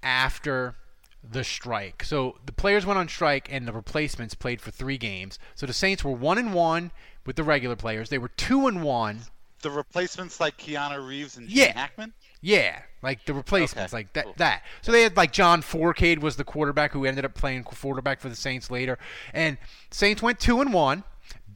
after 0.01 0.75
the 1.23 1.43
strike. 1.43 2.03
So 2.03 2.37
the 2.45 2.51
players 2.53 2.85
went 2.85 2.99
on 2.99 3.07
strike, 3.07 3.47
and 3.51 3.67
the 3.67 3.73
replacements 3.73 4.35
played 4.35 4.61
for 4.61 4.71
three 4.71 4.97
games. 4.97 5.37
So 5.55 5.65
the 5.65 5.73
Saints 5.73 6.03
were 6.03 6.11
one 6.11 6.37
and 6.37 6.53
one 6.53 6.91
with 7.25 7.35
the 7.35 7.43
regular 7.43 7.75
players. 7.75 8.09
They 8.09 8.17
were 8.17 8.29
two 8.29 8.67
and 8.67 8.83
one. 8.83 9.21
The 9.61 9.69
replacements 9.71 10.39
like 10.39 10.57
Keanu 10.57 11.05
Reeves 11.05 11.35
and 11.37 11.49
Gene 11.49 11.57
Yeah. 11.57 11.73
Hackman. 11.73 12.13
Yeah, 12.41 12.79
like 13.01 13.25
the 13.25 13.33
replacements, 13.33 13.93
Okay, 13.93 13.99
like 13.99 14.13
that. 14.13 14.37
That. 14.37 14.63
So 14.81 14.93
they 14.93 15.01
had 15.03 15.17
like 15.17 15.33
John 15.33 15.61
Fourcade 15.61 16.19
was 16.21 16.37
the 16.37 16.45
quarterback 16.45 16.93
who 16.93 17.03
ended 17.03 17.25
up 17.25 17.33
playing 17.33 17.65
quarterback 17.65 18.21
for 18.21 18.29
the 18.29 18.35
Saints 18.37 18.71
later, 18.71 18.97
and 19.33 19.57
Saints 19.91 20.21
went 20.21 20.39
two 20.39 20.61
and 20.61 20.71
one, 20.73 21.03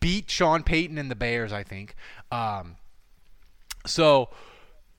beat 0.02 0.30
Sean 0.30 0.62
Payton 0.64 0.98
and 0.98 1.10
the 1.10 1.16
Bears, 1.16 1.54
I 1.54 1.64
think. 1.64 1.96
Um, 2.34 2.76
so 3.86 4.28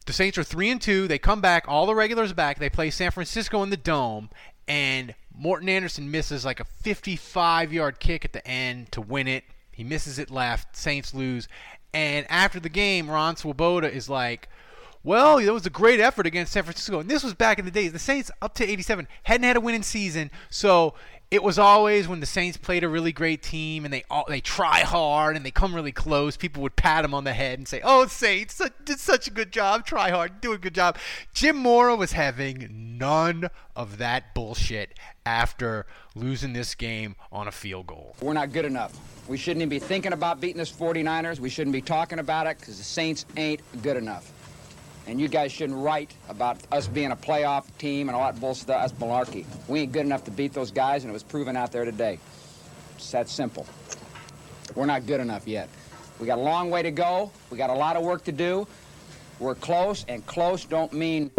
the 0.06 0.14
Saints 0.14 0.38
are 0.38 0.42
three 0.44 0.70
and 0.70 0.80
two. 0.80 1.06
They 1.06 1.18
come 1.18 1.42
back, 1.42 1.64
all 1.68 1.84
the 1.84 1.94
regulars 1.94 2.32
back. 2.32 2.58
They 2.58 2.70
play 2.70 2.88
San 2.88 3.10
Francisco 3.10 3.62
in 3.62 3.68
the 3.68 3.76
dome, 3.76 4.30
and 4.68 5.14
Morten 5.36 5.68
Andersen 5.68 6.10
misses 6.10 6.44
like 6.44 6.60
a 6.60 6.66
55-yard 6.82 8.00
kick 8.00 8.24
at 8.24 8.32
the 8.32 8.46
end 8.46 8.92
to 8.92 9.00
win 9.00 9.28
it. 9.28 9.44
He 9.72 9.84
misses 9.84 10.18
it 10.18 10.30
left. 10.30 10.76
Saints 10.76 11.14
lose, 11.14 11.48
and 11.92 12.26
after 12.30 12.60
the 12.60 12.68
game, 12.68 13.10
Ron 13.10 13.36
Swoboda 13.36 13.92
is 13.92 14.08
like. 14.08 14.48
Well, 15.06 15.38
that 15.38 15.52
was 15.52 15.66
a 15.66 15.70
great 15.70 16.00
effort 16.00 16.26
against 16.26 16.52
San 16.52 16.62
Francisco. 16.62 16.98
And 16.98 17.10
this 17.10 17.22
was 17.22 17.34
back 17.34 17.58
in 17.58 17.66
the 17.66 17.70
days. 17.70 17.92
The 17.92 17.98
Saints, 17.98 18.30
up 18.40 18.54
to 18.54 18.64
87, 18.64 19.06
hadn't 19.24 19.44
had 19.44 19.58
a 19.58 19.60
winning 19.60 19.82
season. 19.82 20.30
So 20.48 20.94
it 21.34 21.42
was 21.42 21.58
always 21.58 22.06
when 22.06 22.20
the 22.20 22.26
Saints 22.26 22.56
played 22.56 22.84
a 22.84 22.88
really 22.88 23.10
great 23.10 23.42
team 23.42 23.84
and 23.84 23.92
they 23.92 24.04
all, 24.08 24.24
they 24.28 24.40
try 24.40 24.80
hard 24.80 25.34
and 25.34 25.44
they 25.44 25.50
come 25.50 25.74
really 25.74 25.90
close, 25.90 26.36
people 26.36 26.62
would 26.62 26.76
pat 26.76 27.02
them 27.02 27.12
on 27.12 27.24
the 27.24 27.32
head 27.32 27.58
and 27.58 27.66
say, 27.66 27.80
Oh, 27.82 28.06
Saints, 28.06 28.62
did 28.84 29.00
such 29.00 29.26
a 29.26 29.32
good 29.32 29.50
job. 29.50 29.84
Try 29.84 30.10
hard. 30.10 30.40
Do 30.40 30.52
a 30.52 30.58
good 30.58 30.76
job. 30.76 30.96
Jim 31.32 31.56
Mora 31.56 31.96
was 31.96 32.12
having 32.12 32.96
none 32.98 33.50
of 33.74 33.98
that 33.98 34.32
bullshit 34.32 34.96
after 35.26 35.86
losing 36.14 36.52
this 36.52 36.76
game 36.76 37.16
on 37.32 37.48
a 37.48 37.52
field 37.52 37.88
goal. 37.88 38.14
We're 38.20 38.32
not 38.32 38.52
good 38.52 38.64
enough. 38.64 38.96
We 39.26 39.36
shouldn't 39.36 39.62
even 39.62 39.70
be 39.70 39.80
thinking 39.80 40.12
about 40.12 40.40
beating 40.40 40.58
this 40.58 40.70
49ers. 40.70 41.40
We 41.40 41.48
shouldn't 41.48 41.72
be 41.72 41.82
talking 41.82 42.20
about 42.20 42.46
it 42.46 42.60
because 42.60 42.78
the 42.78 42.84
Saints 42.84 43.26
ain't 43.36 43.60
good 43.82 43.96
enough. 43.96 44.30
And 45.06 45.20
you 45.20 45.28
guys 45.28 45.52
shouldn't 45.52 45.78
write 45.78 46.14
about 46.28 46.58
us 46.72 46.86
being 46.86 47.12
a 47.12 47.16
playoff 47.16 47.64
team 47.78 48.08
and 48.08 48.16
all 48.16 48.24
that 48.24 48.40
bullshit. 48.40 48.68
That's 48.68 48.92
malarkey. 48.94 49.44
We 49.68 49.80
ain't 49.80 49.92
good 49.92 50.06
enough 50.06 50.24
to 50.24 50.30
beat 50.30 50.54
those 50.54 50.70
guys, 50.70 51.04
and 51.04 51.10
it 51.10 51.12
was 51.12 51.22
proven 51.22 51.56
out 51.56 51.72
there 51.72 51.84
today. 51.84 52.18
It's 52.96 53.10
that 53.10 53.28
simple. 53.28 53.66
We're 54.74 54.86
not 54.86 55.06
good 55.06 55.20
enough 55.20 55.46
yet. 55.46 55.68
We 56.18 56.26
got 56.26 56.38
a 56.38 56.42
long 56.42 56.70
way 56.70 56.82
to 56.82 56.90
go. 56.90 57.30
We 57.50 57.58
got 57.58 57.70
a 57.70 57.74
lot 57.74 57.96
of 57.96 58.02
work 58.02 58.24
to 58.24 58.32
do. 58.32 58.66
We're 59.38 59.54
close, 59.54 60.06
and 60.08 60.24
close 60.26 60.64
don't 60.64 60.92
mean. 60.92 61.30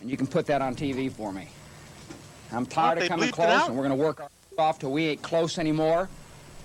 And 0.00 0.10
you 0.10 0.16
can 0.16 0.26
put 0.26 0.46
that 0.46 0.62
on 0.62 0.74
TV 0.74 1.12
for 1.12 1.32
me. 1.32 1.48
I'm 2.52 2.64
tired 2.64 2.98
of 2.98 3.08
coming 3.08 3.30
close, 3.30 3.66
and 3.66 3.76
we're 3.76 3.86
going 3.86 3.98
to 3.98 4.02
work 4.02 4.20
our 4.20 4.30
off 4.58 4.78
till 4.78 4.92
we 4.92 5.06
ain't 5.06 5.22
close 5.22 5.58
anymore. 5.58 6.08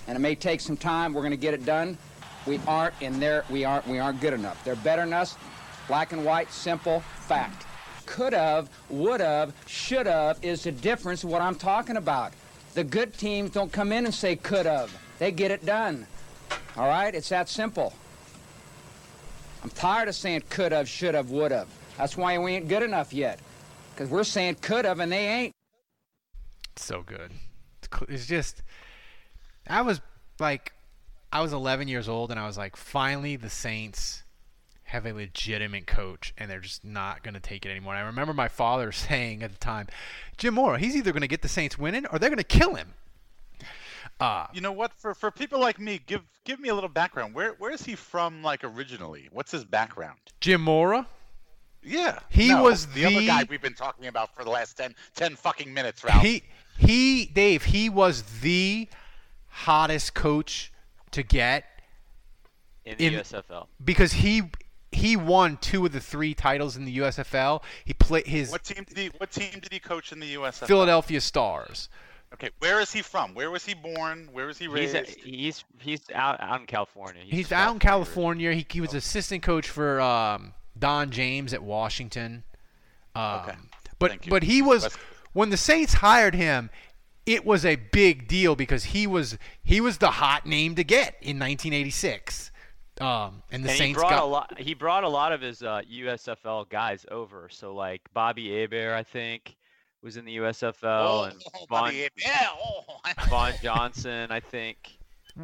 And 0.08 0.16
it 0.16 0.20
may 0.20 0.36
take 0.36 0.62
some 0.62 0.78
time. 0.78 1.14
We're 1.14 1.22
going 1.22 1.32
to 1.32 1.38
get 1.38 1.54
it 1.54 1.66
done. 1.66 1.98
We 2.46 2.60
aren't 2.68 2.94
in 3.02 3.20
there. 3.20 3.44
We 3.50 3.66
aren't. 3.66 3.88
We 3.88 4.00
aren't 4.00 4.22
good 4.22 4.34
enough. 4.34 4.64
They're 4.64 4.76
better 4.76 5.02
than 5.02 5.14
us. 5.14 5.36
Black 5.88 6.12
and 6.12 6.26
white, 6.26 6.52
simple 6.52 7.02
fact. 7.28 7.66
Could 8.06 8.34
have, 8.34 8.70
would 8.90 9.20
have, 9.22 9.54
should 9.68 10.06
have 10.06 10.40
is 10.44 10.64
the 10.64 10.72
difference 10.72 11.24
of 11.24 11.30
what 11.30 11.42
I'm 11.42 11.56
talking 11.56 11.98
about. 11.98 12.34
The 12.74 12.84
good 12.84 13.14
teams 13.14 13.52
don't 13.52 13.72
come 13.72 13.92
in 13.92 14.06
and 14.06 14.14
say 14.14 14.36
could 14.36 14.66
have. 14.66 14.96
They 15.18 15.32
get 15.32 15.52
it 15.52 15.66
done. 15.66 16.06
All 16.76 16.88
right? 16.88 17.14
It's 17.14 17.30
that 17.30 17.50
simple. 17.50 17.94
I'm 19.64 19.70
tired 19.72 20.10
of 20.10 20.16
saying 20.16 20.44
could 20.50 20.72
have, 20.72 20.88
should 20.88 21.16
have, 21.16 21.32
would 21.32 21.52
have. 21.52 21.68
That's 21.98 22.18
why 22.18 22.38
we 22.38 22.54
ain't 22.54 22.68
good 22.68 22.84
enough 22.84 23.14
yet. 23.14 23.40
Because 23.94 24.10
we're 24.10 24.24
saying 24.26 24.58
could 24.62 24.86
have 24.86 25.00
and 25.00 25.12
they 25.12 25.28
ain't. 25.28 25.54
so 26.76 27.02
good. 27.02 27.32
It's 28.10 28.26
just, 28.26 28.62
I 29.68 29.82
was 29.82 30.02
like, 30.40 30.74
I 31.32 31.42
was 31.42 31.54
11 31.54 31.88
years 31.88 32.10
old, 32.10 32.32
and 32.32 32.40
I 32.40 32.46
was 32.46 32.58
like, 32.58 32.76
finally, 32.76 33.36
the 33.38 33.50
Saints 33.50 34.24
have 34.90 35.06
a 35.06 35.12
legitimate 35.14 35.88
coach, 35.88 36.34
and 36.38 36.50
they're 36.50 36.60
just 36.60 36.84
not 36.86 37.24
going 37.24 37.34
to 37.34 37.40
take 37.40 37.66
it 37.66 37.70
anymore. 37.70 37.94
And 37.96 38.04
I 38.04 38.06
remember 38.06 38.34
my 38.34 38.48
father 38.48 38.92
saying 38.92 39.44
at 39.44 39.52
the 39.52 39.58
time, 39.58 39.88
Jim 40.38 40.54
Mora, 40.56 40.78
he's 40.80 40.96
either 40.96 41.12
going 41.12 41.22
to 41.22 41.28
get 41.28 41.42
the 41.42 41.48
Saints 41.50 41.78
winning 41.78 42.06
or 42.08 42.20
they're 42.20 42.30
going 42.30 42.38
to 42.38 42.44
kill 42.44 42.76
him. 42.76 42.94
Uh, 44.20 44.48
You 44.54 44.62
know 44.62 44.72
what? 44.72 44.94
For 44.94 45.14
for 45.14 45.30
people 45.32 45.60
like 45.60 45.80
me, 45.80 46.00
give 46.06 46.22
give 46.46 46.60
me 46.60 46.70
a 46.70 46.74
little 46.76 46.90
background. 46.90 47.34
Where 47.34 47.52
where 47.60 47.72
is 47.72 47.84
he 47.84 47.96
from? 47.96 48.42
Like 48.44 48.64
originally, 48.64 49.28
what's 49.32 49.52
his 49.52 49.66
background? 49.66 50.20
Jim 50.40 50.62
Mora, 50.62 51.08
Yeah, 51.84 52.20
He 52.30 52.48
No, 52.50 52.64
was 52.64 52.88
the, 52.88 53.06
other 53.06 53.26
guy 53.26 53.46
we've 53.50 53.62
been 53.62 53.74
talking 53.74 54.08
about 54.08 54.34
for 54.34 54.44
the 54.46 54.50
last 54.50 54.78
10, 54.78 54.96
10 55.16 55.36
fucking 55.36 55.74
minutes, 55.74 56.04
Ralph. 56.04 56.22
he 56.22 56.44
he 56.78 57.26
Dave, 57.26 57.64
he 57.66 57.90
was 57.90 58.24
the 58.42 58.88
hottest 59.48 60.14
coach 60.14 60.72
to 61.12 61.22
get 61.24 61.66
in 62.86 62.98
the 62.98 63.06
in- 63.08 63.14
USFL. 63.16 63.68
because 63.84 64.14
he 64.14 64.44
he 64.96 65.16
won 65.16 65.58
two 65.58 65.86
of 65.86 65.92
the 65.92 66.00
three 66.00 66.34
titles 66.34 66.78
in 66.78 66.86
the 66.86 66.98
USFL. 66.98 67.62
He 67.84 67.94
played 67.94 68.28
his 68.28 68.52
what 68.52 68.64
team 68.64 68.84
did 68.88 68.98
he 68.98 69.08
What 69.18 69.32
team 69.32 69.60
did 69.60 69.72
he 69.72 69.80
coach 69.80 70.12
in 70.12 70.20
the 70.20 70.36
USFL? 70.36 70.68
Philadelphia 70.68 71.22
Stars. 71.22 71.90
Okay, 72.34 72.50
where 72.60 72.80
is 72.82 72.92
he 72.92 73.02
from? 73.02 73.34
Where 73.34 73.50
was 73.52 73.66
he 73.66 73.74
born? 73.74 74.28
Where 74.32 74.46
was 74.46 74.58
he 74.58 74.66
He's 74.66 74.74
raised? 74.74 74.96
a, 74.96 75.02
he's 75.04 75.64
he's 75.80 76.02
out 76.14 76.42
out 76.42 76.60
in 76.60 76.66
California. 76.66 77.22
He's, 77.26 77.48
from 77.48 77.58
out 77.58 77.74
in 77.74 77.80
California. 77.80 78.54
He, 78.54 78.66
he 78.70 78.82
was 78.82 78.94
assistant 78.94 79.44
coach 79.44 79.70
for 79.70 80.02
um, 80.02 80.54
Don 80.78 81.12
James 81.12 81.54
at 81.54 81.64
Washington. 81.64 82.44
Um, 83.16 83.42
Okay. 83.42 83.56
But 83.98 84.10
Thank 84.12 84.26
you. 84.26 84.30
but 84.30 84.44
he 84.44 84.62
was 84.62 84.94
when 85.32 85.50
the 85.50 85.58
Saints 85.58 85.96
hired 85.96 86.36
him, 86.36 86.70
it 87.26 87.46
was 87.46 87.66
a 87.66 87.76
big 87.78 88.28
deal 88.28 88.56
because 88.56 88.86
he 88.86 89.08
was 89.08 89.38
he 89.64 89.80
was 89.80 90.00
the 90.00 90.12
hot 90.12 90.46
name 90.46 90.76
to 90.76 90.84
get 90.84 91.16
in 91.22 91.40
1986. 91.40 92.52
Um, 93.02 93.42
and 93.52 93.64
the 93.66 93.72
and 93.72 93.80
he 93.82 93.94
brought 93.94 94.10
got 94.12 94.24
a 94.24 94.26
lot. 94.26 94.60
He 94.60 94.74
brought 94.74 95.04
a 95.04 95.10
lot 95.10 95.34
of 95.34 95.42
his 95.42 95.62
uh, 95.62 95.82
USFL 95.92 96.70
guys 96.70 97.06
over. 97.12 97.50
So 97.52 97.74
like 97.76 98.02
Bobby 98.14 98.50
Hebert, 98.62 98.94
I 98.94 99.04
think, 99.04 99.56
was 100.02 100.16
in 100.18 100.24
the 100.26 100.38
USFL, 100.38 100.76
Oh, 100.84 101.24
and 101.24 101.34
Vaughn, 101.54 101.68
Bobby 101.70 102.08
Yeah, 102.18 102.48
oh. 102.58 102.84
Vaughn 103.28 103.54
Johnson, 103.62 104.32
I 104.32 104.40
think. 104.40 104.98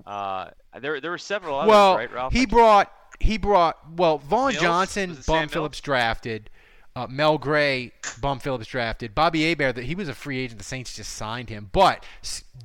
Uh, 0.05 0.51
there 0.79 1.01
there 1.01 1.11
were 1.11 1.17
several 1.17 1.59
others, 1.59 1.69
well, 1.69 1.95
right, 1.97 2.13
Ralph? 2.13 2.31
he 2.31 2.45
brought 2.45 2.89
he 3.19 3.37
brought 3.37 3.77
well 3.97 4.19
Vaughn 4.19 4.53
Mills? 4.53 4.61
Johnson, 4.61 5.09
Was 5.09 5.19
it 5.19 5.23
Sam 5.25 5.33
Bum 5.33 5.39
Mills? 5.41 5.51
Phillips 5.51 5.81
drafted, 5.81 6.49
uh, 6.95 7.07
Mel 7.09 7.37
Gray, 7.37 7.91
Bum 8.21 8.39
Phillips 8.39 8.67
drafted, 8.67 9.13
Bobby 9.13 9.43
Hebert 9.49 9.75
that 9.75 9.83
he 9.83 9.95
was 9.95 10.07
a 10.07 10.13
free 10.13 10.39
agent. 10.39 10.59
The 10.59 10.63
Saints 10.63 10.95
just 10.95 11.11
signed 11.11 11.49
him, 11.49 11.69
but 11.73 12.05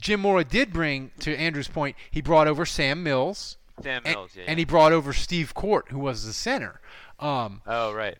Jim 0.01 0.21
Mora 0.21 0.45
did 0.45 0.73
bring 0.73 1.11
to 1.19 1.37
Andrew's 1.37 1.67
point. 1.67 1.97
He 2.13 2.21
brought 2.21 2.47
over 2.47 2.65
Sam 2.65 3.03
Mills, 3.03 3.57
Sam 3.83 4.03
and, 4.05 4.15
Mills, 4.15 4.31
yeah, 4.35 4.45
and 4.47 4.59
he 4.59 4.65
brought 4.65 4.93
over 4.93 5.13
Steve 5.13 5.55
Korte, 5.55 5.89
who 5.91 5.99
was 5.99 6.25
the 6.25 6.33
center. 6.33 6.81
Um, 7.19 7.63
Oh 7.67 7.93
right. 7.93 8.19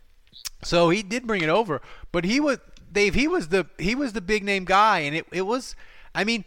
so 0.63 0.91
he 0.91 1.03
did 1.03 1.27
bring 1.27 1.43
it 1.43 1.49
over, 1.49 1.81
but 2.13 2.25
he 2.25 2.41
was 2.41 2.59
Dave. 2.93 3.15
He 3.15 3.27
was 3.29 3.49
the 3.49 3.67
he 3.79 3.95
was 3.95 4.13
the 4.13 4.21
big 4.21 4.45
name 4.45 4.65
guy, 4.65 5.01
and 5.01 5.15
it, 5.17 5.27
it 5.33 5.43
was. 5.43 5.75
I 6.15 6.25
mean, 6.25 6.45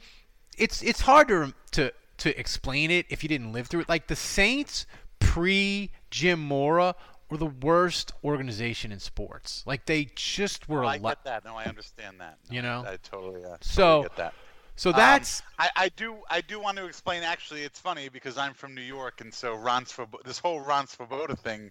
it's 0.58 0.82
it's 0.82 1.02
hard 1.02 1.28
to 1.30 1.54
to 1.72 1.94
to 2.18 2.40
explain 2.40 2.92
it 2.92 3.06
if 3.10 3.24
you 3.24 3.30
didn't 3.30 3.52
live 3.54 3.68
through 3.68 3.82
it. 3.82 3.90
Like 3.90 4.08
the 4.08 4.16
Saints 4.16 4.86
pre 5.20 5.92
Jim 6.12 6.40
Mora 6.40 6.96
were 7.30 7.38
the 7.38 7.46
worst 7.46 8.14
organization 8.24 8.92
in 8.92 9.00
sports. 9.00 9.64
Like 9.68 9.86
they 9.86 10.08
just 10.16 10.68
were. 10.68 10.84
Oh, 10.84 10.88
a 10.88 10.92
I 10.92 10.98
get 10.98 11.24
that. 11.26 11.46
No, 11.46 11.56
I 11.56 11.66
understand 11.66 12.20
that. 12.20 12.38
No, 12.50 12.56
You 12.56 12.62
know? 12.64 12.84
I 12.88 12.98
totally, 13.04 13.44
uh, 13.46 13.58
So- 13.62 14.04
totally 14.04 14.04
get 14.10 14.18
that. 14.18 14.34
So 14.80 14.92
Um, 14.92 14.96
that's- 14.96 15.42
I, 15.58 15.70
I 15.76 15.90
do. 15.90 16.20
I 16.30 16.40
do 16.40 16.58
want 16.58 16.78
to 16.78 16.86
explain. 16.86 17.22
Actually, 17.22 17.64
it's 17.64 17.78
funny 17.80 18.08
because 18.08 18.38
I'm 18.38 18.54
from 18.54 18.74
New 18.74 18.82
York, 18.82 19.20
and 19.20 19.34
so 19.34 19.54
Ron 19.56 19.86
Swoboda, 19.86 20.24
this 20.26 20.40
whole 20.40 20.62
Ron 20.62 20.88
Swoboda 20.88 21.36
thing 21.36 21.70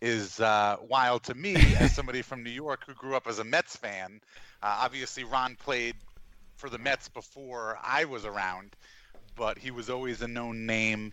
is 0.00 0.40
uh, 0.40 0.76
wild 0.80 1.22
to 1.24 1.34
me 1.34 1.54
as 1.78 1.94
somebody 1.94 2.22
from 2.22 2.42
New 2.42 2.48
York 2.50 2.84
who 2.86 2.94
grew 2.94 3.14
up 3.14 3.26
as 3.26 3.40
a 3.40 3.44
Mets 3.44 3.76
fan. 3.76 4.22
Uh, 4.62 4.78
obviously, 4.80 5.22
Ron 5.22 5.54
played 5.56 5.96
for 6.56 6.70
the 6.70 6.78
Mets 6.78 7.10
before 7.10 7.78
I 7.82 8.06
was 8.06 8.24
around, 8.24 8.74
but 9.34 9.58
he 9.58 9.70
was 9.70 9.90
always 9.90 10.22
a 10.22 10.28
known 10.28 10.64
name. 10.64 11.12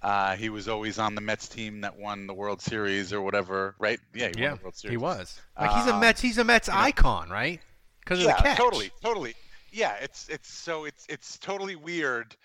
Uh, 0.00 0.36
he 0.36 0.48
was 0.48 0.68
always 0.68 1.00
on 1.00 1.16
the 1.16 1.20
Mets 1.20 1.48
team 1.48 1.80
that 1.80 1.98
won 1.98 2.28
the 2.28 2.34
World 2.34 2.60
Series 2.62 3.12
or 3.12 3.20
whatever, 3.20 3.74
right? 3.80 3.98
Yeah, 4.14 4.28
he 4.32 4.42
yeah, 4.42 4.50
won 4.50 4.58
the 4.58 4.64
World 4.64 4.76
Series. 4.76 4.92
he 4.92 4.96
was. 4.96 5.40
Like 5.58 5.72
he's 5.72 5.86
a 5.88 5.94
Um, 5.94 6.00
Mets. 6.00 6.20
He's 6.20 6.38
a 6.38 6.44
Mets 6.44 6.68
icon, 6.68 7.30
right? 7.30 7.60
Because 7.98 8.20
yeah, 8.22 8.30
of 8.32 8.36
the 8.36 8.42
catch. 8.44 8.58
totally, 8.58 8.92
totally. 9.02 9.34
Yeah, 9.74 9.96
it's 10.00 10.28
it's 10.28 10.48
so 10.48 10.84
it's 10.84 11.04
it's 11.08 11.36
totally 11.38 11.74
weird 11.74 12.36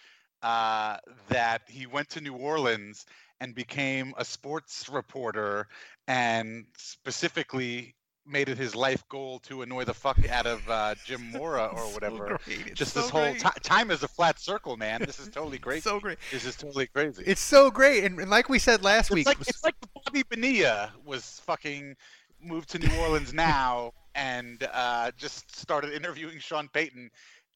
uh, 0.42 0.98
that 1.30 1.62
he 1.68 1.86
went 1.86 2.10
to 2.10 2.22
New 2.22 2.34
Orleans 2.34 3.06
and 3.40 3.54
became 3.54 4.14
a 4.18 4.26
sports 4.26 4.90
reporter 4.90 5.68
and 6.08 6.66
specifically 6.76 7.96
made 8.26 8.50
it 8.50 8.58
his 8.58 8.76
life 8.76 9.08
goal 9.10 9.40
to 9.40 9.62
annoy 9.62 9.84
the 9.84 9.94
fuck 9.94 10.18
out 10.30 10.46
of 10.46 10.68
uh, 10.70 10.96
Jim 11.06 11.32
Mora 11.34 11.66
or 11.66 11.82
whatever. 11.94 12.40
great. 12.46 12.74
Just 12.74 12.94
so 12.94 13.02
this 13.02 13.10
whole 13.10 13.34
ti 13.34 13.50
time 13.62 13.92
is 13.92 14.02
a 14.02 14.08
flat 14.08 14.40
circle, 14.40 14.76
man. 14.76 15.02
This 15.06 15.20
is 15.20 15.28
totally 15.30 15.58
crazy. 15.68 15.82
so 15.82 16.00
great. 16.00 16.18
This 16.32 16.46
is 16.46 16.56
totally 16.56 16.88
crazy. 16.88 17.24
It's 17.28 17.42
so 17.42 17.70
great, 17.70 18.04
and, 18.06 18.20
and 18.20 18.30
like 18.30 18.50
we 18.50 18.58
said 18.60 18.84
last 18.84 19.08
It's 19.08 19.16
week, 19.16 19.28
like 19.28 19.42
it's 19.42 19.64
like 19.64 19.76
Bobby 19.94 20.24
Bonilla 20.28 20.94
was 21.06 21.42
fucking 21.46 21.96
moved 22.42 22.70
to 22.70 22.80
New 22.80 22.96
Orleans 23.00 23.34
now 23.34 23.94
and 24.16 24.68
uh, 24.74 25.12
just 25.18 25.56
started 25.56 25.94
interviewing 25.94 26.40
Sean 26.40 26.68
Payton 26.70 27.10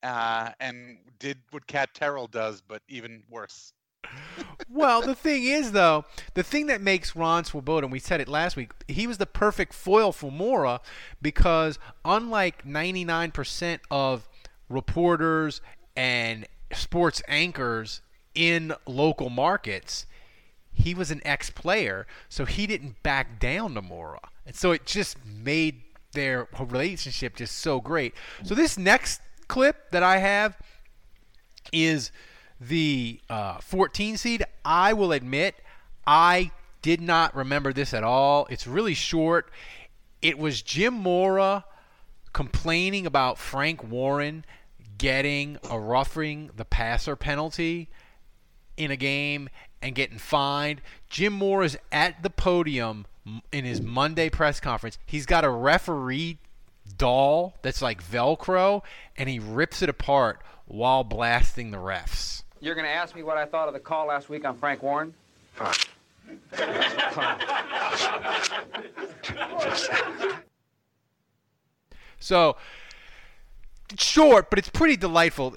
uh, 0.04 0.52
and 0.60 0.98
did 1.20 1.38
what 1.52 1.66
Cat 1.68 1.94
Terrell 1.94 2.28
does, 2.28 2.62
but 2.62 2.82
even 2.88 3.24
worse. 3.30 3.74
well, 4.70 5.02
the 5.02 5.16
thing 5.16 5.46
is, 5.46 5.72
though, 5.72 6.06
the 6.34 6.44
thing 6.44 6.68
that 6.68 6.82
makes 6.82 7.16
Ron 7.16 7.46
Swoboda, 7.46 7.86
and 7.86 7.92
we 7.92 8.00
said 8.00 8.20
it 8.20 8.28
last 8.28 8.56
week, 8.56 8.72
he 8.88 9.08
was 9.08 9.18
the 9.18 9.26
perfect 9.26 9.74
foil 9.74 10.12
for 10.12 10.32
Mora 10.32 10.82
because 11.22 11.80
unlike 12.04 12.66
99% 12.66 13.80
of 13.90 14.28
reporters 14.70 15.62
and 15.96 16.46
sports 16.74 17.22
anchors 17.28 18.02
in 18.36 18.74
local 18.86 19.30
markets, 19.30 20.06
he 20.74 20.94
was 20.94 21.12
an 21.12 21.22
ex-player, 21.24 22.08
so 22.30 22.46
he 22.46 22.68
didn't 22.68 23.02
back 23.04 23.40
down 23.40 23.76
to 23.76 23.82
Mora, 23.82 24.20
and 24.46 24.56
so 24.56 24.72
it 24.72 24.86
just 24.86 25.18
made 25.26 25.82
their 26.14 26.48
relationship 26.60 27.36
just 27.36 27.58
so 27.58 27.80
great. 27.82 28.14
So 28.44 28.56
this 28.56 28.78
next 28.78 29.22
clip 29.48 29.92
that 29.92 30.04
I 30.04 30.18
have 30.18 30.58
is 31.72 32.12
the 32.60 33.20
uh, 33.30 33.60
14 33.60 34.18
seed. 34.18 34.44
I 34.64 34.94
will 34.94 35.12
admit, 35.12 35.56
I 36.06 36.52
did 36.82 37.02
not 37.02 37.36
remember 37.36 37.74
this 37.74 37.94
at 37.94 38.04
all. 38.04 38.48
It's 38.50 38.68
really 38.68 38.94
short. 38.94 39.52
It 40.22 40.38
was 40.38 40.62
Jim 40.62 40.94
Mora 40.94 41.66
complaining 42.32 43.06
about 43.06 43.38
Frank 43.38 43.84
Warren 43.84 44.46
getting 44.98 45.58
a 45.70 45.80
roughing 45.80 46.50
the 46.56 46.66
passer 46.66 47.16
penalty 47.16 47.90
in 48.78 48.92
a 48.92 48.96
game 48.96 49.50
and 49.84 49.94
getting 49.94 50.18
fined. 50.18 50.82
Jim 51.10 51.34
Mora 51.34 51.66
is 51.66 51.78
at 51.92 52.24
the 52.24 52.32
podium 52.32 53.06
in 53.52 53.66
his 53.66 53.82
Monday 53.82 54.30
press 54.30 54.60
conference. 54.60 54.98
He's 55.06 55.28
got 55.28 55.44
a 55.44 55.50
referee 55.50 56.40
doll 56.98 57.54
that's 57.62 57.82
like 57.82 58.04
Velcro, 58.04 58.82
and 59.18 59.30
he 59.30 59.40
rips 59.40 59.82
it 59.82 59.90
apart 59.90 60.42
while 60.66 61.04
blasting 61.04 61.72
the 61.72 61.78
refs. 61.78 62.44
You're 62.60 62.76
going 62.76 62.88
to 62.88 62.92
ask 62.92 63.14
me 63.16 63.24
what 63.24 63.38
I 63.38 63.46
thought 63.46 63.68
of 63.68 63.74
the 63.74 63.80
call 63.80 64.08
last 64.08 64.30
week 64.30 64.46
on 64.46 64.58
Frank 64.58 64.82
Warren? 64.82 65.14
So 72.20 72.56
it's 73.92 74.06
short, 74.06 74.50
but 74.50 74.58
it's 74.58 74.70
pretty 74.70 74.96
delightful. 74.96 75.56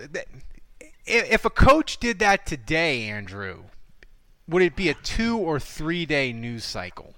If 1.07 1.45
a 1.45 1.51
coach 1.51 1.99
did 1.99 2.19
that 2.19 2.45
today, 2.45 3.05
Andrew, 3.05 3.63
would 4.49 4.63
it 4.63 4.77
be 4.77 4.89
a 4.89 4.95
two 4.95 5.39
or 5.39 5.59
three 5.59 6.07
day 6.07 6.33
news 6.33 6.65
cycle? 6.65 7.15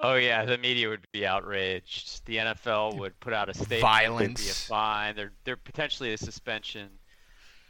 Oh 0.00 0.14
yeah, 0.14 0.44
the 0.44 0.58
media 0.58 0.88
would 0.88 1.06
be 1.12 1.26
outraged. 1.26 2.24
The 2.26 2.36
NFL 2.36 2.98
would 2.98 3.18
put 3.18 3.32
out 3.32 3.48
a 3.48 3.54
statement. 3.54 3.68
There'd 3.68 3.80
be 3.80 3.86
a 3.86 3.90
Violence. 3.90 4.66
fine. 4.66 5.16
There, 5.16 5.32
there 5.44 5.56
potentially 5.56 6.12
a 6.12 6.18
suspension. 6.18 6.88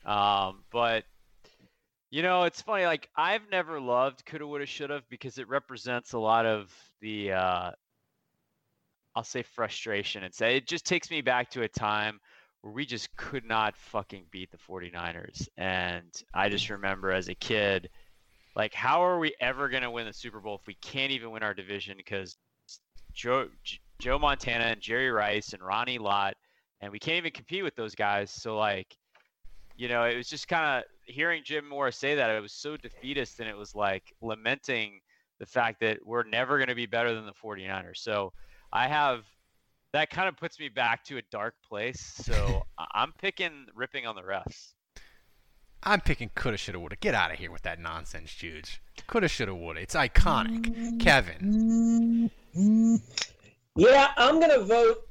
Um, 0.04 0.62
but 0.70 1.04
you 2.10 2.22
know, 2.22 2.44
it's 2.44 2.60
funny. 2.60 2.84
Like 2.84 3.08
I've 3.16 3.48
never 3.50 3.80
loved 3.80 4.24
coulda, 4.26 4.46
woulda, 4.46 4.66
shoulda 4.66 5.02
because 5.08 5.38
it 5.38 5.48
represents 5.48 6.12
a 6.12 6.18
lot 6.18 6.44
of 6.44 6.70
the, 7.00 7.32
uh, 7.32 7.70
I'll 9.14 9.24
say 9.24 9.42
frustration 9.42 10.22
and 10.22 10.32
say 10.34 10.56
it 10.56 10.66
just 10.66 10.84
takes 10.86 11.10
me 11.10 11.22
back 11.22 11.50
to 11.50 11.62
a 11.62 11.68
time 11.68 12.20
where 12.62 12.72
we 12.72 12.84
just 12.84 13.14
could 13.16 13.44
not 13.44 13.76
fucking 13.76 14.24
beat 14.30 14.50
the 14.50 14.58
49ers. 14.58 15.48
And 15.56 16.10
I 16.34 16.48
just 16.48 16.70
remember 16.70 17.12
as 17.12 17.28
a 17.28 17.34
kid, 17.34 17.88
like, 18.56 18.74
how 18.74 19.04
are 19.04 19.18
we 19.18 19.34
ever 19.40 19.68
going 19.68 19.84
to 19.84 19.90
win 19.90 20.06
the 20.06 20.12
Super 20.12 20.40
Bowl 20.40 20.56
if 20.60 20.66
we 20.66 20.74
can't 20.74 21.12
even 21.12 21.30
win 21.30 21.42
our 21.42 21.54
division? 21.54 21.96
Because 21.96 22.36
Joe, 23.12 23.48
Joe 23.98 24.18
Montana 24.18 24.64
and 24.64 24.80
Jerry 24.80 25.10
Rice 25.10 25.52
and 25.52 25.62
Ronnie 25.62 25.98
Lott, 25.98 26.34
and 26.80 26.90
we 26.90 26.98
can't 26.98 27.16
even 27.16 27.30
compete 27.30 27.62
with 27.62 27.76
those 27.76 27.94
guys. 27.94 28.30
So, 28.30 28.56
like, 28.56 28.96
you 29.76 29.88
know, 29.88 30.04
it 30.04 30.16
was 30.16 30.28
just 30.28 30.48
kind 30.48 30.78
of 30.78 30.84
hearing 31.04 31.42
Jim 31.44 31.68
Mora 31.68 31.92
say 31.92 32.16
that. 32.16 32.30
It 32.30 32.40
was 32.40 32.52
so 32.52 32.76
defeatist, 32.76 33.38
and 33.38 33.48
it 33.48 33.56
was 33.56 33.74
like 33.74 34.12
lamenting 34.20 35.00
the 35.38 35.46
fact 35.46 35.80
that 35.80 36.04
we're 36.04 36.24
never 36.24 36.58
going 36.58 36.68
to 36.68 36.74
be 36.74 36.86
better 36.86 37.14
than 37.14 37.26
the 37.26 37.32
49ers. 37.32 37.98
So, 37.98 38.32
I 38.72 38.88
have 38.88 39.24
that 39.92 40.10
kind 40.10 40.28
of 40.28 40.36
puts 40.36 40.58
me 40.60 40.68
back 40.68 41.04
to 41.04 41.18
a 41.18 41.22
dark 41.30 41.54
place. 41.68 42.00
So, 42.00 42.62
I- 42.78 42.86
I'm 42.94 43.12
picking 43.12 43.66
ripping 43.74 44.06
on 44.06 44.14
the 44.16 44.22
refs. 44.22 44.72
I'm 45.82 46.00
picking 46.00 46.30
coulda, 46.34 46.56
shoulda, 46.58 46.80
woulda. 46.80 46.96
Get 46.96 47.14
out 47.14 47.30
of 47.32 47.38
here 47.38 47.52
with 47.52 47.62
that 47.62 47.78
nonsense, 47.78 48.34
Juge. 48.34 48.80
Coulda, 49.06 49.28
shoulda, 49.28 49.54
woulda. 49.54 49.80
It's 49.80 49.94
iconic. 49.94 50.98
Kevin. 51.00 52.30
Yeah, 53.76 54.10
I'm 54.16 54.40
gonna 54.40 54.58
vote. 54.60 55.08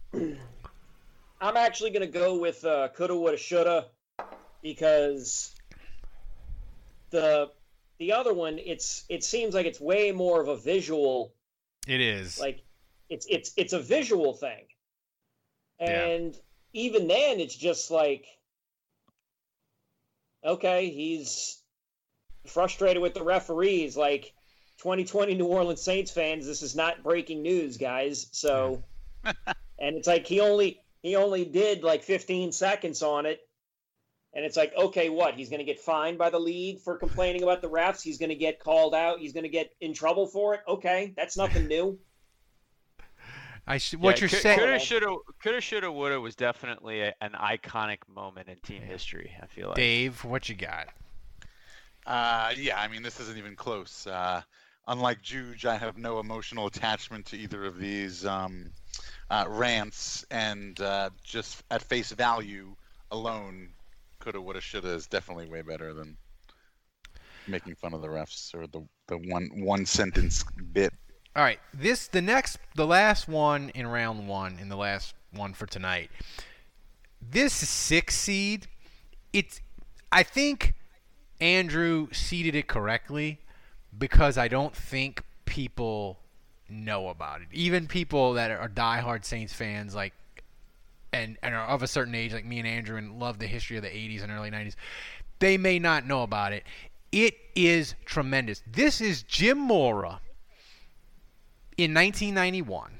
I'm 1.39 1.55
actually 1.55 1.91
gonna 1.91 2.05
go 2.07 2.37
with 2.37 2.65
uh, 2.65 2.89
coulda, 2.89 3.15
woulda, 3.15 3.37
shoulda, 3.37 3.85
because 4.61 5.55
the 7.11 7.49
the 7.99 8.11
other 8.11 8.33
one, 8.33 8.59
it's 8.59 9.05
it 9.07 9.23
seems 9.23 9.53
like 9.53 9.65
it's 9.65 9.79
way 9.79 10.11
more 10.11 10.41
of 10.41 10.49
a 10.49 10.57
visual, 10.57 11.33
It 11.87 12.01
is. 12.01 12.39
like 12.41 12.61
it's 13.09 13.25
it's 13.29 13.51
it's 13.57 13.73
a 13.73 13.79
visual 13.79 14.33
thing, 14.33 14.65
and 15.79 16.35
even 16.73 17.07
then, 17.07 17.39
it's 17.39 17.55
just 17.55 17.91
like, 17.91 18.25
okay, 20.45 20.89
he's 20.89 21.61
frustrated 22.45 23.01
with 23.01 23.13
the 23.13 23.23
referees, 23.23 23.97
like. 23.97 24.33
2020 24.79 25.33
New 25.33 25.47
Orleans 25.47 25.81
Saints 25.81 26.11
fans, 26.11 26.45
this 26.45 26.61
is 26.61 26.75
not 26.75 27.01
breaking 27.01 27.41
news, 27.41 27.77
guys. 27.77 28.27
So, 28.31 28.83
and 29.25 29.35
it's 29.79 30.05
like 30.05 30.27
he 30.27 30.39
only 30.39 30.79
he 31.01 31.15
only 31.15 31.45
did 31.45 31.83
like 31.83 32.03
15 32.03 32.51
seconds 32.51 33.01
on 33.01 33.25
it, 33.25 33.39
and 34.33 34.45
it's 34.45 34.57
like, 34.57 34.73
okay, 34.75 35.09
what? 35.09 35.35
He's 35.35 35.49
going 35.49 35.59
to 35.59 35.65
get 35.65 35.79
fined 35.79 36.17
by 36.17 36.29
the 36.29 36.39
league 36.39 36.81
for 36.81 36.97
complaining 36.97 37.43
about 37.43 37.61
the 37.61 37.69
refs. 37.69 38.01
He's 38.01 38.17
going 38.17 38.29
to 38.29 38.35
get 38.35 38.59
called 38.59 38.93
out. 38.93 39.19
He's 39.19 39.33
going 39.33 39.43
to 39.43 39.49
get 39.49 39.71
in 39.79 39.93
trouble 39.93 40.27
for 40.27 40.53
it. 40.53 40.61
Okay, 40.67 41.13
that's 41.15 41.37
nothing 41.37 41.67
new. 41.67 41.99
I 43.67 43.77
sh- 43.77 43.95
what 43.95 44.21
you're 44.21 44.29
saying. 44.29 44.59
Coulda, 44.59 44.79
shoulda, 44.79 45.17
coulda, 45.43 45.59
shoulda, 45.59 45.91
woulda 45.91 46.21
was 46.21 46.35
definitely 46.35 47.01
a, 47.01 47.13
an 47.19 47.31
iconic 47.33 47.97
moment 48.07 48.47
in 48.47 48.55
team 48.59 48.81
history. 48.81 49.31
I 49.41 49.45
feel 49.45 49.67
like. 49.67 49.75
Dave, 49.75 50.23
what 50.23 50.47
you 50.47 50.55
got? 50.55 50.87
Uh, 52.05 52.53
yeah, 52.57 52.79
I 52.79 52.87
mean, 52.87 53.03
this 53.03 53.19
isn't 53.19 53.37
even 53.37 53.55
close. 53.57 54.07
Uh, 54.07 54.41
unlike 54.87 55.21
Juge, 55.21 55.65
I 55.65 55.75
have 55.75 55.97
no 55.97 56.19
emotional 56.19 56.67
attachment 56.67 57.25
to 57.27 57.37
either 57.37 57.65
of 57.65 57.77
these 57.77 58.25
um, 58.25 58.71
uh, 59.29 59.45
rants, 59.49 60.25
and 60.31 60.79
uh, 60.79 61.09
just 61.21 61.63
at 61.69 61.81
face 61.81 62.13
value 62.13 62.73
alone, 63.11 63.69
coulda, 64.19 64.41
woulda, 64.41 64.61
shoulda 64.61 64.93
is 64.93 65.07
definitely 65.07 65.47
way 65.47 65.61
better 65.61 65.93
than 65.93 66.15
making 67.47 67.75
fun 67.75 67.93
of 67.93 68.01
the 68.01 68.07
refs 68.07 68.53
or 68.55 68.67
the 68.67 68.81
the 69.07 69.17
one 69.29 69.49
one 69.55 69.85
sentence 69.85 70.43
bit. 70.71 70.93
All 71.37 71.43
right, 71.43 71.59
this 71.71 72.07
the 72.07 72.21
next 72.21 72.57
the 72.73 72.87
last 72.87 73.27
one 73.27 73.69
in 73.75 73.85
round 73.85 74.27
one 74.27 74.57
in 74.59 74.69
the 74.69 74.75
last 74.75 75.13
one 75.31 75.53
for 75.53 75.67
tonight. 75.67 76.09
This 77.21 77.53
six 77.53 78.15
seed, 78.15 78.65
it's 79.31 79.61
I 80.11 80.23
think 80.23 80.73
Andrew 81.39 82.07
seeded 82.11 82.55
it 82.55 82.67
correctly 82.67 83.39
because 83.95 84.39
I 84.39 84.47
don't 84.47 84.75
think 84.75 85.23
people 85.45 86.17
know 86.69 87.09
about 87.09 87.41
it. 87.41 87.49
Even 87.51 87.85
people 87.85 88.33
that 88.33 88.49
are 88.49 88.67
diehard 88.67 89.23
Saints 89.23 89.53
fans, 89.53 89.93
like 89.93 90.13
and 91.13 91.37
and 91.43 91.53
are 91.53 91.67
of 91.67 91.83
a 91.83 91.87
certain 91.87 92.15
age, 92.15 92.33
like 92.33 92.45
me 92.45 92.57
and 92.57 92.67
Andrew, 92.67 92.97
and 92.97 93.19
love 93.19 93.37
the 93.37 93.45
history 93.45 93.77
of 93.77 93.83
the 93.83 93.89
'80s 93.89 94.23
and 94.23 94.31
early 94.31 94.49
'90s, 94.49 94.73
they 95.37 95.59
may 95.59 95.77
not 95.77 96.07
know 96.07 96.23
about 96.23 96.51
it. 96.51 96.63
It 97.11 97.35
is 97.53 97.93
tremendous. 98.05 98.63
This 98.65 99.01
is 99.01 99.21
Jim 99.21 99.59
Mora 99.59 100.19
in 101.77 101.93
1991. 101.93 102.91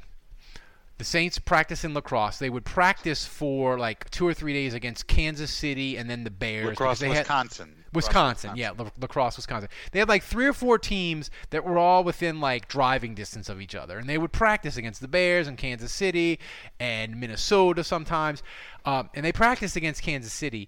The 0.98 1.04
Saints 1.04 1.38
practice 1.38 1.84
in 1.84 1.94
La 1.94 2.02
Crosse. 2.02 2.40
They 2.40 2.50
would 2.50 2.66
practice 2.66 3.24
for 3.24 3.78
like 3.78 4.10
two 4.10 4.28
or 4.28 4.34
three 4.34 4.54
days 4.54 4.74
against 4.74 5.06
Kansas 5.06 5.52
City 5.52 5.96
and 5.96 6.10
then 6.10 6.24
the 6.24 6.32
Bears. 6.32 6.66
La 6.70 6.74
Crosse, 6.74 7.00
they 7.00 7.10
had- 7.10 7.18
Wisconsin. 7.20 7.74
Wisconsin, 7.94 8.52
yeah, 8.56 8.72
La- 8.78 8.90
lacrosse, 9.00 9.38
Wisconsin. 9.38 9.70
They 9.92 10.00
had 10.00 10.10
like 10.10 10.22
three 10.22 10.46
or 10.46 10.54
four 10.54 10.78
teams 10.78 11.32
that 11.52 11.64
were 11.64 11.78
all 11.78 12.04
within 12.04 12.40
like 12.42 12.68
driving 12.68 13.16
distance 13.16 13.48
of 13.48 13.62
each 13.62 13.76
other, 13.76 13.98
and 13.98 14.10
they 14.10 14.18
would 14.18 14.32
practice 14.32 14.76
against 14.76 15.00
the 15.02 15.08
Bears 15.08 15.48
and 15.48 15.58
Kansas 15.58 15.92
City 15.92 16.40
and 16.80 17.20
Minnesota 17.20 17.84
sometimes. 17.84 18.44
Um, 18.86 19.10
and 19.14 19.26
they 19.26 19.32
practiced 19.32 19.76
against 19.78 20.04
Kansas 20.04 20.34
City, 20.34 20.68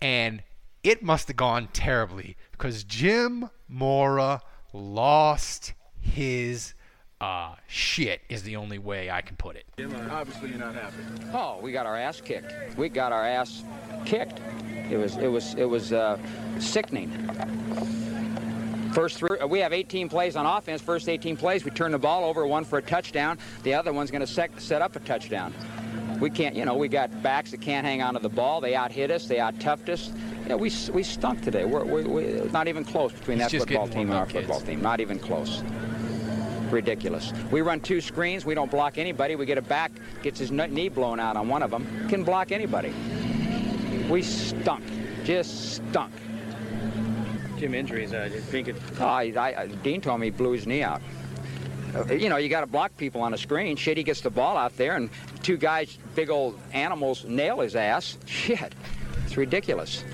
and 0.00 0.42
it 0.82 1.02
must 1.02 1.28
have 1.28 1.36
gone 1.36 1.68
terribly 1.72 2.36
because 2.52 2.84
Jim 2.84 3.50
Mora 3.68 4.40
lost 4.72 5.72
his 6.00 6.74
uh, 7.20 7.54
shit 7.66 8.22
is 8.28 8.42
the 8.42 8.56
only 8.56 8.78
way 8.78 9.10
I 9.10 9.20
can 9.20 9.36
put 9.36 9.56
it. 9.56 9.66
Obviously, 10.10 10.50
you're 10.50 10.58
not 10.58 10.74
happy. 10.74 10.96
Oh, 11.32 11.58
we 11.60 11.72
got 11.72 11.86
our 11.86 11.96
ass 11.96 12.20
kicked. 12.20 12.52
We 12.78 12.88
got 12.88 13.12
our 13.12 13.26
ass 13.26 13.62
kicked. 14.06 14.40
It 14.90 14.96
was 14.96 15.16
it 15.16 15.28
was 15.28 15.54
it 15.54 15.66
was 15.66 15.92
uh, 15.92 16.18
sickening. 16.58 17.10
First 18.92 19.18
three, 19.18 19.38
we 19.48 19.60
have 19.60 19.72
18 19.72 20.08
plays 20.08 20.34
on 20.34 20.46
offense. 20.46 20.82
First 20.82 21.08
18 21.08 21.36
plays, 21.36 21.64
we 21.64 21.70
turn 21.70 21.92
the 21.92 21.98
ball 21.98 22.24
over, 22.24 22.44
one 22.44 22.64
for 22.64 22.78
a 22.78 22.82
touchdown. 22.82 23.38
The 23.62 23.72
other 23.72 23.92
one's 23.92 24.10
going 24.10 24.20
to 24.20 24.26
set, 24.26 24.60
set 24.60 24.82
up 24.82 24.96
a 24.96 25.00
touchdown. 25.00 25.54
We 26.18 26.28
can't, 26.28 26.56
you 26.56 26.64
know, 26.64 26.74
we 26.74 26.88
got 26.88 27.22
backs 27.22 27.52
that 27.52 27.60
can't 27.60 27.86
hang 27.86 28.02
on 28.02 28.14
to 28.14 28.20
the 28.20 28.28
ball. 28.28 28.60
They 28.60 28.74
out 28.74 28.90
hit 28.90 29.12
us. 29.12 29.26
They 29.26 29.38
out 29.38 29.54
toughed 29.60 29.88
us. 29.88 30.10
You 30.42 30.48
know, 30.48 30.56
we 30.56 30.72
we 30.92 31.02
stunk 31.04 31.42
today. 31.42 31.64
We're, 31.64 31.84
we 31.84 32.02
we 32.02 32.50
not 32.50 32.66
even 32.66 32.84
close 32.84 33.12
between 33.12 33.38
He's 33.38 33.52
that 33.52 33.58
football 33.60 33.86
team 33.86 34.10
and 34.10 34.10
our 34.10 34.16
warmed 34.24 34.36
up, 34.36 34.42
football 34.42 34.60
team. 34.60 34.82
Not 34.82 35.00
even 35.00 35.18
close. 35.20 35.62
Ridiculous. 36.70 37.32
We 37.50 37.62
run 37.62 37.80
two 37.80 38.00
screens. 38.00 38.44
We 38.44 38.54
don't 38.54 38.70
block 38.70 38.96
anybody. 38.98 39.34
We 39.36 39.46
get 39.46 39.58
a 39.58 39.62
back, 39.62 39.92
gets 40.22 40.38
his 40.38 40.50
knee 40.52 40.88
blown 40.88 41.18
out 41.20 41.36
on 41.36 41.48
one 41.48 41.62
of 41.62 41.70
them. 41.70 42.08
Can 42.08 42.24
block 42.24 42.52
anybody. 42.52 42.92
We 44.08 44.22
stunk. 44.22 44.84
Just 45.24 45.74
stunk. 45.74 46.12
Jim, 47.58 47.74
injuries, 47.74 48.14
uh, 48.14 48.30
you 48.32 48.40
think 48.40 48.68
it... 48.68 48.76
Oh, 48.98 49.04
I, 49.04 49.24
I, 49.36 49.66
Dean 49.82 50.00
told 50.00 50.20
me 50.20 50.28
he 50.28 50.30
blew 50.30 50.52
his 50.52 50.66
knee 50.66 50.82
out. 50.82 51.02
Uh, 51.94 52.04
You 52.14 52.30
know, 52.30 52.38
you 52.38 52.48
got 52.48 52.62
to 52.62 52.66
block 52.66 52.96
people 52.96 53.20
on 53.20 53.34
a 53.34 53.38
screen. 53.38 53.76
Shit, 53.76 53.98
he 53.98 54.02
gets 54.02 54.22
the 54.22 54.30
ball 54.30 54.56
out 54.56 54.74
there, 54.78 54.96
and 54.96 55.10
two 55.42 55.58
guys, 55.58 55.98
big 56.14 56.30
old 56.30 56.58
animals, 56.72 57.24
nail 57.26 57.60
his 57.60 57.76
ass. 57.76 58.16
Shit, 58.26 58.74
it's 59.26 59.36
ridiculous. 59.36 60.04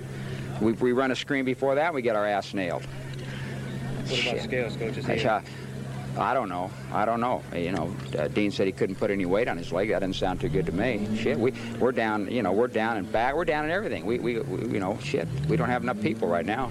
We, 0.61 0.73
we 0.73 0.93
run 0.93 1.13
a 1.13 1.17
screen 1.17 1.45
before 1.45 1.77
that, 1.77 1.95
we 1.95 2.03
get 2.03 2.17
our 2.17 2.27
ass 2.27 2.53
nailed. 2.53 2.85
What 2.85 4.07
about 4.07 4.35
Shit. 4.35 4.43
scales, 4.43 4.77
coach? 4.77 4.97
I, 6.19 6.35
don't 6.35 6.49
know. 6.49 6.71
I 6.93 7.05
don't 7.05 7.21
know. 7.21 7.43
You 7.55 7.73
know, 7.73 7.95
uh, 8.19 8.29
Dean 8.29 8.51
said 8.51 8.67
he 8.67 8.73
couldn't 8.73 8.97
put 8.97 9.11
any 9.11 9.27
weight 9.27 9.49
on 9.49 9.57
his 9.57 9.73
leg. 9.73 9.91
That 9.91 10.01
didn't 10.01 10.17
sound 10.17 10.41
too 10.41 10.49
good 10.49 10.67
to 10.67 10.73
me. 10.73 11.09
Shit, 11.17 11.39
we 11.39 11.53
we're 11.79 11.93
down. 11.93 12.31
You 12.31 12.43
know, 12.43 12.53
we're 12.53 12.69
down 12.69 12.97
and 12.97 13.11
back. 13.11 13.35
We're 13.35 13.45
down 13.45 13.65
in 13.65 13.71
everything. 13.71 14.07
We, 14.07 14.19
we, 14.19 14.41
we 14.41 14.73
you 14.73 14.81
know, 14.81 14.99
shit. 15.03 15.29
We 15.49 15.57
don't 15.57 15.69
have 15.69 15.83
enough 15.83 16.01
people 16.01 16.29
right 16.29 16.47
now. 16.47 16.71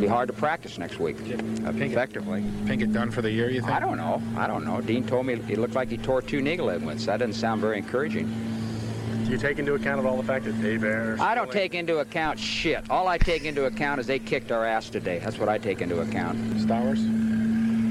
Be 0.00 0.06
hard 0.06 0.28
to 0.28 0.32
practice 0.32 0.78
next 0.78 0.98
week 0.98 1.16
effectively. 1.20 2.42
pink 2.66 2.80
it 2.80 2.90
done 2.90 3.10
for 3.10 3.20
the 3.20 3.30
year, 3.30 3.50
you 3.50 3.60
think? 3.60 3.72
I 3.72 3.80
don't 3.80 3.98
know. 3.98 4.22
I 4.34 4.46
don't 4.46 4.64
know. 4.64 4.80
Dean 4.80 5.06
told 5.06 5.26
me 5.26 5.34
it 5.34 5.58
looked 5.58 5.74
like 5.74 5.90
he 5.90 5.98
tore 5.98 6.22
two 6.22 6.40
knee 6.40 6.56
ligaments. 6.56 7.04
That 7.04 7.18
doesn't 7.18 7.34
sound 7.34 7.60
very 7.60 7.76
encouraging. 7.76 8.26
Do 9.26 9.30
you 9.30 9.38
take 9.38 9.58
into 9.58 9.74
account 9.74 10.00
of 10.00 10.06
all 10.06 10.16
the 10.16 10.22
fact 10.22 10.46
that 10.46 10.52
they 10.62 10.76
Ayers... 10.76 11.20
I 11.20 11.34
don't 11.34 11.52
take 11.52 11.74
into 11.74 11.98
account 11.98 12.38
shit. 12.38 12.88
All 12.88 13.08
I 13.08 13.18
take 13.18 13.44
into 13.44 13.66
account 13.66 14.00
is 14.00 14.06
they 14.06 14.18
kicked 14.18 14.50
our 14.50 14.64
ass 14.64 14.88
today. 14.88 15.18
That's 15.18 15.38
what 15.38 15.48
I 15.50 15.58
take 15.58 15.82
into 15.82 16.00
account. 16.00 16.38
Stowers? 16.60 16.98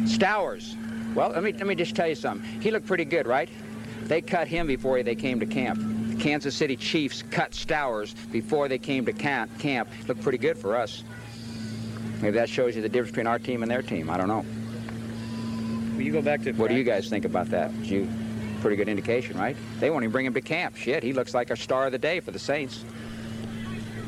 Stowers. 0.06 0.76
Well, 1.16 1.30
let 1.30 1.44
me 1.44 1.54
let 1.54 1.68
me 1.68 1.76
just 1.76 1.96
tell 1.96 2.08
you 2.08 2.16
something. 2.16 2.48
He 2.62 2.72
looked 2.72 2.88
pretty 2.88 3.06
good, 3.06 3.28
right? 3.28 3.50
They 4.04 4.22
cut 4.22 4.48
him 4.48 4.68
before 4.68 5.02
they 5.04 5.16
came 5.16 5.40
to 5.40 5.46
camp. 5.46 5.80
The 6.10 6.16
Kansas 6.16 6.56
City 6.56 6.76
Chiefs 6.76 7.24
cut 7.32 7.52
Stowers 7.52 8.16
before 8.32 8.68
they 8.68 8.78
came 8.78 9.06
to 9.06 9.14
camp. 9.14 9.58
Camp 9.60 9.90
looked 10.08 10.22
pretty 10.22 10.38
good 10.38 10.58
for 10.58 10.76
us. 10.76 11.04
Maybe 12.22 12.36
that 12.38 12.50
shows 12.50 12.76
you 12.76 12.82
the 12.82 12.90
difference 12.90 13.12
between 13.12 13.28
our 13.28 13.40
team 13.40 13.62
and 13.62 13.72
their 13.72 13.82
team. 13.82 14.10
I 14.10 14.18
don't 14.18 14.28
know. 14.28 14.46
Will 15.96 16.04
you 16.04 16.12
go 16.12 16.22
back 16.22 16.42
to 16.44 16.52
What 16.54 16.70
do 16.70 16.76
you 16.76 16.84
guys 16.84 17.10
think 17.10 17.26
about 17.26 17.50
that? 17.50 17.74
You, 17.86 18.08
pretty 18.62 18.76
good 18.76 18.90
indication, 18.90 19.38
right? 19.38 19.56
They 19.80 19.90
won't 19.90 20.04
even 20.04 20.12
bring 20.12 20.26
him 20.26 20.34
to 20.34 20.42
camp. 20.42 20.76
Shit, 20.76 21.04
he 21.04 21.14
looks 21.14 21.34
like 21.34 21.50
a 21.50 21.56
star 21.56 21.86
of 21.86 21.92
the 21.92 21.98
day 21.98 22.20
for 22.20 22.32
the 22.32 22.40
Saints. 22.40 22.84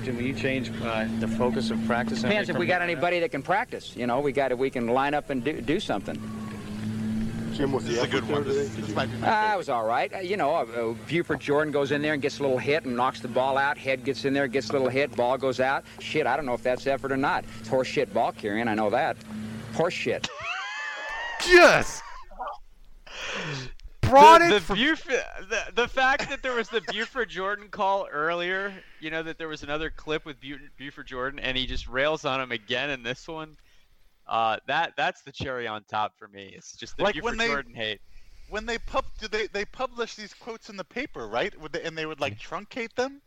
Jim, 0.04 0.16
will 0.16 0.24
you 0.24 0.34
change 0.34 0.72
uh, 0.84 1.08
the 1.20 1.28
focus 1.28 1.70
of 1.70 1.84
practice? 1.86 2.22
Depends 2.22 2.50
if 2.50 2.58
we 2.58 2.66
got 2.66 2.82
anybody 2.82 3.20
that 3.20 3.30
can 3.30 3.44
practice. 3.44 3.96
You 3.96 4.08
know, 4.08 4.20
we 4.20 4.32
got 4.32 4.52
if 4.52 4.58
we 4.58 4.70
can 4.70 4.88
line 4.88 5.14
up 5.14 5.30
and 5.30 5.44
do, 5.44 5.62
do 5.62 5.80
something. 5.80 6.16
Jim, 7.54 7.72
was 7.72 7.86
This 7.86 7.98
is 7.98 8.04
a 8.04 8.08
good 8.08 8.28
one. 8.28 8.44
This, 8.44 8.74
this 8.76 8.96
might 8.96 9.12
be 9.12 9.18
my 9.18 9.28
Ah, 9.30 9.54
it 9.54 9.58
was 9.58 9.70
all 9.70 9.86
right. 9.86 10.12
Uh, 10.14 10.20
you 10.20 10.38
know, 10.38 10.56
uh, 10.56 10.64
uh, 10.64 10.94
Buford 11.08 11.40
Jordan 11.40 11.72
goes 11.72 11.92
in 11.92 12.02
there 12.02 12.14
and 12.14 12.22
gets 12.22 12.40
a 12.40 12.42
little 12.42 12.58
hit 12.58 12.86
and 12.86 12.96
knocks 12.96 13.20
the 13.20 13.28
ball 13.28 13.58
out. 13.58 13.78
Head 13.78 14.04
gets 14.04 14.26
in 14.26 14.34
there, 14.34 14.48
gets 14.48 14.70
a 14.70 14.74
little 14.74 14.90
hit, 14.90 15.16
ball 15.16 15.38
goes 15.38 15.60
out. 15.60 15.84
Shit, 16.00 16.26
I 16.26 16.36
don't 16.36 16.46
know 16.46 16.54
if 16.54 16.64
that's 16.64 16.88
effort 16.88 17.12
or 17.12 17.18
not. 17.18 17.44
It's 17.60 17.68
horse 17.68 17.88
shit 17.88 18.14
ball 18.14 18.32
carrying, 18.32 18.68
I 18.68 18.74
know 18.74 18.90
that. 18.90 19.18
Horse 19.74 19.94
shit. 19.94 20.28
Yes. 21.48 22.04
Brought 24.12 24.40
the, 24.42 24.48
it 24.48 24.50
the, 24.52 24.60
from- 24.62 24.76
Buford, 24.78 25.24
the, 25.50 25.64
the 25.76 25.88
fact 25.88 26.30
that 26.30 26.44
there 26.44 26.54
was 26.54 26.70
the 26.70 26.82
Buford 26.92 27.30
Jordan 27.30 27.68
call 27.70 28.08
earlier, 28.12 28.74
you 29.00 29.10
know 29.10 29.24
that 29.24 29.38
there 29.38 29.48
was 29.48 29.64
another 29.64 29.90
clip 29.90 30.26
with 30.26 30.40
Bu- 30.40 30.60
Buford 30.78 31.08
Jordan, 31.08 31.40
and 31.40 31.58
he 31.58 31.66
just 31.66 31.88
rails 31.88 32.26
on 32.26 32.40
him 32.42 32.52
again 32.52 32.90
in 32.90 33.04
this 33.04 33.28
one. 33.28 33.58
Uh, 34.28 34.58
that 34.68 34.94
that's 34.96 35.22
the 35.24 35.32
cherry 35.32 35.68
on 35.68 35.84
top 35.86 36.14
for 36.18 36.28
me. 36.28 36.54
It's 36.56 36.76
just 36.76 36.96
the 36.98 37.04
Like 37.04 37.16
Buford 37.16 37.32
when 37.32 37.38
they- 37.38 37.48
Jordan 37.48 37.74
hate. 37.74 38.02
when 38.50 38.66
they 38.66 38.78
pub 38.78 39.06
do 39.20 39.28
they 39.28 39.48
they 39.48 39.66
publish 39.66 40.16
these 40.16 40.34
quotes 40.34 40.70
in 40.70 40.78
the 40.78 40.84
paper, 40.84 41.28
right? 41.28 41.60
Would 41.60 41.74
they, 41.74 41.84
and 41.84 41.98
they 41.98 42.06
would 42.06 42.20
like 42.22 42.38
truncate 42.40 42.94
them. 42.96 43.22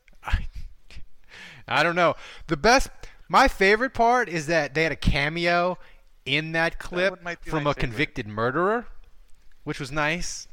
I 1.67 1.83
don't 1.83 1.97
know. 1.97 2.15
The 2.47 2.57
best, 2.57 2.89
my 3.29 3.49
favorite 3.49 3.95
part 3.95 4.29
is 4.29 4.47
that 4.47 4.75
they 4.75 4.83
had 4.83 4.93
a 4.93 4.97
cameo 4.97 5.79
in 6.27 6.53
that 6.53 6.79
clip 6.79 7.11
one 7.15 7.23
might 7.25 7.43
be 7.43 7.51
from 7.51 7.67
a 7.67 7.75
favorite. 7.75 7.81
convicted 7.81 8.29
murderer, 8.29 8.87
which 9.65 9.81
was 9.81 9.91
nice. 9.91 10.47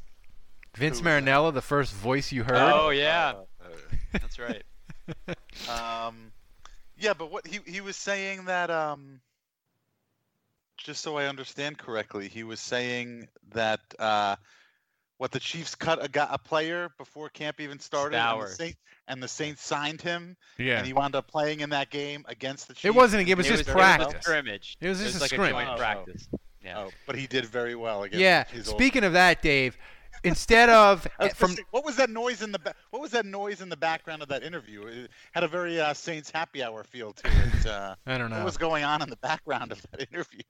Vince 0.76 0.98
Who 0.98 1.04
that? 1.04 1.22
Marinello, 1.24 1.52
the 1.52 1.60
first 1.62 1.92
voice 1.92 2.32
you 2.32 2.44
heard. 2.44 2.56
Oh 2.56 2.90
yeah, 2.90 3.34
that's 4.12 4.38
right. 4.38 4.62
Um, 5.68 6.32
yeah, 6.96 7.12
but 7.12 7.30
what 7.30 7.46
he 7.46 7.58
he 7.66 7.80
was 7.80 7.96
saying 7.96 8.44
that 8.46 8.70
um, 8.70 9.20
just 10.78 11.02
so 11.02 11.16
I 11.18 11.26
understand 11.26 11.78
correctly, 11.78 12.28
he 12.28 12.42
was 12.44 12.60
saying 12.60 13.28
that 13.52 13.80
uh, 13.98 14.36
what 15.18 15.30
the 15.30 15.40
Chiefs 15.40 15.74
cut 15.74 16.02
a 16.04 16.08
guy, 16.08 16.26
a 16.30 16.38
player 16.38 16.88
before 16.98 17.28
camp 17.28 17.60
even 17.60 17.78
started, 17.78 18.16
and 18.16 18.40
the, 18.40 18.46
Stour. 18.46 18.54
Saint, 18.54 18.76
and 19.08 19.22
the 19.22 19.28
Saints 19.28 19.62
signed 19.62 20.00
him, 20.00 20.36
Yeah. 20.58 20.78
and 20.78 20.86
he 20.86 20.92
wound 20.92 21.14
up 21.14 21.28
playing 21.28 21.60
in 21.60 21.70
that 21.70 21.90
game 21.90 22.24
against 22.28 22.68
the 22.68 22.74
Chiefs. 22.74 22.84
It 22.86 22.94
wasn't 22.94 23.22
a 23.22 23.24
game, 23.24 23.32
it 23.32 23.38
was 23.38 23.46
It 23.46 23.50
just 23.50 23.58
was, 23.66 23.68
it 23.68 23.74
was 23.74 23.84
a 23.84 23.98
practice. 23.98 24.22
scrimmage. 24.22 24.76
It 24.80 24.88
was 24.88 24.98
just 25.00 25.16
a 25.18 25.20
like 25.20 25.30
scrimmage. 25.30 25.50
a 25.50 25.52
joint 25.54 25.68
Oh, 25.68 25.74
oh. 25.74 25.78
practice. 25.78 26.28
Yeah. 26.64 26.78
Oh, 26.78 26.90
but 27.06 27.16
he 27.16 27.26
did 27.26 27.44
very 27.44 27.74
well 27.74 28.04
against 28.04 28.20
Yeah. 28.20 28.44
his 28.44 28.68
old- 28.68 28.76
Speaking 28.78 29.04
of 29.04 29.12
that, 29.14 29.42
Dave, 29.42 29.76
instead 30.24 30.68
of 30.68 31.06
from 31.34 31.52
say, 31.52 31.62
what 31.70 31.84
was 31.84 31.96
that 31.96 32.10
noise 32.10 32.42
in 32.42 32.52
the 32.52 32.58
ba- 32.58 32.74
what 32.90 33.02
was 33.02 33.10
that 33.12 33.26
noise 33.26 33.60
in 33.60 33.68
the 33.68 33.76
background 33.76 34.22
of 34.22 34.28
that 34.28 34.42
interview? 34.42 34.86
It 34.86 35.10
had 35.32 35.44
a 35.44 35.48
very 35.48 35.80
uh, 35.80 35.94
Saints 35.94 36.30
happy 36.30 36.62
hour 36.62 36.84
feel 36.84 37.12
to 37.12 37.28
it. 37.28 37.66
Uh, 37.66 37.94
I 38.06 38.18
don't 38.18 38.30
know. 38.30 38.36
what 38.36 38.44
was 38.44 38.56
going 38.56 38.84
on 38.84 39.02
in 39.02 39.10
the 39.10 39.16
background 39.16 39.72
of 39.72 39.82
that 39.90 40.08
interview. 40.12 40.42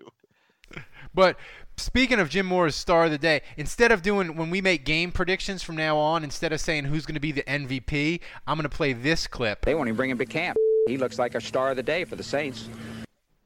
But 1.14 1.36
speaking 1.76 2.18
of 2.18 2.30
Jim 2.30 2.46
Mora's 2.46 2.74
star 2.74 3.04
of 3.04 3.10
the 3.10 3.18
day, 3.18 3.42
instead 3.58 3.92
of 3.92 4.00
doing 4.00 4.36
when 4.36 4.48
we 4.48 4.62
make 4.62 4.86
game 4.86 5.12
predictions 5.12 5.62
from 5.62 5.76
now 5.76 5.98
on, 5.98 6.24
instead 6.24 6.54
of 6.54 6.60
saying 6.62 6.84
who's 6.84 7.04
going 7.04 7.16
to 7.16 7.20
be 7.20 7.32
the 7.32 7.42
MVP, 7.42 8.20
I'm 8.46 8.56
going 8.56 8.62
to 8.62 8.74
play 8.74 8.94
this 8.94 9.26
clip. 9.26 9.66
They 9.66 9.74
won't 9.74 9.88
even 9.88 9.96
bring 9.98 10.08
him 10.08 10.16
to 10.16 10.24
camp. 10.24 10.56
He 10.86 10.96
looks 10.96 11.18
like 11.18 11.34
a 11.34 11.40
star 11.42 11.72
of 11.72 11.76
the 11.76 11.82
day 11.82 12.06
for 12.06 12.16
the 12.16 12.22
Saints. 12.22 12.70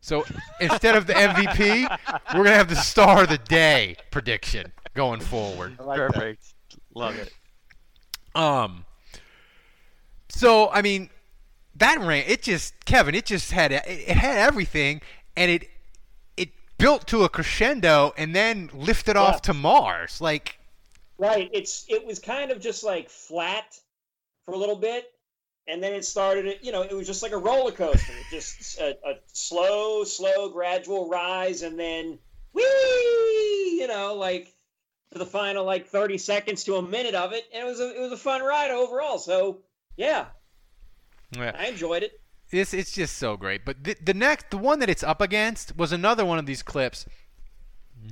So 0.00 0.24
instead 0.60 0.94
of 0.94 1.08
the 1.08 1.14
MVP, 1.14 1.98
we're 2.28 2.44
going 2.44 2.44
to 2.44 2.52
have 2.52 2.68
the 2.68 2.76
star 2.76 3.24
of 3.24 3.28
the 3.28 3.38
day 3.38 3.96
prediction 4.12 4.72
going 4.96 5.20
forward. 5.20 5.78
Perfect. 5.78 6.54
Love 6.94 7.16
it. 7.16 7.32
Um. 8.34 8.84
So 10.28 10.70
I 10.70 10.82
mean, 10.82 11.10
that 11.76 12.00
ran. 12.00 12.24
It 12.26 12.42
just 12.42 12.84
Kevin. 12.84 13.14
It 13.14 13.26
just 13.26 13.52
had 13.52 13.72
it, 13.72 13.84
it 13.86 14.16
had 14.16 14.38
everything, 14.38 15.00
and 15.36 15.50
it 15.50 15.68
it 16.36 16.50
built 16.78 17.06
to 17.08 17.22
a 17.24 17.28
crescendo, 17.28 18.12
and 18.16 18.34
then 18.34 18.70
lifted 18.74 19.16
off 19.16 19.42
to 19.42 19.54
Mars. 19.54 20.20
Like 20.20 20.58
Right. 21.18 21.48
It's 21.52 21.86
it 21.88 22.04
was 22.06 22.18
kind 22.18 22.50
of 22.50 22.60
just 22.60 22.84
like 22.84 23.08
flat 23.08 23.78
for 24.44 24.54
a 24.54 24.58
little 24.58 24.76
bit, 24.76 25.12
and 25.66 25.82
then 25.82 25.94
it 25.94 26.04
started. 26.04 26.58
You 26.62 26.72
know, 26.72 26.82
it 26.82 26.92
was 26.92 27.06
just 27.06 27.22
like 27.22 27.32
a 27.32 27.38
roller 27.38 27.72
coaster. 27.72 28.12
just 28.30 28.78
a, 28.78 28.96
a 29.06 29.14
slow, 29.32 30.04
slow, 30.04 30.48
gradual 30.50 31.08
rise, 31.08 31.62
and 31.62 31.78
then 31.78 32.18
whee! 32.52 33.78
You 33.80 33.86
know, 33.88 34.14
like 34.14 34.54
for 35.16 35.24
the 35.24 35.30
final 35.30 35.64
like 35.64 35.86
thirty 35.86 36.18
seconds 36.18 36.62
to 36.64 36.76
a 36.76 36.82
minute 36.82 37.14
of 37.14 37.32
it, 37.32 37.44
and 37.52 37.62
it 37.62 37.66
was 37.66 37.80
a 37.80 37.96
it 37.96 38.00
was 38.00 38.12
a 38.12 38.16
fun 38.16 38.42
ride 38.42 38.70
overall. 38.70 39.18
So 39.18 39.58
yeah, 39.96 40.26
yeah. 41.32 41.52
I 41.58 41.68
enjoyed 41.68 42.02
it. 42.02 42.20
It's 42.50 42.74
it's 42.74 42.92
just 42.92 43.16
so 43.16 43.36
great. 43.36 43.64
But 43.64 43.82
the, 43.82 43.96
the 44.02 44.14
next, 44.14 44.50
the 44.50 44.58
one 44.58 44.78
that 44.80 44.90
it's 44.90 45.02
up 45.02 45.20
against 45.20 45.76
was 45.76 45.92
another 45.92 46.24
one 46.24 46.38
of 46.38 46.46
these 46.46 46.62
clips. 46.62 47.06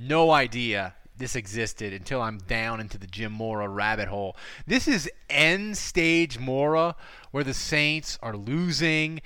No 0.01 0.31
idea 0.31 0.95
this 1.17 1.35
existed 1.35 1.93
until 1.93 2.21
I'm 2.21 2.39
down 2.39 2.81
into 2.81 2.97
the 2.97 3.07
Jim 3.07 3.31
Mora 3.31 3.69
rabbit 3.69 4.07
hole. 4.07 4.35
This 4.65 4.87
is 4.87 5.09
end 5.29 5.77
stage 5.77 6.39
Mora, 6.39 6.95
where 7.31 7.43
the 7.43 7.53
Saints 7.53 8.17
are 8.23 8.35
losing. 8.35 9.21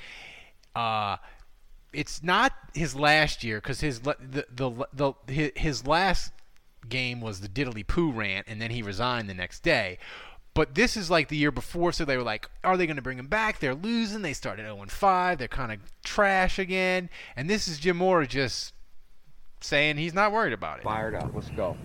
Uh, 0.76 1.16
it's 1.94 2.22
not 2.22 2.52
his 2.74 2.94
last 2.94 3.44
year 3.44 3.58
because 3.58 3.80
his 3.80 4.02
the, 4.02 4.46
the 4.52 5.16
the 5.26 5.54
his 5.56 5.88
last 5.88 6.34
game 6.88 7.22
was 7.22 7.42
the 7.42 7.48
diddly 7.48 7.86
poo 7.86 8.12
rant, 8.12 8.48
and 8.48 8.62
then 8.62 8.72
he 8.72 8.82
resigned 8.82 9.30
the 9.30 9.34
next 9.34 9.62
day. 9.62 9.98
But 10.54 10.76
this 10.76 10.98
is 10.98 11.10
like 11.10 11.28
the 11.28 11.38
year 11.38 11.52
before, 11.52 11.92
so 11.92 12.06
they 12.06 12.18
were 12.18 12.24
like, 12.24 12.50
are 12.64 12.76
they 12.76 12.86
going 12.86 12.96
to 12.96 13.02
bring 13.02 13.20
him 13.20 13.28
back? 13.28 13.60
They're 13.60 13.76
losing. 13.76 14.24
They 14.24 14.34
started 14.34 14.64
0 14.64 14.84
5. 14.88 15.38
They're 15.38 15.48
kind 15.48 15.72
of 15.72 15.80
trash 16.04 16.60
again. 16.60 17.10
And 17.36 17.50
this 17.50 17.68
is 17.68 17.80
Jim 17.80 17.98
Mora 17.98 18.28
just 18.28 18.74
saying 19.62 19.98
he's 19.98 20.14
not 20.14 20.32
worried 20.32 20.54
about 20.54 20.80
it. 20.80 20.84
Fired 20.84 21.16
up. 21.16 21.32
Let's 21.34 21.50
go. 21.50 21.78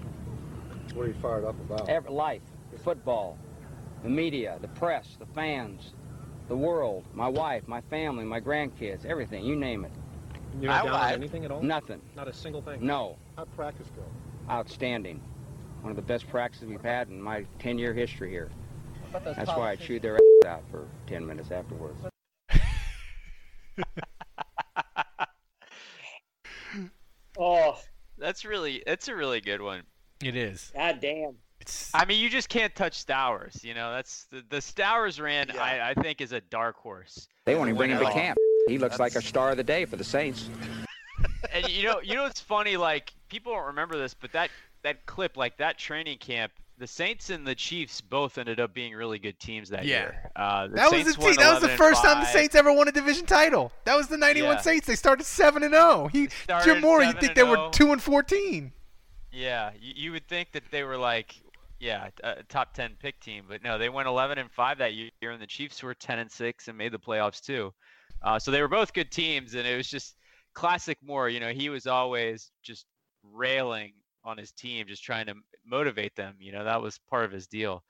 What 0.95 1.05
are 1.05 1.09
you 1.09 1.14
fired 1.20 1.45
up 1.45 1.59
about? 1.61 1.88
Every, 1.88 2.11
life, 2.11 2.42
football, 2.82 3.38
the 4.03 4.09
media, 4.09 4.59
the 4.61 4.68
press, 4.68 5.16
the 5.18 5.26
fans, 5.26 5.92
the 6.49 6.57
world, 6.57 7.05
my 7.12 7.28
wife, 7.28 7.66
my 7.66 7.80
family, 7.82 8.24
my 8.24 8.40
grandkids, 8.40 9.05
everything. 9.05 9.45
You 9.45 9.57
name 9.57 9.84
it. 9.84 9.92
You're 10.61 10.70
not 10.70 10.84
down 10.84 10.95
on 10.95 11.12
anything 11.12 11.45
at 11.45 11.51
all? 11.51 11.62
Nothing. 11.62 12.01
Not 12.16 12.28
a 12.28 12.32
single 12.32 12.62
thing? 12.62 12.84
No. 12.84 13.16
How'd 13.36 13.55
practice 13.57 13.88
go? 13.97 14.03
Outstanding. 14.51 15.20
One 15.82 15.90
of 15.90 15.97
the 15.97 16.03
best 16.03 16.28
practices 16.28 16.68
we've 16.68 16.80
had 16.82 17.09
in 17.09 17.20
my 17.20 17.45
10-year 17.61 17.92
history 17.95 18.30
here. 18.30 18.51
That's 19.24 19.51
why 19.51 19.70
I 19.70 19.76
chewed 19.76 20.03
their 20.03 20.16
ass 20.16 20.47
out 20.47 20.62
for 20.70 20.86
10 21.07 21.26
minutes 21.26 21.51
afterwards. 21.51 21.99
Oh, 27.36 27.76
That's 28.16 28.45
really 28.45 28.82
that's 28.86 29.09
a 29.09 29.14
really 29.16 29.40
good 29.40 29.61
one. 29.61 29.82
It 30.22 30.36
is. 30.36 30.70
god 30.74 31.01
damn. 31.01 31.34
I 31.95 32.05
mean, 32.05 32.20
you 32.20 32.28
just 32.28 32.49
can't 32.49 32.74
touch 32.76 33.05
Stowers. 33.05 33.64
You 33.64 33.74
know, 33.74 33.90
that's 33.92 34.26
the, 34.30 34.45
the 34.51 34.59
Stowers 34.61 35.20
rant. 35.20 35.59
I, 35.59 35.90
I 35.90 35.95
think 36.01 36.20
is 36.20 36.32
a 36.32 36.40
dark 36.42 36.76
horse. 36.76 37.26
They 37.47 37.55
won't 37.55 37.68
even 37.68 37.76
bring 37.78 37.90
him 37.90 37.99
to 37.99 38.05
Win 38.05 38.12
it 38.12 38.14
all. 38.14 38.20
camp. 38.20 38.38
He 38.68 38.78
looks 38.78 38.99
like 39.01 39.14
a 39.16 39.22
star 39.22 39.51
of 39.51 39.57
the 39.57 39.64
day 39.64 39.84
for 39.84 39.97
the 39.97 40.05
Saints. 40.05 40.49
And 41.53 41.68
you 41.68 41.84
know, 41.84 42.01
you 42.01 42.14
know, 42.14 42.26
it's 42.26 42.40
funny. 42.40 42.76
Like 42.76 43.12
people 43.28 43.53
don't 43.53 43.66
remember 43.66 43.99
this, 43.99 44.14
but 44.14 44.32
that 44.32 44.51
that 44.82 45.07
clip, 45.07 45.36
like 45.36 45.57
that 45.59 45.78
training 45.78 46.18
camp, 46.18 46.53
the 46.78 46.86
Saints 46.86 47.30
and 47.30 47.47
the 47.47 47.55
Chiefs 47.55 48.01
both 48.01 48.36
ended 48.38 48.61
up 48.61 48.74
being 48.74 48.92
really 48.95 49.18
good 49.18 49.38
teams 49.38 49.68
that 49.70 49.84
Yeah. 49.84 49.99
year. 50.01 50.30
Uh, 50.36 50.66
the 50.68 50.74
That 50.74 50.92
was 50.92 51.05
the 51.05 51.12
team. 51.20 51.34
That 51.36 51.53
was 51.53 51.62
the 51.62 51.76
first 51.76 52.03
time 52.03 52.20
the 52.20 52.26
Saints 52.26 52.55
ever 52.55 52.72
won 52.72 52.88
a 52.88 52.92
division 52.92 53.26
title. 53.26 53.72
That 53.84 53.97
was 53.97 54.09
the 54.09 54.16
'91 54.18 54.57
Yeah. 54.57 54.61
Saints. 54.61 54.86
They 54.86 54.97
started 54.97 55.24
seven 55.24 55.62
and 55.62 55.72
zero. 55.72 56.09
He 56.09 56.28
Jim 56.64 56.80
Mora. 56.80 57.07
You 57.07 57.12
think 57.14 57.34
they 57.34 57.45
were 57.45 57.68
two 57.72 57.92
and 57.92 58.03
fourteen? 58.03 58.72
Yeah, 59.32 59.70
you, 59.80 59.92
you 59.97 60.12
would 60.12 60.28
think 60.28 60.53
that 60.53 60.62
they 60.70 60.84
were 60.84 60.97
like, 60.97 61.34
yeah, 61.80 62.09
a 62.22 62.42
top 62.45 62.72
ten 62.72 62.95
pick 63.01 63.18
team, 63.20 63.45
but 63.49 63.62
no, 63.64 63.78
they 63.78 63.88
went 63.88 64.07
11 64.07 64.38
and 64.38 64.49
five 64.51 64.78
that 64.78 64.95
year, 64.95 65.11
and 65.22 65.42
the 65.42 65.47
Chiefs 65.47 65.82
were 65.82 65.92
10 65.92 66.20
and 66.20 66.30
six 66.30 66.68
and 66.68 66.78
made 66.78 66.92
the 66.92 66.99
playoffs 67.01 67.40
too. 67.45 67.72
Uh, 68.22 68.38
so 68.38 68.51
they 68.53 68.61
were 68.62 68.68
both 68.68 68.92
good 68.92 69.11
teams, 69.11 69.55
and 69.55 69.66
it 69.66 69.76
was 69.76 69.88
just 69.88 70.14
classic 70.55 70.99
Mora. 71.03 71.33
You 71.33 71.41
know, 71.41 71.51
he 71.51 71.69
was 71.69 71.87
always 71.87 72.51
just 72.63 72.87
railing 73.23 73.93
on 74.25 74.39
his 74.39 74.53
team, 74.53 74.87
just 74.87 75.05
trying 75.05 75.27
to 75.27 75.35
motivate 75.67 76.17
them. 76.17 76.37
You 76.39 76.53
know, 76.53 76.65
that 76.65 76.81
was 76.81 76.99
part 77.11 77.25
of 77.25 77.33
his 77.33 77.47
deal. 77.47 77.83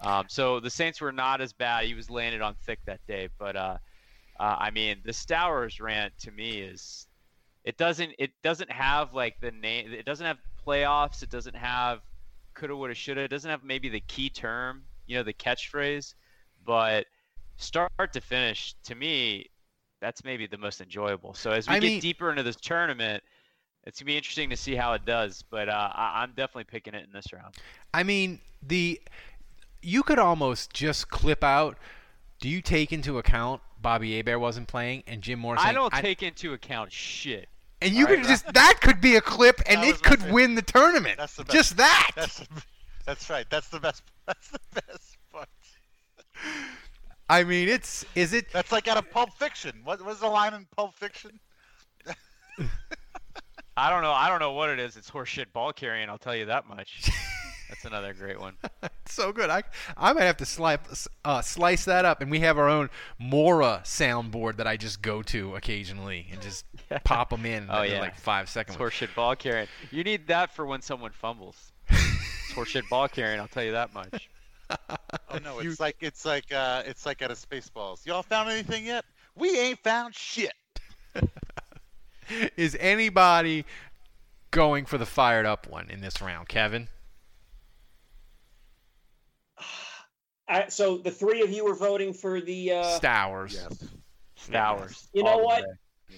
Um, 0.00 0.26
so 0.28 0.58
the 0.58 0.70
Saints 0.70 1.00
were 1.00 1.12
not 1.12 1.40
as 1.40 1.52
bad. 1.52 1.84
He 1.84 1.94
was 1.94 2.08
it 2.10 2.42
on 2.42 2.54
thick 2.66 2.80
that 2.86 3.00
day, 3.06 3.28
but 3.38 3.56
uh, 3.56 3.76
uh, 4.40 4.56
I 4.58 4.70
mean, 4.70 4.98
the 5.04 5.12
Stowers 5.12 5.80
rant 5.80 6.12
to 6.20 6.32
me 6.32 6.60
is 6.60 7.06
it 7.64 7.76
doesn't 7.76 8.12
it 8.18 8.30
doesn't 8.42 8.70
have 8.70 9.14
like 9.14 9.40
the 9.40 9.50
name 9.50 9.92
it 9.92 10.04
doesn't 10.04 10.26
have 10.26 10.38
playoffs 10.66 11.22
it 11.22 11.30
doesn't 11.30 11.56
have 11.56 12.00
coulda 12.54 12.74
woulda 12.74 12.94
shoulda 12.94 13.22
it 13.22 13.28
doesn't 13.28 13.50
have 13.50 13.62
maybe 13.64 13.88
the 13.88 14.00
key 14.00 14.28
term 14.28 14.82
you 15.06 15.16
know 15.16 15.22
the 15.22 15.32
catchphrase 15.32 16.14
but 16.64 17.06
start 17.56 17.90
to 18.12 18.20
finish 18.20 18.74
to 18.84 18.94
me 18.94 19.46
that's 20.02 20.22
maybe 20.24 20.46
the 20.46 20.58
most 20.58 20.80
enjoyable 20.82 21.32
so 21.32 21.50
as 21.52 21.66
we 21.68 21.76
I 21.76 21.78
get 21.78 21.86
mean- 21.86 22.00
deeper 22.00 22.28
into 22.30 22.42
this 22.42 22.56
tournament 22.56 23.22
it's 23.84 23.98
gonna 24.00 24.06
be 24.08 24.16
interesting 24.18 24.50
to 24.50 24.56
see 24.56 24.74
how 24.74 24.92
it 24.92 25.04
does 25.06 25.42
but 25.50 25.68
uh, 25.70 25.90
I, 25.94 26.22
i'm 26.22 26.30
definitely 26.30 26.64
picking 26.64 26.92
it 26.94 27.04
in 27.06 27.12
this 27.12 27.32
round 27.32 27.54
I 27.94 28.02
mean, 28.02 28.40
the 28.66 29.00
you 29.82 30.02
could 30.02 30.18
almost 30.18 30.72
just 30.72 31.08
clip 31.10 31.42
out. 31.44 31.76
Do 32.40 32.48
you 32.48 32.62
take 32.62 32.92
into 32.92 33.18
account 33.18 33.60
Bobby 33.80 34.16
Hebert 34.16 34.38
wasn't 34.40 34.68
playing 34.68 35.02
and 35.06 35.20
Jim 35.22 35.38
Mora? 35.40 35.58
i 35.60 35.72
don't 35.72 35.92
take 35.92 36.22
into 36.22 36.52
account 36.54 36.90
shit 36.92 37.48
And 37.82 37.92
you 37.92 38.04
All 38.04 38.10
could 38.10 38.18
right, 38.20 38.28
just 38.28 38.52
that 38.54 38.78
could 38.80 39.00
be 39.00 39.16
a 39.16 39.20
clip, 39.20 39.60
and 39.66 39.82
it 39.84 40.02
could 40.02 40.20
favorite. 40.20 40.32
win 40.34 40.54
the 40.54 40.62
tournament. 40.62 41.16
That's 41.18 41.34
the 41.36 41.44
best. 41.44 41.54
Just 41.56 41.76
that. 41.78 42.10
That's 42.14 42.38
the, 42.38 42.46
that's 43.04 43.28
right. 43.28 43.46
That's 43.50 43.68
the 43.68 43.80
best. 43.80 44.02
That's 44.26 44.48
the 44.50 44.60
best 44.74 45.16
part. 45.32 45.48
I 47.28 47.44
mean, 47.44 47.68
it's 47.68 48.04
is 48.14 48.32
it? 48.32 48.46
That's 48.52 48.72
like 48.72 48.88
out 48.88 48.96
of 48.98 49.10
Pulp 49.10 49.32
Fiction. 49.34 49.80
What 49.84 50.04
was 50.04 50.20
the 50.20 50.28
line 50.28 50.54
in 50.54 50.66
Pulp 50.76 50.94
Fiction? 50.94 51.38
i 53.78 53.88
don't 53.88 54.02
know 54.02 54.12
i 54.12 54.28
don't 54.28 54.40
know 54.40 54.52
what 54.52 54.68
it 54.68 54.78
is 54.78 54.98
it's 54.98 55.10
horseshit 55.10 55.46
ball 55.54 55.72
carrying 55.72 56.10
i'll 56.10 56.18
tell 56.18 56.36
you 56.36 56.44
that 56.44 56.68
much 56.68 57.10
that's 57.70 57.86
another 57.86 58.12
great 58.12 58.38
one 58.38 58.54
so 59.12 59.32
good. 59.32 59.50
I 59.50 59.62
I 59.96 60.12
might 60.12 60.24
have 60.24 60.38
to 60.38 60.46
slice 60.46 61.08
uh, 61.24 61.42
slice 61.42 61.84
that 61.84 62.04
up, 62.04 62.20
and 62.20 62.30
we 62.30 62.40
have 62.40 62.58
our 62.58 62.68
own 62.68 62.90
Mora 63.18 63.82
soundboard 63.84 64.56
that 64.56 64.66
I 64.66 64.76
just 64.76 65.02
go 65.02 65.22
to 65.22 65.54
occasionally 65.54 66.26
and 66.32 66.40
just 66.40 66.64
pop 67.04 67.30
them 67.30 67.46
in. 67.46 67.68
Oh 67.70 67.82
yeah, 67.82 68.00
like 68.00 68.16
five 68.16 68.48
seconds. 68.48 68.76
It's 68.76 68.82
horseshit 68.82 69.14
ball 69.14 69.36
carrying. 69.36 69.68
You 69.90 70.02
need 70.04 70.26
that 70.28 70.54
for 70.54 70.66
when 70.66 70.82
someone 70.82 71.12
fumbles. 71.12 71.72
it's 71.88 72.52
horseshit 72.54 72.88
ball 72.88 73.08
carrying. 73.08 73.38
I'll 73.40 73.48
tell 73.48 73.64
you 73.64 73.72
that 73.72 73.94
much. 73.94 74.28
Oh 75.30 75.38
no, 75.42 75.60
it's 75.60 75.80
like 75.80 75.96
it's 76.00 76.24
like 76.24 76.52
uh, 76.52 76.82
it's 76.84 77.06
like 77.06 77.22
out 77.22 77.30
of 77.30 77.38
Spaceballs. 77.38 78.04
Y'all 78.04 78.22
found 78.22 78.50
anything 78.50 78.84
yet? 78.84 79.04
We 79.34 79.58
ain't 79.58 79.78
found 79.78 80.14
shit. 80.14 80.52
Is 82.56 82.76
anybody 82.78 83.64
going 84.50 84.84
for 84.84 84.98
the 84.98 85.06
fired 85.06 85.46
up 85.46 85.66
one 85.68 85.90
in 85.90 86.00
this 86.00 86.20
round, 86.20 86.48
Kevin? 86.48 86.88
I, 90.48 90.68
so 90.68 90.98
the 90.98 91.10
three 91.10 91.40
of 91.42 91.50
you 91.50 91.64
were 91.64 91.74
voting 91.74 92.12
for 92.12 92.40
the 92.40 92.72
uh, 92.72 92.98
Stowers. 92.98 93.58
Stowers. 94.36 95.08
You 95.14 95.22
know 95.22 95.30
all 95.30 95.38
the 95.38 95.44
what? 95.44 95.64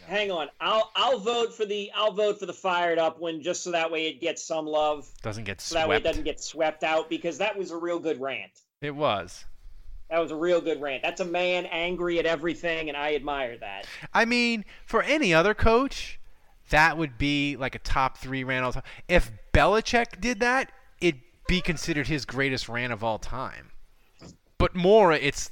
Way. 0.01 0.16
Hang 0.16 0.30
on. 0.30 0.49
I'll 0.61 0.90
I'll 0.97 1.18
vote 1.18 1.55
for 1.55 1.64
the 1.64 1.90
I'll 1.95 2.12
vote 2.12 2.38
for 2.38 2.47
the 2.47 2.53
fired 2.53 2.99
up 2.99 3.18
one 3.20 3.42
just 3.42 3.62
so 3.62 3.70
that 3.70 3.90
way 3.90 4.07
it 4.07 4.20
gets 4.20 4.42
some 4.42 4.66
love. 4.66 5.09
Doesn't 5.22 5.45
get 5.45 5.61
swept 5.61 5.68
So 5.68 5.74
that 5.74 5.88
way 5.88 5.97
it 5.97 6.05
doesn't 6.05 6.24
get 6.24 6.40
swept 6.42 6.84
out 6.84 7.09
because 7.09 7.38
that 7.38 7.57
was 7.57 7.70
a 7.70 7.76
real 7.76 7.99
good 7.99 8.20
rant. 8.20 8.53
It 8.80 8.95
was. 8.95 9.45
That 10.11 10.18
was 10.18 10.30
a 10.30 10.36
real 10.36 10.61
good 10.61 10.80
rant. 10.80 11.03
That's 11.03 11.20
a 11.20 11.24
man 11.24 11.66
angry 11.66 12.18
at 12.18 12.26
everything, 12.26 12.88
and 12.88 12.97
I 12.97 13.14
admire 13.14 13.57
that. 13.59 13.86
I 14.12 14.26
mean, 14.26 14.64
for 14.84 15.03
any 15.03 15.32
other 15.32 15.55
coach, 15.55 16.20
that 16.68 16.99
would 16.99 17.16
be 17.16 17.57
like 17.57 17.74
a 17.74 17.78
top 17.78 18.18
three 18.18 18.45
rant 18.45 18.64
all 18.64 18.72
time. 18.72 18.82
If 19.09 19.32
Belichick 19.55 20.20
did 20.20 20.40
that, 20.40 20.70
it'd 21.01 21.22
be 21.49 21.62
considered 21.62 22.07
his 22.09 22.26
greatest 22.26 22.68
rant 22.68 22.92
of 22.92 23.03
all 23.03 23.18
time. 23.18 23.70
But 24.59 24.74
Mora, 24.74 25.16
it's 25.16 25.51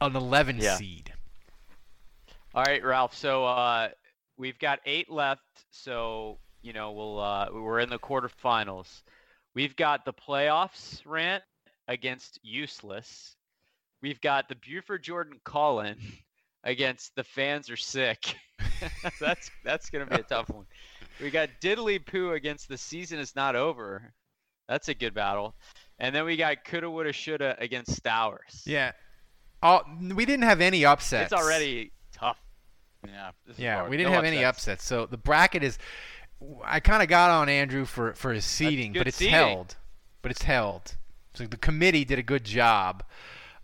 an 0.00 0.14
11 0.14 0.58
Yeah. 0.58 0.76
seed. 0.76 1.13
All 2.54 2.62
right, 2.62 2.84
Ralph. 2.84 3.16
So 3.16 3.44
uh, 3.44 3.88
we've 4.36 4.58
got 4.60 4.78
eight 4.86 5.10
left. 5.10 5.42
So 5.70 6.38
you 6.62 6.72
know 6.72 6.92
we'll 6.92 7.18
uh, 7.18 7.48
we're 7.52 7.80
in 7.80 7.90
the 7.90 7.98
quarterfinals. 7.98 9.02
We've 9.54 9.74
got 9.74 10.04
the 10.04 10.12
playoffs 10.12 11.00
rant 11.04 11.42
against 11.88 12.38
useless. 12.42 13.34
We've 14.02 14.20
got 14.20 14.48
the 14.48 14.56
Buford 14.56 15.02
Jordan 15.02 15.40
call-in 15.44 15.96
against 16.62 17.14
the 17.16 17.24
fans 17.24 17.70
are 17.70 17.76
sick. 17.76 18.36
that's 19.20 19.50
that's 19.64 19.90
gonna 19.90 20.06
be 20.06 20.16
a 20.16 20.22
tough 20.22 20.48
one. 20.48 20.66
We 21.20 21.30
got 21.30 21.48
Diddly 21.60 22.04
Poo 22.04 22.32
against 22.32 22.68
the 22.68 22.78
season 22.78 23.18
is 23.18 23.34
not 23.34 23.56
over. 23.56 24.12
That's 24.68 24.88
a 24.88 24.94
good 24.94 25.14
battle. 25.14 25.56
And 25.98 26.14
then 26.14 26.24
we 26.24 26.36
got 26.36 26.64
coulda, 26.64 26.90
woulda, 26.90 27.12
shoulda 27.12 27.56
against 27.58 28.02
Stowers. 28.02 28.64
Yeah. 28.64 28.92
Oh, 29.62 29.82
we 30.14 30.24
didn't 30.24 30.44
have 30.44 30.60
any 30.60 30.84
upsets. 30.84 31.32
It's 31.32 31.40
already 31.40 31.92
tough. 32.14 32.38
Yeah. 33.06 33.30
this 33.46 33.58
Yeah, 33.58 33.76
hard. 33.78 33.90
we 33.90 33.96
didn't 33.96 34.12
No 34.12 34.16
have 34.16 34.24
any 34.24 34.44
upsets. 34.44 34.82
upsets. 34.82 34.84
So 34.86 35.06
the 35.06 35.18
bracket 35.18 35.62
is. 35.62 35.78
I 36.64 36.80
kind 36.80 37.02
of 37.02 37.08
got 37.08 37.30
on 37.30 37.48
Andrew 37.48 37.84
for 37.84 38.12
for 38.14 38.32
his 38.32 38.44
seating, 38.44 38.92
but 38.92 39.06
it's 39.06 39.16
seeding. 39.18 39.34
held. 39.34 39.76
But 40.22 40.30
it's 40.30 40.42
held. 40.42 40.96
So 41.34 41.44
the 41.46 41.56
committee 41.56 42.04
did 42.04 42.18
a 42.18 42.22
good 42.22 42.44
job. 42.44 43.02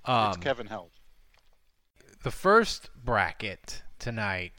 Um, 0.05 0.29
It's 0.29 0.37
Kevin 0.39 0.67
Held. 0.67 0.91
the 2.23 2.31
first 2.31 2.91
bracket 3.05 3.83
tonight, 3.99 4.53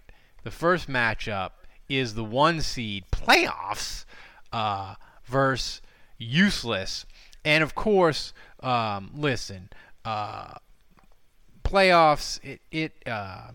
the 0.44 0.52
first 0.52 0.88
matchup 0.89 1.52
is 1.89 2.14
the 2.16 2.24
one 2.24 2.62
seed 2.62 3.04
playoffs 3.12 4.06
uh, 4.54 4.96
versus 5.26 5.82
useless, 6.18 7.06
and 7.44 7.64
of 7.64 7.74
course, 7.76 8.34
um, 8.62 9.10
listen, 9.14 9.70
uh, 10.06 10.54
playoffs 11.64 12.39
it 12.44 12.62
it 12.72 12.94
uh, 13.08 13.52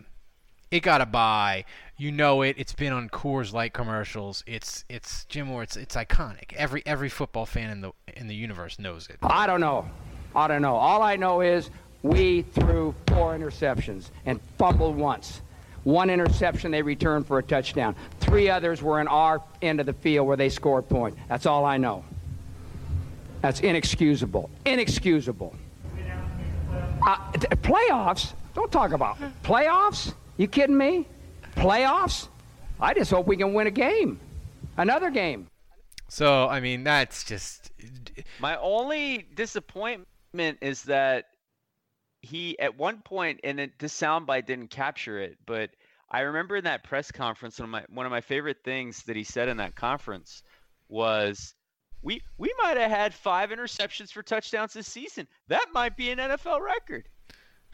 it 0.71 0.81
got 0.81 1.01
a 1.01 1.07
buy. 1.07 1.65
You 1.97 2.13
know 2.13 2.43
it. 2.43 2.57
It's 2.59 2.75
been 2.75 2.93
on 2.93 3.09
Coors 3.09 3.53
Light 3.53 3.73
commercials. 3.73 4.43
It's 4.47 4.85
it's 4.89 5.25
Jim 5.27 5.47
Mora. 5.47 5.63
It's 5.65 5.77
it's 5.77 5.97
iconic. 5.97 6.53
Every 6.55 6.83
every 6.85 7.09
football 7.09 7.47
fan 7.47 7.71
in 7.71 7.81
the 7.81 7.93
in 8.15 8.27
the 8.27 8.35
universe 8.35 8.79
knows 8.79 9.09
it. 9.09 9.17
I 9.23 9.47
don't 9.47 9.61
know. 9.61 9.89
I 10.35 10.49
don't 10.49 10.63
know. 10.63 10.77
All 10.77 11.03
I 11.03 11.17
know 11.17 11.41
is 11.41 11.71
we 12.03 12.43
threw 12.43 12.95
four 13.09 13.37
interceptions 13.37 14.11
and 14.27 14.41
fumbled 14.59 14.97
once. 14.97 15.41
One 15.85 16.11
interception 16.11 16.73
they 16.73 16.83
returned 16.83 17.27
for 17.27 17.39
a 17.39 17.43
touchdown. 17.43 17.95
Three 18.21 18.51
others 18.51 18.83
were 18.83 19.01
in 19.01 19.07
our 19.09 19.41
end 19.63 19.79
of 19.81 19.87
the 19.87 19.93
field 19.93 20.27
where 20.27 20.37
they 20.37 20.49
scored 20.49 20.89
point. 20.89 21.17
That's 21.29 21.47
all 21.47 21.65
I 21.65 21.77
know. 21.77 22.05
That's 23.41 23.61
inexcusable. 23.61 24.51
Inexcusable. 24.65 25.55
Uh, 27.07 27.17
playoffs? 27.63 28.33
Don't 28.55 28.73
talk 28.73 28.93
about 28.93 29.17
playoffs. 29.45 30.13
You 30.37 30.49
kidding 30.49 30.77
me? 30.77 31.07
Playoffs? 31.57 32.29
I 32.81 32.93
just 32.93 33.11
hope 33.11 33.27
we 33.27 33.37
can 33.37 33.55
win 33.55 33.67
a 33.67 33.71
game. 33.71 34.21
Another 34.77 35.11
game. 35.11 35.49
So 36.09 36.49
I 36.49 36.61
mean, 36.61 36.85
that's 36.85 37.25
just 37.25 37.71
My 38.41 38.57
only 38.59 39.27
disappointment 39.35 40.59
is 40.61 40.83
that 40.85 41.27
he, 42.21 42.59
at 42.59 42.77
one 42.77 43.03
point, 43.03 43.41
and 43.45 43.61
it, 43.61 43.79
this 43.79 43.99
soundbite 43.99 44.47
didn't 44.47 44.69
capture 44.69 45.21
it, 45.21 45.39
but 45.47 45.71
I 46.11 46.21
remember 46.21 46.57
in 46.57 46.65
that 46.65 46.85
press 46.85 47.11
conference, 47.11 47.59
one 47.59 47.65
of 47.69 47.71
my 47.71 47.85
one 47.89 48.07
of 48.07 48.13
my 48.13 48.21
favorite 48.21 48.59
things 48.65 49.03
that 49.05 49.17
he 49.17 49.25
said 49.25 49.49
in 49.49 49.57
that 49.57 49.75
conference 49.75 50.43
was, 50.89 51.55
"We 52.03 52.21
we 52.39 52.53
might 52.63 52.77
have 52.77 52.91
had 52.91 53.15
five 53.15 53.51
interceptions 53.51 54.13
for 54.13 54.23
touchdowns 54.23 54.73
this 54.73 54.87
season. 54.87 55.27
That 55.49 55.67
might 55.73 55.97
be 55.97 56.11
an 56.11 56.19
NFL 56.19 56.61
record." 56.61 57.09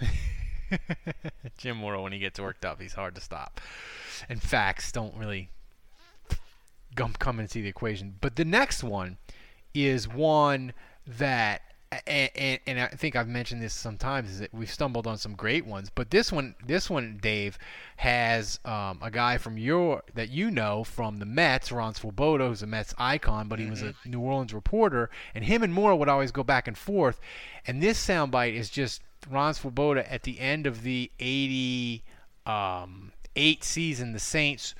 Jim 1.59 1.77
Mora, 1.79 2.03
when 2.03 2.13
he 2.13 2.19
gets 2.19 2.41
worked 2.41 2.65
up, 2.65 2.81
he's 2.81 2.95
hard 2.95 3.15
to 3.15 3.21
stop. 3.21 3.61
And 4.29 4.41
facts 4.41 4.93
don't 4.93 5.15
really 5.17 5.51
come 6.95 7.15
come 7.19 7.41
into 7.41 7.63
the 7.63 7.69
equation. 7.69 8.17
But 8.21 8.37
the 8.37 8.45
next 8.45 8.83
one 8.83 9.19
is 9.75 10.07
one 10.07 10.73
that 11.07 11.63
and, 12.07 12.31
and, 12.35 12.61
and, 12.67 12.81
I 12.81 12.87
think 12.89 13.17
I've 13.17 13.29
mentioned 13.29 13.61
this 13.61 13.75
sometimes 13.75 14.31
is 14.31 14.39
that 14.39 14.55
we've 14.55 14.71
stumbled 14.71 15.07
on 15.07 15.19
some 15.19 15.35
great 15.35 15.67
ones, 15.67 15.91
but 15.95 16.11
this 16.11 16.33
one, 16.33 16.55
this 16.67 16.89
one, 16.89 17.19
Dave, 17.21 17.59
has 17.97 18.59
um, 18.65 18.99
a 19.03 19.11
guy 19.11 19.37
from 19.37 19.59
your 19.59 20.03
that 20.15 20.31
you 20.31 20.51
know 20.51 20.85
from 20.85 21.19
the 21.19 21.27
Mets, 21.27 21.71
Ron 21.71 21.95
Swoboda, 21.95 22.49
who's 22.49 22.63
a 22.63 22.67
Mets 22.67 22.95
icon, 22.97 23.49
but 23.49 23.59
he 23.59 23.67
was 23.67 23.83
a 23.83 23.95
New 24.07 24.21
Orleans 24.21 24.55
reporter, 24.55 25.11
and 25.35 25.45
him 25.45 25.63
and 25.63 25.73
Mora 25.73 25.95
would 25.95 26.09
always 26.09 26.33
go 26.33 26.43
back 26.43 26.67
and 26.67 26.79
forth. 26.79 27.21
And 27.67 27.83
this 27.83 28.05
soundbite 28.05 28.55
is 28.55 28.71
just 28.71 29.03
Ron 29.31 29.55
Swoboda 29.55 30.11
at 30.13 30.23
the 30.23 30.41
end 30.41 30.67
of 30.67 30.83
the 30.83 31.11
'88 31.19 32.03
um, 32.47 33.13
season, 33.61 34.13
the 34.13 34.19
Saints. 34.19 34.75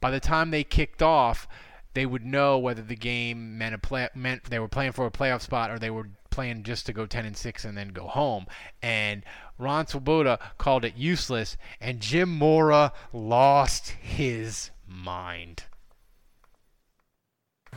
By 0.00 0.10
the 0.10 0.20
time 0.20 0.50
they 0.50 0.64
kicked 0.64 1.02
off, 1.02 1.46
they 1.94 2.06
would 2.06 2.24
know 2.24 2.58
whether 2.58 2.82
the 2.82 2.96
game 2.96 3.58
meant 3.58 3.74
a 3.74 3.78
play 3.78 4.08
meant 4.14 4.44
they 4.44 4.58
were 4.58 4.68
playing 4.68 4.92
for 4.92 5.06
a 5.06 5.10
playoff 5.10 5.42
spot 5.42 5.70
or 5.70 5.78
they 5.78 5.90
were 5.90 6.08
playing 6.30 6.62
just 6.62 6.86
to 6.86 6.92
go 6.92 7.06
10 7.06 7.26
and 7.26 7.36
6 7.36 7.64
and 7.64 7.76
then 7.76 7.88
go 7.88 8.06
home. 8.06 8.46
And 8.80 9.24
Ron 9.58 9.86
Swoboda 9.86 10.38
called 10.58 10.84
it 10.84 10.96
useless, 10.96 11.56
and 11.80 12.00
Jim 12.00 12.30
Mora 12.30 12.92
lost 13.12 13.90
his 13.90 14.70
mind. 14.86 15.64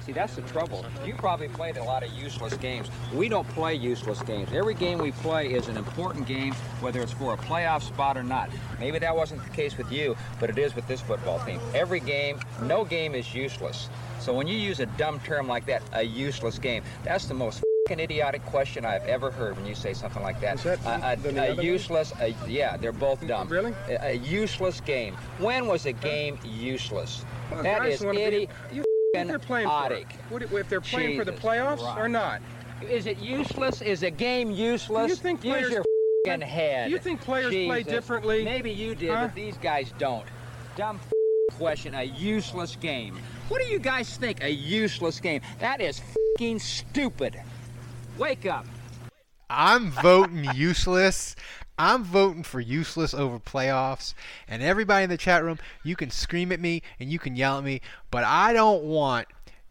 See, 0.05 0.11
that's 0.11 0.35
the 0.35 0.41
trouble. 0.41 0.85
You 1.05 1.13
probably 1.13 1.47
played 1.47 1.77
a 1.77 1.83
lot 1.83 2.03
of 2.03 2.11
useless 2.11 2.55
games. 2.55 2.89
We 3.13 3.29
don't 3.29 3.47
play 3.49 3.73
useless 3.75 4.21
games. 4.21 4.51
Every 4.51 4.73
game 4.73 4.97
we 4.97 5.13
play 5.13 5.53
is 5.53 5.69
an 5.69 5.77
important 5.77 6.27
game, 6.27 6.53
whether 6.81 7.01
it's 7.01 7.13
for 7.13 7.33
a 7.33 7.37
playoff 7.37 7.83
spot 7.83 8.17
or 8.17 8.23
not. 8.23 8.49
Maybe 8.79 8.99
that 8.99 9.15
wasn't 9.15 9.43
the 9.43 9.49
case 9.51 9.77
with 9.77 9.91
you, 9.93 10.17
but 10.41 10.49
it 10.49 10.57
is 10.57 10.75
with 10.75 10.85
this 10.89 10.99
football 10.99 11.39
team. 11.45 11.61
Every 11.73 12.01
game, 12.01 12.39
no 12.63 12.83
game 12.83 13.15
is 13.15 13.33
useless. 13.33 13.87
So 14.19 14.33
when 14.33 14.45
you 14.45 14.57
use 14.57 14.81
a 14.81 14.87
dumb 14.87 15.21
term 15.21 15.47
like 15.47 15.65
that, 15.67 15.81
a 15.93 16.03
useless 16.03 16.59
game, 16.59 16.83
that's 17.05 17.25
the 17.25 17.33
most 17.33 17.63
an 17.89 17.99
idiotic 17.99 18.45
question 18.45 18.85
I've 18.85 19.05
ever 19.05 19.29
heard 19.29 19.57
when 19.57 19.65
you 19.65 19.75
say 19.75 19.93
something 19.93 20.23
like 20.23 20.39
that. 20.39 20.57
that 20.59 20.79
a, 20.85 21.37
a, 21.37 21.59
a 21.59 21.61
useless, 21.61 22.13
a, 22.21 22.33
yeah, 22.47 22.77
they're 22.77 22.93
both 22.93 23.19
mm, 23.19 23.27
dumb. 23.27 23.49
Really? 23.49 23.73
A, 23.89 24.05
a, 24.05 24.13
useless 24.13 24.79
game. 24.79 25.15
When 25.37 25.67
was 25.67 25.85
a 25.85 25.91
game 25.91 26.39
useless? 26.45 27.25
Well, 27.51 27.61
that 27.63 27.85
is 27.85 28.01
wanna 28.01 28.19
be- 28.19 28.47
idi- 28.47 28.49
you 28.71 28.85
if 29.13 29.27
they're 29.27 29.39
playing 29.39 29.67
for 29.67 29.93
it. 29.93 30.07
What 30.29 30.41
if- 30.41 30.51
if 30.53 30.69
they're 30.69 30.81
playing 30.81 31.17
for 31.17 31.25
the 31.25 31.31
playoffs 31.33 31.79
Christ. 31.79 31.97
or 31.97 32.09
not? 32.09 32.41
Is 32.81 33.05
it 33.05 33.19
useless? 33.19 33.81
Is 33.81 34.03
a 34.03 34.09
game 34.09 34.51
useless? 34.51 35.05
Do 35.05 35.09
you 35.11 35.15
think 35.15 35.43
Use 35.43 35.53
players- 35.53 35.71
your 35.71 35.83
fing 36.25 36.41
head. 36.41 36.87
Do 36.87 36.91
you 36.91 36.99
think 36.99 37.21
players 37.21 37.49
play 37.53 37.83
differently? 37.83 38.43
Maybe 38.43 38.71
you 38.71 38.95
did, 38.95 39.09
Huh? 39.11 39.25
but 39.27 39.35
these 39.35 39.57
guys 39.57 39.93
don't. 39.99 40.25
Dumb 40.75 40.99
question. 41.57 41.93
A 41.93 42.03
useless 42.03 42.75
game. 42.75 43.19
What 43.49 43.61
do 43.61 43.67
you 43.67 43.77
guys 43.79 44.17
think? 44.17 44.41
A 44.43 44.49
useless 44.49 45.19
game? 45.19 45.41
That 45.59 45.79
is 45.79 46.01
fucking 46.35 46.59
stupid. 46.59 47.39
Wake 48.17 48.45
up. 48.45 48.65
I'm 49.49 49.91
voting 49.91 50.45
useless. 50.55 51.35
I'm 51.83 52.03
voting 52.03 52.43
for 52.43 52.61
useless 52.61 53.13
over 53.13 53.39
playoffs. 53.39 54.13
And 54.47 54.63
everybody 54.63 55.03
in 55.03 55.09
the 55.09 55.17
chat 55.17 55.43
room, 55.43 55.59
you 55.83 55.95
can 55.95 56.09
scream 56.09 56.51
at 56.51 56.59
me 56.59 56.81
and 56.99 57.11
you 57.11 57.19
can 57.19 57.35
yell 57.35 57.57
at 57.57 57.63
me, 57.63 57.81
but 58.09 58.23
I 58.23 58.53
don't 58.53 58.83
want 58.83 59.27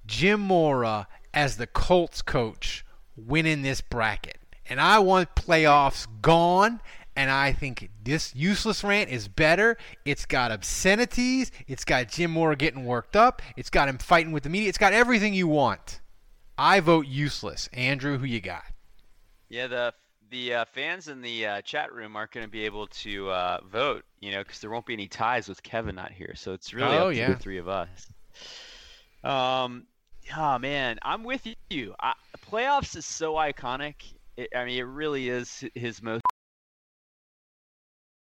Jim 0.07 0.41
Mora 0.41 1.09
as 1.33 1.57
the 1.57 1.67
Colts 1.67 2.21
coach 2.21 2.85
winning 3.17 3.63
this 3.63 3.81
bracket. 3.81 4.39
And 4.69 4.81
I 4.81 4.99
want 4.99 5.35
playoffs 5.35 6.07
gone. 6.21 6.81
And 7.15 7.31
I 7.31 7.53
think 7.53 7.91
this 8.03 8.35
useless 8.35 8.83
rant 8.83 9.11
is 9.11 9.29
better. 9.29 9.77
It's 10.05 10.25
got 10.25 10.51
obscenities. 10.51 11.51
It's 11.67 11.85
got 11.85 12.09
Jim 12.09 12.31
Mora 12.31 12.57
getting 12.57 12.87
worked 12.87 13.17
up. 13.17 13.43
It's 13.57 13.69
got 13.69 13.89
him 13.89 13.99
fighting 13.99 14.33
with 14.33 14.45
the 14.45 14.49
media. 14.49 14.71
It's 14.71 14.79
got 14.79 14.95
everything 14.95 15.35
you 15.35 15.47
want. 15.47 16.01
I 16.57 16.81
vote 16.81 17.07
useless. 17.07 17.69
Andrew, 17.73 18.19
who 18.19 18.25
you 18.25 18.41
got? 18.41 18.65
Yeah, 19.51 19.67
the 19.67 19.95
the 20.33 20.55
uh, 20.55 20.65
fans 20.65 21.07
in 21.09 21.21
the 21.23 21.47
uh, 21.47 21.61
chat 21.61 21.93
room 21.93 22.17
aren't 22.17 22.33
going 22.33 22.45
to 22.47 22.51
be 22.51 22.65
able 22.65 22.89
to 22.89 23.31
uh, 23.31 23.59
vote, 23.71 24.03
you 24.21 24.33
know, 24.33 24.39
because 24.43 24.59
there 24.61 24.71
won't 24.71 24.87
be 24.87 24.95
any 24.95 25.07
ties 25.07 25.49
with 25.49 25.63
Kevin 25.63 25.95
not 25.95 26.11
here. 26.11 26.33
So 26.35 26.55
it's 26.55 26.75
really 26.75 26.97
Oh, 26.97 27.09
up 27.09 27.13
to 27.13 27.19
yeah. 27.19 27.29
the 27.31 27.37
three 27.37 27.59
of 27.59 27.69
us. 27.69 27.89
Um, 29.23 29.87
oh 30.37 30.59
man, 30.59 30.99
I'm 31.03 31.23
with 31.23 31.47
you. 31.71 31.95
I, 32.01 32.15
playoffs 32.51 32.97
is 32.97 33.07
so 33.07 33.35
iconic. 33.35 33.95
It, 34.37 34.49
I 34.57 34.65
mean, 34.65 34.79
it 34.79 34.87
really 34.87 35.29
is 35.29 35.65
his 35.75 36.03
most. 36.03 36.23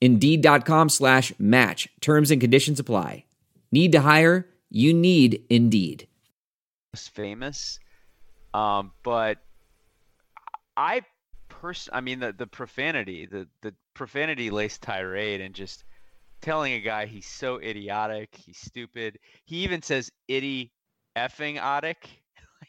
Indeed.com 0.00 0.88
slash 0.88 1.32
match. 1.38 1.88
Terms 2.00 2.30
and 2.30 2.40
conditions 2.40 2.78
apply. 2.78 3.24
Need 3.72 3.92
to 3.92 4.00
hire? 4.00 4.46
You 4.70 4.94
need 4.94 5.42
Indeed. 5.50 6.06
most 6.94 7.14
famous. 7.14 7.78
Um, 8.54 8.92
but 9.02 9.38
I 10.76 11.02
person, 11.48 11.92
I 11.94 12.00
mean 12.00 12.20
the 12.20 12.32
the 12.32 12.46
profanity, 12.46 13.26
the 13.26 13.46
the 13.62 13.74
profanity 13.94 14.50
laced 14.50 14.82
tirade, 14.82 15.40
and 15.40 15.54
just 15.54 15.84
telling 16.40 16.74
a 16.74 16.80
guy 16.80 17.06
he's 17.06 17.26
so 17.26 17.60
idiotic, 17.60 18.30
he's 18.34 18.58
stupid. 18.58 19.18
He 19.44 19.56
even 19.64 19.82
says 19.82 20.10
itty 20.28 20.72
effing 21.16 21.60
otic. 21.60 21.96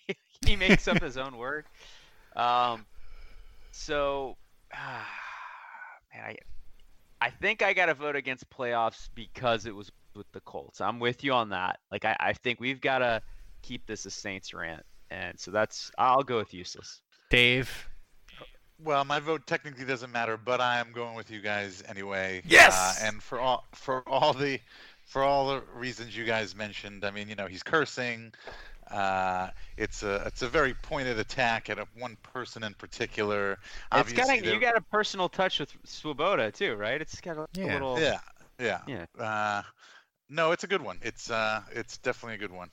he 0.46 0.56
makes 0.56 0.88
up 0.88 1.02
his 1.02 1.18
own 1.18 1.38
word. 1.38 1.66
Um, 2.36 2.86
so, 3.72 4.38
man, 4.74 6.24
I 6.24 6.36
I 7.22 7.30
think 7.30 7.62
I 7.62 7.74
got 7.74 7.88
to 7.88 7.94
vote 7.94 8.16
against 8.16 8.50
playoffs 8.50 9.10
because 9.14 9.66
it 9.66 9.76
was 9.76 9.92
with 10.16 10.32
the 10.32 10.40
Colts. 10.42 10.82
I'm 10.82 11.00
with 11.00 11.24
you 11.24 11.34
on 11.34 11.50
that. 11.50 11.80
Like 11.92 12.06
I, 12.06 12.16
I 12.20 12.34
think 12.34 12.60
we've 12.60 12.82
got 12.82 13.00
to 13.00 13.22
keep 13.62 13.86
this 13.86 14.06
a 14.06 14.12
Saints 14.12 14.54
rant, 14.54 14.84
and 15.10 15.40
so 15.40 15.52
that's 15.52 15.92
I'll 15.98 16.24
go 16.24 16.38
with 16.38 16.54
useless. 16.54 17.02
Dave. 17.30 17.90
Well, 18.82 19.04
my 19.04 19.20
vote 19.20 19.46
technically 19.46 19.84
doesn't 19.84 20.12
matter, 20.12 20.38
but 20.38 20.62
I 20.62 20.80
am 20.80 20.94
going 20.94 21.16
with 21.16 21.30
you 21.30 21.42
guys 21.42 21.84
anyway. 21.90 22.42
Yes! 22.46 23.02
Uh, 23.02 23.08
and 23.08 23.22
for 23.22 23.40
all 23.40 23.66
for 23.74 24.08
all 24.08 24.34
the 24.34 24.60
for 25.06 25.24
all 25.24 25.50
the 25.50 25.64
reasons 25.76 26.16
you 26.16 26.24
guys 26.24 26.56
mentioned, 26.56 27.04
I 27.04 27.12
mean, 27.12 27.28
you 27.28 27.36
know, 27.36 27.48
he's 27.48 27.64
cursing. 27.64 28.32
Uh, 28.92 29.50
it's 29.78 30.04
a 30.04 30.24
it's 30.26 30.42
a 30.42 30.48
very 30.48 30.74
pointed 30.74 31.20
attack 31.20 31.70
at 31.70 31.78
a, 31.78 31.86
one 31.98 32.18
person 32.24 32.64
in 32.64 32.74
particular. 32.74 33.54
It's 33.54 33.62
got 33.92 33.98
a, 33.98 34.00
Obviously, 34.32 34.54
you 34.54 34.60
got 34.60 34.76
a 34.78 34.82
personal 34.82 35.30
touch 35.30 35.60
with 35.60 35.72
Swoboda 35.86 36.52
too, 36.52 36.76
right? 36.76 37.00
It's 37.00 37.22
got 37.22 37.38
a, 37.38 37.48
a 37.58 37.66
little. 37.66 38.00
Yeah, 38.00 38.20
yeah, 38.60 38.80
Yeah. 38.88 39.06
Uh, 39.24 39.62
no, 40.30 40.52
it's 40.52 40.64
a 40.64 40.68
good 40.68 40.82
one. 40.82 41.00
It's 41.02 41.30
uh, 41.30 41.62
it's 41.72 41.98
definitely 42.00 42.36
a 42.36 42.40
good 42.40 42.52
one. 42.56 42.70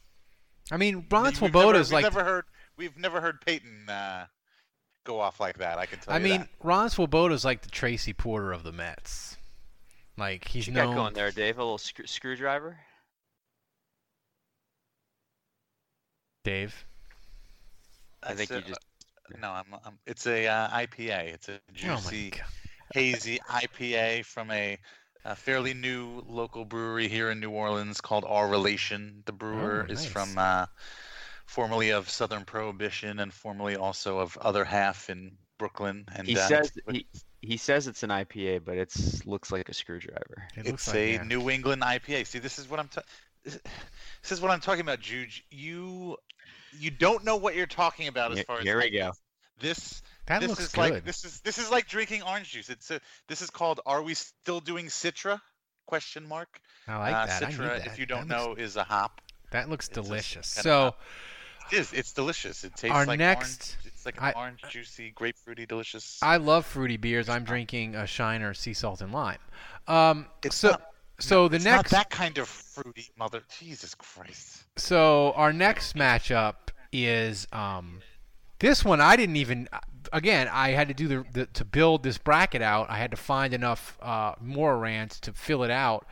I 0.70 0.76
mean, 0.78 1.06
Ron 1.10 1.24
We've 1.24 1.32
never- 1.32 1.36
Swoboda's 1.36 1.92
like. 1.92 2.02
never 2.02 2.24
heard 2.24 2.44
we've 2.76 2.96
never 2.98 3.20
heard 3.20 3.40
Payton 3.40 3.88
uh, 3.88 4.26
go 5.04 5.20
off 5.20 5.38
like 5.38 5.58
that. 5.58 5.78
I 5.78 5.86
can 5.86 5.98
tell 6.00 6.14
I 6.14 6.18
you 6.18 6.24
mean, 6.24 6.40
that. 6.40 6.48
Ron 6.62 6.90
Swoboda's 6.90 7.44
like 7.44 7.62
the 7.62 7.70
Tracy 7.70 8.12
Porter 8.12 8.52
of 8.52 8.62
the 8.62 8.72
Mets. 8.72 9.36
Like 10.18 10.48
he's 10.48 10.66
What 10.66 10.76
you 10.76 10.82
got 10.82 10.94
going 10.94 11.14
there, 11.14 11.30
Dave? 11.30 11.58
A 11.58 11.62
little 11.62 11.78
screw- 11.78 12.06
screwdriver. 12.06 12.78
Dave. 16.46 16.86
I 18.22 18.34
think 18.34 18.50
It's 18.50 18.56
you 18.56 18.62
just. 18.62 18.80
No, 19.42 19.50
I'm, 19.50 19.66
I'm 19.84 19.98
it's 20.06 20.26
a 20.28 20.46
uh, 20.46 20.68
IPA. 20.68 21.34
It's 21.34 21.48
a 21.48 21.58
Oh 21.84 22.00
juicy, 22.04 22.30
God. 22.30 22.40
hazy 22.94 23.40
IPA 23.50 24.24
from 24.24 24.52
a, 24.52 24.78
a 25.24 25.34
fairly 25.34 25.74
new 25.74 26.22
local 26.28 26.64
brewery 26.64 27.08
here 27.08 27.30
in 27.30 27.40
New 27.40 27.50
Orleans 27.50 28.00
called 28.00 28.24
Our 28.24 28.48
Relation. 28.48 29.24
The 29.26 29.32
brewer 29.32 29.86
Oh, 29.90 29.92
is 29.92 30.04
from 30.06 30.38
uh, 30.38 30.66
formerly 31.46 31.90
of 31.90 32.08
Southern 32.08 32.44
Prohibition 32.44 33.18
and 33.18 33.34
formerly 33.34 33.74
also 33.74 34.20
of 34.20 34.36
Other 34.38 34.64
Half 34.64 35.10
in 35.10 35.32
Brooklyn. 35.58 36.04
And 36.14 36.28
He 36.28 36.36
uh, 36.36 36.48
says 36.48 36.70
he, 36.88 37.06
he 37.42 37.56
says 37.56 37.88
it's 37.88 38.04
an 38.04 38.10
IPA, 38.10 38.64
but 38.64 38.76
it's 38.78 39.26
looks 39.26 39.50
like 39.50 39.68
a 39.68 39.74
screwdriver. 39.74 40.44
It 40.56 40.68
it's 40.68 40.86
like 40.86 40.96
a 40.96 41.12
yeah. 41.14 41.24
New 41.24 41.50
England 41.50 41.82
IPA. 41.82 42.26
See, 42.26 42.38
this 42.38 42.58
is 42.60 42.68
what 42.70 42.78
I'm. 42.78 42.88
ta- 42.88 43.02
this 43.44 43.58
this 44.22 44.32
is 44.32 44.40
what 44.40 44.50
I'm 44.50 44.60
talking 44.60 44.82
about, 44.82 45.00
Juge. 45.00 45.44
You 45.50 46.16
you 46.78 46.90
don't 46.90 47.24
know 47.24 47.36
what 47.36 47.54
you're 47.54 47.66
talking 47.66 48.08
about 48.08 48.32
as 48.32 48.38
Here- 48.38 48.44
far 48.44 48.58
as 48.58 48.64
here 48.64 48.78
we 48.78 48.90
go. 48.90 49.12
This 49.58 50.02
That 50.26 50.40
this 50.40 50.50
looks 50.50 50.62
is 50.64 50.72
good. 50.72 50.80
like 50.94 51.04
this 51.04 51.24
is 51.24 51.40
this 51.40 51.58
is 51.58 51.70
like 51.70 51.88
drinking 51.88 52.22
orange 52.22 52.50
juice. 52.50 52.68
It's 52.68 52.90
a, 52.90 53.00
this 53.28 53.40
is 53.42 53.48
called 53.50 53.80
Are 53.86 54.02
we 54.02 54.14
still 54.14 54.60
doing 54.60 54.86
Citra? 54.86 55.40
Question 55.86 56.26
mark. 56.28 56.60
I 56.88 56.98
like 56.98 57.14
uh, 57.14 57.26
that. 57.26 57.42
I 57.42 57.50
Citra, 57.52 57.78
that. 57.78 57.86
if 57.86 57.98
you 57.98 58.06
don't 58.06 58.28
looks- 58.28 58.46
know, 58.46 58.54
is 58.54 58.76
a 58.76 58.84
hop. 58.84 59.20
That 59.52 59.68
looks 59.70 59.86
It's 59.88 59.94
delicious. 59.94 60.46
So. 60.48 60.94
It 61.72 61.78
is. 61.78 61.92
It's 61.92 62.12
delicious. 62.12 62.62
It 62.64 62.76
tastes 62.76 62.94
Our 62.94 63.06
like 63.06 63.18
next- 63.18 63.76
orange. 63.80 63.92
It's 63.94 64.06
like 64.06 64.20
I- 64.22 64.32
orange, 64.32 64.62
juicy, 64.68 65.12
grapefruity, 65.16 65.66
delicious. 65.66 66.18
I 66.22 66.36
love 66.36 66.66
fruity 66.66 66.96
beers. 66.96 67.28
I'm 67.28 67.44
drinking 67.44 67.94
a 67.96 68.06
Shiner 68.06 68.52
Sea 68.54 68.74
Salt 68.74 69.00
and 69.00 69.12
Lime. 69.12 69.38
Um, 69.88 70.26
It's 70.44 70.54
so, 70.56 70.70
not- 70.70 70.90
so 71.18 71.48
the 71.48 71.56
it's 71.56 71.64
next, 71.64 71.90
not 71.92 71.98
that 71.98 72.10
kind 72.10 72.38
of 72.38 72.48
fruity, 72.48 73.10
mother. 73.16 73.42
Jesus 73.58 73.94
Christ. 73.94 74.64
so 74.76 75.32
our 75.32 75.52
next 75.52 75.96
matchup 75.96 76.54
is 76.92 77.46
um, 77.52 78.00
this 78.58 78.84
one. 78.84 79.00
I 79.00 79.16
didn't 79.16 79.36
even. 79.36 79.68
Again, 80.12 80.48
I 80.52 80.70
had 80.70 80.86
to 80.88 80.94
do 80.94 81.08
the, 81.08 81.24
the 81.32 81.46
to 81.46 81.64
build 81.64 82.02
this 82.02 82.16
bracket 82.16 82.62
out. 82.62 82.88
I 82.88 82.98
had 82.98 83.10
to 83.10 83.16
find 83.16 83.52
enough 83.52 83.98
uh, 84.00 84.34
more 84.40 84.78
rants 84.78 85.18
to 85.20 85.32
fill 85.32 85.64
it 85.64 85.70
out. 85.70 86.06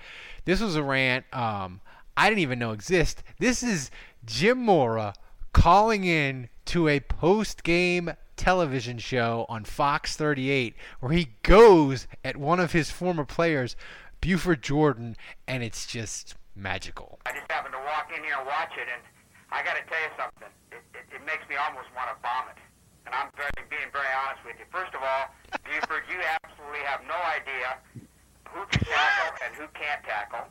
This 0.44 0.60
was 0.60 0.76
a 0.76 0.82
rant 0.82 1.24
um, 1.32 1.80
I 2.16 2.28
didn't 2.28 2.42
even 2.42 2.58
know 2.58 2.72
exist. 2.72 3.22
This 3.38 3.62
is 3.62 3.90
Jim 4.24 4.58
Mora 4.58 5.14
calling 5.52 6.04
in 6.04 6.48
to 6.66 6.88
a 6.88 7.00
post-game 7.00 8.12
television 8.36 8.98
show 8.98 9.46
on 9.48 9.64
Fox 9.64 10.16
38 10.16 10.74
where 11.00 11.12
he 11.12 11.28
goes 11.42 12.06
at 12.24 12.36
one 12.36 12.60
of 12.60 12.72
his 12.72 12.90
former 12.90 13.24
players, 13.24 13.76
Buford 14.20 14.62
Jordan, 14.62 15.16
and 15.46 15.62
it's 15.62 15.86
just 15.86 16.36
magical. 16.54 17.18
I 17.26 17.32
just 17.32 17.50
happened 17.50 17.74
to 17.74 17.80
walk 17.80 18.10
in 18.16 18.22
here 18.22 18.34
and 18.38 18.46
watch 18.46 18.72
it, 18.76 18.86
and 18.92 19.02
I 19.54 19.62
got 19.62 19.78
to 19.78 19.86
tell 19.86 20.02
you 20.02 20.10
something. 20.18 20.50
It, 20.74 20.82
it, 20.98 21.06
it 21.14 21.22
makes 21.22 21.46
me 21.46 21.54
almost 21.54 21.86
want 21.94 22.10
to 22.10 22.18
vomit. 22.18 22.58
And 23.06 23.14
I'm 23.14 23.30
very, 23.38 23.54
being 23.70 23.86
very 23.94 24.10
honest 24.10 24.42
with 24.42 24.58
you. 24.58 24.66
First 24.74 24.90
of 24.98 25.00
all, 25.06 25.30
Buford, 25.62 26.10
you 26.10 26.18
absolutely 26.18 26.82
have 26.82 27.06
no 27.06 27.14
idea 27.30 27.78
who 28.50 28.66
can 28.66 28.82
tackle 28.82 29.30
and 29.46 29.54
who 29.54 29.70
can't 29.78 30.02
tackle. 30.02 30.50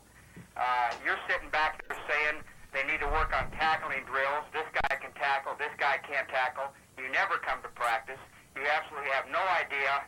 Uh, 0.55 0.95
you're 1.03 1.19
sitting 1.27 1.51
back 1.51 1.84
there 1.84 1.99
saying 2.07 2.47
they 2.71 2.88
need 2.88 3.03
to 3.03 3.11
work 3.11 3.35
on 3.35 3.51
tackling 3.59 4.07
drills. 4.07 4.47
This 4.55 4.71
guy 4.71 4.95
can 4.95 5.11
tackle. 5.19 5.59
This 5.59 5.75
guy 5.75 5.99
can't 6.07 6.30
tackle. 6.31 6.71
You 6.95 7.11
never 7.11 7.43
come 7.43 7.59
to 7.67 7.71
practice. 7.75 8.21
You 8.55 8.63
absolutely 8.71 9.11
have 9.11 9.27
no 9.27 9.43
idea 9.51 9.99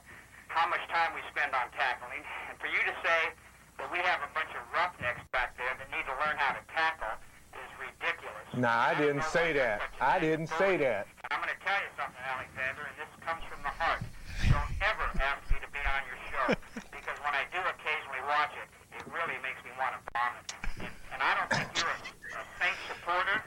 how 0.48 0.72
much 0.72 0.88
time 0.88 1.12
we 1.12 1.20
spend 1.36 1.52
on 1.52 1.68
tackling. 1.76 2.24
And 2.48 2.56
for 2.64 2.72
you 2.72 2.80
to 2.80 2.96
say 3.04 3.36
that 3.76 3.92
we 3.92 4.00
have 4.08 4.24
a 4.24 4.32
bunch 4.32 4.56
of 4.56 4.64
roughnecks 4.72 5.20
back 5.36 5.60
there 5.60 5.76
that 5.76 5.88
need 5.92 6.08
to 6.08 6.16
learn 6.24 6.40
how 6.40 6.56
to 6.56 6.64
tackle 6.72 7.20
is 7.56 7.72
ridiculous. 7.80 8.46
Nah, 8.54 8.92
I 8.92 8.94
didn't 8.96 9.24
say 9.24 9.54
that. 9.54 9.82
I 10.00 10.20
didn't 10.20 10.52
say 10.60 10.78
that. 10.78 11.08
And 11.24 11.30
I'm 11.32 11.42
going 11.42 11.52
to 11.52 11.62
tell 11.64 11.80
you 11.80 11.92
something, 11.96 12.22
Alexander, 12.22 12.84
and 12.86 12.96
this 13.00 13.12
comes 13.24 13.44
from 13.48 13.60
the 13.64 13.74
heart. 13.74 14.04
Don't 14.52 14.74
ever 14.84 15.08
ask 15.24 15.42
me 15.50 15.58
to 15.64 15.70
be 15.72 15.82
on 15.82 16.02
your 16.06 16.20
show 16.30 16.46
because 16.96 17.18
when 17.24 17.34
I 17.34 17.44
do 17.50 17.60
occasionally 17.64 18.24
watch 18.30 18.54
it, 18.60 18.68
it 18.96 19.04
really 19.10 19.40
makes 19.42 19.60
me 19.64 19.72
want 19.80 19.96
to 19.98 20.02
vomit. 20.14 20.46
And, 20.80 20.92
and 21.16 21.20
I 21.24 21.32
don't 21.40 21.50
think 21.52 21.68
you're 21.80 21.92
a, 21.92 22.00
a 22.40 22.44
Saints 22.60 22.84
supporter. 22.92 23.40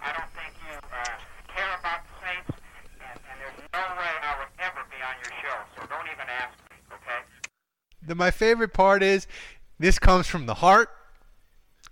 I 0.00 0.10
don't 0.14 0.32
think 0.38 0.50
you 0.64 0.74
uh, 0.74 1.14
care 1.50 1.72
about 1.78 2.06
the 2.06 2.14
Saints. 2.22 2.50
And, 3.02 3.16
and 3.26 3.36
there's 3.42 3.60
no 3.74 3.84
way 4.00 4.12
I 4.22 4.32
would 4.40 4.52
ever 4.62 4.82
be 4.88 4.98
on 5.02 5.14
your 5.20 5.34
show. 5.42 5.56
So 5.76 5.86
don't 5.90 6.08
even 6.08 6.26
ask 6.30 6.54
me, 6.70 6.78
okay? 6.94 7.20
The, 8.06 8.14
my 8.14 8.30
favorite 8.30 8.72
part 8.72 9.02
is 9.02 9.26
this 9.78 9.98
comes 9.98 10.26
from 10.26 10.46
the 10.46 10.62
heart. 10.62 10.90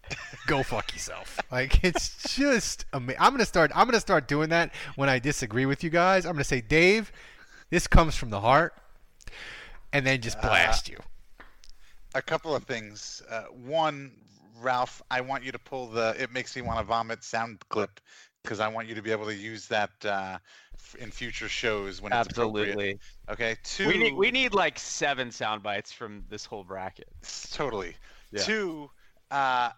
Go 0.47 0.63
fuck 0.63 0.93
yourself. 0.93 1.39
Like 1.51 1.83
it's 1.85 2.35
just 2.35 2.85
amazing. 2.93 3.21
I'm 3.21 3.33
gonna 3.33 3.47
start. 3.47 3.71
I'm 3.75 3.87
gonna 3.87 4.01
start 4.01 4.29
doing 4.29 4.51
that 4.51 4.73
when 4.97 5.09
I 5.09 5.19
disagree 5.19 5.67
with 5.67 5.83
you 5.83 5.91
guys. 5.91 6.27
I'm 6.27 6.33
gonna 6.33 6.45
say, 6.45 6.61
Dave, 6.61 7.13
this 7.71 7.87
comes 7.87 8.15
from 8.15 8.31
the 8.31 8.41
heart, 8.41 8.75
and 9.93 10.07
then 10.07 10.21
just 10.21 10.41
blast 10.41 10.89
you. 10.89 10.99
a 12.15 12.23
couple 12.23 12.55
of 12.55 12.65
things. 12.65 13.23
Uh, 13.31 13.45
one, 13.45 14.13
Ralph, 14.61 15.03
I 15.11 15.21
want 15.21 15.45
you 15.45 15.53
to 15.53 15.59
pull 15.59 15.87
the 15.87 16.15
"It 16.19 16.33
makes 16.33 16.55
me 16.57 16.63
want 16.63 16.79
to 16.79 16.85
vomit" 16.85 17.25
sound 17.25 17.61
clip 17.69 18.01
because 18.43 18.61
I 18.61 18.69
want 18.69 18.89
you 18.89 18.95
to 18.95 19.03
be 19.03 19.11
able 19.11 19.25
to 19.27 19.35
use 19.35 19.67
that 19.69 19.91
uh, 20.05 20.39
in 20.99 21.11
future 21.11 21.49
shows 21.49 22.03
when 22.03 22.13
it's 22.13 22.29
appropriate. 22.29 22.69
Absolutely. 22.69 22.99
Okay. 23.31 23.57
Two. 23.65 23.89
We 23.89 23.97
need 23.97 24.15
we 24.15 24.31
need 24.31 24.53
like 24.55 24.79
seven 24.79 25.31
sound 25.31 25.63
bites 25.63 25.93
from 25.93 26.25
this 26.29 26.45
whole 26.45 26.65
bracket. 26.65 27.09
Totally. 27.53 27.97
Yeah. 28.31 28.43
Two. 28.43 28.91
Uh, 29.31 29.71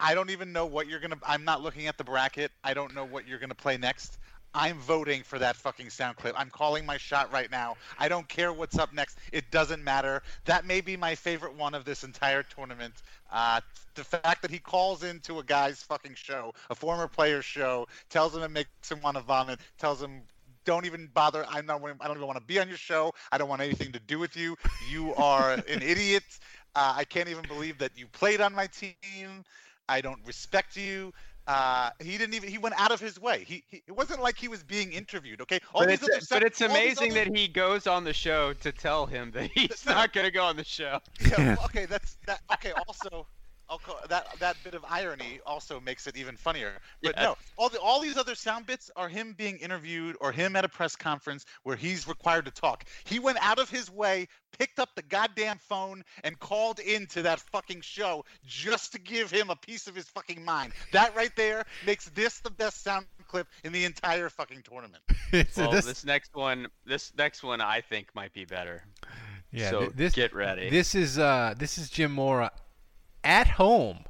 I 0.00 0.14
don't 0.14 0.30
even 0.30 0.52
know 0.52 0.66
what 0.66 0.88
you're 0.88 1.00
gonna. 1.00 1.18
I'm 1.26 1.44
not 1.44 1.62
looking 1.62 1.86
at 1.86 1.98
the 1.98 2.04
bracket. 2.04 2.50
I 2.64 2.74
don't 2.74 2.94
know 2.94 3.04
what 3.04 3.28
you're 3.28 3.38
gonna 3.38 3.54
play 3.54 3.76
next. 3.76 4.18
I'm 4.52 4.78
voting 4.78 5.22
for 5.22 5.38
that 5.38 5.54
fucking 5.54 5.90
sound 5.90 6.16
clip. 6.16 6.34
I'm 6.36 6.50
calling 6.50 6.84
my 6.84 6.96
shot 6.96 7.32
right 7.32 7.48
now. 7.50 7.76
I 7.98 8.08
don't 8.08 8.28
care 8.28 8.52
what's 8.52 8.78
up 8.78 8.92
next. 8.92 9.18
It 9.32 9.48
doesn't 9.52 9.84
matter. 9.84 10.22
That 10.44 10.64
may 10.66 10.80
be 10.80 10.96
my 10.96 11.14
favorite 11.14 11.54
one 11.54 11.72
of 11.74 11.84
this 11.84 12.02
entire 12.02 12.42
tournament. 12.42 12.94
Uh, 13.30 13.60
the 13.94 14.02
fact 14.02 14.42
that 14.42 14.50
he 14.50 14.58
calls 14.58 15.04
into 15.04 15.38
a 15.38 15.44
guy's 15.44 15.82
fucking 15.82 16.14
show, 16.16 16.52
a 16.68 16.74
former 16.74 17.06
player's 17.06 17.44
show, 17.44 17.86
tells 18.08 18.34
him 18.34 18.42
it 18.42 18.50
makes 18.50 18.90
him 18.90 19.00
want 19.02 19.16
to 19.16 19.22
vomit, 19.22 19.60
tells 19.78 20.02
him 20.02 20.22
don't 20.64 20.84
even 20.84 21.08
bother. 21.14 21.46
I'm 21.48 21.66
not. 21.66 21.80
I 22.00 22.06
don't 22.08 22.16
even 22.16 22.26
want 22.26 22.38
to 22.38 22.44
be 22.44 22.58
on 22.58 22.68
your 22.68 22.76
show. 22.76 23.14
I 23.32 23.38
don't 23.38 23.48
want 23.48 23.62
anything 23.62 23.92
to 23.92 24.00
do 24.00 24.18
with 24.18 24.36
you. 24.36 24.56
You 24.90 25.14
are 25.14 25.52
an 25.52 25.62
idiot. 25.82 26.24
Uh, 26.74 26.94
I 26.96 27.04
can't 27.04 27.28
even 27.28 27.44
believe 27.48 27.78
that 27.78 27.92
you 27.96 28.06
played 28.08 28.40
on 28.40 28.54
my 28.54 28.66
team. 28.66 29.44
I 29.90 30.00
don't 30.00 30.20
respect 30.24 30.76
you. 30.76 31.12
Uh, 31.46 31.90
he 32.00 32.16
didn't 32.16 32.34
even. 32.34 32.48
He 32.48 32.58
went 32.58 32.76
out 32.78 32.92
of 32.92 33.00
his 33.00 33.20
way. 33.20 33.44
He, 33.44 33.64
he. 33.68 33.82
It 33.88 33.92
wasn't 33.92 34.22
like 34.22 34.36
he 34.36 34.46
was 34.46 34.62
being 34.62 34.92
interviewed. 34.92 35.40
Okay. 35.40 35.58
All 35.74 35.80
But 35.82 35.88
these 35.88 36.02
it's, 36.02 36.30
other 36.30 36.40
but 36.40 36.46
it's 36.46 36.62
all 36.62 36.68
these 36.68 36.76
amazing 36.76 37.10
other- 37.12 37.24
that 37.24 37.36
he 37.36 37.48
goes 37.48 37.86
on 37.88 38.04
the 38.04 38.12
show 38.12 38.52
to 38.52 38.70
tell 38.70 39.06
him 39.06 39.32
that 39.32 39.50
he's 39.54 39.84
not 39.84 40.12
going 40.12 40.26
to 40.26 40.30
go 40.30 40.44
on 40.44 40.56
the 40.56 40.64
show. 40.64 41.00
Yeah, 41.28 41.56
well, 41.56 41.64
okay, 41.64 41.86
that's 41.86 42.18
that. 42.26 42.40
Okay, 42.54 42.72
also, 42.86 43.08
I'll 43.08 43.10
call, 43.10 43.26
that 44.08 44.26
that 44.40 44.56
bit 44.64 44.74
of 44.74 44.84
irony 44.88 45.40
also 45.46 45.80
makes 45.80 46.06
it 46.06 46.16
even 46.16 46.36
funnier. 46.36 46.72
But 47.02 47.14
Yeah. 47.16 47.22
no, 47.24 47.36
all 47.56 47.68
the 47.68 47.80
all 47.80 48.00
these 48.00 48.16
other 48.16 48.34
sound 48.34 48.66
bits 48.66 48.90
are 48.96 49.08
him 49.08 49.32
being 49.34 49.58
interviewed 49.58 50.16
or 50.20 50.32
him 50.32 50.56
at 50.56 50.64
a 50.64 50.68
press 50.68 50.96
conference 50.96 51.44
where 51.62 51.76
he's 51.76 52.06
required 52.08 52.44
to 52.46 52.50
talk. 52.50 52.84
He 53.04 53.18
went 53.18 53.38
out 53.40 53.58
of 53.58 53.70
his 53.70 53.90
way, 53.90 54.26
picked 54.58 54.78
up 54.80 54.90
the 54.96 55.02
goddamn 55.02 55.58
phone, 55.58 56.02
and 56.24 56.38
called 56.40 56.80
into 56.80 57.22
that 57.22 57.40
fucking 57.40 57.82
show 57.82 58.24
just 58.44 58.92
to 58.92 58.98
give 59.00 59.30
him 59.30 59.50
a 59.50 59.56
piece 59.56 59.86
of 59.86 59.94
his 59.94 60.08
fucking 60.08 60.44
mind. 60.44 60.72
That 60.92 61.14
right 61.14 61.34
there 61.36 61.64
makes 61.86 62.06
this 62.10 62.40
the 62.40 62.50
best 62.50 62.82
sound 62.82 63.06
clip 63.28 63.46
in 63.64 63.72
the 63.72 63.84
entire 63.84 64.28
fucking 64.28 64.62
tournament. 64.62 65.02
So 65.52 65.62
well, 65.62 65.70
this- 65.70 65.84
this, 65.86 66.04
next 66.04 66.34
one, 66.34 66.66
this 66.84 67.12
next 67.16 67.44
one, 67.44 67.60
I 67.60 67.80
think 67.82 68.08
might 68.16 68.32
be 68.32 68.44
better. 68.44 68.84
Yeah, 69.52 69.70
So 69.70 69.78
th- 69.80 69.92
this 69.94 70.12
get 70.14 70.34
ready. 70.34 70.68
This 70.70 70.96
is 70.96 71.18
uh 71.20 71.54
this 71.56 71.78
is 71.78 71.88
Jim 71.88 72.10
Mora 72.10 72.50
at 73.24 73.48
home 73.48 74.00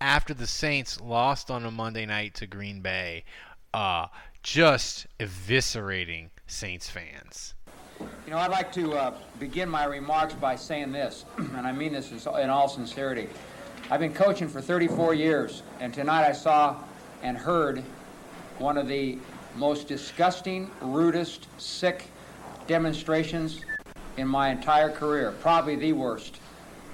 after 0.00 0.34
the 0.34 0.46
Saints 0.46 1.00
lost 1.00 1.50
on 1.50 1.64
a 1.64 1.70
Monday 1.70 2.06
night 2.06 2.34
to 2.34 2.46
Green 2.46 2.80
Bay. 2.80 3.24
Uh 3.72 4.06
just 4.46 5.08
eviscerating 5.18 6.30
Saints 6.46 6.88
fans. 6.88 7.54
You 7.98 8.30
know, 8.30 8.38
I'd 8.38 8.50
like 8.50 8.72
to 8.74 8.92
uh, 8.94 9.14
begin 9.40 9.68
my 9.68 9.84
remarks 9.84 10.34
by 10.34 10.54
saying 10.54 10.92
this, 10.92 11.24
and 11.38 11.66
I 11.66 11.72
mean 11.72 11.92
this 11.92 12.12
in 12.12 12.50
all 12.50 12.68
sincerity. 12.68 13.28
I've 13.90 13.98
been 13.98 14.14
coaching 14.14 14.48
for 14.48 14.60
34 14.60 15.14
years, 15.14 15.64
and 15.80 15.92
tonight 15.92 16.28
I 16.28 16.32
saw 16.32 16.76
and 17.24 17.36
heard 17.36 17.82
one 18.58 18.78
of 18.78 18.86
the 18.86 19.18
most 19.56 19.88
disgusting, 19.88 20.70
rudest, 20.80 21.48
sick 21.58 22.06
demonstrations 22.68 23.62
in 24.16 24.28
my 24.28 24.50
entire 24.50 24.90
career, 24.90 25.32
probably 25.40 25.74
the 25.74 25.92
worst. 25.92 26.38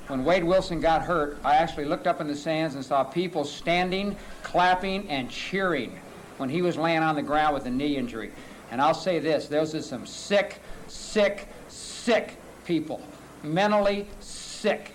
When 0.09 0.25
Wade 0.25 0.45
Wilson 0.45 0.81
got 0.81 1.03
hurt, 1.03 1.39
I 1.45 1.55
actually 1.55 1.85
looked 1.85 2.07
up 2.07 2.21
in 2.21 2.27
the 2.27 2.35
stands 2.35 2.75
and 2.75 2.85
saw 2.85 3.05
people 3.05 3.45
standing, 3.45 4.17
clapping, 4.43 5.09
and 5.09 5.31
cheering 5.31 5.99
when 6.39 6.49
he 6.49 6.61
was 6.61 6.77
laying 6.77 7.03
on 7.03 7.15
the 7.15 7.23
ground 7.23 7.55
with 7.55 7.67
a 7.67 7.71
knee 7.71 7.97
injury. 7.97 8.33
And 8.71 8.81
I'll 8.81 8.95
say 8.95 9.19
this 9.19 9.47
those 9.47 9.75
are 9.75 9.83
some 9.83 10.07
sick, 10.07 10.61
sick, 10.89 11.49
sick 11.69 12.37
people. 12.65 13.01
Mentally 13.43 14.07
sick. 14.21 14.93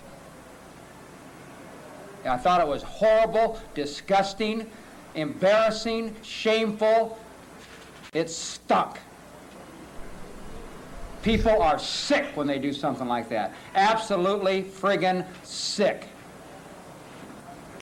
I 2.25 2.37
thought 2.37 2.59
it 2.59 2.67
was 2.67 2.83
horrible, 2.83 3.59
disgusting, 3.73 4.69
embarrassing, 5.15 6.15
shameful. 6.21 7.17
It 8.13 8.29
stunk. 8.29 8.97
People 11.23 11.61
are 11.61 11.79
sick 11.79 12.25
when 12.35 12.47
they 12.47 12.59
do 12.59 12.71
something 12.71 13.07
like 13.07 13.29
that. 13.29 13.53
Absolutely 13.75 14.63
friggin' 14.63 15.25
sick. 15.43 16.07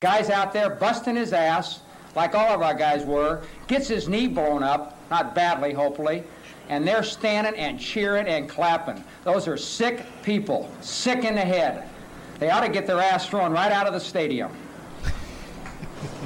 Guy's 0.01 0.29
out 0.29 0.53
there 0.53 0.69
busting 0.69 1.15
his 1.15 1.33
ass, 1.33 1.81
like 2.15 2.35
all 2.35 2.53
of 2.53 2.61
our 2.61 2.73
guys 2.73 3.05
were, 3.05 3.43
gets 3.67 3.87
his 3.87 4.07
knee 4.07 4.27
blown 4.27 4.63
up, 4.63 4.97
not 5.09 5.35
badly, 5.35 5.73
hopefully, 5.73 6.23
and 6.69 6.87
they're 6.87 7.03
standing 7.03 7.55
and 7.55 7.79
cheering 7.79 8.27
and 8.27 8.49
clapping. 8.49 9.03
Those 9.23 9.47
are 9.47 9.57
sick 9.57 10.05
people, 10.23 10.69
sick 10.81 11.23
in 11.23 11.35
the 11.35 11.41
head. 11.41 11.87
They 12.39 12.49
ought 12.49 12.61
to 12.61 12.69
get 12.69 12.85
their 12.85 12.99
ass 12.99 13.27
thrown 13.27 13.51
right 13.51 13.71
out 13.71 13.87
of 13.87 13.93
the 13.93 13.99
stadium. 13.99 14.51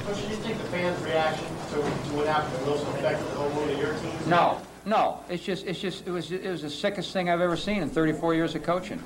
Coach, 0.04 0.22
do 0.22 0.28
you 0.28 0.36
think 0.36 0.58
the 0.58 0.64
fans' 0.64 1.02
reaction 1.04 1.46
to, 1.70 1.74
to 1.76 1.80
what 2.16 2.26
happened 2.26 2.58
to 2.58 2.64
Wilson 2.64 2.88
affected 2.88 3.26
the 3.26 3.30
whole 3.32 3.50
mood 3.50 3.70
of 3.70 3.78
your 3.78 3.94
team? 3.94 4.12
No, 4.28 4.60
no. 4.90 5.20
It's 5.30 5.42
just, 5.42 5.64
it's 5.66 5.80
just, 5.80 6.06
it 6.06 6.10
was, 6.10 6.30
it 6.30 6.44
was 6.44 6.62
the 6.62 6.68
sickest 6.68 7.12
thing 7.12 7.30
I've 7.30 7.40
ever 7.40 7.56
seen 7.56 7.82
in 7.82 7.88
34 7.88 8.34
years 8.34 8.54
of 8.54 8.62
coaching. 8.62 9.02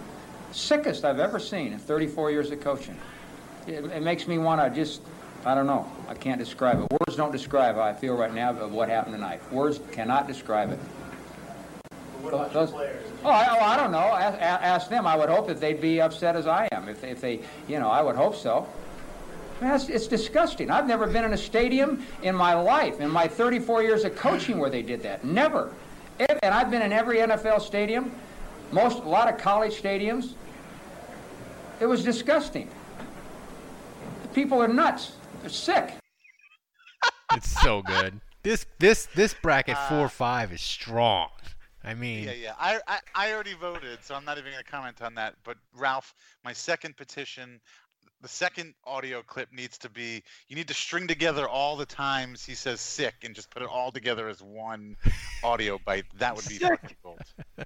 Sickest 0.50 1.04
I've 1.04 1.20
ever 1.20 1.38
seen 1.38 1.72
in 1.72 1.78
34 1.78 2.32
years 2.32 2.50
of 2.50 2.60
coaching. 2.60 2.98
It, 3.66 3.84
it 3.84 4.02
makes 4.02 4.26
me 4.26 4.38
want 4.38 4.60
to 4.60 4.74
just, 4.74 5.02
I 5.44 5.54
don't 5.54 5.66
know. 5.66 5.86
I 6.08 6.14
can't 6.14 6.38
describe 6.38 6.80
it. 6.80 6.90
Words 6.90 7.16
don't 7.16 7.32
describe 7.32 7.76
how 7.76 7.82
I 7.82 7.92
feel 7.92 8.16
right 8.16 8.32
now 8.32 8.50
of 8.50 8.72
what 8.72 8.88
happened 8.88 9.14
tonight. 9.14 9.40
Words 9.52 9.78
cannot 9.92 10.26
describe 10.26 10.72
it. 10.72 10.78
What 12.22 12.32
about 12.32 12.52
Those-? 12.54 12.72
Oh, 12.72 13.28
I, 13.28 13.46
oh, 13.50 13.62
I 13.62 13.76
don't 13.76 13.92
know. 13.92 13.98
Ask, 13.98 14.38
ask 14.40 14.88
them. 14.88 15.06
I 15.06 15.16
would 15.16 15.28
hope 15.28 15.46
that 15.48 15.60
they'd 15.60 15.80
be 15.80 16.00
upset 16.00 16.34
as 16.34 16.46
I 16.46 16.68
am. 16.72 16.88
If, 16.88 17.04
if 17.04 17.20
they, 17.20 17.40
you 17.68 17.78
know, 17.78 17.90
I 17.90 18.00
would 18.00 18.16
hope 18.16 18.34
so. 18.34 18.66
I 19.60 19.64
mean, 19.64 19.70
that's, 19.70 19.88
it's 19.88 20.06
disgusting. 20.06 20.70
I've 20.70 20.86
never 20.86 21.06
been 21.06 21.24
in 21.24 21.32
a 21.32 21.38
stadium 21.38 22.04
in 22.22 22.34
my 22.34 22.54
life, 22.54 23.00
in 23.00 23.10
my 23.10 23.28
34 23.28 23.82
years 23.82 24.04
of 24.04 24.16
coaching, 24.16 24.58
where 24.58 24.70
they 24.70 24.82
did 24.82 25.02
that. 25.02 25.24
Never. 25.24 25.72
And 26.18 26.54
I've 26.54 26.70
been 26.70 26.82
in 26.82 26.92
every 26.92 27.18
NFL 27.18 27.60
stadium, 27.60 28.12
most, 28.72 28.98
a 28.98 29.08
lot 29.08 29.32
of 29.32 29.38
college 29.38 29.80
stadiums. 29.80 30.34
It 31.80 31.86
was 31.86 32.04
disgusting. 32.04 32.68
The 34.22 34.28
people 34.28 34.62
are 34.62 34.68
nuts. 34.68 35.12
They're 35.40 35.50
sick. 35.50 35.94
It's 37.34 37.50
so 37.62 37.82
good. 37.82 38.20
This 38.44 38.64
this 38.78 39.06
this 39.14 39.34
bracket 39.34 39.76
uh, 39.76 39.88
four 39.88 40.08
five 40.08 40.52
is 40.52 40.60
strong. 40.60 41.30
I 41.82 41.94
mean, 41.94 42.24
Yeah, 42.24 42.32
yeah. 42.32 42.52
I, 42.58 42.78
I 42.86 42.98
I 43.14 43.32
already 43.32 43.54
voted, 43.54 43.98
so 44.02 44.14
I'm 44.14 44.24
not 44.24 44.38
even 44.38 44.52
going 44.52 44.62
to 44.62 44.70
comment 44.70 45.02
on 45.02 45.14
that. 45.16 45.34
But 45.42 45.56
Ralph, 45.74 46.14
my 46.44 46.52
second 46.52 46.96
petition, 46.96 47.60
the 48.24 48.28
second 48.30 48.72
audio 48.86 49.20
clip 49.22 49.52
needs 49.52 49.76
to 49.76 49.90
be. 49.90 50.22
You 50.48 50.56
need 50.56 50.68
to 50.68 50.74
string 50.74 51.06
together 51.06 51.46
all 51.46 51.76
the 51.76 51.84
times 51.84 52.42
he 52.42 52.54
says 52.54 52.80
"sick" 52.80 53.14
and 53.22 53.34
just 53.34 53.50
put 53.50 53.60
it 53.62 53.68
all 53.68 53.92
together 53.92 54.28
as 54.28 54.42
one 54.42 54.96
audio 55.44 55.78
bite. 55.84 56.06
That 56.16 56.34
would 56.34 56.48
be 56.48 56.54
Sick. 56.54 56.68
fucking 56.80 56.96
gold. 57.02 57.20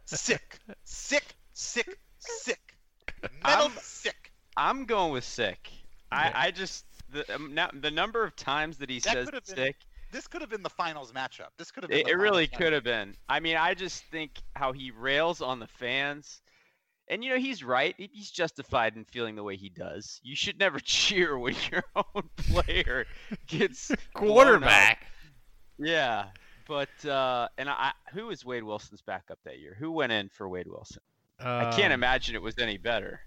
Sick, 0.04 0.58
sick, 0.82 1.24
sick, 1.52 1.96
sick. 2.18 2.74
Metal 3.44 3.66
I'm- 3.66 3.72
sick. 3.80 4.32
I'm 4.56 4.84
going 4.86 5.12
with 5.12 5.22
sick. 5.22 5.70
I, 6.10 6.32
I 6.34 6.50
just 6.50 6.84
the 7.12 7.32
um, 7.36 7.54
now, 7.54 7.70
the 7.72 7.92
number 7.92 8.24
of 8.24 8.34
times 8.34 8.78
that 8.78 8.90
he 8.90 8.98
That 8.98 9.12
says 9.12 9.30
been- 9.30 9.44
sick. 9.44 9.76
This 10.10 10.26
could 10.26 10.40
have 10.40 10.50
been 10.50 10.62
the 10.64 10.70
finals 10.70 11.12
matchup. 11.12 11.48
This 11.58 11.70
could 11.70 11.84
have 11.84 11.90
been. 11.90 12.00
It, 12.00 12.08
it 12.08 12.14
really 12.16 12.46
finals 12.46 12.58
could 12.58 12.72
have 12.72 12.82
been. 12.84 13.14
I 13.28 13.38
mean, 13.38 13.56
I 13.56 13.74
just 13.74 14.02
think 14.06 14.32
how 14.56 14.72
he 14.72 14.90
rails 14.90 15.40
on 15.40 15.60
the 15.60 15.66
fans. 15.68 16.40
And 17.10 17.24
you 17.24 17.30
know 17.30 17.38
he's 17.38 17.64
right. 17.64 17.94
He's 17.96 18.30
justified 18.30 18.96
in 18.96 19.04
feeling 19.04 19.34
the 19.34 19.42
way 19.42 19.56
he 19.56 19.68
does. 19.70 20.20
You 20.22 20.36
should 20.36 20.58
never 20.58 20.78
cheer 20.84 21.38
when 21.38 21.54
your 21.70 21.82
own 21.96 22.28
player 22.36 23.06
gets 23.46 23.90
quarterback. 24.14 25.06
Yeah, 25.78 26.26
but 26.66 26.88
uh, 27.06 27.48
and 27.56 27.68
I, 27.70 27.92
who 28.12 28.26
was 28.26 28.44
Wade 28.44 28.64
Wilson's 28.64 29.00
backup 29.00 29.38
that 29.44 29.58
year? 29.58 29.76
Who 29.78 29.92
went 29.92 30.12
in 30.12 30.28
for 30.28 30.48
Wade 30.48 30.66
Wilson? 30.68 31.02
I 31.40 31.70
can't 31.70 31.92
Um, 31.92 32.00
imagine 32.00 32.34
it 32.34 32.42
was 32.42 32.58
any 32.58 32.78
better. 32.78 33.20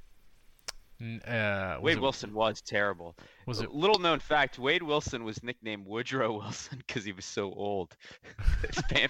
Uh, 1.01 1.77
Wade 1.81 1.97
it- 1.97 2.01
Wilson 2.01 2.31
was 2.33 2.61
terrible. 2.61 3.15
Was 3.47 3.61
it- 3.61 3.71
little 3.73 3.97
known 3.99 4.19
fact? 4.19 4.59
Wade 4.59 4.83
Wilson 4.83 5.23
was 5.23 5.41
nicknamed 5.41 5.87
Woodrow 5.87 6.33
Wilson 6.37 6.77
because 6.85 7.03
he 7.05 7.11
was 7.13 7.25
so 7.25 7.51
old. 7.53 7.95
Fan- 8.89 9.09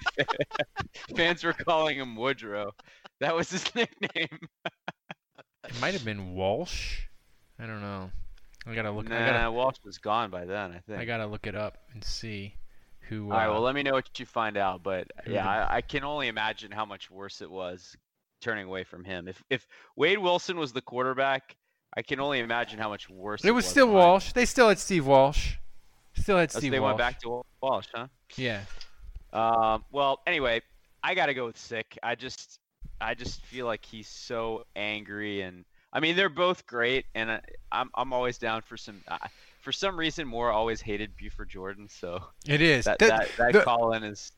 fans 1.16 1.44
were 1.44 1.52
calling 1.52 1.98
him 1.98 2.16
Woodrow. 2.16 2.72
That 3.22 3.34
was 3.34 3.50
his 3.50 3.64
nickname. 3.74 4.38
It 5.68 5.80
might 5.80 5.94
have 5.94 6.04
been 6.04 6.34
Walsh. 6.34 7.00
I 7.58 7.66
don't 7.66 7.80
know. 7.80 8.10
I 8.66 8.74
gotta 8.74 8.90
look. 8.90 9.06
I 9.06 9.18
Nah, 9.18 9.32
gotta, 9.32 9.50
Walsh 9.52 9.76
was 9.84 9.98
gone 9.98 10.30
by 10.30 10.44
then. 10.44 10.72
I 10.72 10.78
think. 10.80 11.00
I 11.00 11.04
gotta 11.04 11.26
look 11.26 11.46
it 11.46 11.54
up 11.54 11.78
and 11.94 12.02
see 12.04 12.54
who. 13.08 13.24
All 13.30 13.36
right. 13.38 13.46
uh, 13.46 13.52
Well, 13.52 13.60
let 13.62 13.74
me 13.74 13.82
know 13.82 13.92
what 13.92 14.18
you 14.18 14.26
find 14.26 14.56
out. 14.56 14.82
But 14.82 15.06
yeah, 15.26 15.48
I, 15.48 15.76
I 15.76 15.80
can 15.80 16.04
only 16.04 16.28
imagine 16.28 16.70
how 16.70 16.84
much 16.84 17.10
worse 17.10 17.40
it 17.42 17.50
was 17.50 17.96
turning 18.40 18.66
away 18.66 18.84
from 18.84 19.04
him. 19.04 19.28
If 19.28 19.42
if 19.50 19.66
Wade 19.96 20.18
Wilson 20.18 20.58
was 20.58 20.72
the 20.72 20.82
quarterback, 20.82 21.56
I 21.96 22.02
can 22.02 22.20
only 22.20 22.40
imagine 22.40 22.78
how 22.78 22.88
much 22.88 23.08
worse. 23.08 23.44
it 23.44 23.46
was 23.46 23.48
it 23.50 23.54
was 23.54 23.66
still 23.66 23.88
Walsh. 23.92 24.32
They 24.32 24.44
still 24.46 24.68
had 24.68 24.78
Steve 24.78 25.06
Walsh. 25.06 25.54
Still 26.14 26.38
had 26.38 26.50
Oh, 26.50 26.52
so 26.54 26.58
Steve 26.58 26.72
they 26.72 26.80
Walsh. 26.80 26.88
went 26.90 26.98
back 26.98 27.20
to 27.20 27.42
Walsh, 27.62 27.86
huh? 27.94 28.06
Yeah. 28.36 28.62
Um, 29.32 29.84
well, 29.90 30.20
anyway, 30.26 30.60
I 31.02 31.14
got 31.14 31.26
to 31.26 31.34
go 31.34 31.46
with 31.46 31.56
sick. 31.56 31.98
I 32.02 32.14
just, 32.14 32.58
I 33.02 33.14
just 33.14 33.42
feel 33.44 33.66
like 33.66 33.84
he's 33.84 34.08
so 34.08 34.64
angry, 34.76 35.42
and 35.42 35.64
I 35.92 36.00
mean 36.00 36.16
they're 36.16 36.28
both 36.28 36.66
great, 36.66 37.04
and 37.14 37.30
I, 37.32 37.40
I'm, 37.70 37.90
I'm 37.94 38.12
always 38.12 38.38
down 38.38 38.62
for 38.62 38.76
some. 38.76 39.00
Uh, 39.08 39.18
for 39.60 39.72
some 39.72 39.96
reason, 39.96 40.26
Mora 40.26 40.54
always 40.54 40.80
hated 40.80 41.16
Buford 41.16 41.48
Jordan, 41.48 41.88
so 41.88 42.20
It 42.48 42.60
is. 42.60 42.84
that 42.86 42.98
that, 43.00 43.28
that 43.38 43.52
the- 43.52 43.62
call 43.62 43.92
in 43.92 44.02
is 44.02 44.32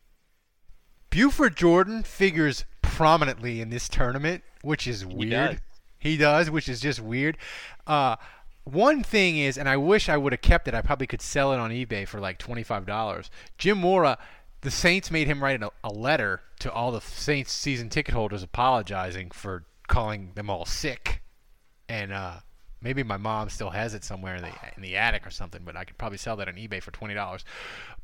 Buford 1.11 1.57
Jordan 1.57 2.03
figures 2.03 2.65
prominently 2.83 3.61
in 3.61 3.71
this 3.71 3.89
tournament, 3.89 4.43
which 4.63 4.87
is 4.87 5.07
weird. 5.07 5.31
does. 5.31 5.57
He 5.99 6.17
does, 6.17 6.51
which 6.51 6.69
is 6.69 6.81
just 6.81 7.01
weird. 7.01 7.39
Uh, 7.87 8.17
one 8.65 9.03
thing 9.03 9.39
is, 9.39 9.57
and 9.57 9.69
I 9.69 9.77
wish 9.77 10.09
I 10.09 10.17
would 10.17 10.33
have 10.33 10.41
kept 10.43 10.69
it. 10.69 10.75
I 10.75 10.81
probably 10.83 11.07
could 11.07 11.23
sell 11.23 11.53
it 11.53 11.59
on 11.59 11.71
eBay 11.71 12.07
for 12.07 12.21
like 12.21 12.39
twenty-five 12.39 12.85
dollars. 12.87 13.31
Jim 13.59 13.79
Mora, 13.79 14.19
the 14.65 14.71
Saints 14.71 15.11
made 15.11 15.27
him 15.27 15.43
write 15.43 15.63
a, 15.63 15.71
a 15.85 15.91
letter 15.91 16.41
to 16.61 16.73
all 16.73 16.91
the 16.91 17.01
Saints 17.01 17.53
season 17.53 17.89
ticket 17.89 18.15
holders 18.15 18.43
apologizing 18.43 19.31
for 19.31 19.65
calling 19.87 20.33
them 20.35 20.51
all 20.51 20.65
sick, 20.65 21.23
and 21.89 22.13
uh, 22.13 22.37
maybe 22.81 23.03
my 23.03 23.17
mom 23.17 23.51
still 23.51 23.71
has 23.71 23.95
it 23.95 24.03
somewhere 24.03 24.37
in 24.37 24.43
the 24.43 24.51
in 24.77 24.83
the 24.83 24.97
attic 24.97 25.27
or 25.27 25.31
something. 25.31 25.63
But 25.65 25.77
I 25.77 25.85
could 25.85 25.99
probably 25.99 26.19
sell 26.19 26.37
that 26.37 26.49
on 26.49 26.55
eBay 26.55 26.83
for 26.83 26.91
twenty 26.91 27.15
dollars. 27.15 27.45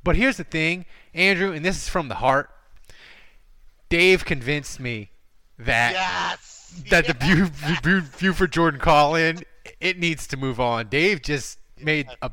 But 0.05 0.17
here's 0.17 0.37
the 0.37 0.45
thing, 0.45 0.85
Andrew, 1.15 1.53
and 1.53 1.65
this 1.65 1.77
is 1.77 1.89
from 1.89 2.09
the 2.09 2.17
heart. 2.17 2.51
Dave 3.89 4.25
convinced 4.25 4.79
me 4.79 5.11
that 5.59 6.39
that 6.91 7.07
the 7.07 7.15
Bu- 7.15 7.81
Bu- 7.83 8.07
Buford 8.19 8.53
Jordan 8.53 8.81
call 8.81 9.15
in 9.15 9.43
it 9.81 9.99
needs 9.99 10.27
to 10.29 10.37
move 10.37 10.61
on. 10.61 10.89
Dave 10.89 11.23
just 11.23 11.59
made 11.79 12.07
a 12.23 12.31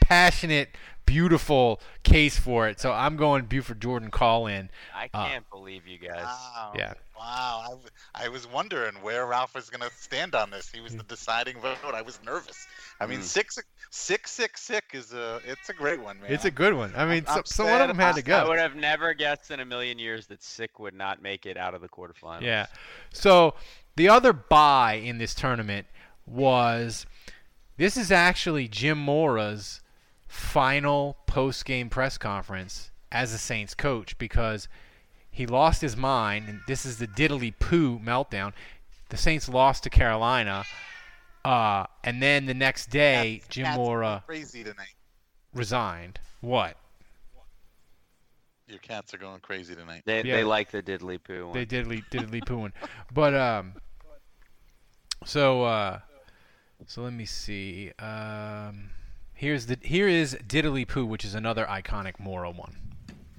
passionate, 0.00 0.70
beautiful 1.08 1.80
case 2.02 2.38
for 2.38 2.68
it. 2.68 2.78
So 2.80 2.92
I'm 2.92 3.16
going 3.16 3.46
Buford 3.46 3.80
Jordan 3.80 4.10
call 4.10 4.46
in. 4.46 4.68
I 4.94 5.08
Uh, 5.14 5.26
can't 5.26 5.50
believe 5.50 5.86
you 5.86 5.98
guys. 5.98 6.24
Wow. 6.24 6.72
Yeah. 6.76 6.92
Wow. 7.18 7.60
I, 7.64 7.68
w- 7.70 7.88
I 8.14 8.28
was 8.28 8.46
wondering 8.46 8.94
where 9.02 9.26
Ralph 9.26 9.54
was 9.54 9.70
going 9.70 9.80
to 9.88 9.94
stand 9.96 10.34
on 10.34 10.50
this. 10.50 10.70
He 10.70 10.80
was 10.80 10.94
the 10.94 11.02
deciding 11.04 11.58
vote. 11.60 11.78
I 11.94 12.02
was 12.02 12.20
nervous. 12.24 12.66
I 13.00 13.06
mean, 13.06 13.20
Mm. 13.20 13.22
six, 13.24 13.58
six, 13.90 14.30
six, 14.30 14.60
sick 14.62 14.84
is 14.92 15.12
a, 15.14 15.40
it's 15.46 15.68
a 15.70 15.72
great 15.72 16.00
one, 16.00 16.20
man. 16.20 16.30
It's 16.30 16.44
a 16.44 16.50
good 16.50 16.74
one. 16.74 16.92
I 16.96 17.04
mean, 17.06 17.24
I'm- 17.26 17.26
so, 17.26 17.32
I'm 17.38 17.44
so 17.46 17.64
one 17.66 17.80
of 17.80 17.88
them 17.88 17.98
had 17.98 18.14
to 18.16 18.22
go. 18.22 18.36
I 18.36 18.46
would 18.48 18.58
have 18.58 18.76
never 18.76 19.14
guessed 19.14 19.50
in 19.50 19.60
a 19.60 19.64
million 19.64 19.98
years 19.98 20.26
that 20.26 20.42
Sick 20.42 20.78
would 20.78 20.94
not 20.94 21.22
make 21.22 21.46
it 21.46 21.56
out 21.56 21.74
of 21.74 21.80
the 21.80 21.88
quarterfinals. 21.88 22.42
Yeah. 22.42 22.66
So 23.12 23.54
the 23.96 24.08
other 24.10 24.32
buy 24.34 24.94
in 24.94 25.18
this 25.18 25.34
tournament 25.34 25.86
was 26.26 27.06
this 27.78 27.96
is 27.96 28.12
actually 28.12 28.68
Jim 28.68 28.98
Mora's 28.98 29.80
final 30.28 31.16
post 31.26 31.64
game 31.64 31.88
press 31.90 32.18
conference 32.18 32.90
as 33.10 33.32
a 33.32 33.38
Saints 33.38 33.74
coach 33.74 34.16
because 34.18 34.68
he 35.30 35.46
lost 35.46 35.80
his 35.80 35.96
mind, 35.96 36.48
and 36.48 36.60
this 36.66 36.84
is 36.86 36.98
the 36.98 37.06
diddly 37.06 37.52
poo 37.58 37.98
meltdown. 37.98 38.52
The 39.08 39.16
Saints 39.16 39.48
lost 39.48 39.84
to 39.84 39.90
Carolina, 39.90 40.64
uh, 41.44 41.86
and 42.04 42.22
then 42.22 42.46
the 42.46 42.54
next 42.54 42.90
day, 42.90 43.38
Cats- 43.40 43.48
Jim 43.48 43.64
cats 43.66 43.76
Mora 43.76 44.22
Crazy 44.26 44.62
tonight. 44.64 44.94
resigned. 45.54 46.20
What? 46.40 46.76
Your 48.66 48.78
cats 48.80 49.14
are 49.14 49.18
going 49.18 49.40
crazy 49.40 49.74
tonight. 49.74 50.02
They 50.04 50.22
Yeah. 50.22 50.36
they 50.36 50.44
like 50.44 50.70
the 50.70 50.82
diddly 50.82 51.22
poo 51.22 51.46
one. 51.46 51.54
They 51.54 51.64
diddly 51.64 52.04
diddly 52.10 52.42
pooing. 52.44 52.72
But 53.10 53.34
um, 53.34 53.72
so 55.24 55.62
uh, 55.64 56.00
so 56.86 57.02
let 57.02 57.14
me 57.14 57.24
see. 57.24 57.92
Um, 57.98 58.90
here's 59.38 59.66
the 59.66 59.78
here 59.80 60.08
is 60.08 60.36
diddly 60.46 60.86
poo, 60.86 61.06
which 61.06 61.24
is 61.24 61.34
another 61.34 61.64
iconic 61.66 62.18
Mora 62.18 62.50
one. 62.50 62.76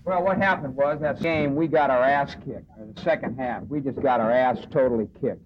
Well, 0.05 0.23
what 0.23 0.37
happened 0.37 0.75
was 0.75 0.99
that 1.01 1.21
game 1.21 1.55
we 1.55 1.67
got 1.67 1.91
our 1.91 2.03
ass 2.03 2.33
kicked. 2.33 2.65
In 2.79 2.93
the 2.93 3.01
second 3.01 3.37
half, 3.37 3.63
we 3.67 3.81
just 3.81 4.01
got 4.01 4.19
our 4.19 4.31
ass 4.31 4.57
totally 4.71 5.07
kicked. 5.21 5.43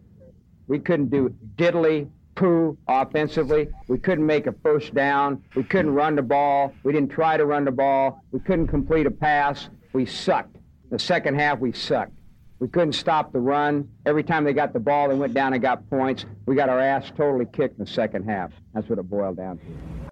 We 0.67 0.79
couldn't 0.79 1.09
do 1.09 1.35
diddly 1.57 2.07
poo 2.35 2.77
offensively. 2.87 3.67
We 3.87 3.97
couldn't 3.97 4.25
make 4.25 4.47
a 4.47 4.53
first 4.63 4.93
down. 4.93 5.43
We 5.55 5.63
couldn't 5.63 5.93
run 5.93 6.15
the 6.15 6.21
ball. 6.21 6.73
We 6.83 6.93
didn't 6.93 7.11
try 7.11 7.35
to 7.35 7.45
run 7.45 7.65
the 7.65 7.71
ball. 7.71 8.23
We 8.31 8.39
couldn't 8.39 8.67
complete 8.67 9.05
a 9.05 9.11
pass. 9.11 9.69
We 9.91 10.05
sucked. 10.05 10.55
The 10.91 10.99
second 10.99 11.39
half, 11.39 11.59
we 11.59 11.73
sucked. 11.73 12.13
We 12.59 12.67
couldn't 12.69 12.93
stop 12.93 13.33
the 13.33 13.39
run. 13.39 13.89
Every 14.05 14.23
time 14.23 14.45
they 14.45 14.53
got 14.53 14.71
the 14.71 14.79
ball, 14.79 15.09
they 15.09 15.15
went 15.15 15.33
down 15.33 15.53
and 15.53 15.61
got 15.61 15.89
points. 15.89 16.25
We 16.45 16.55
got 16.55 16.69
our 16.69 16.79
ass 16.79 17.11
totally 17.17 17.45
kicked 17.45 17.77
in 17.77 17.85
the 17.85 17.91
second 17.91 18.29
half. 18.29 18.51
That's 18.73 18.87
what 18.87 18.99
it 18.99 19.09
boiled 19.09 19.37
down 19.37 19.57
to. 19.57 20.02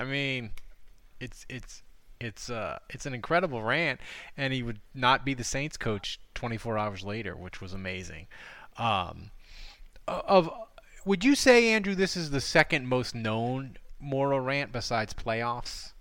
I 0.00 0.04
mean, 0.04 0.52
it's 1.20 1.44
it's 1.50 1.82
it's 2.20 2.48
uh 2.48 2.78
it's 2.88 3.04
an 3.04 3.12
incredible 3.12 3.62
rant, 3.62 4.00
and 4.34 4.52
he 4.52 4.62
would 4.62 4.80
not 4.94 5.26
be 5.26 5.34
the 5.34 5.44
Saints 5.44 5.76
coach 5.76 6.18
24 6.34 6.78
hours 6.78 7.04
later, 7.04 7.36
which 7.36 7.60
was 7.60 7.74
amazing. 7.74 8.26
Um, 8.78 9.30
of 10.08 10.50
would 11.04 11.22
you 11.22 11.34
say, 11.34 11.68
Andrew, 11.68 11.94
this 11.94 12.16
is 12.16 12.30
the 12.30 12.40
second 12.40 12.86
most 12.86 13.14
known 13.14 13.76
Mora 14.00 14.40
rant 14.40 14.72
besides 14.72 15.12
playoffs? 15.12 15.92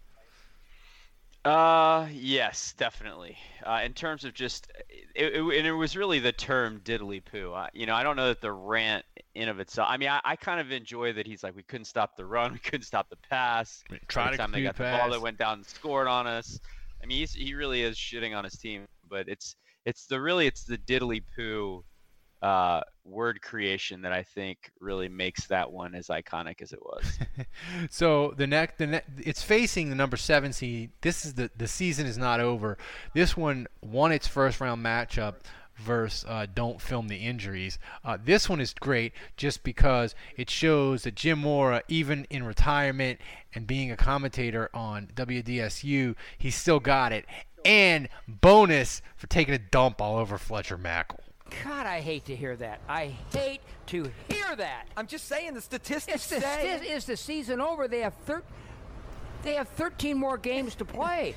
Uh, 1.46 2.08
yes, 2.12 2.74
definitely. 2.78 3.38
Uh, 3.66 3.82
in 3.84 3.94
terms 3.94 4.26
of 4.26 4.34
just, 4.34 4.68
it, 5.16 5.36
it, 5.36 5.42
and 5.42 5.68
it 5.68 5.72
was 5.72 5.96
really 5.96 6.20
the 6.20 6.34
term 6.34 6.82
diddly 6.84 7.24
poo. 7.24 7.54
Uh, 7.54 7.68
you 7.74 7.86
know, 7.86 7.96
I 7.96 8.04
don't 8.04 8.16
know 8.18 8.28
that 8.28 8.42
the 8.42 8.52
rant 8.52 9.06
in 9.36 9.48
of 9.48 9.60
itself. 9.60 9.88
I 9.90 9.98
mean, 9.98 10.10
I, 10.10 10.20
I 10.24 10.36
kind 10.36 10.60
of 10.60 10.72
enjoy 10.72 11.14
that 11.14 11.26
he's 11.26 11.42
like, 11.42 11.56
we 11.56 11.64
couldn't 11.64 11.86
stop 11.86 12.18
the 12.18 12.26
run, 12.26 12.54
we 12.54 12.60
couldn't 12.60 12.86
stop 12.86 13.10
the 13.10 13.18
pass. 13.30 13.84
Try 14.08 14.32
to 14.32 14.38
time 14.38 14.52
they 14.52 14.64
got 14.64 14.76
complete 14.76 14.92
the 14.92 14.98
ball, 14.98 15.08
pass. 15.08 15.12
that 15.14 15.22
went 15.22 15.38
down 15.38 15.60
and 15.60 15.66
scored 15.66 16.08
on 16.08 16.28
us. 16.28 16.60
I 17.02 17.06
mean, 17.06 17.20
he's, 17.20 17.34
he 17.34 17.54
really 17.54 17.84
is 17.84 17.96
shitting 17.96 18.38
on 18.38 18.44
his 18.44 18.58
team, 18.58 18.86
but 19.10 19.30
it's 19.30 19.56
it's 19.86 20.06
the 20.06 20.20
really 20.20 20.46
it's 20.46 20.66
the 20.66 20.78
diddly 20.78 21.24
poo 21.36 21.84
uh, 22.42 22.82
word 23.04 23.42
creation 23.42 24.02
that 24.02 24.14
I 24.14 24.24
think 24.24 24.72
really 24.80 25.10
makes 25.10 25.48
that 25.48 25.72
one 25.72 25.96
as 25.96 26.08
iconic 26.08 26.62
as 26.62 26.74
it 26.74 26.82
was. 26.82 27.04
So 27.90 28.34
the 28.36 28.48
next, 28.48 28.78
the 28.78 28.88
ne- 28.88 29.02
it's 29.18 29.42
facing 29.42 29.90
the 29.90 29.96
number 29.96 30.18
seven 30.18 30.54
seed. 30.54 30.92
This 31.02 31.26
is 31.26 31.34
the 31.36 31.50
the 31.58 31.68
season 31.68 32.06
is 32.06 32.18
not 32.18 32.40
over. 32.40 32.78
This 33.14 33.38
one 33.38 33.68
won 33.82 34.12
its 34.12 34.28
first 34.28 34.60
round 34.60 34.84
matchup 34.86 35.36
versus 35.80 36.26
uh, 36.28 36.46
Don't 36.54 36.82
Film 36.82 37.08
the 37.08 37.16
Injuries. 37.18 37.80
Uh, 38.04 38.18
this 38.24 38.50
one 38.50 38.60
is 38.60 38.74
great 38.74 39.14
just 39.38 39.64
because 39.64 40.16
it 40.36 40.50
shows 40.50 41.04
that 41.04 41.16
Jim 41.16 41.40
Mora, 41.40 41.84
even 41.88 42.26
in 42.30 42.44
retirement 42.44 43.20
and 43.54 43.66
being 43.66 43.92
a 43.92 43.98
commentator 43.98 44.70
on 44.74 45.08
WDSU, 45.16 46.16
he 46.38 46.52
still 46.52 46.80
got 46.80 47.12
it. 47.12 47.26
And 47.66 48.10
bonus 48.28 49.02
for 49.16 49.28
taking 49.28 49.54
a 49.54 49.60
dump 49.60 50.02
all 50.02 50.18
over 50.18 50.38
Fletcher 50.38 50.78
Mackel. 50.78 51.20
God, 51.64 51.86
I 51.86 52.00
hate 52.00 52.26
to 52.26 52.36
hear 52.36 52.56
that. 52.58 52.82
I 52.88 53.16
hate 53.34 53.62
to 53.88 54.12
hear 54.28 54.56
that. 54.56 54.88
I'm 54.96 55.08
just 55.08 55.28
saying 55.28 55.54
the 55.54 55.62
statistics 55.62 56.16
It's 56.16 56.30
the, 56.30 56.42
say. 56.42 56.88
is 56.90 57.06
the 57.06 57.18
season 57.18 57.62
over? 57.62 57.88
They 57.88 58.00
have 58.02 58.14
thir- 58.26 58.44
They 59.44 59.54
have 59.54 59.68
13 59.70 60.18
more 60.18 60.38
games 60.38 60.76
to 60.76 60.86
play. 60.86 61.36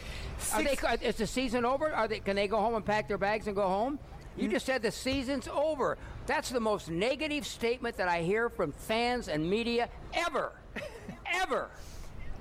Are 0.52 0.62
they? 0.62 0.76
Is 1.02 1.16
the 1.16 1.26
season 1.26 1.64
over? 1.64 1.92
Are 1.92 2.08
they? 2.08 2.20
Can 2.20 2.36
they 2.36 2.48
go 2.48 2.58
home 2.58 2.74
and 2.74 2.84
pack 2.84 3.08
their 3.08 3.18
bags 3.18 3.46
and 3.46 3.56
go 3.56 3.66
home? 3.66 3.98
You 4.36 4.48
mm. 4.48 4.52
just 4.52 4.66
said 4.66 4.82
the 4.82 4.90
season's 4.90 5.48
over. 5.48 5.98
That's 6.26 6.50
the 6.50 6.60
most 6.60 6.90
negative 6.90 7.46
statement 7.46 7.96
that 7.96 8.08
I 8.08 8.22
hear 8.22 8.48
from 8.48 8.72
fans 8.72 9.28
and 9.28 9.48
media 9.48 9.88
ever, 10.14 10.52
ever, 11.26 11.68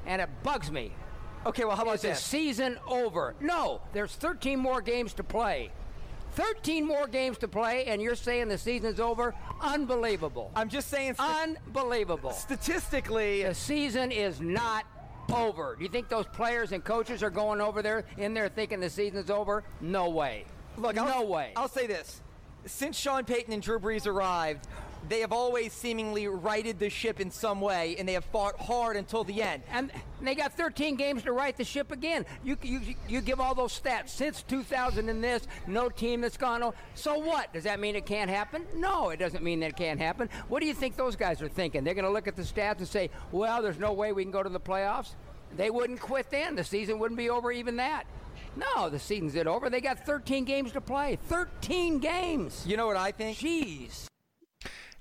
and 0.05 0.21
it 0.21 0.29
bugs 0.43 0.71
me. 0.71 0.91
Okay, 1.45 1.65
well, 1.65 1.75
how 1.75 1.81
about 1.83 1.95
Is 1.95 2.01
the 2.01 2.07
this? 2.09 2.23
season 2.23 2.77
over? 2.87 3.33
No, 3.39 3.81
there's 3.93 4.13
13 4.15 4.59
more 4.59 4.81
games 4.81 5.13
to 5.13 5.23
play. 5.23 5.71
13 6.31 6.85
more 6.85 7.07
games 7.07 7.37
to 7.39 7.47
play, 7.47 7.85
and 7.85 8.01
you're 8.01 8.15
saying 8.15 8.47
the 8.47 8.57
season's 8.57 8.99
over? 8.99 9.35
Unbelievable. 9.59 10.51
I'm 10.55 10.69
just 10.69 10.89
saying. 10.89 11.15
Unbelievable. 11.19 12.31
Statistically, 12.31 13.43
the 13.43 13.53
season 13.53 14.11
is 14.11 14.39
not 14.41 14.85
over. 15.33 15.75
Do 15.77 15.83
you 15.83 15.89
think 15.89 16.09
those 16.09 16.27
players 16.27 16.71
and 16.71 16.83
coaches 16.83 17.23
are 17.23 17.29
going 17.29 17.61
over 17.61 17.81
there 17.81 18.05
in 18.17 18.33
there 18.33 18.49
thinking 18.49 18.79
the 18.79 18.89
season's 18.89 19.29
over? 19.29 19.63
No 19.81 20.09
way. 20.09 20.45
Look, 20.77 20.95
no 20.95 21.05
I'll, 21.05 21.27
way. 21.27 21.51
I'll 21.55 21.67
say 21.67 21.87
this: 21.87 22.21
since 22.65 22.97
Sean 22.97 23.25
Payton 23.25 23.53
and 23.53 23.61
Drew 23.61 23.79
Brees 23.79 24.07
arrived, 24.07 24.67
they 25.09 25.19
have 25.21 25.31
always 25.33 25.73
seemingly 25.73 26.27
righted 26.27 26.79
the 26.79 26.89
ship 26.89 27.19
in 27.19 27.31
some 27.31 27.59
way, 27.61 27.95
and 27.97 28.07
they 28.07 28.13
have 28.13 28.25
fought 28.25 28.59
hard 28.59 28.95
until 28.95 29.23
the 29.23 29.41
end. 29.41 29.63
And 29.71 29.91
they 30.21 30.35
got 30.35 30.53
13 30.53 30.95
games 30.95 31.23
to 31.23 31.31
right 31.33 31.55
the 31.57 31.63
ship 31.63 31.91
again. 31.91 32.25
You 32.43 32.57
you 32.61 32.81
you 33.07 33.21
give 33.21 33.39
all 33.39 33.55
those 33.55 33.77
stats 33.79 34.09
since 34.09 34.43
2000 34.43 35.09
and 35.09 35.23
this, 35.23 35.47
no 35.67 35.89
team 35.89 36.21
that's 36.21 36.37
gone. 36.37 36.63
o- 36.63 36.73
So 36.93 37.17
what? 37.17 37.51
Does 37.53 37.63
that 37.63 37.79
mean 37.79 37.95
it 37.95 38.05
can't 38.05 38.29
happen? 38.29 38.65
No, 38.75 39.09
it 39.09 39.17
doesn't 39.17 39.43
mean 39.43 39.59
that 39.61 39.69
it 39.71 39.75
can't 39.77 39.99
happen. 39.99 40.29
What 40.49 40.59
do 40.61 40.67
you 40.67 40.73
think 40.73 40.95
those 40.95 41.15
guys 41.15 41.41
are 41.41 41.49
thinking? 41.49 41.83
They're 41.83 41.93
going 41.95 42.05
to 42.05 42.11
look 42.11 42.27
at 42.27 42.35
the 42.35 42.43
stats 42.43 42.77
and 42.77 42.87
say, 42.87 43.09
"Well, 43.31 43.61
there's 43.61 43.79
no 43.79 43.93
way 43.93 44.13
we 44.13 44.23
can 44.23 44.31
go 44.31 44.43
to 44.43 44.49
the 44.49 44.59
playoffs." 44.59 45.15
They 45.57 45.69
wouldn't 45.69 45.99
quit 45.99 46.29
then. 46.29 46.55
The 46.55 46.63
season 46.63 46.99
wouldn't 46.99 47.17
be 47.17 47.29
over 47.29 47.51
even 47.51 47.75
that. 47.77 48.05
No, 48.55 48.89
the 48.89 48.99
season's 48.99 49.35
it 49.35 49.47
over. 49.47 49.69
They 49.69 49.81
got 49.81 50.05
13 50.05 50.45
games 50.45 50.71
to 50.73 50.81
play. 50.81 51.17
13 51.27 51.99
games. 51.99 52.63
You 52.67 52.77
know 52.77 52.85
what 52.87 52.97
I 52.97 53.11
think? 53.11 53.37
Jeez. 53.37 54.05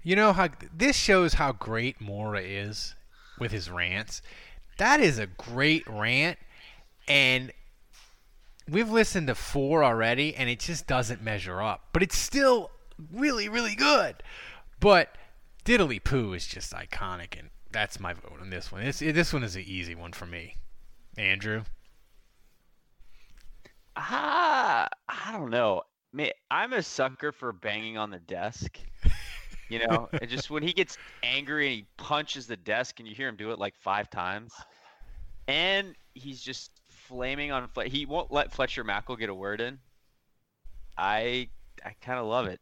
You 0.03 0.17
know 0.17 0.33
how 0.33 0.49
this 0.75 0.97
shows 0.97 1.35
how 1.35 1.53
great 1.53 2.01
Mora 2.01 2.41
is 2.41 2.95
with 3.39 3.53
his 3.53 3.71
rants. 3.71 4.23
That 4.79 5.01
is 5.01 5.19
a 5.19 5.27
great 5.27 5.85
rant, 5.87 6.39
and 7.07 7.53
we've 8.69 8.91
listened 8.91 9.27
to 9.27 9.35
four 9.35 9.85
already, 9.85 10.35
and 10.35 10.49
it 10.49 10.61
just 10.61 10.87
doesn't 10.87 11.23
measure 11.23 11.61
up. 11.61 11.89
But 11.93 12.03
it's 12.03 12.17
still 12.17 12.71
really, 13.13 13.49
really 13.49 13.75
good. 13.75 14.23
But 14.79 15.17
Diddly 15.67 16.03
Poo 16.03 16.33
is 16.33 16.47
just 16.47 16.73
iconic, 16.73 17.39
and 17.39 17.51
that's 17.71 18.01
my 18.01 18.15
vote 18.15 18.39
on 18.41 18.49
this 18.49 18.73
one. 18.73 18.83
This 18.85 19.01
this 19.01 19.33
one 19.35 19.45
is 19.45 19.57
an 19.57 19.65
easy 19.67 19.95
one 19.95 20.13
for 20.13 20.27
me. 20.27 20.57
Andrew. 21.19 21.65
Ah, 23.97 24.89
I 25.09 25.33
don't 25.33 25.51
know. 25.51 25.83
Man, 26.13 26.31
I'm 26.51 26.73
a 26.73 26.83
sucker 26.83 27.33
for 27.33 27.53
banging 27.53 27.99
on 27.99 28.11
the 28.11 28.19
desk. 28.19 28.79
You 29.71 29.87
know, 29.87 30.09
and 30.21 30.29
just 30.29 30.51
when 30.51 30.63
he 30.63 30.73
gets 30.73 30.99
angry 31.23 31.67
and 31.69 31.77
he 31.77 31.87
punches 31.97 32.47
the 32.47 32.57
desk, 32.57 32.99
and 32.99 33.09
you 33.09 33.15
hear 33.15 33.29
him 33.29 33.37
do 33.37 33.53
it 33.53 33.59
like 33.59 33.75
five 33.77 34.11
times, 34.11 34.53
and 35.49 35.95
he's 36.15 36.43
just 36.43 36.71
flaming 36.91 37.53
on. 37.53 37.69
Fle- 37.69 37.83
he 37.83 38.05
won't 38.05 38.33
let 38.33 38.53
Fletcher 38.53 38.85
Mackel 38.85 39.19
get 39.19 39.29
a 39.31 39.35
word 39.35 39.61
in. 39.61 39.79
I 40.99 41.49
I 41.85 41.95
kind 42.03 42.19
of 42.19 42.27
love 42.27 42.47
it. 42.47 42.61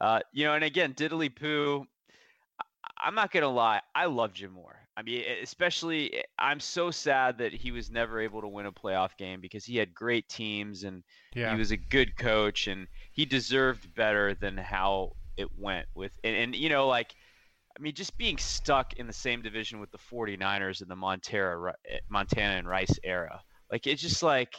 Uh, 0.00 0.20
you 0.32 0.44
know, 0.46 0.54
and 0.54 0.64
again, 0.64 0.94
Diddly 0.94 1.34
Poo. 1.34 1.86
I'm 3.04 3.14
not 3.14 3.32
gonna 3.32 3.48
lie, 3.48 3.80
I 3.94 4.06
love 4.06 4.32
Jim 4.32 4.52
Mora. 4.52 4.76
I 4.96 5.02
mean, 5.02 5.24
especially 5.42 6.22
I'm 6.38 6.60
so 6.60 6.90
sad 6.90 7.38
that 7.38 7.52
he 7.52 7.70
was 7.72 7.90
never 7.90 8.20
able 8.20 8.42
to 8.42 8.48
win 8.48 8.66
a 8.66 8.72
playoff 8.72 9.16
game 9.16 9.40
because 9.40 9.64
he 9.64 9.76
had 9.76 9.92
great 9.94 10.28
teams 10.28 10.84
and 10.84 11.02
Yeah. 11.34 11.52
he 11.52 11.58
was 11.58 11.70
a 11.72 11.76
good 11.76 12.16
coach 12.16 12.66
and 12.68 12.86
he 13.12 13.24
deserved 13.24 13.92
better 13.94 14.34
than 14.34 14.56
how 14.56 15.12
it 15.36 15.48
went 15.58 15.86
with 15.94 16.12
and, 16.24 16.36
and 16.36 16.54
you 16.54 16.68
know 16.68 16.86
like 16.86 17.14
I 17.76 17.80
mean 17.80 17.94
just 17.94 18.16
being 18.18 18.38
stuck 18.38 18.94
in 18.94 19.06
the 19.06 19.12
same 19.12 19.42
division 19.42 19.80
with 19.80 19.90
the 19.90 19.98
49ers 19.98 20.82
in 20.82 20.88
the 20.88 20.96
Montana 20.96 21.72
eh, 21.88 21.98
Montana 22.08 22.58
and 22.58 22.68
Rice 22.68 22.98
era. 23.02 23.40
Like 23.70 23.86
it's 23.86 24.02
just 24.02 24.22
like 24.22 24.54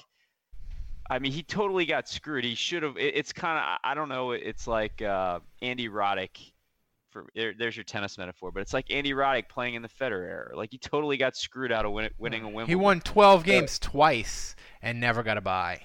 I 1.10 1.20
mean, 1.20 1.32
he 1.32 1.44
totally 1.44 1.86
got 1.86 2.08
screwed. 2.08 2.46
He 2.46 2.56
should 2.56 2.84
have. 2.84 2.98
It, 2.98 3.16
it's 3.16 3.34
kind 3.34 3.60
of. 3.60 3.80
I 3.84 3.94
don't 3.94 4.10
know. 4.10 4.32
It's 4.32 4.68
like 4.68 5.02
uh, 5.02 5.40
Andy 5.62 5.90
Roddick. 5.90 6.52
For 7.12 7.26
there, 7.36 7.54
there's 7.58 7.78
your 7.78 7.84
tennis 7.84 8.18
metaphor, 8.18 8.52
but 8.52 8.62
it's 8.62 8.74
like 8.74 8.90
Andy 8.90 9.12
Roddick 9.12 9.48
playing 9.48 9.76
in 9.76 9.84
the 9.84 9.90
Federer 9.90 10.26
era. 10.26 10.58
Like 10.58 10.72
he 10.72 10.80
totally 10.80 11.18
got 11.18 11.36
screwed 11.36 11.72
out 11.72 11.86
of 11.86 11.92
win, 11.92 12.10
winning 12.18 12.42
a 12.42 12.48
Wimbledon. 12.48 12.70
He 12.70 12.76
won 12.76 13.02
12 13.02 13.44
games 13.44 13.78
twice 13.78 14.56
and 14.82 15.00
never 15.00 15.22
got 15.22 15.38
a 15.38 15.42
bye. 15.42 15.82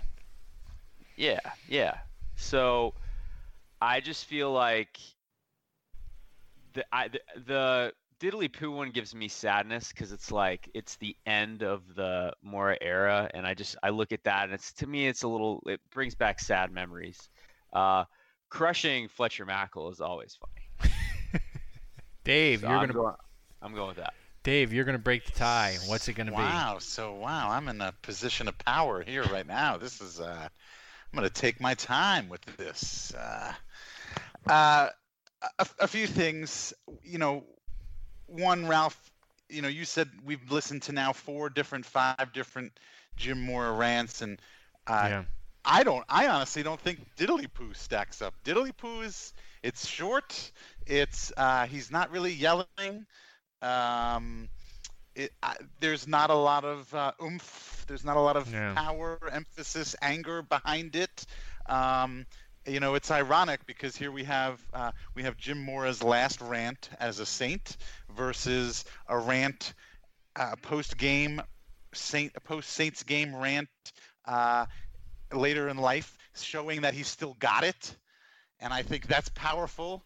Yeah, 1.17 1.41
yeah. 1.69 1.99
So 2.37 2.95
I 3.81 4.01
just 4.01 4.25
feel 4.25 4.51
like 4.53 4.99
the 6.75 6.85
I, 6.93 7.09
the, 7.09 7.21
the 7.47 7.93
Diddly 8.21 8.53
Poo 8.53 8.71
one 8.71 8.91
gives 8.91 9.15
me 9.15 9.29
sadness 9.29 9.89
because 9.89 10.13
it's 10.13 10.33
like 10.33 10.69
it's 10.75 10.97
the 10.97 11.17
end 11.27 11.63
of 11.63 11.95
the 11.95 12.33
Mora 12.43 12.77
era, 12.81 13.31
and 13.33 13.47
I 13.47 13.55
just 13.55 13.77
I 13.83 13.91
look 13.91 14.13
at 14.13 14.25
that 14.25 14.45
and 14.45 14.53
it's 14.53 14.73
to 14.75 14.87
me 14.87 15.07
it's 15.07 15.23
a 15.23 15.29
little 15.29 15.63
it 15.67 15.81
brings 15.91 16.15
back 16.15 16.41
sad 16.41 16.73
memories. 16.73 17.29
Uh, 17.73 18.05
crushing 18.51 19.09
Fletcher 19.09 19.47
Mackel 19.47 19.93
is 19.93 20.01
always 20.01 20.37
funny. 20.37 20.93
Dave, 22.25 22.61
So 22.61 22.69
you're 22.69 22.77
I'm 22.77 22.83
gonna 22.83 22.93
going, 22.93 23.15
I'm 23.63 23.75
going 23.75 23.89
with 23.89 23.99
that. 23.99 24.15
Dave, 24.43 24.73
you're 24.73 24.85
gonna 24.85 24.99
break 24.99 25.25
the 25.25 25.33
tie. 25.33 25.77
What's 25.87 26.09
it 26.09 26.15
gonna 26.15 26.31
be? 26.31 26.37
Wow. 26.37 26.79
So 26.81 27.15
wow, 27.15 27.51
I'm 27.51 27.69
in 27.69 27.81
a 27.81 27.93
position 28.03 28.49
of 28.49 28.59
power 28.59 29.03
here 29.03 29.23
right 29.25 29.47
now. 29.47 29.77
This 29.77 30.01
is 30.01 30.21
uh, 30.21 30.49
I'm 31.13 31.17
gonna 31.17 31.31
take 31.31 31.61
my 31.61 31.75
time 31.75 32.29
with 32.29 32.45
this. 32.57 33.15
Uh, 33.15 33.53
uh, 34.49 34.89
a, 35.59 35.67
a 35.81 35.87
few 35.89 36.07
things. 36.07 36.73
You 37.03 37.19
know, 37.19 37.45
one, 38.27 38.67
Ralph. 38.67 38.99
You 39.49 39.63
know, 39.63 39.69
you 39.69 39.85
said 39.85 40.09
we've 40.25 40.51
listened 40.51 40.83
to 40.83 40.93
now 40.93 41.13
four 41.13 41.49
different, 41.51 41.87
five 41.87 42.33
different 42.33 42.73
Jim 43.17 43.41
Mora 43.41 43.73
rants, 43.73 44.21
and 44.23 44.41
uh, 44.87 45.07
Yeah. 45.11 45.25
I 45.65 45.83
don't. 45.83 46.05
I 46.09 46.29
honestly 46.29 46.63
don't 46.63 46.81
think 46.81 47.01
Diddly 47.17 47.53
Poo 47.53 47.73
stacks 47.75 48.23
up. 48.23 48.35
Diddly 48.45 48.77
Poo 48.77 49.01
is. 49.03 49.33
It's 49.63 49.87
short. 49.87 50.53
It's. 50.87 51.33
Uh, 51.37 51.67
he's 51.67 51.91
not 51.91 52.11
really 52.11 52.33
yelling. 52.33 53.07
Um, 53.63 54.49
it, 55.15 55.33
I, 55.43 55.57
there's 55.81 56.07
not 56.07 56.31
a 56.31 56.35
lot 56.35 56.65
of 56.65 56.93
uh, 56.95 57.13
oomph. 57.23 57.85
There's 57.89 58.05
not 58.05 58.17
a 58.17 58.21
lot 58.21 58.37
of 58.37 58.53
Yeah. 58.53 58.75
power, 58.75 59.19
emphasis, 59.33 59.97
anger 60.01 60.43
behind 60.43 60.97
it. 60.97 61.27
Um, 61.67 62.27
you 62.69 62.81
know, 62.81 62.95
it's 62.95 63.11
ironic 63.11 63.67
because 63.67 63.97
here 63.97 64.13
we 64.13 64.25
have 64.25 64.61
uh, 64.73 64.93
we 65.15 65.23
have 65.23 65.37
Jim 65.37 65.63
Mora's 65.63 66.03
last 66.03 66.41
rant 66.41 66.91
as 67.01 67.19
a 67.19 67.27
Saint 67.27 67.77
versus 68.17 68.85
a 69.09 69.19
rant 69.19 69.75
uh, 70.37 70.57
post 70.63 70.97
game 70.97 71.41
Saint 71.95 72.33
post 72.45 72.71
Saints 72.71 73.03
game 73.03 73.35
rant 73.35 73.69
uh, 74.27 74.67
later 75.33 75.69
in 75.69 75.79
life, 75.79 76.17
showing 76.35 76.83
that 76.83 76.95
he's 76.95 77.09
still 77.09 77.37
got 77.39 77.65
it, 77.65 77.97
and 78.61 78.73
I 78.73 78.83
think 78.83 79.07
that's 79.07 79.31
powerful. 79.31 80.05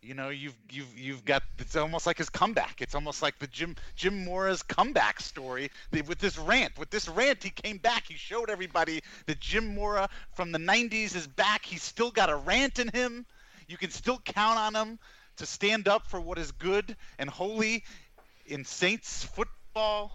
You 0.00 0.14
know, 0.14 0.28
you've 0.28 0.54
you've 0.70 0.96
you've 0.96 1.24
got 1.24 1.42
it's 1.58 1.74
almost 1.74 2.06
like 2.06 2.18
his 2.18 2.30
comeback. 2.30 2.80
It's 2.80 2.94
almost 2.94 3.20
like 3.20 3.38
the 3.40 3.48
Jim 3.48 3.74
Jim 3.96 4.24
Mora's 4.24 4.62
comeback 4.62 5.20
story 5.20 5.70
with 5.92 6.18
this 6.18 6.38
rant. 6.38 6.78
With 6.78 6.90
this 6.90 7.08
rant, 7.08 7.42
he 7.42 7.50
came 7.50 7.78
back. 7.78 8.04
He 8.06 8.14
showed 8.14 8.48
everybody 8.48 9.02
that 9.26 9.40
Jim 9.40 9.74
Mora 9.74 10.08
from 10.34 10.52
the 10.52 10.58
'90s 10.58 11.16
is 11.16 11.26
back. 11.26 11.64
He's 11.64 11.82
still 11.82 12.12
got 12.12 12.30
a 12.30 12.36
rant 12.36 12.78
in 12.78 12.88
him. 12.88 13.26
You 13.66 13.76
can 13.76 13.90
still 13.90 14.20
count 14.24 14.58
on 14.58 14.74
him 14.74 14.98
to 15.38 15.46
stand 15.46 15.88
up 15.88 16.06
for 16.06 16.20
what 16.20 16.38
is 16.38 16.52
good 16.52 16.96
and 17.18 17.28
holy 17.28 17.84
in 18.46 18.64
Saints 18.64 19.24
football. 19.24 20.12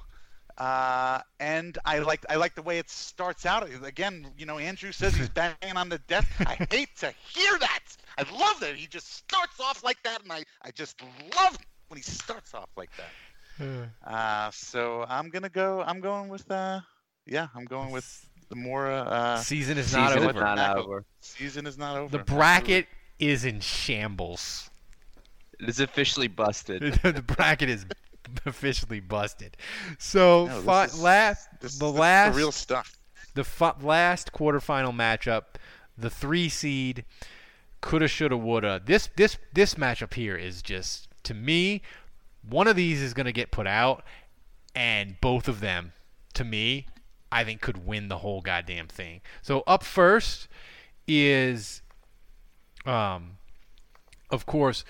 Uh, 0.57 1.19
and 1.39 1.77
I 1.83 1.99
like 1.99 2.25
I 2.29 2.35
like 2.35 2.55
the 2.55 2.61
way 2.61 2.77
it 2.77 2.89
starts 2.89 3.45
out. 3.45 3.67
Again, 3.83 4.27
you 4.37 4.45
know, 4.45 4.59
Andrew 4.59 4.91
says 4.91 5.15
he's 5.15 5.29
banging 5.41 5.75
on 5.75 5.89
the 5.89 5.97
desk. 5.97 6.29
I 6.39 6.55
hate 6.69 6.95
to 6.97 7.13
hear 7.33 7.57
that. 7.59 7.82
I 8.17 8.23
love 8.37 8.59
that 8.59 8.75
he 8.75 8.87
just 8.87 9.13
starts 9.15 9.59
off 9.59 9.83
like 9.83 10.01
that, 10.03 10.21
and 10.23 10.31
I 10.31 10.43
I 10.61 10.71
just 10.71 11.01
love 11.35 11.57
when 11.87 11.97
he 11.97 12.03
starts 12.03 12.53
off 12.53 12.69
like 12.77 12.89
that. 12.97 13.89
Uh, 14.05 14.49
so 14.51 15.05
I'm 15.07 15.29
gonna 15.29 15.49
go. 15.49 15.81
I'm 15.81 15.99
going 15.99 16.29
with 16.29 16.49
uh, 16.49 16.79
yeah, 17.25 17.47
I'm 17.55 17.65
going 17.65 17.91
with 17.91 18.29
the 18.49 18.55
Mora. 18.55 19.01
Uh, 19.01 19.37
Season 19.37 19.77
is 19.77 19.93
not 19.93 20.09
Season 20.13 20.23
is 20.29 20.35
over. 20.35 20.39
not 20.43 20.77
over. 20.77 21.05
Season 21.21 21.65
is 21.67 21.77
not 21.77 21.97
over. 21.97 22.17
The 22.17 22.23
bracket 22.23 22.87
is 23.19 23.45
in 23.45 23.59
shambles. 23.59 24.69
It 25.59 25.69
is 25.69 25.79
officially 25.79 26.27
busted. 26.27 26.81
the 27.03 27.21
bracket 27.25 27.69
is 27.69 27.85
officially 28.45 28.99
busted. 28.99 29.55
So 29.99 30.47
No, 30.47 30.61
fi- 30.61 30.85
is- 30.85 30.99
last 31.01 31.47
this- 31.51 31.59
the 31.59 31.65
this 31.67 31.73
is 31.73 31.79
the 31.79 31.89
last 31.89 32.35
real 32.35 32.51
stuff. 32.51 32.97
The 33.35 33.43
fi- 33.43 33.73
last 33.81 34.31
quarterfinal 34.33 34.93
matchup, 34.93 35.43
the 35.97 36.09
three 36.09 36.49
seed, 36.49 37.05
coulda, 37.83 38.07
shoulda, 38.07 38.37
woulda. 38.37 38.81
This 38.83 39.09
this 39.17 39.37
this 39.53 39.75
matchup 39.75 40.13
here 40.13 40.35
is 40.35 40.61
just 40.61 41.09
to 41.23 41.33
me, 41.33 41.81
one 42.41 42.67
of 42.67 42.75
these 42.75 43.01
is 43.01 43.13
gonna 43.13 43.33
get 43.33 43.51
put 43.51 43.67
out, 43.67 44.03
and 44.73 45.19
both 45.21 45.47
of 45.47 45.59
them, 45.59 45.91
to 46.33 46.43
me, 46.43 46.87
I 47.31 47.43
think 47.43 47.61
could 47.61 47.85
win 47.85 48.07
the 48.07 48.19
whole 48.19 48.41
goddamn 48.41 48.87
thing. 48.87 49.21
So 49.41 49.63
up 49.67 49.83
first 49.83 50.47
is, 51.07 51.81
um, 52.85 53.37
of 54.31 54.45
course, 54.45 54.85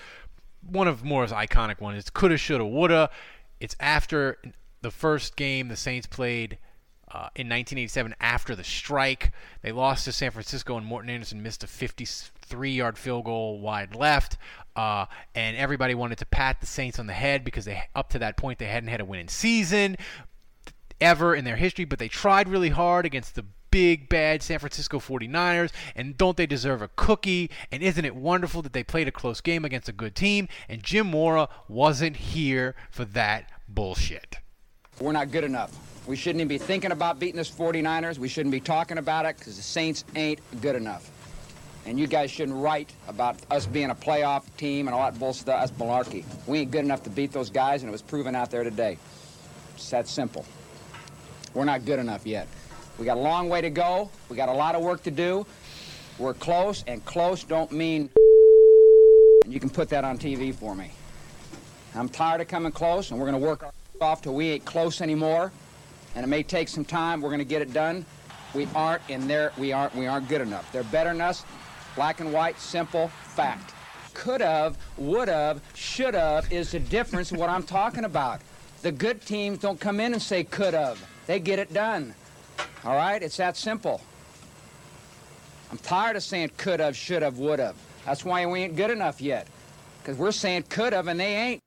one 0.62 0.88
of 0.88 1.04
Mora's 1.04 1.32
iconic 1.32 1.82
ones. 1.82 1.98
It's 1.98 2.10
coulda, 2.12 2.38
shoulda, 2.38 2.66
woulda. 2.66 3.10
It's 3.60 3.76
after 3.80 4.38
the 4.82 4.92
first 4.92 5.36
game 5.36 5.68
the 5.68 5.76
Saints 5.76 6.06
played 6.06 6.60
uh, 7.12 7.30
in 7.36 7.48
1987 7.48 8.16
after 8.20 8.56
the 8.56 8.64
strike. 8.64 9.32
They 9.64 9.72
lost 9.72 10.06
to 10.06 10.12
San 10.12 10.32
Francisco, 10.32 10.78
and 10.78 10.86
Morten 10.86 11.10
Andersen 11.10 11.42
missed 11.42 11.64
a 11.64 11.68
53-yard 12.54 12.98
field 12.98 13.26
goal 13.26 13.60
wide 13.60 13.96
left. 13.96 14.38
Uh, 14.76 15.06
and 15.36 15.56
everybody 15.56 15.94
wanted 15.94 16.18
to 16.18 16.26
pat 16.26 16.60
the 16.60 16.66
Saints 16.66 16.98
on 16.98 17.08
the 17.08 17.14
head 17.14 17.44
because 17.44 17.66
they 17.66 17.84
up 17.96 18.10
to 18.10 18.20
that 18.20 18.38
point 18.38 18.58
they 18.60 18.66
hadn't 18.66 18.90
had 18.90 19.02
a 19.02 19.06
winning 19.06 19.28
season 19.28 19.96
ever 21.00 21.36
in 21.36 21.46
their 21.46 21.56
history, 21.56 21.86
but 21.86 22.00
they 22.00 22.08
tried 22.08 22.48
really 22.50 22.70
hard 22.70 23.06
against 23.06 23.36
the 23.36 23.46
big 23.70 24.08
bad 24.08 24.44
San 24.44 24.60
Francisco 24.60 25.00
49ers 25.00 25.72
and 25.96 26.16
don't 26.16 26.38
they 26.38 26.46
deserve 26.46 26.84
a 26.84 26.90
cookie 26.90 27.50
and 27.72 27.82
isn't 27.82 28.06
it 28.06 28.16
wonderful 28.16 28.62
that 28.62 28.72
they 28.72 28.84
played 28.84 29.08
a 29.08 29.12
close 29.12 29.42
game 29.42 29.66
against 29.66 29.90
a 29.90 29.92
good 29.92 30.14
team 30.14 30.48
and 30.70 30.84
Jim 30.84 31.08
Mora 31.08 31.50
wasn't 31.68 32.16
here 32.16 32.76
for 32.92 33.04
that 33.04 33.50
bullshit. 33.68 34.38
We're 35.00 35.12
not 35.12 35.32
good 35.32 35.44
enough. 35.44 35.76
We 36.06 36.16
shouldn't 36.16 36.42
even 36.42 36.50
be 36.50 36.60
thinking 36.60 36.92
about 36.92 37.18
beating 37.18 37.38
this 37.38 37.50
49ers. 37.50 38.20
We 38.20 38.28
shouldn't 38.28 38.52
be 38.52 38.60
talking 38.60 39.00
about 39.00 39.26
it 39.26 39.38
because 39.40 39.56
the 39.58 39.64
Saints 39.64 40.04
ain't 40.16 40.40
good 40.62 40.76
enough. 40.76 41.10
And 41.86 42.00
you 42.00 42.08
guys 42.08 42.32
shouldn't 42.32 42.58
write 42.58 42.94
about 43.08 43.38
us 43.52 43.66
being 43.66 43.90
a 43.90 43.96
playoff 43.96 44.44
team 44.58 44.88
and 44.88 44.96
all 44.96 45.04
that 45.04 45.20
bullshit. 45.20 45.46
That's 45.46 45.72
malarkey. 45.72 46.24
We 46.48 46.60
ain't 46.60 46.72
good 46.72 46.86
enough 46.86 47.04
to 47.04 47.10
beat 47.10 47.32
those 47.34 47.50
guys, 47.50 47.82
and 47.84 47.90
it 47.90 47.92
was 47.92 48.02
proven 48.02 48.36
out 48.36 48.52
there 48.52 48.64
today. 48.64 48.98
It's 49.76 49.90
that 49.90 50.08
simple. 50.08 50.46
We're 51.54 51.66
not 51.66 51.86
good 51.86 52.00
enough 52.00 52.26
yet. 52.26 52.48
We 52.98 53.06
got 53.06 53.18
a 53.18 53.22
long 53.22 53.50
way 53.50 53.60
to 53.62 53.70
go. 53.70 54.10
We 54.30 54.38
got 54.38 54.50
a 54.50 54.54
lot 54.54 54.76
of 54.76 54.82
work 54.82 55.04
to 55.04 55.12
do. 55.12 55.46
We're 56.18 56.34
close, 56.34 56.84
and 56.88 57.04
close 57.06 57.44
don't 57.44 57.72
mean. 57.72 58.10
And 59.44 59.52
you 59.52 59.60
can 59.60 59.70
put 59.70 59.90
that 59.90 60.06
on 60.06 60.18
TV 60.18 60.56
for 60.56 60.76
me. 60.76 60.92
I'm 61.96 62.08
tired 62.08 62.40
of 62.40 62.48
coming 62.48 62.72
close, 62.72 63.12
and 63.12 63.20
we're 63.20 63.30
going 63.30 63.40
to 63.40 63.46
work 63.46 63.64
our 63.64 63.74
off 64.02 64.22
till 64.22 64.34
we 64.34 64.50
ain't 64.50 64.66
close 64.66 65.02
anymore. 65.02 65.52
And 66.16 66.24
it 66.24 66.28
may 66.28 66.44
take 66.44 66.68
some 66.68 66.86
time. 66.86 67.22
We're 67.22 67.30
going 67.30 67.40
to 67.40 67.46
get 67.46 67.62
it 67.62 67.74
done. 67.74 68.06
We 68.54 68.68
aren't 68.76 69.02
in 69.10 69.28
there. 69.28 69.52
We 69.58 69.72
aren't. 69.72 69.96
We 69.96 70.06
aren't 70.08 70.30
good 70.30 70.42
enough. 70.42 70.72
They're 70.72 70.84
better 70.84 71.10
than 71.10 71.22
us. 71.22 71.44
Black 71.96 72.20
and 72.20 72.34
white, 72.34 72.60
simple 72.60 73.08
fact. 73.08 73.74
Could 74.14 74.42
have, 74.42 74.78
would 74.98 75.28
have, 75.28 75.62
should 75.74 76.14
have 76.14 76.52
is 76.52 76.72
the 76.72 76.80
difference 76.80 77.32
in 77.32 77.38
what 77.38 77.50
I'm 77.50 77.64
talking 77.64 78.06
about. 78.06 78.42
The 78.82 78.92
good 78.92 79.22
teams 79.22 79.60
don't 79.60 79.80
come 79.80 80.00
in 80.00 80.14
and 80.14 80.22
say 80.22 80.44
could 80.44 80.74
have. 80.74 81.04
They 81.26 81.40
get 81.40 81.60
it 81.60 81.74
done. 81.74 82.14
All 82.84 82.96
right? 82.96 83.22
It's 83.22 83.38
that 83.38 83.58
simple. 83.58 84.02
I'm 85.72 85.78
tired 85.80 86.16
of 86.16 86.24
saying 86.24 86.52
could 86.58 86.80
have, 86.80 86.96
should 86.96 87.22
have, 87.22 87.40
would 87.40 87.60
have. 87.60 87.76
That's 88.06 88.24
why 88.26 88.46
we 88.46 88.62
ain't 88.62 88.76
good 88.76 88.92
enough 88.92 89.22
yet. 89.22 89.48
Because 90.00 90.18
we're 90.18 90.32
saying 90.32 90.66
could 90.70 90.94
have 90.94 91.08
and 91.08 91.20
they 91.20 91.36
ain't. 91.36 91.62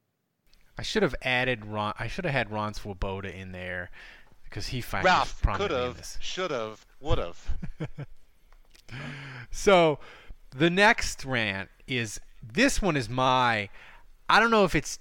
I 0.79 0.83
should 0.83 1.03
have 1.03 1.15
added 1.23 1.65
Ron. 1.65 1.95
I 1.99 2.07
should 2.07 2.25
have 2.25 2.35
had 2.35 2.51
Ron 2.51 2.75
Swoboda 2.75 3.35
in 3.35 3.53
there 3.53 3.91
because 4.45 4.67
he 4.69 4.81
finally 4.81 5.11
Ralph 5.11 5.41
could 5.43 5.71
have, 5.71 6.19
should 6.21 6.51
have, 6.51 6.85
would 7.01 7.19
have. 7.19 7.49
So 9.57 9.99
the 10.51 10.69
next 10.69 11.25
rant 11.25 11.71
is 11.87 12.21
this 12.43 12.83
one 12.83 12.97
is 12.97 13.09
my 13.09 13.71
I 14.29 14.39
don't 14.39 14.51
know 14.51 14.65
if 14.65 14.75
it's 14.75 14.99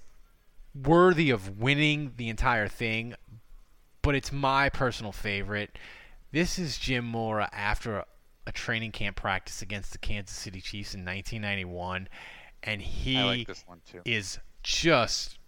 worthy 0.74 1.30
of 1.30 1.58
winning 1.58 2.12
the 2.16 2.28
entire 2.28 2.66
thing, 2.66 3.14
but 4.02 4.14
it's 4.14 4.32
my 4.32 4.68
personal 4.70 5.12
favorite. 5.12 5.78
This 6.32 6.58
is 6.58 6.78
Jim 6.78 7.04
Mora 7.04 7.50
after 7.52 7.98
a, 7.98 8.06
a 8.46 8.52
training 8.52 8.92
camp 8.92 9.16
practice 9.16 9.62
against 9.62 9.92
the 9.92 9.98
Kansas 9.98 10.36
City 10.36 10.60
Chiefs 10.60 10.94
in 10.94 11.04
1991 11.04 12.08
and 12.62 12.80
he 12.80 13.22
like 13.22 13.46
this 13.46 13.62
one 13.66 13.80
too. 13.90 14.00
is 14.06 14.38
just 14.62 15.38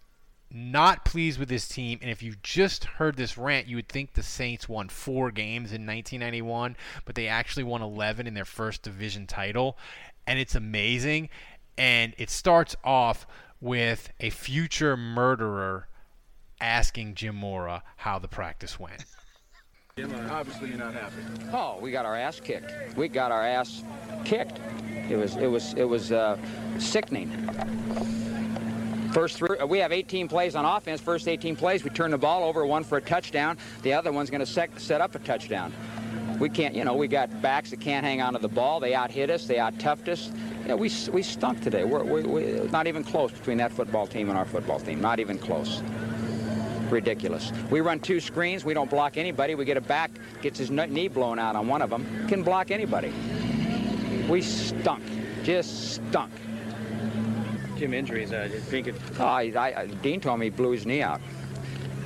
not 0.50 1.04
pleased 1.04 1.38
with 1.38 1.50
his 1.50 1.68
team. 1.68 1.98
And 2.00 2.10
if 2.10 2.22
you 2.22 2.34
just 2.42 2.84
heard 2.84 3.16
this 3.16 3.36
rant, 3.36 3.66
you 3.66 3.76
would 3.76 3.88
think 3.88 4.12
the 4.12 4.22
Saints 4.22 4.68
won 4.68 4.88
four 4.88 5.30
games 5.30 5.72
in 5.72 5.86
1991, 5.86 6.76
but 7.04 7.14
they 7.14 7.28
actually 7.28 7.64
won 7.64 7.82
11 7.82 8.26
in 8.26 8.34
their 8.34 8.44
first 8.44 8.82
division 8.82 9.26
title. 9.26 9.76
And 10.26 10.38
it's 10.38 10.54
amazing. 10.54 11.28
And 11.76 12.14
it 12.18 12.30
starts 12.30 12.76
off 12.82 13.26
with 13.60 14.10
a 14.20 14.30
future 14.30 14.96
murderer 14.96 15.88
asking 16.60 17.14
Jim 17.14 17.36
Mora 17.36 17.82
how 17.96 18.18
the 18.18 18.28
practice 18.28 18.78
went. 18.78 19.04
Jim, 19.96 20.14
Obviously, 20.30 20.68
you're 20.68 20.78
not 20.78 20.94
happy. 20.94 21.16
Oh, 21.52 21.78
we 21.80 21.90
got 21.90 22.06
our 22.06 22.16
ass 22.16 22.38
kicked. 22.38 22.72
We 22.96 23.08
got 23.08 23.32
our 23.32 23.44
ass 23.44 23.82
kicked. 24.24 24.60
It 25.08 25.16
was 25.16 25.36
it 25.36 25.48
was 25.48 25.74
it 25.74 25.84
was 25.84 26.12
uh, 26.12 26.38
sickening. 26.78 27.30
First 29.12 29.38
three, 29.38 29.56
uh, 29.58 29.66
we 29.66 29.78
have 29.78 29.90
18 29.90 30.28
plays 30.28 30.54
on 30.54 30.64
offense. 30.66 31.00
First 31.00 31.28
18 31.28 31.56
plays, 31.56 31.82
we 31.82 31.90
turn 31.90 32.10
the 32.10 32.18
ball 32.18 32.44
over, 32.44 32.66
one 32.66 32.84
for 32.84 32.98
a 32.98 33.00
touchdown. 33.00 33.56
The 33.82 33.94
other 33.94 34.12
one's 34.12 34.28
going 34.28 34.44
to 34.44 34.46
set, 34.46 35.00
up 35.00 35.14
a 35.14 35.18
touchdown. 35.20 35.72
We 36.38 36.48
can't, 36.50 36.74
you 36.74 36.84
know, 36.84 36.94
we 36.94 37.08
got 37.08 37.40
backs 37.40 37.70
that 37.70 37.80
can't 37.80 38.04
hang 38.04 38.20
on 38.20 38.34
to 38.34 38.38
the 38.38 38.48
ball. 38.48 38.80
They 38.80 38.94
out 38.94 39.10
hit 39.10 39.30
us. 39.30 39.46
They 39.46 39.58
out 39.58 39.74
toughed 39.78 40.08
us. 40.08 40.30
You 40.62 40.68
know, 40.68 40.76
we, 40.76 40.90
we 41.10 41.22
stunk 41.22 41.62
today. 41.62 41.84
We're, 41.84 42.04
we, 42.04 42.22
we, 42.22 42.68
not 42.68 42.86
even 42.86 43.02
close 43.02 43.32
between 43.32 43.56
that 43.58 43.72
football 43.72 44.06
team 44.06 44.28
and 44.28 44.38
our 44.38 44.44
football 44.44 44.78
team. 44.78 45.00
Not 45.00 45.20
even 45.20 45.38
close. 45.38 45.82
Ridiculous. 46.90 47.50
We 47.70 47.80
run 47.80 48.00
two 48.00 48.20
screens. 48.20 48.64
We 48.64 48.74
don't 48.74 48.90
block 48.90 49.16
anybody. 49.16 49.54
We 49.54 49.64
get 49.64 49.76
a 49.78 49.80
back, 49.80 50.10
gets 50.42 50.58
his 50.58 50.70
knee 50.70 51.08
blown 51.08 51.38
out 51.38 51.56
on 51.56 51.66
one 51.66 51.82
of 51.82 51.90
them. 51.90 52.06
Can 52.28 52.42
block 52.42 52.70
anybody. 52.70 53.12
We 54.28 54.42
stunk. 54.42 55.02
Just 55.42 55.94
stunk. 55.94 56.30
Jim, 57.78 57.94
injuries, 57.94 58.32
uh, 58.32 58.48
you 58.52 58.58
think 58.58 58.88
it... 58.88 58.96
Oh, 59.20 59.24
I, 59.24 59.52
I, 59.54 59.86
Dean 60.02 60.20
told 60.20 60.40
me 60.40 60.46
he 60.46 60.50
blew 60.50 60.72
his 60.72 60.84
knee 60.84 61.00
out. 61.00 61.20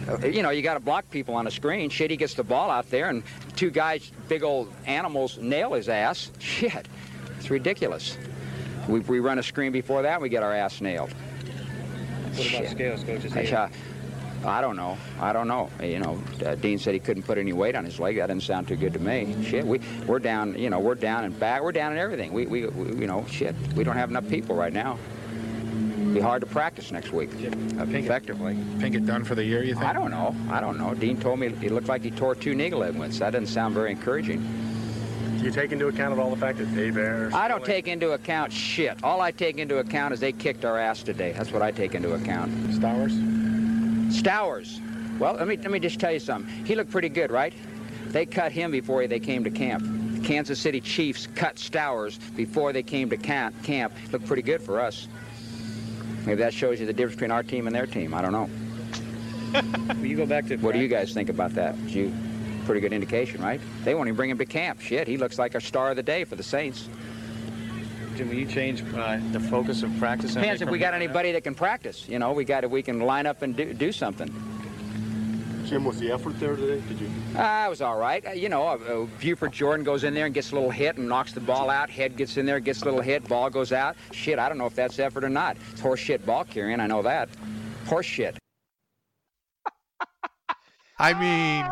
Uh, 0.07 0.27
you 0.27 0.43
know, 0.43 0.51
you 0.51 0.61
got 0.61 0.75
to 0.75 0.81
block 0.81 1.09
people 1.11 1.35
on 1.35 1.47
a 1.47 1.51
screen. 1.51 1.89
Shit, 1.89 2.11
he 2.11 2.17
gets 2.19 2.35
the 2.35 2.45
ball 2.45 2.71
out 2.71 2.91
there, 2.91 3.09
and 3.09 3.23
two 3.57 3.71
guys, 3.71 4.11
big 4.29 4.43
old 4.43 4.71
animals, 4.85 5.39
nail 5.39 5.73
his 5.73 5.89
ass. 5.89 6.31
Shit, 6.39 6.87
it's 7.39 7.51
ridiculous. 7.51 8.19
We, 8.87 9.01
we 9.01 9.21
run 9.21 9.39
a 9.39 9.43
screen 9.43 9.73
before 9.73 10.03
that, 10.03 10.15
and 10.15 10.23
we 10.23 10.29
get 10.29 10.43
our 10.43 10.53
ass 10.53 10.81
nailed. 10.83 11.13
What 12.35 12.55
about 12.55 12.71
scales, 12.71 13.05
coaches? 13.05 13.35
Uh, 13.35 13.69
I 14.45 14.61
don't 14.61 14.77
know. 14.77 14.99
I 15.21 15.33
don't 15.33 15.47
know. 15.47 15.71
You 15.81 16.01
know, 16.01 16.23
uh, 16.45 16.57
Dean 16.57 16.79
said 16.79 16.95
he 16.95 17.01
couldn't 17.01 17.23
put 17.23 17.39
any 17.39 17.53
weight 17.53 17.77
on 17.77 17.85
his 17.85 18.01
leg. 18.01 18.17
That 18.17 18.27
didn't 18.27 18.43
sound 18.43 18.69
too 18.69 18.77
good 18.77 18.93
to 18.95 18.99
me. 18.99 19.37
Shit, 19.45 19.65
we 19.65 19.81
we're 20.07 20.19
down. 20.19 20.59
You 20.59 20.69
know, 20.69 20.81
we're 20.81 20.97
down 20.97 21.25
in 21.25 21.33
back. 21.33 21.63
We're 21.63 21.73
down 21.73 21.93
in 21.93 21.99
everything. 21.99 22.33
We, 22.33 22.47
we, 22.47 22.67
we 22.67 23.01
you 23.01 23.07
know, 23.07 23.25
shit. 23.31 23.55
We 23.77 23.85
don't 23.85 23.97
have 23.97 24.11
enough 24.11 24.29
people 24.29 24.57
right 24.57 24.73
now. 24.73 24.99
Be 26.13 26.21
hard 26.21 26.41
to 26.43 26.47
practice 26.47 26.93
next 26.93 27.13
week 27.13 27.31
effectively. 27.33 28.55
Pinkett 28.79 29.07
done 29.07 29.25
for 29.25 29.35
the 29.35 29.45
year, 29.45 29.63
you 29.63 29.75
think? 29.75 29.87
I 29.87 29.93
don't 29.95 30.11
know. 30.11 30.37
I 30.51 30.61
don't 30.61 30.79
know. 30.79 30.95
Dean 30.95 31.19
told 31.19 31.39
me 31.39 31.47
it 31.47 31.73
looked 31.73 31.89
like 31.89 32.03
he 32.03 32.11
tore 32.11 32.35
two 32.35 32.55
knee 32.55 32.71
ligaments. 32.71 33.19
That 33.19 33.31
doesn't 33.31 33.47
sound 33.47 33.75
very 33.75 33.93
encouraging. 33.93 34.41
Do 35.39 35.45
you 35.45 35.51
take 35.51 35.73
into 35.73 35.89
account 35.89 36.13
of 36.13 36.19
all 36.19 36.31
the 36.31 36.37
fact 36.37 36.59
that 36.59 36.67
Hebert? 36.67 37.33
I 37.33 37.49
don't 37.49 37.65
take 37.65 37.89
into 37.89 38.13
account 38.13 38.53
shit. 38.53 39.03
All 39.03 39.21
I 39.21 39.31
take 39.31 39.59
into 39.59 39.79
account 39.79 40.13
is 40.13 40.21
they 40.21 40.33
kicked 40.33 40.65
our 40.65 40.79
ass 40.79 41.03
today. 41.03 41.33
That's 41.33 41.51
what 41.51 41.63
I 41.63 41.71
take 41.73 41.95
into 41.95 42.13
account. 42.13 42.53
Stowers? 42.75 43.13
Stowers. 44.15 44.81
Well, 45.19 45.35
let 45.35 45.49
me 45.49 45.57
let 45.57 45.71
me 45.71 45.81
just 45.81 45.99
tell 45.99 46.13
you 46.13 46.21
something. 46.21 46.53
He 46.65 46.75
looked 46.75 46.91
pretty 46.91 47.09
good, 47.09 47.31
right? 47.31 47.55
They 48.09 48.27
cut 48.27 48.53
him 48.53 48.71
before 48.71 49.07
they 49.07 49.19
came 49.19 49.43
to 49.45 49.51
camp. 49.51 49.83
The 49.83 50.21
Kansas 50.29 50.61
City 50.61 50.81
Chiefs 50.81 51.27
cut 51.35 51.57
Stowers 51.57 52.19
before 52.37 52.73
they 52.73 52.83
came 52.83 53.09
to 53.11 53.17
camp. 53.17 53.61
Camp 53.63 53.93
looked 54.13 54.27
pretty 54.27 54.43
good 54.43 54.61
for 54.61 54.79
us. 54.79 55.09
Maybe 56.27 56.37
that 56.37 56.55
shows 56.55 56.81
you 56.81 56.87
the 56.87 56.93
difference 56.93 57.17
between 57.17 57.33
our 57.33 57.43
team 57.43 57.67
and 57.67 57.75
their 57.75 57.87
team. 57.87 58.15
I 58.15 58.23
don't 58.23 58.33
know. 58.33 58.49
well, 59.89 59.99
you 59.99 60.17
go 60.17 60.27
back 60.27 60.47
to. 60.47 60.57
What 60.57 60.75
do 60.75 60.81
you 60.81 60.89
guys 60.89 61.13
think 61.13 61.29
about 61.29 61.55
that? 61.55 61.77
You 61.89 62.13
pretty 62.65 62.81
good 62.81 62.93
indication, 62.93 63.43
right? 63.43 63.61
They 63.85 63.95
won't 63.95 64.09
even 64.09 64.17
bring 64.17 64.31
him 64.31 64.39
to 64.39 64.47
camp. 64.47 64.81
Shit, 64.81 65.09
he 65.09 65.17
looks 65.17 65.39
like 65.39 65.55
a 65.55 65.61
star 65.61 65.91
of 65.91 65.97
the 65.97 66.03
day 66.03 66.25
for 66.25 66.37
the 66.37 66.43
Saints. 66.43 66.89
Jim, 68.17 68.29
will 68.29 68.37
you 68.37 68.47
change 68.47 68.83
uh, 68.95 69.19
the 69.33 69.41
focus 69.41 69.83
of 69.83 69.97
practice? 69.99 70.35
Depends 70.35 70.63
if 70.63 70.69
we 70.69 70.79
got 70.79 70.95
anybody 70.95 71.33
that 71.33 71.45
can 71.45 71.55
practice. 71.55 72.09
You 72.09 72.19
know, 72.19 72.33
we 72.33 72.45
got 72.45 72.65
if 72.65 72.71
we 72.71 72.83
can 72.83 73.01
line 73.01 73.27
up 73.27 73.43
and 73.43 73.57
do, 73.57 73.73
do 73.73 73.91
something. 73.91 74.31
Jim, 75.73 75.85
was 75.85 75.99
the 75.99 76.13
effort 76.13 76.39
there 76.39 76.55
today? 76.55 76.83
Did 76.87 77.01
you? 77.01 77.11
Ah, 77.35 77.63
uh, 77.63 77.67
it 77.67 77.71
was 77.71 77.81
all 77.81 77.97
right. 77.97 78.27
Uh, 78.27 78.33
you 78.33 78.51
know, 78.51 78.67
uh, 78.67 79.07
Buford 79.19 79.53
Jordan 79.53 79.83
goes 79.83 80.05
in 80.05 80.13
there 80.13 80.27
and 80.27 80.35
gets 80.35 80.53
a 80.53 80.55
little 80.55 80.69
hit 80.69 80.99
and 80.99 81.09
knocks 81.09 81.33
the 81.33 81.41
ball 81.41 81.71
out. 81.71 81.89
Head 81.89 82.15
gets 82.15 82.37
in 82.37 82.45
there, 82.45 82.61
gets 82.61 82.83
a 82.83 82.85
little 82.85 83.01
hit, 83.01 83.27
ball 83.27 83.49
goes 83.49 83.73
out. 83.73 83.97
Shit, 84.13 84.39
I 84.39 84.51
don't 84.51 84.59
know 84.59 84.67
if 84.67 84.75
that's 84.75 84.99
effort 84.99 85.25
or 85.25 85.31
not. 85.31 85.57
It's 85.71 85.81
horse 85.81 85.99
shit 85.99 86.27
ball 86.27 86.45
carrying. 86.45 86.79
I 86.79 86.87
know 86.87 87.01
that. 87.01 87.31
Horse 87.87 88.05
shit. 88.05 88.37
I 90.99 91.15
mean, 91.15 91.65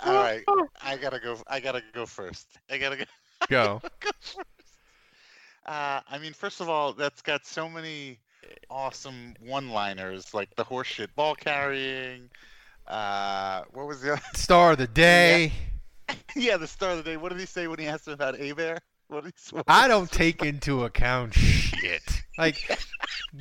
all 0.04 0.14
right. 0.14 0.42
I 0.82 0.96
gotta 0.96 1.20
go. 1.20 1.36
I 1.46 1.60
gotta 1.60 1.82
go 1.94 2.06
first. 2.06 2.48
I 2.68 2.76
gotta 2.78 2.96
go. 2.96 3.04
Go. 3.48 3.80
go 4.00 4.10
first. 4.18 4.40
Uh, 5.64 6.00
I 6.10 6.18
mean, 6.20 6.32
first 6.32 6.60
of 6.60 6.68
all, 6.68 6.92
that's 6.92 7.22
got 7.22 7.46
so 7.46 7.68
many 7.68 8.18
awesome 8.68 9.36
one-liners, 9.38 10.34
like 10.34 10.56
the 10.56 10.64
horseshit 10.64 11.14
ball 11.14 11.36
carrying. 11.36 12.30
Uh, 12.88 13.64
what 13.72 13.86
was 13.86 14.00
the 14.00 14.14
other? 14.14 14.22
star 14.34 14.72
of 14.72 14.78
the 14.78 14.86
day? 14.86 15.52
Yeah. 16.08 16.14
yeah, 16.36 16.56
the 16.56 16.66
star 16.66 16.92
of 16.92 16.96
the 16.96 17.02
day. 17.02 17.16
What 17.16 17.30
did 17.30 17.38
he 17.38 17.46
say 17.46 17.68
when 17.68 17.78
he 17.78 17.86
asked 17.86 18.06
him 18.06 18.14
about 18.14 18.38
Hebert? 18.38 18.80
What 19.08 19.24
did 19.24 19.34
he, 19.36 19.56
what 19.56 19.64
I 19.68 19.88
don't 19.88 20.10
take 20.10 20.42
into 20.42 20.84
account 20.84 21.34
shit. 21.34 22.02
Like 22.38 22.78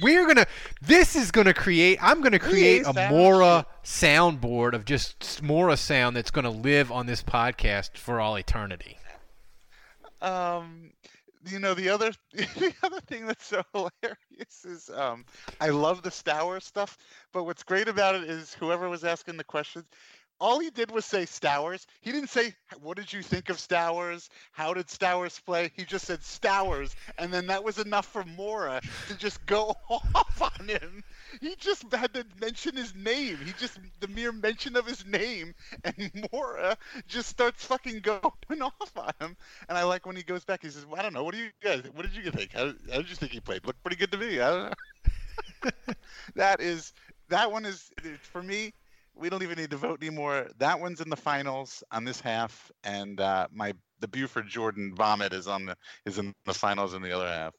we're 0.01 0.25
gonna. 0.25 0.47
This 0.81 1.15
is 1.15 1.29
gonna 1.29 1.53
create. 1.53 1.99
I'm 2.01 2.21
gonna 2.21 2.39
create 2.39 2.83
a 2.83 3.09
Mora 3.11 3.67
soundboard 3.83 4.73
of 4.73 4.85
just 4.85 5.43
Mora 5.43 5.77
sound 5.77 6.15
that's 6.15 6.31
gonna 6.31 6.49
live 6.49 6.91
on 6.91 7.05
this 7.05 7.21
podcast 7.21 7.95
for 7.95 8.19
all 8.19 8.39
eternity. 8.39 8.97
Um, 10.19 10.93
you 11.51 11.59
know 11.59 11.73
the 11.73 11.89
other 11.89 12.11
the 12.33 12.73
other 12.83 12.99
thing 13.07 13.25
that's 13.25 13.45
so 13.45 13.61
hilarious 13.73 14.65
is 14.65 14.89
um 14.89 15.25
I 15.59 15.69
love 15.69 16.01
the 16.03 16.11
Stower 16.11 16.59
stuff, 16.59 16.97
but 17.33 17.43
what's 17.45 17.63
great 17.63 17.87
about 17.87 18.15
it 18.15 18.23
is 18.23 18.53
whoever 18.53 18.89
was 18.89 19.03
asking 19.03 19.37
the 19.37 19.43
questions, 19.43 19.85
all 20.39 20.59
he 20.59 20.69
did 20.69 20.91
was 20.91 21.05
say 21.05 21.23
Stowers. 21.25 21.85
He 22.01 22.11
didn't 22.11 22.29
say 22.29 22.53
what 22.81 22.97
did 22.97 23.11
you 23.11 23.21
think 23.21 23.49
of 23.49 23.57
Stowers? 23.57 24.29
How 24.51 24.73
did 24.73 24.87
Stowers 24.87 25.43
play? 25.43 25.71
He 25.75 25.83
just 25.83 26.05
said 26.05 26.19
Stowers, 26.23 26.95
and 27.17 27.33
then 27.33 27.47
that 27.47 27.63
was 27.63 27.79
enough 27.79 28.05
for 28.05 28.23
Mora 28.23 28.81
to 29.07 29.17
just 29.17 29.43
go 29.45 29.75
off 29.89 30.41
on 30.41 30.67
him. 30.67 31.03
He 31.41 31.55
just 31.55 31.91
had 31.93 32.13
to 32.13 32.25
mention 32.39 32.75
his 32.75 32.93
name. 32.95 33.37
He 33.43 33.53
just 33.53 33.79
the 33.99 34.07
mere 34.07 34.31
mention 34.31 34.75
of 34.75 34.85
his 34.85 35.05
name, 35.05 35.53
and 35.83 36.27
Mora 36.31 36.77
just 37.07 37.29
starts 37.29 37.63
fucking 37.65 37.99
going 38.01 38.21
off 38.61 38.97
on 38.97 39.11
him. 39.19 39.37
And 39.69 39.77
I 39.77 39.83
like 39.83 40.05
when 40.05 40.15
he 40.15 40.23
goes 40.23 40.43
back. 40.43 40.61
He 40.61 40.69
says, 40.69 40.85
well, 40.85 40.99
"I 40.99 41.03
don't 41.03 41.13
know. 41.13 41.23
What 41.23 41.33
do 41.33 41.39
you 41.39 41.49
guys? 41.63 41.83
What 41.93 42.03
did 42.03 42.15
you 42.15 42.31
think? 42.31 42.53
How, 42.53 42.73
how 42.91 42.97
did 42.97 43.09
you 43.09 43.15
think 43.15 43.31
he 43.31 43.39
played? 43.39 43.65
Looked 43.65 43.81
pretty 43.83 43.97
good 43.97 44.11
to 44.11 44.17
me. 44.17 44.39
I 44.39 44.49
don't 44.49 44.63
know." 44.69 44.73
that 46.35 46.61
is 46.61 46.93
that 47.29 47.51
one 47.51 47.65
is 47.65 47.91
for 48.21 48.43
me 48.43 48.73
we 49.17 49.29
don't 49.29 49.43
even 49.43 49.57
need 49.57 49.71
to 49.71 49.77
vote 49.77 50.01
anymore. 50.01 50.47
That 50.57 50.79
one's 50.79 51.01
in 51.01 51.09
the 51.09 51.15
finals 51.15 51.83
on 51.91 52.03
this 52.03 52.19
half, 52.19 52.71
and 52.83 53.19
uh, 53.19 53.47
my 53.51 53.73
the 53.99 54.07
Buford 54.07 54.47
Jordan 54.47 54.93
vomit 54.95 55.33
is 55.33 55.47
on 55.47 55.65
the 55.65 55.75
is 56.05 56.17
in 56.17 56.33
the 56.45 56.53
finals 56.53 56.93
in 56.93 57.01
the 57.01 57.11
other 57.11 57.27
half. 57.27 57.53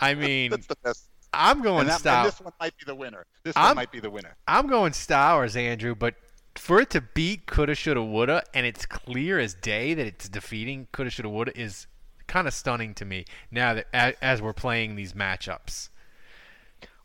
I 0.00 0.14
mean, 0.14 0.50
that's 0.52 0.66
the 0.66 0.76
best. 0.82 1.08
I'm 1.32 1.62
going 1.62 1.88
and 1.88 2.00
Stowers. 2.00 2.24
This 2.24 2.40
one 2.40 2.52
might 2.60 2.76
be 2.78 2.84
the 2.86 2.94
winner. 2.94 3.26
This 3.44 3.54
I'm, 3.56 3.68
one 3.68 3.76
might 3.76 3.92
be 3.92 4.00
the 4.00 4.10
winner. 4.10 4.36
I'm 4.48 4.68
going 4.68 4.92
Stowers, 4.92 5.56
Andrew, 5.56 5.94
but 5.94 6.14
for 6.56 6.80
it 6.80 6.90
to 6.90 7.00
beat 7.00 7.46
coulda, 7.46 7.74
shoulda, 7.74 8.02
woulda, 8.02 8.42
and 8.54 8.64
it's 8.64 8.86
clear 8.86 9.38
as 9.38 9.54
day 9.54 9.92
that 9.94 10.06
it's 10.06 10.28
defeating 10.28 10.88
coulda, 10.92 11.10
shoulda, 11.10 11.28
woulda 11.28 11.58
is 11.58 11.86
kind 12.26 12.46
of 12.46 12.54
stunning 12.54 12.94
to 12.94 13.04
me. 13.04 13.24
Now 13.50 13.74
that 13.74 13.86
as, 13.92 14.14
as 14.22 14.42
we're 14.42 14.54
playing 14.54 14.96
these 14.96 15.12
matchups. 15.12 15.90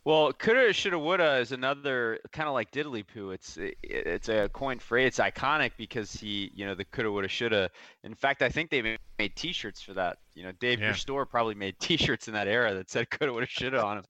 Well, 0.04 0.32
coulda, 0.32 0.72
shoulda, 0.72 0.98
woulda 0.98 1.36
is 1.36 1.52
another 1.52 2.18
kind 2.32 2.48
of 2.48 2.54
like 2.54 2.72
diddly 2.72 3.06
poo. 3.06 3.30
It's 3.30 3.56
it's 3.82 4.28
a 4.28 4.48
coin 4.48 4.80
phrase. 4.80 5.06
It's 5.06 5.18
iconic 5.20 5.72
because 5.76 6.12
he, 6.12 6.50
you 6.54 6.66
know, 6.66 6.74
the 6.74 6.84
coulda, 6.84 7.12
woulda, 7.12 7.28
shoulda. 7.28 7.70
In 8.02 8.16
fact, 8.16 8.42
I 8.42 8.48
think 8.48 8.70
they 8.70 8.82
made 9.18 9.36
T-shirts 9.36 9.80
for 9.80 9.94
that. 9.94 10.18
You 10.34 10.42
know, 10.42 10.52
Dave, 10.58 10.80
Yeah. 10.80 10.86
your 10.86 10.94
store 10.96 11.24
probably 11.24 11.54
made 11.54 11.78
T-shirts 11.78 12.26
in 12.26 12.34
that 12.34 12.48
era 12.48 12.74
that 12.74 12.90
said 12.90 13.10
coulda, 13.10 13.32
woulda, 13.32 13.46
shoulda 13.46 13.80
on 13.84 13.96
them. 13.98 14.04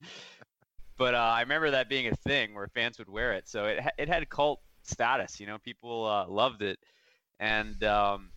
But 0.96 1.14
uh, 1.14 1.18
I 1.18 1.40
remember 1.42 1.72
that 1.72 1.90
being 1.90 2.06
a 2.06 2.16
thing 2.16 2.54
where 2.54 2.68
fans 2.68 2.98
would 2.98 3.10
wear 3.10 3.34
it. 3.34 3.46
So 3.46 3.66
it 3.66 3.80
it 3.98 4.08
had 4.08 4.26
cult 4.30 4.60
status. 4.84 5.40
You 5.40 5.46
know, 5.46 5.58
people 5.58 6.06
uh, 6.06 6.26
loved 6.26 6.62
it, 6.62 6.78
and 7.38 7.82
um, 7.84 8.30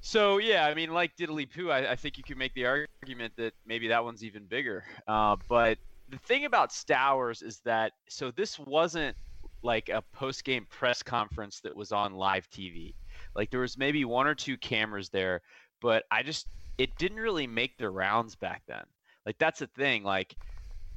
so 0.00 0.38
yeah, 0.38 0.64
I 0.66 0.74
mean, 0.74 0.92
like 0.92 1.16
diddly 1.16 1.50
poo, 1.52 1.70
I, 1.70 1.92
I 1.92 1.96
think 1.96 2.18
you 2.18 2.24
could 2.24 2.36
make 2.36 2.54
the 2.54 2.66
argument 2.66 3.32
that 3.36 3.54
maybe 3.66 3.88
that 3.88 4.04
one's 4.04 4.22
even 4.22 4.46
bigger. 4.46 4.84
Uh, 5.08 5.36
but 5.48 5.78
the 6.10 6.18
thing 6.18 6.44
about 6.44 6.70
Stowers 6.70 7.42
is 7.42 7.60
that 7.64 7.92
so 8.08 8.30
this 8.30 8.58
wasn't 8.58 9.16
like 9.62 9.88
a 9.88 10.02
post 10.12 10.44
game 10.44 10.66
press 10.70 11.02
conference 11.02 11.60
that 11.60 11.76
was 11.76 11.92
on 11.92 12.14
live 12.14 12.48
TV. 12.50 12.94
Like 13.34 13.50
there 13.50 13.60
was 13.60 13.76
maybe 13.76 14.04
one 14.04 14.26
or 14.26 14.34
two 14.34 14.56
cameras 14.56 15.08
there, 15.10 15.42
but 15.80 16.04
I 16.10 16.22
just 16.22 16.46
it 16.78 16.96
didn't 16.98 17.18
really 17.18 17.46
make 17.46 17.76
the 17.78 17.90
rounds 17.90 18.36
back 18.36 18.62
then. 18.68 18.84
Like 19.26 19.36
that's 19.38 19.60
the 19.60 19.66
thing. 19.66 20.04
Like 20.04 20.34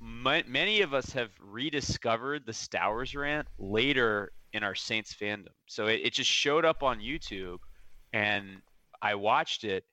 m- 0.02 0.44
many 0.48 0.82
of 0.82 0.94
us 0.94 1.12
have 1.12 1.32
rediscovered 1.42 2.46
the 2.46 2.54
Stowers 2.54 3.16
rant 3.16 3.48
later 3.58 4.32
in 4.54 4.64
our 4.64 4.76
Saints 4.76 5.14
fandom. 5.14 5.48
So 5.68 5.88
it, 5.88 6.02
it 6.04 6.14
just 6.14 6.30
showed 6.30 6.66
up 6.66 6.84
on 6.84 7.00
YouTube, 7.00 7.58
and 8.14 8.62
I 9.02 9.16
watched 9.16 9.64
it, 9.64 9.84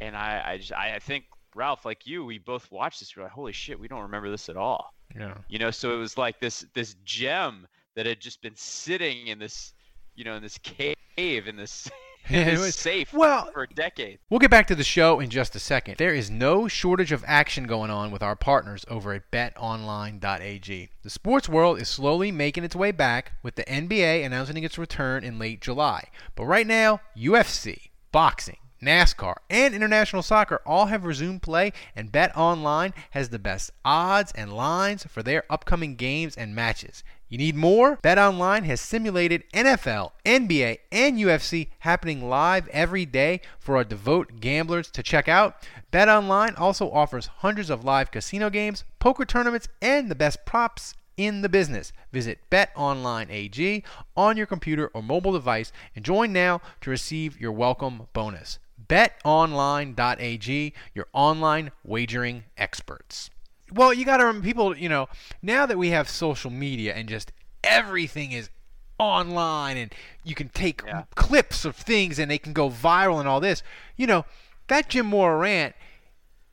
and 0.00 0.16
I 0.16 0.42
I 0.46 0.58
just 0.58 0.72
I, 0.72 0.94
I 0.96 0.98
think 0.98 1.24
Ralph, 1.54 1.84
like 1.84 2.06
you, 2.06 2.24
we 2.24 2.38
both 2.38 2.70
watched 2.70 3.00
this. 3.00 3.16
We're 3.16 3.24
like, 3.24 3.32
holy 3.32 3.52
shit, 3.52 3.78
we 3.78 3.88
don't 3.88 4.02
remember 4.02 4.30
this 4.30 4.48
at 4.48 4.56
all. 4.56 4.92
Yeah. 5.16 5.34
You 5.48 5.58
know, 5.58 5.70
so 5.70 5.94
it 5.94 5.98
was 5.98 6.18
like 6.18 6.40
this 6.40 6.66
this 6.74 6.96
gem 7.04 7.66
that 7.94 8.06
had 8.06 8.20
just 8.20 8.42
been 8.42 8.56
sitting 8.56 9.28
in 9.28 9.38
this, 9.38 9.72
you 10.14 10.24
know, 10.24 10.34
in 10.34 10.42
this 10.42 10.58
cave 10.58 10.96
in 11.16 11.56
this 11.56 11.90
It 12.30 12.58
was 12.58 12.74
safe 12.74 13.12
well- 13.12 13.50
for 13.52 13.64
a 13.64 13.68
decade. 13.68 14.18
We'll 14.30 14.40
get 14.40 14.50
back 14.50 14.66
to 14.68 14.74
the 14.74 14.84
show 14.84 15.20
in 15.20 15.28
just 15.28 15.54
a 15.54 15.58
second. 15.58 15.96
There 15.98 16.14
is 16.14 16.30
no 16.30 16.68
shortage 16.68 17.12
of 17.12 17.22
action 17.26 17.64
going 17.64 17.90
on 17.90 18.10
with 18.10 18.22
our 18.22 18.34
partners 18.34 18.84
over 18.88 19.12
at 19.12 19.30
betonline.ag. 19.30 20.88
The 21.02 21.10
sports 21.10 21.48
world 21.50 21.80
is 21.80 21.88
slowly 21.88 22.32
making 22.32 22.64
its 22.64 22.74
way 22.74 22.92
back 22.92 23.32
with 23.42 23.56
the 23.56 23.64
NBA 23.64 24.24
announcing 24.24 24.64
its 24.64 24.78
return 24.78 25.22
in 25.22 25.38
late 25.38 25.60
July. 25.60 26.08
But 26.34 26.46
right 26.46 26.66
now, 26.66 27.00
UFC, 27.14 27.90
boxing, 28.10 28.56
NASCAR, 28.84 29.36
and 29.48 29.74
international 29.74 30.22
soccer 30.22 30.60
all 30.66 30.86
have 30.86 31.04
resumed 31.04 31.42
play, 31.42 31.72
and 31.96 32.12
BetOnline 32.12 32.92
has 33.10 33.30
the 33.30 33.38
best 33.38 33.70
odds 33.84 34.32
and 34.32 34.52
lines 34.52 35.04
for 35.04 35.22
their 35.22 35.44
upcoming 35.48 35.96
games 35.96 36.36
and 36.36 36.54
matches. 36.54 37.02
You 37.28 37.38
need 37.38 37.56
more? 37.56 37.96
BetOnline 37.96 38.64
has 38.64 38.80
simulated 38.80 39.42
NFL, 39.52 40.12
NBA, 40.24 40.78
and 40.92 41.18
UFC 41.18 41.68
happening 41.80 42.28
live 42.28 42.68
every 42.68 43.06
day 43.06 43.40
for 43.58 43.76
our 43.76 43.84
devout 43.84 44.40
gamblers 44.40 44.90
to 44.90 45.02
check 45.02 45.28
out. 45.28 45.66
BetOnline 45.92 46.60
also 46.60 46.90
offers 46.90 47.26
hundreds 47.38 47.70
of 47.70 47.84
live 47.84 48.10
casino 48.10 48.50
games, 48.50 48.84
poker 48.98 49.24
tournaments, 49.24 49.68
and 49.80 50.10
the 50.10 50.14
best 50.14 50.44
props 50.44 50.94
in 51.16 51.42
the 51.42 51.48
business. 51.48 51.92
Visit 52.12 52.38
BetOnlineAG 52.50 53.82
on 54.16 54.36
your 54.36 54.46
computer 54.46 54.88
or 54.94 55.02
mobile 55.02 55.32
device 55.32 55.72
and 55.96 56.04
join 56.04 56.32
now 56.32 56.60
to 56.82 56.90
receive 56.90 57.40
your 57.40 57.52
welcome 57.52 58.08
bonus. 58.12 58.58
BetOnline.ag, 58.88 60.72
your 60.94 61.06
online 61.12 61.72
wagering 61.84 62.44
experts. 62.56 63.30
Well, 63.72 63.92
you 63.92 64.04
got 64.04 64.18
to 64.18 64.26
remember, 64.26 64.46
people, 64.46 64.76
you 64.76 64.88
know, 64.88 65.08
now 65.42 65.66
that 65.66 65.78
we 65.78 65.90
have 65.90 66.08
social 66.08 66.50
media 66.50 66.94
and 66.94 67.08
just 67.08 67.32
everything 67.62 68.32
is 68.32 68.50
online 68.98 69.76
and 69.76 69.92
you 70.22 70.34
can 70.34 70.48
take 70.50 70.82
clips 71.14 71.64
of 71.64 71.74
things 71.74 72.18
and 72.18 72.30
they 72.30 72.38
can 72.38 72.52
go 72.52 72.70
viral 72.70 73.18
and 73.18 73.28
all 73.28 73.40
this, 73.40 73.62
you 73.96 74.06
know, 74.06 74.24
that 74.68 74.88
Jim 74.88 75.06
Mora 75.06 75.36
rant, 75.36 75.74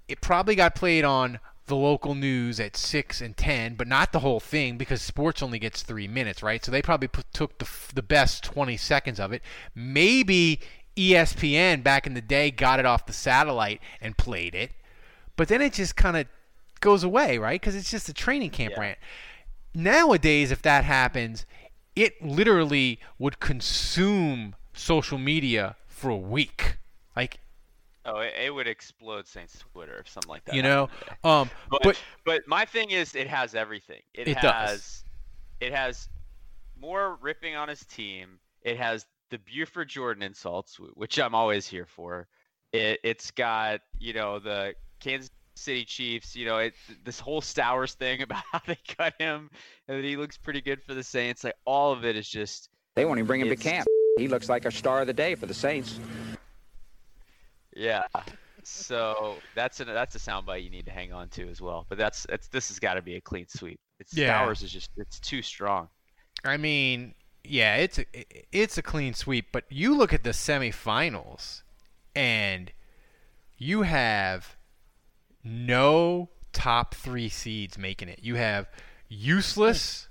it 0.08 0.22
probably 0.22 0.56
got 0.56 0.76
played 0.76 1.06
on 1.06 1.40
the 1.68 1.76
local 1.76 2.16
news 2.16 2.60
at 2.60 2.76
6 2.76 3.22
and 3.22 3.38
10, 3.38 3.76
but 3.76 3.88
not 3.88 4.12
the 4.12 4.20
whole 4.20 4.40
thing 4.41 4.78
because 4.78 5.02
sports 5.02 5.41
only 5.41 5.60
gets 5.60 5.84
three 5.84 6.08
minutes, 6.08 6.44
right? 6.44 6.64
So 6.66 6.72
they 6.72 6.82
probably 6.82 7.08
put, 7.08 7.32
took 7.32 7.60
the, 7.60 7.68
the 7.94 8.02
best 8.02 8.44
20 8.44 8.76
seconds 8.76 9.20
of 9.20 9.32
it. 9.32 9.41
Maybe 9.74 10.60
ESPN 11.10 11.84
back 11.84 12.06
in 12.07 12.14
the 12.14 12.22
day 12.22 12.52
got 12.52 12.80
it 12.80 12.86
off 12.86 13.06
the 13.06 13.14
satellite 13.14 13.82
and 13.99 14.18
played 14.18 14.53
it, 14.56 14.72
but 15.36 15.48
then 15.48 15.61
it 15.61 15.73
just 15.73 15.95
kind 15.95 16.18
of 16.18 16.28
goes 16.80 17.03
away, 17.03 17.38
right? 17.38 17.60
Because 17.60 17.76
it's 17.76 17.90
just 17.91 18.10
a 18.10 18.14
training 18.14 18.49
camp 18.52 18.76
rant. 18.78 18.98
Nowadays, 19.73 20.52
if 20.52 20.61
that 20.64 20.84
happens, 20.84 21.45
it 21.95 22.22
literally 22.22 22.99
would 23.19 23.40
consume 23.40 24.56
social 24.73 25.18
media 25.18 25.76
for 25.88 26.10
a 26.10 26.18
week. 26.18 26.78
Like, 27.15 27.40
Oh, 28.03 28.19
it, 28.19 28.34
it 28.45 28.53
would 28.53 28.68
explode 28.68 29.28
Saints 29.28 29.60
Twitter 29.73 29.99
if 29.99 30.10
something 30.10 30.30
like 30.30 30.44
that. 30.45 30.56
you 30.56 30.64
know, 30.64 30.90
um, 31.23 31.52
but, 31.69 31.82
but 31.84 32.02
but 32.26 32.48
my 32.48 32.65
thing 32.65 32.90
is, 32.90 33.14
it 33.15 33.28
has 33.28 33.53
everything. 33.53 34.02
It, 34.15 34.28
It 34.28 34.38
has 34.38 34.41
does. 34.72 35.03
it 35.60 35.72
has 35.72 36.10
more 36.80 37.18
ripping 37.22 37.56
on 37.56 37.69
his 37.69 37.86
team. 37.86 38.40
It 38.64 38.78
has 38.78 39.06
the 39.32 39.40
Buford 39.40 39.90
Jordan 39.90 40.22
insults, 40.22 40.78
which 40.94 41.18
I'm 41.20 41.34
always 41.34 41.66
here 41.66 41.88
for. 41.88 42.28
It 42.72 42.99
it's 43.03 43.32
got 43.32 43.82
you 43.98 44.14
know 44.14 44.38
the 44.40 44.76
Kansas 44.99 45.32
City 45.56 45.84
Chiefs. 45.84 46.36
You 46.36 46.45
know 46.45 46.58
it 46.60 46.74
this 47.03 47.20
whole 47.20 47.41
Stowers 47.41 47.94
thing 47.95 48.22
about 48.28 48.44
how 48.52 48.62
they 48.68 48.78
cut 48.88 49.16
him 49.18 49.49
and 49.88 49.98
that 49.98 50.06
he 50.06 50.18
looks 50.18 50.38
pretty 50.38 50.62
good 50.62 50.84
for 50.84 50.94
the 50.94 51.03
Saints. 51.03 51.44
Like 51.44 51.56
all 51.66 51.91
of 51.91 52.06
it 52.06 52.16
is 52.16 52.30
just 52.30 52.70
They 52.95 53.06
won't 53.06 53.18
even 53.18 53.28
bring 53.28 53.41
him 53.41 53.49
to 53.49 53.56
camp. 53.56 53.88
He 54.18 54.28
looks 54.28 54.49
like 54.49 54.66
a 54.66 54.72
star 54.72 55.02
of 55.02 55.08
the 55.08 55.14
day 55.14 55.36
for 55.36 55.48
the 55.48 55.53
Saints. 55.53 55.99
Yeah. 57.76 58.03
So 58.64 59.38
that's 59.56 59.80
a 59.80 59.86
that's 59.86 60.16
a 60.16 60.20
soundbite 60.20 60.64
you 60.64 60.70
need 60.70 60.86
to 60.86 60.91
hang 60.91 61.14
on 61.14 61.30
to 61.30 61.49
as 61.49 61.62
well. 61.62 61.86
But 61.90 61.98
that's 61.98 62.26
it's 62.30 62.48
this 62.49 62.68
has 62.68 62.80
got 62.80 62.95
to 62.95 63.02
be 63.02 63.16
a 63.16 63.22
clean 63.22 63.48
sweep. 63.48 63.80
It's 63.99 64.14
Yeah. 64.14 64.28
Stowers 64.28 64.62
is 64.62 64.72
just 64.72 64.91
it's 64.98 65.20
too 65.20 65.41
strong. 65.41 65.88
I 66.44 66.58
mean, 66.58 67.14
yeah, 67.44 67.76
it's 67.76 68.00
a, 68.00 68.06
it's 68.52 68.78
a 68.78 68.82
clean 68.82 69.14
sweep, 69.14 69.48
but 69.52 69.66
you 69.70 69.96
look 69.96 70.14
at 70.14 70.24
the 70.24 70.32
semifinals 70.32 71.62
and 72.16 72.72
you 73.58 73.84
have 73.84 74.56
no 75.44 76.30
top 76.54 76.96
3 76.96 77.30
seeds 77.30 77.78
making 77.78 78.10
it. 78.10 78.20
You 78.22 78.36
have 78.36 78.70
useless 79.08 80.08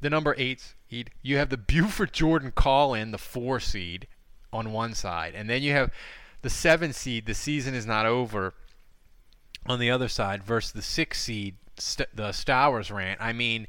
the 0.00 0.10
number 0.10 0.34
8 0.36 0.74
seed. 0.90 1.10
You 1.22 1.38
have 1.38 1.48
the 1.48 1.56
Buford 1.56 2.12
Jordan 2.12 2.52
call 2.54 2.94
in 2.94 3.10
the 3.10 3.18
4 3.18 3.60
seed 3.60 4.06
on 4.52 4.72
one 4.72 4.94
side, 4.94 5.34
and 5.34 5.48
then 5.50 5.62
you 5.62 5.72
have 5.72 5.90
the 6.42 6.50
7 6.50 6.92
seed, 6.92 7.26
the 7.26 7.34
season 7.34 7.74
is 7.74 7.86
not 7.86 8.06
over 8.06 8.54
on 9.66 9.78
the 9.80 9.90
other 9.90 10.08
side 10.08 10.44
versus 10.44 10.72
the 10.72 10.82
6 10.82 11.20
seed 11.20 11.56
St- 11.78 12.14
the 12.14 12.32
Stowers 12.32 12.90
rant. 12.90 13.20
I 13.20 13.32
mean, 13.32 13.66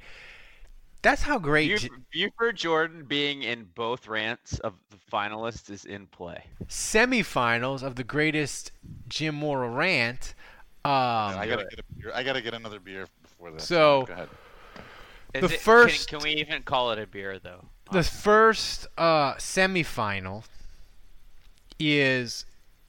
that's 1.06 1.22
how 1.22 1.38
great 1.38 1.70
Buf- 1.72 1.82
J- 1.82 1.90
Buford 2.12 2.56
Jordan 2.58 3.06
being 3.06 3.44
in 3.44 3.68
both 3.76 4.08
rants 4.08 4.58
of 4.60 4.74
the 4.90 4.98
finalists 5.12 5.70
is 5.70 5.86
in 5.86 6.08
play. 6.08 6.44
semifinals 6.68 7.84
of 7.84 7.96
the 7.96 8.04
greatest 8.04 8.72
Jim 9.08 9.36
Mora 9.36 9.70
rant. 9.70 10.34
Um, 10.84 10.92
I 10.92 11.46
gotta 11.48 11.66
get 11.70 11.80
a 11.80 11.84
beer. 11.96 12.12
I 12.14 12.24
gotta 12.24 12.42
get 12.42 12.54
another 12.56 12.80
beer 12.80 13.08
before 13.22 13.52
that. 13.52 13.62
So- 13.62 14.06
go 14.08 14.14
ahead. 14.14 14.30
The 15.34 15.46
it- 15.46 15.60
first- 15.60 16.10
can, 16.10 16.20
we 16.20 16.32
even 16.32 16.64
call 16.64 16.92
it 16.92 17.00
a 17.00 17.06
beer 17.06 17.40
though? 17.40 17.66
the 17.92 18.04
first 18.04 18.88
uh, 18.98 19.36
semifinal 19.36 20.44
is 21.78 22.46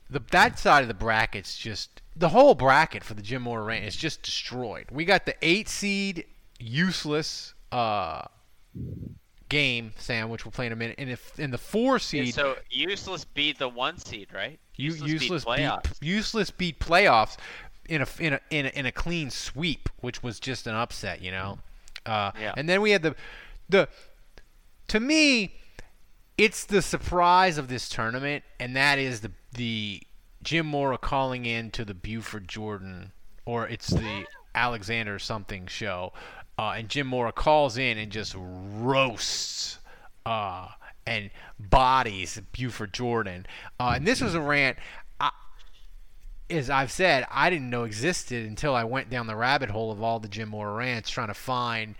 the 0.08 0.20
that 0.30 0.58
side 0.58 0.80
of 0.82 0.88
the 0.88 0.94
bracket's 0.94 1.56
just 1.58 2.00
the 2.14 2.30
whole 2.30 2.54
bracket 2.54 3.04
for 3.04 3.12
the 3.12 3.20
Jim 3.20 3.42
Mora 3.42 3.64
rant 3.64 3.84
is 3.84 3.94
just 3.94 4.22
destroyed. 4.22 4.86
We 4.90 5.04
got 5.04 5.26
the 5.26 5.34
eight 5.42 5.68
seed 5.68 6.24
useless 6.58 7.52
uh, 7.72 8.22
game, 9.48 9.92
Sam, 9.98 10.28
which 10.28 10.44
we'll 10.44 10.52
play 10.52 10.66
in 10.66 10.72
a 10.72 10.76
minute, 10.76 10.96
and 10.98 11.10
if 11.10 11.38
in 11.38 11.50
the 11.50 11.58
four 11.58 11.94
Yeah, 11.94 11.98
seed. 11.98 12.34
so 12.34 12.56
useless 12.70 13.24
beat 13.24 13.58
the 13.58 13.68
one 13.68 13.98
seed, 13.98 14.28
right? 14.34 14.58
Useless 14.76 15.10
useless 15.10 15.44
beat 15.44 15.56
beat, 15.56 15.62
playoffs. 15.64 15.92
useless 16.02 16.50
beat 16.50 16.80
playoffs 16.80 17.36
in 17.88 18.02
a 18.02 18.06
in 18.18 18.32
a 18.34 18.40
in 18.50 18.66
a, 18.66 18.68
in 18.70 18.86
a 18.86 18.92
clean 18.92 19.30
sweep, 19.30 19.88
which 20.00 20.22
was 20.22 20.40
just 20.40 20.66
an 20.66 20.74
upset, 20.74 21.22
you 21.22 21.30
know. 21.30 21.58
Uh, 22.04 22.32
Yeah. 22.38 22.54
And 22.56 22.68
then 22.68 22.80
we 22.82 22.90
had 22.90 23.02
the 23.02 23.14
the 23.68 23.88
to 24.88 25.00
me, 25.00 25.54
it's 26.38 26.64
the 26.64 26.82
surprise 26.82 27.58
of 27.58 27.68
this 27.68 27.88
tournament, 27.88 28.44
and 28.60 28.76
that 28.76 28.98
is 28.98 29.20
the 29.20 29.32
the 29.52 30.02
Jim 30.42 30.66
Mora 30.66 30.98
calling 30.98 31.46
in 31.46 31.70
to 31.72 31.84
the 31.84 31.94
Buford 31.94 32.46
Jordan, 32.48 33.12
or 33.44 33.66
it's 33.66 33.88
the 33.88 34.24
Alexander 34.54 35.18
something 35.18 35.66
show, 35.66 36.12
uh, 36.58 36.74
and 36.76 36.88
Jim 36.88 37.06
Mora 37.06 37.32
calls 37.32 37.76
in 37.76 37.98
and 37.98 38.10
just 38.10 38.34
roasts 38.36 39.78
uh, 40.24 40.68
and 41.06 41.30
bodies 41.58 42.40
Buford 42.52 42.92
Jordan. 42.92 43.46
Uh, 43.78 43.94
and 43.96 44.06
this 44.06 44.20
was 44.20 44.34
a 44.34 44.40
rant. 44.40 44.78
I, 45.20 45.30
as 46.48 46.70
I've 46.70 46.90
said, 46.90 47.26
I 47.30 47.50
didn't 47.50 47.70
know 47.70 47.84
existed 47.84 48.46
until 48.46 48.74
I 48.74 48.84
went 48.84 49.10
down 49.10 49.26
the 49.26 49.36
rabbit 49.36 49.70
hole 49.70 49.90
of 49.90 50.02
all 50.02 50.18
the 50.18 50.28
Jim 50.28 50.50
Mora 50.50 50.72
rants, 50.74 51.10
trying 51.10 51.28
to 51.28 51.34
find 51.34 51.94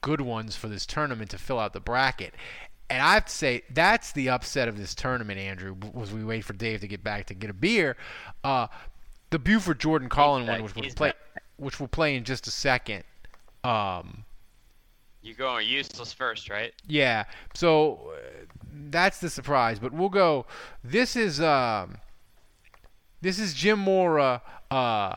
good 0.00 0.20
ones 0.20 0.56
for 0.56 0.68
this 0.68 0.86
tournament 0.86 1.30
to 1.30 1.38
fill 1.38 1.58
out 1.58 1.72
the 1.72 1.80
bracket. 1.80 2.34
And 2.88 3.02
I 3.02 3.14
have 3.14 3.26
to 3.26 3.32
say 3.32 3.62
that's 3.70 4.12
the 4.12 4.30
upset 4.30 4.66
of 4.66 4.76
this 4.76 4.94
tournament, 4.94 5.38
Andrew. 5.38 5.76
Was 5.92 6.12
we 6.12 6.24
wait 6.24 6.44
for 6.44 6.54
Dave 6.54 6.80
to 6.80 6.88
get 6.88 7.04
back 7.04 7.26
to 7.26 7.34
get 7.34 7.50
a 7.50 7.54
beer? 7.54 7.96
Uh, 8.42 8.66
the 9.30 9.38
Buford 9.38 9.78
Jordan 9.78 10.08
Collin 10.08 10.46
one, 10.46 10.62
which 10.62 10.74
we'll 10.74 10.90
play, 10.90 11.12
which 11.56 11.78
we'll 11.78 11.88
play 11.88 12.16
in 12.16 12.24
just 12.24 12.48
a 12.48 12.50
second. 12.50 13.04
Um, 13.64 14.24
You 15.22 15.34
going 15.34 15.68
useless 15.68 16.12
first, 16.12 16.48
right? 16.48 16.72
yeah. 16.86 17.24
So 17.54 18.12
uh, 18.14 18.46
that's 18.90 19.18
the 19.18 19.30
surprise. 19.30 19.78
But 19.78 19.92
we'll 19.92 20.08
go. 20.08 20.46
This 20.82 21.16
is 21.16 21.40
um, 21.40 21.98
this 23.20 23.38
is 23.38 23.54
Jim 23.54 23.78
Mora 23.78 24.42
uh, 24.70 25.16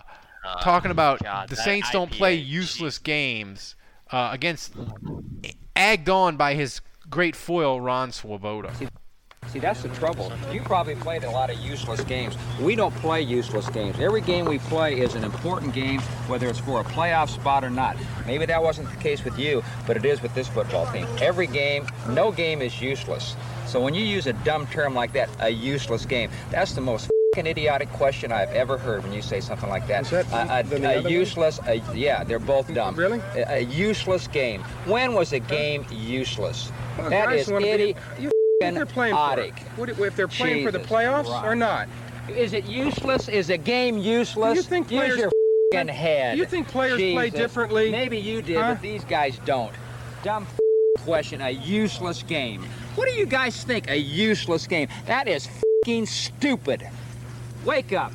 talking 0.62 0.92
about 0.92 1.24
God, 1.24 1.50
the 1.50 1.56
Saints 1.56 1.90
don't 1.92 2.12
play 2.12 2.36
useless 2.36 2.98
games 2.98 3.76
uh, 4.12 4.30
against 4.32 4.74
egged 5.76 6.10
on 6.10 6.38
by 6.38 6.54
his 6.54 6.82
great 7.10 7.36
foil 7.36 7.80
Ron 7.80 8.12
Swoboda. 8.12 8.74
See, 9.50 9.60
that's 9.60 9.84
the 9.84 9.90
trouble. 9.90 10.32
You 10.52 10.62
probably 10.62 10.96
played 10.96 11.24
a 11.24 11.30
lot 11.30 11.50
of 11.52 11.60
useless 11.60 12.02
games. 12.02 12.36
We 12.60 12.76
don't 12.76 12.94
play 12.96 13.22
useless 13.22 13.70
games. 13.70 14.00
Every 14.00 14.22
game 14.22 14.46
we 14.46 14.58
play 14.60 15.00
is 15.00 15.14
an 15.16 15.24
important 15.24 15.74
game, 15.74 16.00
whether 16.28 16.48
it's 16.48 16.60
for 16.60 16.80
a 16.82 16.84
playoff 16.84 17.30
spot 17.30 17.64
or 17.64 17.70
not. 17.70 17.96
Maybe 18.26 18.46
that 18.48 18.62
wasn't 18.64 18.90
the 18.90 18.98
case 18.98 19.24
with 19.24 19.38
you, 19.38 19.64
but 19.86 19.96
it 19.96 20.06
is 20.06 20.22
with 20.22 20.34
this 20.34 20.48
football 20.48 20.92
team. 20.92 21.06
Every 21.22 21.48
game, 21.48 21.86
no 22.10 22.32
game 22.32 22.62
is 22.62 22.82
useless. 22.82 23.36
So 23.68 23.80
when 23.82 23.94
you 23.94 24.04
use 24.04 24.28
a 24.28 24.34
dumb 24.34 24.66
term 24.68 24.96
like 24.96 25.14
that, 25.14 25.30
a 25.40 25.50
useless 25.50 26.06
game, 26.06 26.30
that's 26.50 26.74
the 26.74 26.82
most 26.82 27.10
fing 27.36 27.48
idiotic 27.48 27.90
question 27.94 28.32
I've 28.32 28.52
ever 28.52 28.78
heard 28.78 29.04
when 29.04 29.12
you 29.14 29.22
say 29.22 29.40
something 29.40 29.70
like 29.70 29.88
that. 29.88 30.04
Is 30.04 30.10
that 30.12 30.26
a, 30.32 30.86
a- 30.88 31.00
a 31.06 31.10
useless, 31.10 31.60
a, 31.68 31.82
yeah, 31.96 32.24
they're 32.24 32.38
both 32.40 32.72
dumb. 32.74 32.96
Really? 32.96 33.22
A, 33.36 33.62
useless 33.62 34.28
game. 34.28 34.62
When 34.86 35.14
was 35.14 35.34
a 35.34 35.40
game 35.40 35.86
useless? 35.92 36.72
Well, 36.98 37.10
That 37.10 37.34
is 37.34 37.50
idiot. 37.50 37.98
You 38.20 38.30
f***ing 38.62 38.74
they're 38.76 38.86
playing 38.86 39.14
for? 39.16 39.20
Adik. 39.20 39.60
What 39.78 39.90
if 39.90 40.00
if 40.00 40.16
they're 40.16 40.28
playing 40.28 40.66
for 40.66 40.72
the 40.72 40.80
Jesus 40.80 40.92
playoffs 40.92 41.44
or 41.44 41.56
not? 41.56 41.88
Is 42.30 42.54
it 42.54 42.66
useless? 42.66 43.28
Is 43.28 43.50
a 43.50 43.58
game 43.58 43.98
useless? 43.98 44.54
Do 44.54 44.58
you 44.58 44.64
think 44.64 44.92
Use 44.92 45.00
players- 45.02 45.20
your 45.20 45.28
f***ing 45.74 45.88
head. 45.90 46.38
You 46.38 46.46
think 46.46 46.68
players 46.68 46.98
play 46.98 47.30
differently? 47.30 47.92
Maybe 47.92 48.18
you 48.18 48.42
did, 48.42 48.58
Huh? 48.58 48.74
but 48.74 48.82
these 48.82 49.04
guys 49.04 49.40
don't. 49.46 49.74
Dumb 50.24 50.48
f- 50.50 51.04
question. 51.04 51.42
A 51.42 51.50
useless 51.50 52.24
game. 52.24 52.64
What 52.96 53.10
do 53.10 53.16
you 53.16 53.26
guys 53.26 53.64
think? 53.64 53.90
A 53.90 53.98
useless 53.98 54.68
game? 54.68 54.88
That 55.06 55.28
is 55.28 55.48
f***ing 55.48 56.06
stupid. 56.06 56.88
Wake 57.66 57.92
up. 57.94 58.14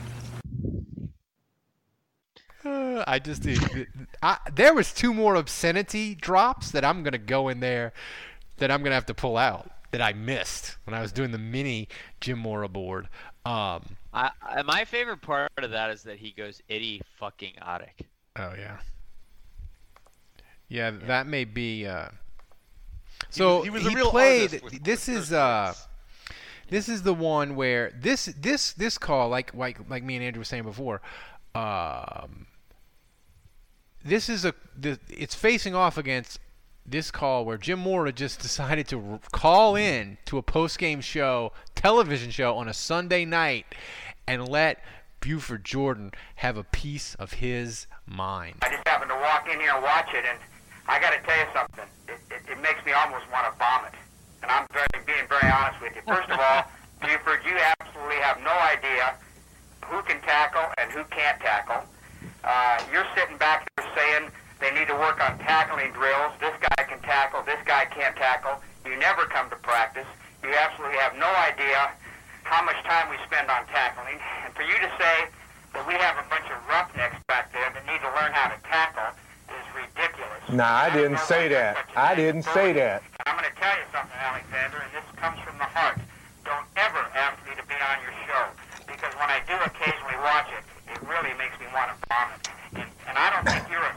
Uh, 2.64 3.04
I 3.06 3.18
just 3.18 3.46
I, 4.22 4.36
there 4.54 4.74
was 4.74 4.92
two 4.92 5.14
more 5.14 5.36
obscenity 5.36 6.14
drops 6.14 6.70
that 6.72 6.84
I'm 6.84 7.02
gonna 7.02 7.16
go 7.18 7.48
in 7.48 7.60
there 7.60 7.92
that 8.58 8.70
I'm 8.70 8.82
gonna 8.82 8.94
have 8.96 9.06
to 9.06 9.14
pull 9.14 9.36
out 9.36 9.70
that 9.90 10.02
I 10.02 10.12
missed 10.12 10.76
when 10.84 10.94
I 10.94 11.00
was 11.00 11.12
doing 11.12 11.30
the 11.30 11.38
mini 11.38 11.88
Jim 12.20 12.38
Mora 12.38 12.68
board. 12.68 13.08
Um, 13.44 13.96
I, 14.12 14.30
I, 14.42 14.62
my 14.62 14.84
favorite 14.84 15.22
part 15.22 15.50
of 15.58 15.70
that 15.70 15.90
is 15.90 16.02
that 16.02 16.18
he 16.18 16.32
goes 16.32 16.62
itty 16.68 17.00
fucking 17.18 17.54
Adik. 17.62 18.04
oh 18.36 18.52
yeah, 18.58 18.78
yeah, 20.68 20.90
that 20.90 21.26
may 21.26 21.44
be. 21.44 21.86
Uh, 21.86 22.08
so 23.30 23.62
he 23.62 23.70
was 23.70 23.86
a 23.86 23.90
he 23.90 23.96
real 23.96 24.10
played. 24.10 24.50
this 24.82 25.08
is 25.08 25.32
uh, 25.32 25.74
this 26.68 26.88
is 26.88 27.02
the 27.02 27.14
one 27.14 27.56
where 27.56 27.92
this 27.98 28.26
this 28.38 28.72
this 28.72 28.98
call 28.98 29.28
like 29.28 29.54
like 29.54 29.78
like 29.88 30.02
me 30.02 30.16
and 30.16 30.24
Andrew 30.24 30.40
were 30.40 30.44
saying 30.44 30.64
before. 30.64 31.00
Um, 31.54 32.46
this 34.04 34.28
is 34.28 34.44
a 34.44 34.54
the, 34.76 34.98
it's 35.08 35.34
facing 35.34 35.74
off 35.74 35.96
against 35.98 36.40
this 36.90 37.10
call 37.10 37.44
where 37.44 37.58
Jim 37.58 37.78
Mora 37.80 38.12
just 38.12 38.40
decided 38.42 38.88
to 38.88 38.98
r- 38.98 39.20
call 39.32 39.76
in 39.76 40.18
to 40.26 40.38
a 40.38 40.42
post-game 40.42 41.00
show, 41.00 41.52
television 41.74 42.30
show 42.30 42.54
on 42.56 42.68
a 42.68 42.74
Sunday 42.74 43.24
night, 43.24 43.66
and 44.26 44.48
let 44.48 44.82
Buford 45.20 45.64
Jordan 45.64 46.12
have 46.36 46.56
a 46.56 46.64
piece 46.64 47.14
of 47.16 47.34
his 47.34 47.86
mind. 48.06 48.56
I 48.62 48.70
just 48.70 48.86
happened 48.86 49.10
to 49.10 49.16
walk 49.16 49.48
in 49.52 49.60
here 49.60 49.74
and 49.74 49.82
watch 49.82 50.08
it, 50.14 50.24
and 50.24 50.38
I 50.86 51.00
got 51.00 51.12
to 51.12 51.20
tell 51.20 51.38
you 51.38 51.46
something. 51.52 51.84
It, 52.08 52.20
it, 52.30 52.52
it 52.52 52.62
makes 52.62 52.84
me 52.86 52.92
almost 52.92 53.24
want 53.32 53.46
to 53.50 53.58
vomit. 53.58 53.92
And 54.42 54.50
I'm 54.50 54.66
very, 54.72 54.86
being 55.04 55.26
very 55.28 55.50
honest 55.50 55.80
with 55.82 55.94
you. 55.96 56.02
First 56.06 56.30
of 56.30 56.38
all, 56.38 56.64
Buford, 57.02 57.40
you 57.44 57.56
absolutely 57.80 58.16
have 58.16 58.38
no 58.42 58.54
idea 58.54 59.14
who 59.84 60.02
can 60.02 60.20
tackle 60.22 60.64
and 60.78 60.90
who 60.92 61.04
can't 61.10 61.40
tackle. 61.40 61.82
Uh, 62.44 62.80
you're 62.92 63.06
sitting 63.16 63.36
back 63.36 63.68
there 63.76 63.86
saying 63.96 64.30
they 64.60 64.70
need 64.74 64.88
to 64.88 64.98
work 64.98 65.22
on 65.22 65.38
tackling 65.38 65.92
drills. 65.92 66.34
This 66.40 66.54
guy 66.58 66.82
can 66.84 66.98
tackle. 67.00 67.42
This 67.46 67.60
guy 67.64 67.86
can't 67.86 68.16
tackle. 68.16 68.58
You 68.84 68.96
never 68.98 69.24
come 69.26 69.48
to 69.50 69.56
practice. 69.56 70.06
You 70.42 70.50
absolutely 70.54 70.98
have 70.98 71.14
no 71.16 71.30
idea 71.46 71.90
how 72.42 72.64
much 72.64 72.78
time 72.84 73.10
we 73.10 73.16
spend 73.26 73.50
on 73.50 73.66
tackling. 73.68 74.18
And 74.44 74.54
for 74.54 74.62
you 74.62 74.74
to 74.74 74.90
say 74.98 75.30
that 75.74 75.84
we 75.86 75.94
have 75.94 76.16
a 76.18 76.26
bunch 76.30 76.48
of 76.50 76.58
roughnecks 76.66 77.20
back 77.28 77.52
there 77.52 77.70
that 77.70 77.84
need 77.86 78.00
to 78.00 78.10
learn 78.18 78.32
how 78.32 78.48
to 78.50 78.58
tackle 78.66 79.14
is 79.52 79.66
ridiculous. 79.76 80.42
Nah, 80.50 80.88
I 80.88 80.90
didn't 80.90 81.20
say 81.20 81.48
that. 81.48 81.76
I 81.94 82.14
didn't 82.14 82.42
say 82.42 82.72
that. 82.72 83.02
I'm 83.26 83.36
going 83.36 83.46
to 83.46 83.56
tell 83.60 83.76
you 83.76 83.86
something, 83.92 84.16
Alexander, 84.16 84.80
and 84.80 84.90
this 84.96 85.04
comes 85.20 85.38
from 85.44 85.60
the 85.60 85.68
heart. 85.68 86.00
Don't 86.48 86.66
ever 86.80 87.04
ask 87.12 87.36
me 87.44 87.52
to 87.54 87.64
be 87.68 87.76
on 87.76 87.96
your 88.00 88.16
show, 88.24 88.44
because 88.88 89.12
when 89.20 89.28
I 89.28 89.44
do 89.44 89.52
occasionally 89.68 90.16
watch 90.24 90.48
it, 90.56 90.64
it 90.88 91.00
really 91.04 91.36
makes 91.36 91.54
me 91.60 91.68
want 91.76 91.92
to 91.92 91.96
vomit. 92.08 92.40
And, 92.72 92.88
and 93.04 93.14
I 93.20 93.28
don't 93.28 93.44
think 93.44 93.68
you're 93.68 93.84
a 93.84 93.94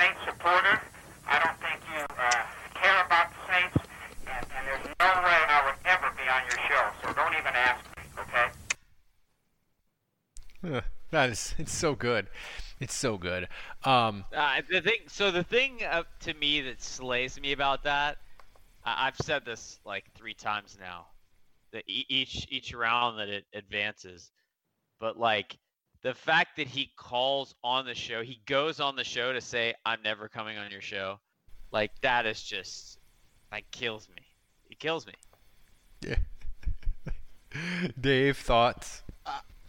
Saint 0.00 0.16
supporter. 0.24 0.80
I 1.28 1.38
don't 1.44 1.58
think 1.60 1.78
you 1.92 2.00
uh, 2.00 2.42
care 2.72 3.04
about 3.04 3.28
the 3.32 3.52
Saints, 3.52 3.76
and, 4.26 4.46
and 4.56 4.66
there's 4.66 4.86
no 4.98 5.06
way 5.22 5.40
I 5.46 5.62
would 5.66 5.74
ever 5.84 6.10
be 6.16 6.26
on 6.26 6.40
your 6.48 6.58
show. 6.68 6.88
So 7.02 7.12
don't 7.12 7.34
even 7.34 7.52
ask 7.52 7.84
me, 7.98 8.02
okay? 8.18 8.46
Ugh, 10.76 10.84
that 11.10 11.28
is 11.28 11.54
it's 11.58 11.72
so 11.72 11.94
good. 11.94 12.28
It's 12.80 12.94
so 12.94 13.18
good. 13.18 13.48
Um, 13.84 14.24
Uh, 14.34 14.62
the 14.70 14.80
thing, 14.80 15.00
so 15.08 15.30
the 15.30 15.44
thing 15.44 15.80
uh, 15.84 16.04
to 16.20 16.32
me 16.32 16.62
that 16.62 16.80
slays 16.80 17.38
me 17.38 17.52
about 17.52 17.84
that, 17.84 18.16
I, 18.82 19.08
I've 19.08 19.18
said 19.18 19.44
this 19.44 19.80
like 19.84 20.04
three 20.14 20.32
times 20.32 20.78
now, 20.80 21.08
that 21.74 21.84
e- 21.86 22.06
each 22.08 22.46
each 22.50 22.72
round 22.72 23.18
that 23.18 23.28
it 23.28 23.44
advances, 23.52 24.32
but 24.98 25.18
like 25.18 25.58
the 26.02 26.14
fact 26.14 26.56
that 26.56 26.66
he 26.66 26.90
calls 26.96 27.54
on 27.62 27.84
the 27.84 27.94
show, 27.94 28.22
he 28.22 28.40
goes 28.46 28.80
on 28.80 28.96
the 28.96 29.04
show 29.04 29.32
to 29.32 29.40
say, 29.40 29.74
"I'm 29.84 30.02
never 30.02 30.28
coming 30.28 30.58
on 30.58 30.70
your 30.70 30.80
show," 30.80 31.20
like 31.72 31.92
that 32.00 32.26
is 32.26 32.42
just 32.42 32.98
like 33.52 33.70
kills 33.70 34.08
me. 34.08 34.22
It 34.70 34.78
kills 34.78 35.06
me. 35.06 35.14
Yeah. 36.00 36.16
Dave, 38.00 38.36
thoughts? 38.36 39.02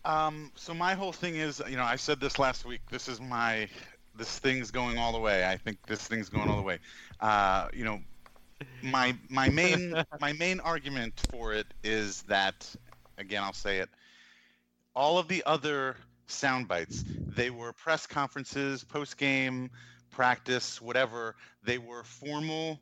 Um, 0.04 0.52
so 0.56 0.74
my 0.74 0.94
whole 0.94 1.12
thing 1.12 1.36
is, 1.36 1.62
you 1.70 1.78
know, 1.78 1.84
I 1.84 1.96
said 1.96 2.20
this 2.20 2.40
last 2.40 2.66
week. 2.66 2.82
This 2.90 3.08
is 3.08 3.22
my, 3.22 3.68
this 4.18 4.40
thing's 4.40 4.72
going 4.72 4.98
all 4.98 5.12
the 5.12 5.20
way. 5.20 5.46
I 5.46 5.58
think 5.58 5.78
this 5.86 6.08
thing's 6.08 6.30
going 6.30 6.50
all 6.50 6.58
the 6.58 6.64
way. 6.64 6.80
Uh, 7.20 7.68
you 7.74 7.86
know, 7.86 8.00
my 8.82 9.16
my 9.30 9.50
main 9.50 9.94
my 10.20 10.34
main 10.34 10.60
argument 10.60 11.22
for 11.30 11.54
it 11.54 11.68
is 11.84 12.24
that, 12.24 12.68
again, 13.18 13.44
I'll 13.44 13.54
say 13.54 13.80
it. 13.80 13.90
All 14.96 15.18
of 15.18 15.28
the 15.28 15.44
other 15.46 15.98
sound 16.32 16.68
bites, 16.68 17.04
they 17.28 17.50
were 17.50 17.74
press 17.74 18.08
conferences, 18.08 18.84
post 18.84 19.18
game, 19.18 19.70
practice, 20.10 20.82
whatever. 20.82 21.36
They 21.64 21.78
were 21.78 22.04
formal 22.04 22.82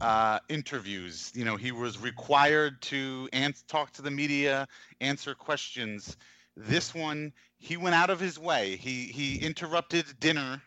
uh, 0.00 0.38
interviews. 0.48 1.32
You 1.34 1.44
know, 1.44 1.56
he 1.56 1.72
was 1.72 1.98
required 1.98 2.80
to 2.82 3.28
ans- 3.32 3.62
talk 3.62 3.92
to 3.92 4.02
the 4.02 4.10
media, 4.10 4.68
answer 5.00 5.34
questions. 5.34 6.16
This 6.56 6.94
one, 6.94 7.32
he 7.58 7.76
went 7.76 7.94
out 7.94 8.10
of 8.10 8.20
his 8.20 8.38
way. 8.38 8.76
He 8.76 9.04
he 9.06 9.36
interrupted 9.38 10.06
dinner, 10.20 10.62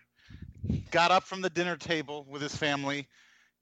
got 0.92 1.12
up 1.12 1.24
from 1.24 1.42
the 1.42 1.50
dinner 1.50 1.76
table 1.78 2.26
with 2.30 2.42
his 2.42 2.56
family, 2.56 3.08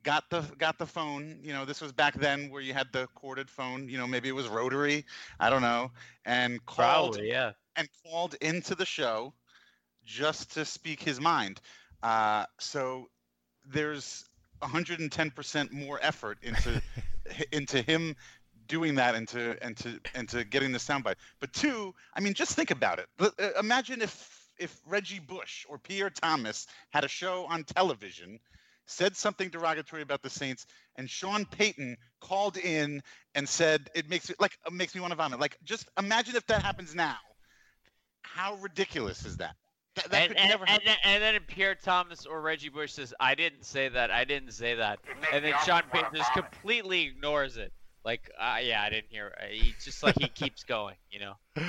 got 0.04 0.30
the 0.30 0.42
got 0.58 0.78
the 0.78 0.86
phone. 0.86 1.40
You 1.44 1.54
know, 1.54 1.66
this 1.66 1.82
was 1.82 1.92
back 1.92 2.16
then 2.16 2.50
where 2.50 2.62
you 2.62 2.74
had 2.74 2.92
the 2.92 3.08
corded 3.16 3.50
phone. 3.50 3.88
You 3.90 3.98
know, 3.98 4.08
maybe 4.08 4.30
it 4.30 4.36
was 4.36 4.48
rotary. 4.48 5.06
I 5.40 5.50
don't 5.50 5.62
know, 5.62 5.92
and 6.26 6.64
called 6.66 7.18
Probably, 7.18 7.30
yeah. 7.30 7.54
And 7.76 7.88
called 8.04 8.36
into 8.42 8.76
the 8.76 8.86
show 8.86 9.34
just 10.06 10.54
to 10.54 10.66
speak 10.66 11.02
his 11.02 11.20
mind. 11.20 11.60
Uh, 12.04 12.46
so 12.60 13.10
there's 13.66 14.26
110% 14.62 15.72
more 15.72 16.00
effort 16.02 16.38
into 16.42 16.82
into 17.52 17.82
him 17.82 18.16
doing 18.68 18.96
that 18.96 19.16
and 19.16 19.28
to 19.28 19.56
and 19.62 19.78
to 19.78 20.00
and 20.14 20.28
to 20.30 20.44
getting 20.44 20.72
the 20.72 20.78
soundbite. 20.78 21.16
But 21.40 21.54
two, 21.54 21.94
I 22.14 22.20
mean, 22.20 22.34
just 22.34 22.56
think 22.56 22.72
about 22.72 23.00
it. 23.00 23.08
Uh, 23.20 23.30
Imagine 23.60 24.02
if 24.02 24.50
if 24.58 24.80
Reggie 24.86 25.20
Bush 25.20 25.66
or 25.68 25.78
Pierre 25.78 26.10
Thomas 26.10 26.68
had 26.92 27.04
a 27.04 27.10
show 27.10 27.46
on 27.46 27.64
television, 27.64 28.40
said 28.86 29.16
something 29.16 29.50
derogatory 29.50 30.02
about 30.02 30.22
the 30.22 30.30
Saints, 30.30 30.66
and 30.96 31.10
Sean 31.10 31.46
Payton 31.46 31.98
called 32.22 32.58
in 32.58 33.02
and 33.34 33.48
said 33.48 33.90
it 33.96 34.10
makes 34.10 34.30
it 34.30 34.40
like 34.40 34.58
it 34.66 34.74
makes 34.74 34.96
me 34.96 35.02
want 35.02 35.12
to 35.12 35.18
vomit. 35.18 35.40
Like, 35.40 35.58
just 35.64 35.90
imagine 35.98 36.36
if 36.36 36.46
that 36.48 36.62
happens 36.62 36.96
now. 36.96 37.18
How 38.34 38.56
ridiculous 38.56 39.26
is 39.26 39.38
that? 39.38 39.56
That, 39.96 40.12
that 40.12 40.22
and, 40.24 40.30
could 40.30 40.38
and, 40.38 40.50
never 40.50 40.66
and, 40.68 40.82
then, 40.86 40.98
and 41.04 41.24
then 41.24 41.40
Pierre 41.48 41.76
Thomas 41.76 42.26
or 42.26 42.42
Reggie 42.42 42.68
Bush 42.70 42.92
says, 42.92 43.14
"I 43.20 43.34
didn't 43.34 43.64
say 43.66 43.88
that. 43.88 44.12
I 44.12 44.26
didn't 44.26 44.52
say 44.52 44.76
that," 44.76 45.00
and 45.32 45.44
then 45.46 45.54
me 45.54 45.58
Sean 45.66 45.82
almost 45.84 45.92
Payton 45.94 46.10
just 46.16 46.34
completely 46.34 47.04
ignores 47.04 47.56
it. 47.58 47.72
Like, 48.04 48.30
uh, 48.40 48.58
yeah, 48.62 48.84
I 48.84 48.90
didn't 48.90 49.10
hear. 49.10 49.34
uh, 49.42 49.46
He 49.50 49.74
just 49.84 50.04
like 50.04 50.16
he 50.20 50.28
keeps 50.28 50.64
going, 50.64 50.96
you 51.10 51.20
know. 51.22 51.34
I 51.56 51.62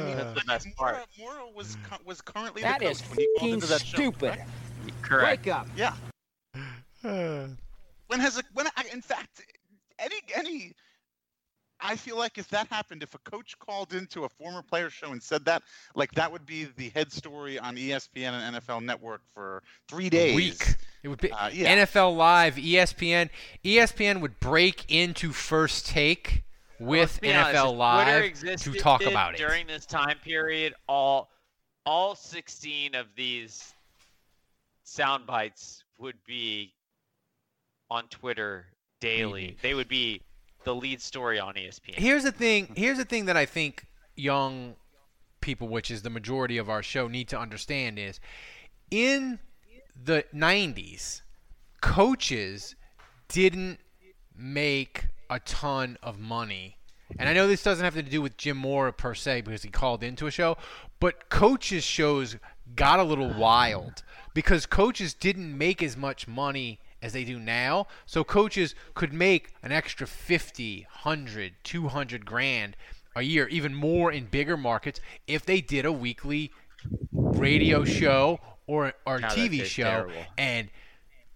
mean, 0.00 0.16
That's 0.16 0.30
the 0.30 0.34
but 0.34 0.46
best 0.46 0.66
part. 0.76 0.96
Mora, 1.18 1.36
Mora 1.40 1.50
was 1.54 1.76
cu- 1.88 2.04
was 2.04 2.20
currently 2.20 2.62
That 2.62 2.80
the 2.80 2.90
is 2.90 3.00
coach 3.00 3.10
when 3.10 3.18
he 3.20 3.26
called 3.26 3.42
f***ing 3.42 3.54
into 3.54 3.66
that 3.68 3.80
show. 3.86 3.96
stupid. 3.96 4.30
right? 4.30 4.40
Correct. 5.02 5.46
Wake 5.46 5.54
up. 5.54 5.68
Yeah. 5.76 5.94
When 8.06 8.20
has 8.20 8.38
a 8.38 8.42
when 8.52 8.66
I, 8.76 8.84
in 8.92 9.00
fact 9.00 9.40
any 9.98 10.16
any 10.34 10.72
I 11.84 11.96
feel 11.96 12.16
like 12.16 12.38
if 12.38 12.48
that 12.48 12.66
happened, 12.68 13.02
if 13.02 13.14
a 13.14 13.18
coach 13.18 13.58
called 13.58 13.92
into 13.92 14.24
a 14.24 14.28
former 14.28 14.62
player 14.62 14.88
show 14.88 15.12
and 15.12 15.22
said 15.22 15.44
that, 15.44 15.62
like 15.94 16.10
that 16.12 16.32
would 16.32 16.46
be 16.46 16.64
the 16.76 16.88
head 16.88 17.12
story 17.12 17.58
on 17.58 17.76
ESPN 17.76 18.32
and 18.32 18.56
NFL 18.56 18.82
Network 18.82 19.20
for 19.34 19.62
three 19.86 20.08
days. 20.08 20.32
A 20.32 20.36
week. 20.36 20.76
It 21.02 21.08
would 21.08 21.20
be 21.20 21.30
Uh, 21.30 21.50
yeah. 21.52 21.84
NFL 21.84 22.16
Live, 22.16 22.56
ESPN. 22.56 23.28
ESPN 23.62 24.22
would 24.22 24.40
break 24.40 24.90
into 24.90 25.32
First 25.32 25.86
Take 25.86 26.44
with 26.80 27.00
Let's 27.00 27.18
be 27.18 27.32
honest, 27.34 27.54
NFL 27.54 27.76
Live 27.76 28.60
to 28.60 28.72
talk 28.80 29.04
about 29.04 29.34
it. 29.34 29.38
during 29.38 29.66
this 29.66 29.84
time 29.84 30.16
period. 30.24 30.74
All 30.88 31.28
all 31.86 32.14
16 32.14 32.94
of 32.94 33.08
these 33.14 33.74
sound 34.84 35.26
bites 35.26 35.84
would 35.98 36.16
be 36.26 36.72
on 37.90 38.08
Twitter 38.08 38.66
daily. 39.00 39.58
They 39.60 39.74
would 39.74 39.88
be 39.88 40.22
the 40.64 40.74
lead 40.74 41.00
story 41.00 41.38
on 41.38 41.54
ESPN. 41.54 41.94
Here's 41.94 42.24
the 42.24 42.32
thing. 42.32 42.72
Here's 42.76 42.98
the 42.98 43.04
thing 43.04 43.26
that 43.26 43.36
I 43.36 43.46
think 43.46 43.86
young 44.16 44.74
people, 45.40 45.68
which 45.68 45.90
is 45.90 46.02
the 46.02 46.10
majority 46.10 46.58
of 46.58 46.70
our 46.70 46.82
show, 46.82 47.08
need 47.08 47.28
to 47.28 47.38
understand 47.38 47.98
is 47.98 48.20
in 48.90 49.38
the 50.02 50.24
90s, 50.34 51.22
coaches 51.80 52.74
didn't 53.28 53.78
make 54.36 55.06
a 55.30 55.40
ton 55.40 55.98
of 56.02 56.18
money. 56.18 56.78
And 57.18 57.28
I 57.28 57.32
know 57.32 57.46
this 57.46 57.62
doesn't 57.62 57.84
have 57.84 57.94
to 57.94 58.02
do 58.02 58.22
with 58.22 58.36
Jim 58.36 58.56
Mora 58.56 58.92
per 58.92 59.14
se 59.14 59.42
because 59.42 59.62
he 59.62 59.70
called 59.70 60.02
into 60.02 60.26
a 60.26 60.30
show, 60.30 60.56
but 60.98 61.28
coaches 61.28 61.84
shows 61.84 62.36
got 62.74 62.98
a 62.98 63.04
little 63.04 63.32
wild 63.34 64.02
because 64.32 64.66
coaches 64.66 65.14
didn't 65.14 65.56
make 65.56 65.82
as 65.82 65.96
much 65.96 66.26
money 66.26 66.80
as 67.04 67.12
they 67.12 67.22
do 67.22 67.38
now. 67.38 67.86
So 68.06 68.24
coaches 68.24 68.74
could 68.94 69.12
make 69.12 69.52
an 69.62 69.70
extra 69.70 70.06
50, 70.06 70.86
100, 71.02 71.52
200 71.62 72.24
grand 72.24 72.76
a 73.14 73.22
year, 73.22 73.46
even 73.48 73.74
more 73.74 74.10
in 74.10 74.24
bigger 74.24 74.56
markets 74.56 75.00
if 75.26 75.44
they 75.44 75.60
did 75.60 75.84
a 75.84 75.92
weekly 75.92 76.50
radio 77.12 77.84
show 77.84 78.40
or 78.66 78.94
or 79.06 79.20
God, 79.20 79.30
TV 79.30 79.64
show 79.64 79.84
terrible. 79.84 80.14
and 80.38 80.70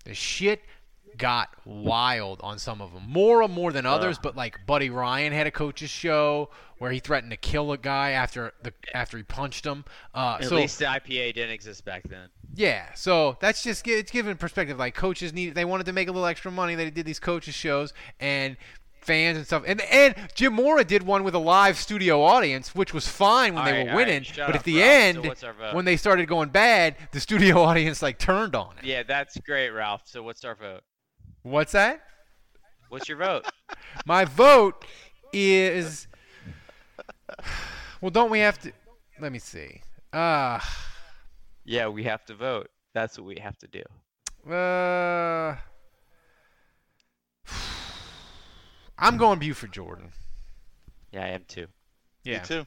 the 0.05 0.15
shit 0.15 0.63
got 1.19 1.51
wild 1.65 2.41
on 2.43 2.59
some 2.59 2.81
of 2.81 2.93
them. 2.95 3.05
More 3.09 3.47
more 3.49 3.73
than 3.73 3.85
others, 3.87 4.19
but 4.19 4.37
like 4.37 4.65
Buddy 4.67 4.89
Ryan 4.91 5.33
had 5.33 5.47
a 5.47 5.51
coach's 5.51 5.91
show 5.91 6.51
where 6.79 6.91
he 6.93 7.01
threatened 7.01 7.33
to 7.33 7.37
kill 7.37 7.73
a 7.73 7.79
guy 7.79 8.11
after 8.13 8.53
the 8.63 8.73
after 8.95 9.17
he 9.17 9.23
punched 9.25 9.67
him. 9.67 9.85
Uh, 10.15 10.39
At 10.41 10.49
so 10.49 10.57
least 10.57 10.79
the 10.79 10.85
IPA 10.87 11.35
didn't 11.35 11.51
exist 11.51 11.85
back 11.85 12.05
then. 12.09 12.29
yeah, 12.55 12.95
so 12.95 13.37
that's 13.41 13.63
just 13.63 13.87
it's 13.87 14.11
given 14.11 14.37
perspective. 14.37 14.79
Like 14.79 14.95
coaches 14.95 15.33
need, 15.33 15.55
they 15.55 15.65
wanted 15.65 15.87
to 15.87 15.93
make 15.93 16.09
a 16.09 16.13
little 16.13 16.27
extra 16.27 16.51
money. 16.51 16.75
They 16.77 16.91
did 16.91 17.05
these 17.05 17.19
coaches 17.21 17.55
shows 17.55 17.93
and 18.21 18.57
fans 19.01 19.39
and 19.39 19.47
stuff. 19.47 19.63
And 19.67 19.81
and 19.81 20.15
Jim 20.35 20.53
Mora 20.53 20.85
did 20.85 21.03
one 21.03 21.25
with 21.25 21.35
a 21.35 21.39
live 21.39 21.79
studio 21.79 22.23
audience, 22.23 22.75
which 22.75 22.93
was 22.95 23.09
fine 23.09 23.55
when 23.55 23.65
All 23.65 23.71
they 23.73 23.79
right, 23.79 23.89
were 23.89 23.97
winning. 23.97 24.23
shut 24.23 24.47
but 24.47 24.55
at 24.57 24.65
the 24.65 24.79
Ralph. 24.79 24.91
End, 24.91 25.19
vote? 25.25 25.75
when 25.75 25.85
they 25.85 25.97
started 25.97 26.29
going 26.29 26.51
bad, 26.51 26.97
the 27.13 27.19
studio 27.21 27.61
audience 27.63 28.03
like 28.03 28.19
turned 28.19 28.55
on 28.55 28.75
it. 28.79 28.85
Yeah, 28.85 29.03
that's 29.03 29.37
great, 29.41 29.71
Ralph. 29.71 30.03
So 30.05 30.23
what's 30.23 30.45
our 30.45 30.55
vote? 30.55 30.83
What's 31.49 31.73
that? 31.73 32.03
What's 32.91 33.09
your 33.09 33.19
vote? 33.19 33.47
My 34.07 34.25
vote 34.25 34.85
is. 35.33 36.07
Well, 38.01 38.11
don't 38.13 38.31
we 38.31 38.39
have 38.39 38.61
to? 38.61 38.71
Let 39.19 39.33
me 39.33 39.41
see. 39.41 39.83
Uh, 40.13 40.61
yeah, 41.65 41.89
we 41.89 42.05
have 42.05 42.25
to 42.27 42.35
vote. 42.35 42.69
That's 42.95 43.19
what 43.19 43.27
we 43.27 43.41
have 43.41 43.59
to 43.59 43.67
do. 43.67 43.83
uh, 44.53 45.57
I'm 48.99 49.17
going 49.17 49.41
Buford 49.41 49.73
Jordan. 49.73 50.13
Yeah, 51.11 51.25
I 51.25 51.29
am 51.31 51.43
too. 51.49 51.67
Yeah. 52.23 52.39
Me 52.39 52.45
too. 52.47 52.67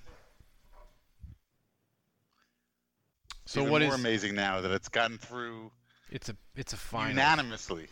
So 3.45 3.61
even 3.61 3.71
what 3.71 3.81
more 3.81 3.93
is- 3.93 3.99
amazing 3.99 4.35
now 4.35 4.59
that 4.59 4.71
it's 4.71 4.89
gotten 4.89 5.17
through 5.17 5.71
It's 6.11 6.27
a 6.27 6.35
it's 6.57 6.73
a 6.73 6.77
final. 6.77 7.09
unanimously. 7.11 7.87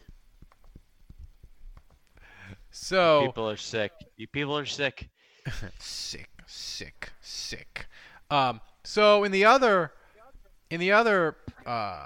So 2.90 3.28
People 3.28 3.48
are 3.48 3.56
sick. 3.56 3.92
You 4.18 4.26
people 4.26 4.58
are 4.58 4.66
sick. 4.66 5.10
sick, 5.80 6.28
sick, 6.48 7.12
sick. 7.22 7.86
Um, 8.32 8.62
so 8.84 9.24
in 9.26 9.32
the 9.32 9.46
other, 9.46 9.92
in 10.72 10.80
the 10.80 10.92
other 10.94 11.36
uh, 11.68 12.00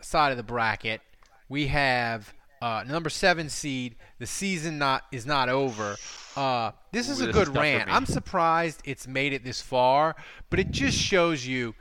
side 0.00 0.30
of 0.30 0.38
the 0.38 0.42
bracket, 0.42 1.02
we 1.50 1.66
have 1.66 2.32
uh, 2.62 2.84
number 2.88 3.10
seven 3.10 3.50
seed. 3.50 3.96
The 4.18 4.26
season 4.26 4.78
not 4.78 5.04
is 5.12 5.26
not 5.26 5.50
over. 5.50 5.96
Uh, 6.36 6.70
this 6.90 7.10
is 7.10 7.20
Ooh, 7.20 7.24
a 7.24 7.26
this 7.26 7.36
good 7.44 7.54
rant. 7.54 7.92
I'm 7.92 8.06
surprised 8.06 8.80
it's 8.86 9.06
made 9.06 9.34
it 9.34 9.44
this 9.44 9.60
far, 9.60 10.16
but 10.48 10.58
it 10.58 10.70
just 10.70 10.96
shows 10.96 11.46
you, 11.46 11.74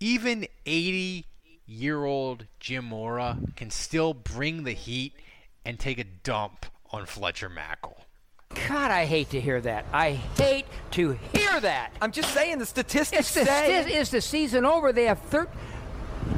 even 0.00 0.46
80 0.64 1.26
year 1.66 2.06
old 2.06 2.46
Jim 2.60 2.86
Mora 2.86 3.36
can 3.56 3.68
still 3.68 4.14
bring 4.14 4.64
the 4.64 4.72
heat 4.72 5.12
and 5.66 5.78
take 5.78 5.98
a 5.98 6.04
dump 6.04 6.64
on 6.90 7.06
Fletcher 7.06 7.50
Mackel. 7.50 7.96
God, 8.66 8.90
I 8.90 9.04
hate 9.04 9.30
to 9.30 9.40
hear 9.40 9.60
that. 9.60 9.84
I 9.92 10.12
hate 10.12 10.66
to 10.92 11.18
hear 11.32 11.60
that. 11.60 11.92
I'm 12.00 12.12
just 12.12 12.32
saying 12.32 12.58
the 12.58 12.66
statistics 12.66 13.20
It's 13.20 13.34
the, 13.34 13.44
say. 13.44 13.94
is 13.94 14.10
the 14.10 14.20
season 14.20 14.64
over? 14.64 14.92
They 14.92 15.04
have 15.04 15.20
thir- 15.24 15.48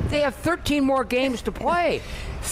They 0.08 0.20
have 0.20 0.34
13 0.34 0.84
more 0.84 1.04
games 1.04 1.42
to 1.42 1.52
play. 1.52 2.02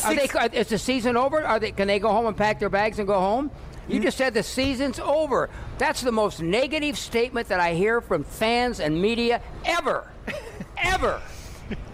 Are 0.05 0.15
they, 0.15 0.29
are- 0.29 0.49
is 0.53 0.69
the 0.69 0.79
season 0.79 1.16
over? 1.16 1.45
Are 1.45 1.59
they? 1.59 1.73
Can 1.73 1.89
they 1.89 1.99
go 1.99 2.11
home 2.11 2.27
and 2.27 2.37
pack 2.37 2.61
their 2.61 2.69
bags 2.69 2.99
and 2.99 3.09
go 3.09 3.19
home? 3.19 3.51
You 3.89 3.97
hmm. 3.97 4.05
just 4.05 4.19
said 4.19 4.35
the 4.35 4.43
season's 4.43 5.01
over. 5.01 5.51
That's 5.79 6.03
the 6.03 6.12
most 6.12 6.41
negative 6.41 6.97
statement 6.97 7.49
that 7.49 7.59
I 7.59 7.75
hear 7.75 8.01
from 8.01 8.23
fans 8.23 8.81
and 8.81 9.01
media 9.01 9.41
ever, 9.65 10.09
ever, 10.79 11.20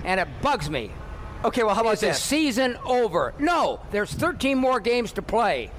and 0.04 0.20
it 0.20 0.28
bugs 0.42 0.68
me. 0.68 0.90
Okay, 1.44 1.62
well, 1.62 1.74
how 1.74 1.82
about 1.82 1.94
Is 1.94 2.00
the 2.00 2.06
this? 2.08 2.22
season 2.22 2.78
over? 2.86 3.34
No, 3.38 3.80
there's 3.90 4.12
13 4.12 4.56
more 4.58 4.80
games 4.80 5.12
to 5.12 5.22
play. 5.22 5.70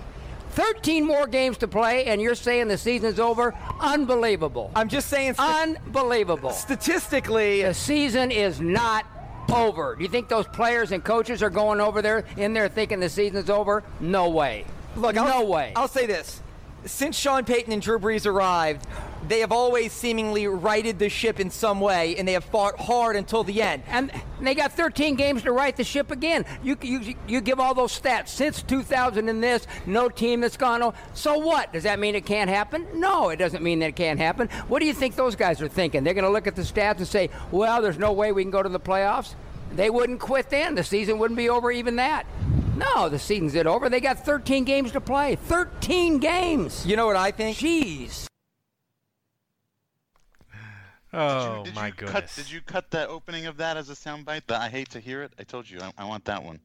13 0.56 1.06
more 1.06 1.28
games 1.28 1.58
to 1.58 1.68
play, 1.68 2.06
and 2.06 2.22
you're 2.22 2.34
saying 2.36 2.68
the 2.70 2.78
season's 2.78 3.20
over? 3.20 3.54
Unbelievable. 3.82 4.72
I'm 4.76 4.88
just 4.88 5.10
saying. 5.10 5.34
st- 5.34 5.78
Unbelievable. 5.86 6.52
statistically, 6.52 7.62
The 7.64 7.74
season 7.74 8.32
is 8.32 8.62
not 8.62 9.06
over. 9.54 9.96
Do 9.96 10.04
you 10.04 10.10
think 10.10 10.30
those 10.30 10.48
players 10.48 10.92
and 10.92 11.04
coaches 11.04 11.44
are 11.44 11.50
going 11.50 11.82
over 11.82 12.02
there 12.02 12.24
in 12.38 12.54
there 12.54 12.70
thinking 12.70 13.00
the 13.00 13.10
season's 13.10 13.50
over? 13.50 13.84
No 14.00 14.30
way. 14.30 14.66
Look, 14.96 15.16
no 15.16 15.26
I'll, 15.26 15.48
way. 15.48 15.74
I'll 15.76 15.88
say 15.90 16.06
this. 16.06 16.42
Since 16.86 17.18
Sean 17.18 17.44
Payton 17.44 17.74
and 17.74 17.82
Drew 17.82 18.00
Brees 18.00 18.26
arrived, 18.26 18.88
they 19.28 19.40
have 19.40 19.52
always 19.52 19.92
seemingly 19.92 20.48
righted 20.48 21.00
the 21.00 21.10
ship 21.10 21.40
in 21.40 21.50
some 21.50 21.80
way, 21.80 22.16
and 22.18 22.28
they 22.28 22.34
have 22.34 22.46
fought 22.46 22.80
hard 22.80 23.16
until 23.16 23.44
the 23.44 23.62
end. 23.62 23.84
and 23.88 24.12
they 24.42 24.54
got 24.54 24.74
13 24.74 25.16
games 25.16 25.44
to 25.44 25.52
right 25.52 25.76
the 25.76 25.84
ship 25.84 26.12
again. 26.12 26.46
You, 26.64 26.78
you 26.82 27.16
you 27.28 27.42
give 27.42 27.60
all 27.60 27.74
those 27.74 27.98
stats 27.98 28.30
since 28.30 28.62
2000 28.64 29.30
and 29.30 29.42
this, 29.42 29.66
no 29.86 30.10
team 30.10 30.42
that's 30.42 30.58
gone. 30.58 30.84
o- 30.84 30.94
So 31.14 31.38
what? 31.38 31.72
Does 31.74 31.84
that 31.84 32.00
mean 32.00 32.16
it 32.16 32.26
can't 32.26 32.50
happen? 32.50 32.86
No, 32.94 33.30
it 33.30 33.38
doesn't 33.38 33.64
mean 33.64 33.80
that 33.80 33.88
it 33.90 33.96
can't 33.96 34.20
happen. 34.20 34.50
What 34.68 34.80
do 34.80 34.86
you 34.86 34.94
think 34.94 35.16
those 35.16 35.36
guys 35.36 35.62
are 35.62 35.68
thinking? 35.68 36.04
They're 36.04 36.14
going 36.14 36.26
to 36.26 36.30
look 36.32 36.48
at 36.48 36.56
the 36.56 36.64
stats 36.64 36.98
and 36.98 37.08
say, 37.08 37.30
"Well, 37.52 37.82
there's 37.82 37.98
no 37.98 38.12
way 38.12 38.32
we 38.32 38.44
can 38.44 38.52
go 38.52 38.62
to 38.62 38.70
the 38.70 38.80
playoffs." 38.80 39.36
They 39.74 39.90
wouldn't 39.90 40.20
quit 40.20 40.50
then. 40.50 40.76
The 40.76 40.84
season 40.84 41.18
wouldn't 41.18 41.38
be 41.38 41.50
over 41.50 41.72
even 41.72 41.96
that. 41.98 42.26
No, 42.78 43.10
the 43.10 43.20
season's 43.20 43.56
not 43.56 43.68
over. 43.68 43.90
They 43.90 44.00
got 44.02 44.26
13 44.26 44.64
games 44.66 44.92
to 44.94 45.02
play. 45.02 45.36
13 45.36 46.20
games. 46.20 46.86
You 46.86 46.96
know 46.98 47.06
what 47.08 47.16
I 47.16 47.32
think? 47.32 47.58
Jeez. 47.58 48.28
Oh 51.18 51.64
did 51.64 51.76
my 51.76 51.88
you 51.88 51.94
Cut, 51.94 52.14
goodness. 52.14 52.36
did 52.36 52.52
you 52.52 52.62
cut 52.62 52.92
the 52.92 53.08
opening 53.08 53.46
of 53.46 53.58
that 53.58 53.78
as 53.78 53.90
a 53.90 53.94
soundbite? 53.94 54.44
The 54.48 54.58
I 54.58 54.70
hate 54.70 54.90
to 54.92 55.00
hear 55.00 55.24
it. 55.24 55.34
I 55.40 55.44
told 55.44 55.70
you 55.70 55.80
I, 55.82 55.92
I 55.98 56.06
want 56.06 56.26
that 56.26 56.44
one. 56.44 56.60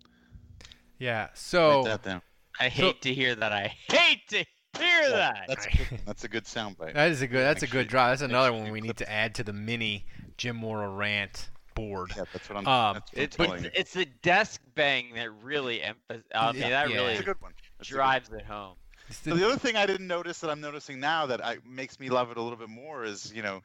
Yeah. 0.99 1.23
Write 1.27 1.37
So 1.39 1.83
that 1.85 2.03
down. 2.03 2.23
I 2.59 2.69
hate 2.69 3.01
to 3.03 3.15
hear 3.15 3.35
that. 3.35 3.53
I 3.53 3.75
hate 3.89 4.29
to 4.29 4.39
hear 4.79 5.11
that. 5.11 5.45
That's 5.49 5.67
a 5.67 5.71
good, 5.77 6.01
that's 6.05 6.25
a 6.25 6.29
good 6.29 6.45
soundbite. 6.45 6.95
that 6.95 7.11
is 7.11 7.23
a 7.23 7.27
good. 7.27 7.41
That's 7.45 7.63
a 7.63 7.67
good 7.67 7.73
sure- 7.73 7.91
drive. 7.91 8.19
That's 8.19 8.31
another 8.31 8.53
one 8.53 8.71
we 8.71 8.81
need 8.81 8.97
to 8.99 9.11
add 9.11 9.35
to 9.37 9.45
the 9.45 9.53
mini 9.53 10.05
Jim 10.37 10.57
Mora 10.57 10.89
rant 10.89 11.49
board. 11.75 12.13
Yeah, 12.17 12.25
that's 12.33 12.49
what 12.49 12.59
I'm. 12.59 12.67
Um, 12.67 12.95
that's 13.15 13.39
what 13.39 13.49
I'm 13.49 13.55
It's, 13.55 13.61
telling 13.63 13.71
it's, 13.75 13.93
the 13.95 14.05
desk 14.23 14.61
bang 14.75 15.15
that 15.15 15.31
really 15.43 15.83
emphasizes. 15.83 16.25
I 16.35 16.53
mean, 16.53 16.61
that 16.63 16.91
Yeah. 16.91 16.97
really 16.97 17.13
It's 17.13 17.21
a 17.21 17.25
good 17.25 17.41
one. 17.41 17.53
That's 17.79 17.89
a 17.89 17.93
good 17.93 17.97
drives 17.97 18.31
it 18.31 18.45
home. 18.45 18.75
So 19.11 19.35
the 19.35 19.45
other 19.45 19.57
thing 19.57 19.75
I 19.77 19.87
didn't 19.87 20.07
notice 20.07 20.39
that 20.41 20.51
I'm 20.51 20.61
noticing 20.61 21.01
now 21.01 21.27
that 21.27 21.45
I, 21.45 21.57
makes 21.69 21.99
me 21.99 22.09
love 22.11 22.31
it 22.31 22.37
a 22.37 22.43
little 22.43 22.59
bit 22.59 22.69
more 22.69 23.03
is, 23.05 23.33
you 23.35 23.43
know, 23.43 23.61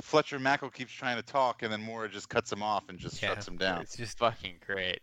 Fletcher 0.00 0.38
Mackel 0.38 0.72
keeps 0.72 0.92
trying 0.92 1.16
to 1.16 1.22
talk 1.22 1.62
and 1.62 1.72
then 1.72 1.82
Mora 1.82 2.08
just 2.08 2.28
cuts 2.28 2.50
him 2.52 2.62
off 2.62 2.88
and 2.88 2.98
just 2.98 3.22
Yeah. 3.22 3.30
shuts 3.34 3.46
him 3.46 3.56
down. 3.58 3.82
It's 3.82 3.96
just 3.96 4.18
fucking 4.18 4.56
great. 4.66 5.00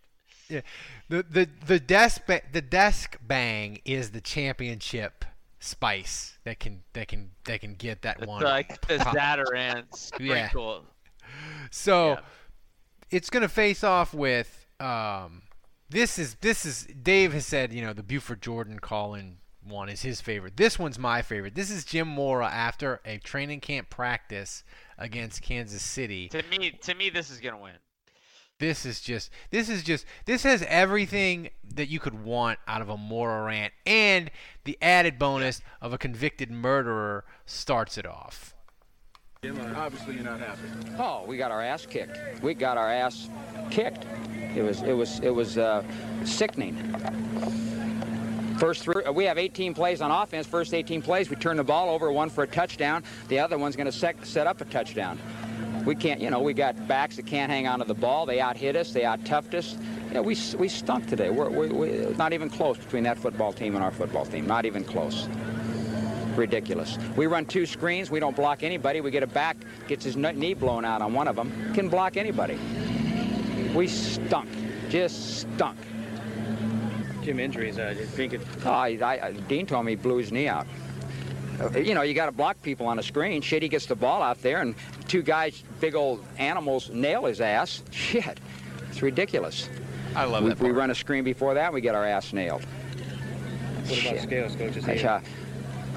Yeah, 0.48 0.62
the 1.08 1.22
the 1.28 1.48
the 1.66 1.78
desk 1.78 2.22
ba- 2.26 2.42
the 2.52 2.62
desk 2.62 3.16
bang 3.20 3.80
is 3.84 4.10
the 4.12 4.20
championship 4.20 5.24
spice 5.60 6.38
that 6.44 6.58
can 6.58 6.82
that 6.94 7.08
can 7.08 7.32
that 7.44 7.60
can 7.60 7.74
get 7.74 8.02
that 8.02 8.18
It's 8.18 8.26
one. 8.26 8.42
like 8.42 8.80
the 8.86 8.98
pop. 8.98 9.14
Zatarain 9.14 9.84
Yeah. 10.18 10.46
sprinkle. 10.48 10.86
So 11.70 12.12
Yeah. 12.12 12.20
it's 13.10 13.28
gonna 13.30 13.48
face 13.48 13.84
off 13.84 14.14
with 14.14 14.66
um. 14.80 15.42
This 15.90 16.18
is 16.18 16.34
this 16.36 16.66
is 16.66 16.84
Dave 16.86 17.32
has 17.32 17.46
said 17.46 17.72
you 17.72 17.82
know 17.82 17.92
the 17.92 18.02
Buford 18.02 18.42
Jordan 18.42 18.78
call-in 18.78 19.38
one 19.68 19.88
is 19.88 20.02
his 20.02 20.20
favorite. 20.20 20.56
This 20.56 20.78
one's 20.78 20.98
my 20.98 21.22
favorite. 21.22 21.54
This 21.54 21.70
is 21.70 21.84
Jim 21.84 22.08
Mora 22.08 22.48
after 22.48 23.00
a 23.04 23.18
training 23.18 23.60
camp 23.60 23.90
practice 23.90 24.64
against 24.96 25.42
Kansas 25.42 25.82
City. 25.82 26.28
To 26.28 26.42
me, 26.50 26.70
to 26.82 26.94
me, 26.94 27.10
this 27.10 27.30
is 27.30 27.40
gonna 27.40 27.58
win. 27.58 27.74
This 28.58 28.84
is 28.84 29.00
just 29.00 29.30
this 29.50 29.68
is 29.68 29.84
just 29.84 30.04
this 30.24 30.42
has 30.42 30.64
everything 30.66 31.50
that 31.74 31.88
you 31.88 32.00
could 32.00 32.24
want 32.24 32.58
out 32.66 32.82
of 32.82 32.88
a 32.88 32.96
Mora 32.96 33.44
rant, 33.44 33.72
and 33.86 34.30
the 34.64 34.76
added 34.82 35.18
bonus 35.18 35.60
of 35.80 35.92
a 35.92 35.98
convicted 35.98 36.50
murderer 36.50 37.24
starts 37.46 37.96
it 37.96 38.06
off. 38.06 38.54
Obviously, 39.44 40.16
you're 40.16 40.24
not 40.24 40.40
happy. 40.40 40.62
Oh, 40.98 41.24
we 41.24 41.36
got 41.36 41.52
our 41.52 41.62
ass 41.62 41.86
kicked. 41.86 42.42
We 42.42 42.54
got 42.54 42.76
our 42.76 42.90
ass 42.90 43.28
kicked. 43.70 44.04
It 44.56 44.62
was 44.62 44.82
it 44.82 44.92
was 44.92 45.20
it 45.20 45.30
was 45.30 45.56
uh, 45.56 45.84
sickening. 46.24 46.74
First 48.58 48.82
three, 48.82 49.04
uh, 49.04 49.12
we 49.12 49.24
have 49.24 49.38
18 49.38 49.72
plays 49.72 50.00
on 50.00 50.10
offense. 50.10 50.46
First 50.46 50.74
18 50.74 51.00
plays, 51.00 51.30
we 51.30 51.36
turn 51.36 51.56
the 51.56 51.64
ball 51.64 51.90
over, 51.90 52.10
one 52.10 52.28
for 52.28 52.42
a 52.42 52.46
touchdown. 52.46 53.04
The 53.28 53.38
other 53.38 53.56
one's 53.56 53.76
going 53.76 53.86
to 53.86 53.92
set, 53.92 54.26
set 54.26 54.48
up 54.48 54.60
a 54.60 54.64
touchdown. 54.64 55.18
We 55.84 55.94
can't, 55.94 56.20
you 56.20 56.28
know, 56.28 56.40
we 56.40 56.54
got 56.54 56.88
backs 56.88 57.16
that 57.16 57.26
can't 57.26 57.52
hang 57.52 57.68
on 57.68 57.78
to 57.78 57.84
the 57.84 57.94
ball. 57.94 58.26
They 58.26 58.40
out 58.40 58.56
hit 58.56 58.74
us. 58.74 58.92
They 58.92 59.04
out 59.04 59.20
toughed 59.20 59.54
us. 59.54 59.76
You 60.08 60.14
know, 60.14 60.22
we 60.22 60.36
we 60.58 60.68
stunk 60.68 61.06
today. 61.06 61.30
We're, 61.30 61.48
we 61.48 61.68
we 61.68 62.16
not 62.16 62.32
even 62.32 62.50
close 62.50 62.76
between 62.78 63.04
that 63.04 63.16
football 63.16 63.52
team 63.52 63.76
and 63.76 63.84
our 63.84 63.92
football 63.92 64.26
team. 64.26 64.46
Not 64.46 64.66
even 64.66 64.82
close. 64.84 65.28
ridiculous. 66.36 66.98
We 67.16 67.26
run 67.26 67.46
two 67.46 67.66
screens. 67.66 68.10
We 68.10 68.20
don't 68.20 68.36
block 68.36 68.62
anybody. 68.62 69.00
We 69.00 69.10
get 69.10 69.22
a 69.22 69.26
back, 69.26 69.56
gets 69.86 70.04
his 70.04 70.16
knee 70.16 70.54
blown 70.54 70.84
out 70.84 71.00
on 71.00 71.12
one 71.12 71.28
of 71.28 71.36
them. 71.36 71.72
Can 71.74 71.88
block 71.88 72.16
anybody. 72.16 72.58
We 73.74 73.86
stunk. 73.88 74.48
Just 74.88 75.40
stunk. 75.40 75.78
Jim, 77.28 77.40
injuries. 77.40 77.78
Uh, 77.78 77.92
do 77.92 78.00
you 78.00 78.06
think 78.06 78.32
it... 78.32 78.40
Oh, 78.64 78.70
I, 78.70 78.96
I, 79.22 79.32
Dean 79.48 79.66
told 79.66 79.84
me 79.84 79.92
he 79.92 79.96
blew 79.96 80.16
his 80.16 80.32
knee 80.32 80.48
out. 80.48 80.66
Uh, 81.60 81.78
You 81.78 81.94
know, 81.94 82.00
you 82.00 82.14
got 82.14 82.24
to 82.24 82.32
block 82.32 82.62
people 82.62 82.86
on 82.86 82.98
a 82.98 83.02
screen. 83.02 83.42
Shit, 83.42 83.62
he 83.62 83.68
gets 83.68 83.84
the 83.84 83.94
ball 83.94 84.22
out 84.22 84.40
there, 84.40 84.62
and 84.62 84.74
two 85.08 85.20
guys, 85.20 85.62
big 85.78 85.94
old 85.94 86.24
animals, 86.38 86.88
nail 86.88 87.26
his 87.26 87.42
ass. 87.42 87.82
Shit, 87.90 88.40
it's 88.88 89.02
ridiculous. 89.02 89.68
I 90.16 90.24
love 90.24 90.42
we, 90.42 90.48
that 90.48 90.58
we 90.58 90.70
run 90.70 90.90
a 90.90 90.94
screen 90.94 91.22
before 91.22 91.52
that, 91.52 91.70
we 91.70 91.82
get 91.82 91.94
our 91.94 92.06
ass 92.06 92.32
nailed. 92.32 92.62
What 92.62 93.84
about 93.84 93.94
Shit. 93.94 94.22
scales, 94.22 94.56
coaches? 94.56 94.88
I, 94.88 94.94
uh, 94.94 95.20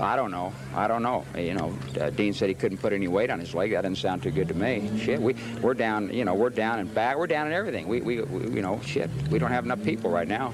I 0.01 0.17
don't 0.17 0.31
know. 0.31 0.51
I 0.75 0.89
don't 0.89 1.01
know. 1.01 1.23
You 1.33 1.53
know, 1.53 1.77
uh, 2.01 2.09
Dean 2.09 2.33
said 2.33 2.49
he 2.49 2.55
couldn't 2.55 2.79
put 2.79 2.91
any 2.91 3.07
weight 3.07 3.29
on 3.29 3.39
his 3.39 3.55
leg. 3.55 3.71
That 3.71 3.83
didn't 3.83 3.99
sound 3.99 4.21
too 4.21 4.31
good 4.31 4.49
to 4.49 4.53
me. 4.53 4.91
Shit, 4.99 5.21
we 5.21 5.37
we're 5.61 5.75
down. 5.75 6.13
You 6.13 6.25
know, 6.25 6.33
we're 6.33 6.49
down 6.49 6.79
in 6.79 6.87
back. 6.87 7.17
We're 7.17 7.27
down 7.27 7.47
in 7.47 7.53
everything. 7.53 7.87
We, 7.87 8.01
we, 8.01 8.21
we 8.21 8.55
you 8.55 8.61
know, 8.61 8.81
shit. 8.85 9.09
We 9.29 9.39
don't 9.39 9.51
have 9.51 9.63
enough 9.63 9.81
people 9.81 10.09
right 10.11 10.27
now. 10.27 10.53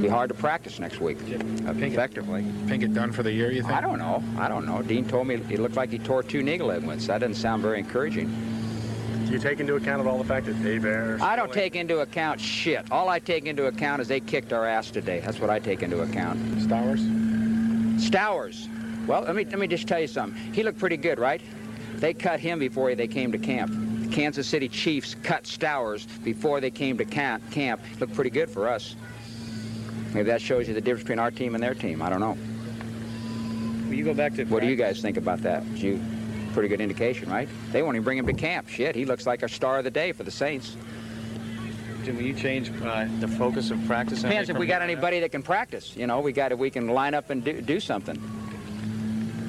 Be 0.00 0.08
hard 0.08 0.28
to 0.28 0.34
practice 0.34 0.78
next 0.78 1.00
week 1.00 1.18
uh, 1.22 1.72
effectively. 1.72 2.42
Pinkett 2.66 2.94
done 2.94 3.12
for 3.12 3.22
the 3.22 3.32
year, 3.32 3.50
you 3.50 3.62
think? 3.62 3.74
I 3.74 3.80
don't 3.80 3.98
know. 3.98 4.22
I 4.36 4.48
don't 4.48 4.66
know. 4.66 4.82
Dean 4.82 5.06
told 5.06 5.26
me 5.26 5.36
he 5.38 5.56
looked 5.56 5.76
like 5.76 5.90
he 5.90 5.98
tore 5.98 6.22
two 6.22 6.42
knee 6.42 6.58
ligaments. 6.58 7.06
That 7.06 7.18
doesn't 7.18 7.36
sound 7.36 7.62
very 7.62 7.78
encouraging. 7.78 8.28
Do 9.26 9.32
you 9.32 9.38
take 9.38 9.60
into 9.60 9.76
account 9.76 10.00
of 10.00 10.06
all 10.06 10.18
the 10.18 10.24
fact 10.24 10.46
that 10.46 10.62
Dave 10.62 10.84
Ayers... 10.84 11.22
I 11.22 11.36
don't 11.36 11.52
take 11.52 11.74
into 11.76 12.00
account 12.00 12.40
shit. 12.40 12.90
All 12.92 13.08
I 13.08 13.18
take 13.18 13.46
into 13.46 13.66
account 13.66 14.02
is 14.02 14.08
they 14.08 14.20
kicked 14.20 14.52
our 14.52 14.66
ass 14.66 14.90
today. 14.90 15.20
That's 15.20 15.40
what 15.40 15.48
I 15.48 15.58
take 15.58 15.82
into 15.82 16.02
account. 16.02 16.38
Stowers? 16.60 17.00
Stowers. 18.02 18.68
Well, 19.06 19.22
let 19.22 19.34
me 19.34 19.44
let 19.44 19.58
me 19.58 19.66
just 19.66 19.86
tell 19.86 20.00
you 20.00 20.06
something. 20.06 20.40
He 20.52 20.62
looked 20.62 20.78
pretty 20.78 20.96
good, 20.96 21.18
right? 21.18 21.40
They 21.96 22.14
cut 22.14 22.40
him 22.40 22.58
before 22.58 22.94
they 22.94 23.08
came 23.08 23.32
to 23.32 23.38
camp. 23.38 23.72
The 24.02 24.14
Kansas 24.14 24.46
City 24.46 24.68
Chiefs 24.68 25.14
cut 25.22 25.44
Stowers 25.44 26.06
before 26.22 26.60
they 26.60 26.70
came 26.70 26.98
to 26.98 27.04
camp. 27.04 27.50
Camp 27.50 27.80
looked 28.00 28.14
pretty 28.14 28.30
good 28.30 28.50
for 28.50 28.68
us. 28.68 28.96
Maybe 30.14 30.30
that 30.30 30.40
shows 30.40 30.68
you 30.68 30.74
the 30.74 30.80
difference 30.80 31.02
between 31.02 31.18
our 31.18 31.32
team 31.32 31.54
and 31.54 31.62
their 31.62 31.74
team. 31.74 32.00
I 32.00 32.08
don't 32.08 32.20
know. 32.20 32.38
Will 33.88 33.94
you 33.94 34.04
go 34.04 34.14
back 34.14 34.34
to 34.34 34.44
What 34.44 34.62
do 34.62 34.68
you 34.68 34.76
guys 34.76 35.02
think 35.02 35.16
about 35.16 35.42
that? 35.42 35.66
You 35.76 36.00
pretty 36.52 36.68
good 36.68 36.80
indication, 36.80 37.28
right? 37.28 37.48
They 37.72 37.82
won't 37.82 37.96
even 37.96 38.04
bring 38.04 38.18
him 38.18 38.26
to 38.26 38.32
camp. 38.32 38.68
Shit, 38.68 38.94
he 38.94 39.04
looks 39.04 39.26
like 39.26 39.42
a 39.42 39.48
star 39.48 39.78
of 39.78 39.84
the 39.84 39.90
day 39.90 40.12
for 40.12 40.22
the 40.22 40.30
Saints. 40.30 40.76
Jim, 42.04 42.16
will 42.16 42.22
you 42.22 42.34
change 42.34 42.70
uh, 42.82 43.08
the 43.18 43.26
focus 43.26 43.70
of 43.72 43.84
practice? 43.86 44.22
Depends 44.22 44.50
if 44.50 44.56
we 44.56 44.66
got 44.66 44.82
anybody 44.82 45.18
that 45.20 45.32
can 45.32 45.42
practice. 45.42 45.96
You 45.96 46.06
know, 46.06 46.20
we 46.20 46.32
got 46.32 46.52
if 46.52 46.58
we 46.58 46.70
can 46.70 46.86
line 46.86 47.14
up 47.14 47.30
and 47.30 47.42
do, 47.42 47.60
do 47.60 47.80
something. 47.80 48.16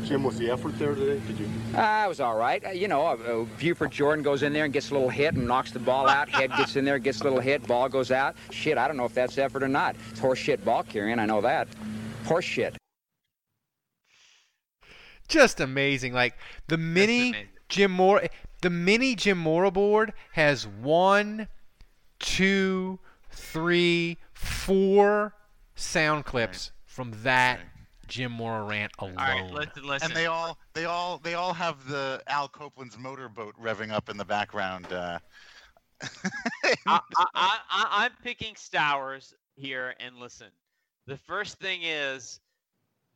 Jim, 0.05 0.23
was 0.23 0.37
the 0.37 0.51
effort 0.51 0.77
there 0.77 0.93
today? 0.93 1.19
Did 1.25 1.39
you... 1.39 1.49
Ah, 1.73 2.05
it 2.05 2.07
was 2.07 2.19
all 2.19 2.37
right. 2.37 2.63
Uh, 2.63 2.69
you 2.69 2.87
know, 2.87 3.07
uh, 3.07 3.13
uh, 3.13 3.45
Buford 3.57 3.91
Jordan 3.91 4.23
goes 4.23 4.43
in 4.43 4.53
there 4.53 4.63
and 4.63 4.71
gets 4.71 4.91
a 4.91 4.93
little 4.93 5.09
hit 5.09 5.33
and 5.33 5.47
knocks 5.47 5.71
the 5.71 5.79
ball 5.79 6.07
out. 6.07 6.29
Head 6.29 6.51
gets 6.55 6.75
in 6.75 6.85
there, 6.85 6.99
gets 6.99 7.21
a 7.21 7.23
little 7.23 7.39
hit, 7.39 7.65
ball 7.65 7.89
goes 7.89 8.11
out. 8.11 8.35
Shit, 8.51 8.77
I 8.77 8.87
don't 8.87 8.97
know 8.97 9.05
if 9.05 9.15
that's 9.15 9.37
effort 9.39 9.63
or 9.63 9.67
not. 9.67 9.95
It's 10.11 10.19
horse 10.19 10.37
shit 10.37 10.63
ball 10.63 10.83
carrying, 10.83 11.17
I 11.17 11.25
know 11.25 11.41
that. 11.41 11.67
Horse 12.25 12.45
shit. 12.45 12.77
Just 15.27 15.59
amazing. 15.59 16.13
Like 16.13 16.35
the 16.67 16.77
mini 16.77 17.33
Jim 17.67 17.91
Mora, 17.91 18.29
the 18.61 18.69
mini 18.69 19.15
Jim 19.15 19.39
Mora 19.39 19.71
board 19.71 20.13
has 20.33 20.67
one, 20.67 21.47
two, 22.19 22.99
three, 23.31 24.17
four 24.33 25.33
sound 25.73 26.25
clips 26.25 26.71
from 26.85 27.11
that 27.23 27.59
Jim 28.15 28.31
Mora 28.31 28.63
rant 28.63 28.93
alone. 28.99 29.15
All 29.17 29.25
right, 29.25 29.51
listen, 29.51 29.83
listen. 29.85 30.07
And 30.07 30.15
they 30.15 30.25
all, 30.27 30.57
they 30.73 30.85
all, 30.85 31.17
they 31.21 31.33
all 31.33 31.51
have 31.53 31.85
the 31.89 32.21
Al 32.27 32.47
Copeland's 32.47 32.97
motorboat 32.97 33.53
revving 33.61 33.91
up 33.91 34.07
in 34.09 34.15
the 34.15 34.23
background. 34.23 34.85
Uh, 34.89 35.19
I, 36.01 36.07
I, 36.87 36.99
I, 37.15 37.59
I- 37.69 38.05
I'm 38.05 38.11
picking 38.23 38.55
Stowers 38.55 39.33
here, 39.57 39.95
and 39.99 40.15
listen. 40.17 40.47
The 41.07 41.17
first 41.17 41.59
thing 41.59 41.81
is 41.83 42.39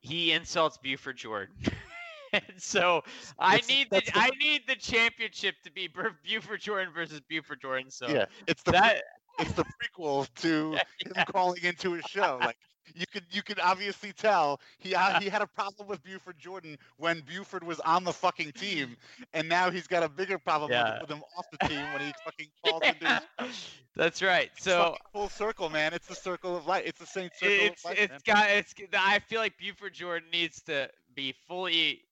he 0.02 0.34
insults 0.34 0.78
Buford 0.78 1.16
Jordan, 1.16 1.56
and 2.34 2.44
so 2.58 3.02
I 3.40 3.56
It's- 3.56 3.70
need 3.70 3.88
the, 3.90 4.02
the- 4.02 4.12
I 4.16 4.32
need 4.42 4.64
the 4.68 4.76
championship 4.76 5.56
to 5.64 5.72
be 5.72 5.88
Bur- 5.88 6.18
Buford 6.28 6.60
Jordan 6.60 6.94
versus 6.94 7.22
Buford 7.30 7.62
Jordan. 7.62 7.90
So 7.90 8.10
yeah, 8.10 8.26
it's 8.48 8.64
the 8.64 8.74
that 8.74 9.04
it's 9.40 9.54
the 9.54 9.64
prequel 9.64 10.28
to 10.42 10.74
him 11.06 11.26
calling 11.32 11.64
into 11.64 11.94
his 11.94 12.04
show. 12.06 12.38
Like 12.42 12.58
you 12.96 13.06
could 13.12 13.24
you 13.32 13.42
could 13.44 13.60
obviously 13.60 14.12
tell 14.14 14.60
he 14.78 14.96
uh, 14.96 15.20
he 15.20 15.30
had 15.30 15.42
a 15.42 15.48
problem 15.48 15.88
with 15.88 16.04
Buford 16.04 16.38
Jordan 16.40 16.78
when 16.98 17.22
Buford 17.22 17.64
was 17.64 17.80
on 17.82 18.04
the 18.04 18.14
fucking 18.14 18.52
team, 18.54 18.96
and 19.34 19.48
now 19.48 19.70
he's 19.72 19.88
got 19.88 20.04
a 20.04 20.10
bigger 20.10 20.38
problem 20.38 20.70
with- 20.70 20.78
Yeah. 20.78 21.02
with, 21.02 21.10
him 21.10 21.24
off 21.38 21.46
the 21.52 21.58
team 21.68 21.82
when 21.94 22.02
he 22.02 22.14
fucking 22.24 22.48
calls 22.66 22.84
into 22.84 23.22
his 23.42 23.70
that's 23.96 24.22
right. 24.22 24.50
It's 24.56 24.64
So 24.64 24.96
full 25.12 25.30
circle, 25.30 25.70
man. 25.70 25.94
It's 25.94 26.08
the 26.08 26.16
circle 26.16 26.56
of 26.56 26.66
life. 26.68 26.84
It's 26.86 27.00
the 27.00 27.06
same 27.06 27.30
circle 27.36 27.56
it's 27.66 27.84
of 27.84 27.92
life. 27.92 28.00
it's 28.00 28.12
man. 28.28 28.36
got 28.36 28.50
it's 28.50 28.74
I 28.94 29.20
feel 29.20 29.42
like 29.42 29.58
Buford 29.58 29.94
Jordan 29.94 30.30
needs 30.32 30.62
to 30.64 30.90
be 31.16 31.34
fully 31.48 32.04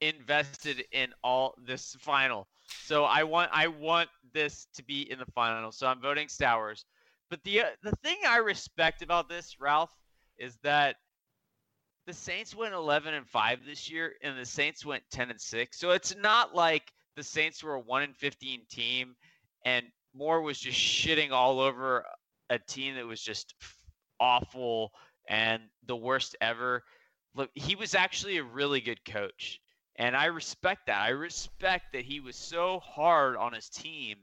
invested 0.00 0.84
in 0.92 1.12
all 1.22 1.54
this 1.64 1.96
final. 2.00 2.46
So 2.84 3.04
I 3.04 3.22
want 3.24 3.50
I 3.52 3.66
want 3.68 4.08
this 4.32 4.66
to 4.74 4.84
be 4.84 5.10
in 5.10 5.18
the 5.18 5.26
final. 5.26 5.72
So 5.72 5.86
I'm 5.86 6.00
voting 6.00 6.28
Stowers. 6.28 6.84
But 7.30 7.42
the 7.44 7.62
uh, 7.62 7.64
the 7.82 7.92
thing 8.02 8.18
I 8.26 8.38
respect 8.38 9.02
about 9.02 9.28
this, 9.28 9.56
Ralph, 9.60 9.90
is 10.38 10.56
that 10.62 10.96
the 12.06 12.12
Saints 12.12 12.54
went 12.54 12.74
11 12.74 13.14
and 13.14 13.28
5 13.28 13.60
this 13.64 13.90
year 13.90 14.12
and 14.22 14.38
the 14.38 14.46
Saints 14.46 14.84
went 14.84 15.02
10 15.12 15.30
and 15.30 15.40
6. 15.40 15.78
So 15.78 15.90
it's 15.90 16.14
not 16.16 16.54
like 16.54 16.92
the 17.16 17.22
Saints 17.22 17.62
were 17.62 17.74
a 17.74 17.80
1 17.80 18.02
and 18.02 18.16
15 18.16 18.62
team 18.70 19.14
and 19.64 19.86
Mora 20.14 20.42
was 20.42 20.58
just 20.58 20.78
shitting 20.78 21.30
all 21.30 21.60
over 21.60 22.04
a 22.50 22.58
team 22.58 22.96
that 22.96 23.06
was 23.06 23.22
just 23.22 23.54
awful 24.20 24.92
and 25.28 25.62
the 25.86 25.96
worst 25.96 26.36
ever. 26.40 26.82
Look, 27.34 27.50
he 27.54 27.76
was 27.76 27.94
actually 27.94 28.38
a 28.38 28.44
really 28.44 28.80
good 28.80 29.04
coach. 29.04 29.60
And 29.96 30.16
I 30.16 30.26
respect 30.26 30.86
that. 30.86 31.00
I 31.00 31.10
respect 31.10 31.92
that 31.92 32.04
he 32.04 32.20
was 32.20 32.36
so 32.36 32.80
hard 32.80 33.36
on 33.36 33.52
his 33.52 33.68
team 33.68 34.16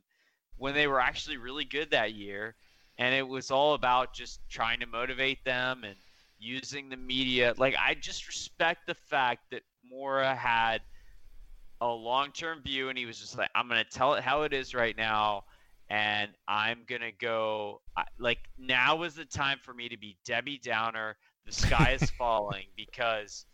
when 0.58 0.74
they 0.74 0.88
were 0.88 1.00
actually 1.00 1.38
really 1.38 1.66
good 1.66 1.92
that 1.92 2.14
year. 2.14 2.56
And 3.00 3.16
it 3.16 3.28
was 3.28 3.50
all 3.50 3.74
about 3.74 4.14
just 4.14 4.42
trying 4.50 4.82
to 4.82 4.86
motivate 4.86 5.44
them 5.46 5.84
and 5.86 5.96
using 6.38 6.90
the 6.90 6.98
media. 6.98 7.54
Like, 7.58 7.76
I 7.80 7.96
just 7.96 8.28
respect 8.28 8.88
the 8.88 8.94
fact 8.94 9.50
that 9.52 9.62
Mora 9.90 10.36
had 10.36 10.82
a 11.82 11.88
long 11.88 12.32
term 12.34 12.62
view 12.62 12.90
and 12.90 12.98
he 12.98 13.06
was 13.06 13.18
just 13.18 13.38
like, 13.38 13.50
I'm 13.56 13.70
going 13.70 13.84
to 13.84 13.90
tell 13.90 14.16
it 14.16 14.24
how 14.24 14.44
it 14.44 14.54
is 14.54 14.76
right 14.76 14.98
now. 14.98 15.46
And 15.90 16.30
I'm 16.48 16.84
going 16.88 17.02
to 17.02 17.14
go, 17.14 17.82
like, 18.20 18.40
now 18.60 19.02
is 19.04 19.16
the 19.16 19.26
time 19.26 19.58
for 19.64 19.74
me 19.74 19.90
to 19.90 19.98
be 19.98 20.18
Debbie 20.26 20.60
Downer. 20.64 21.16
The 21.46 21.54
sky 21.54 21.98
is 22.00 22.10
falling 22.18 22.66
because 22.76 23.46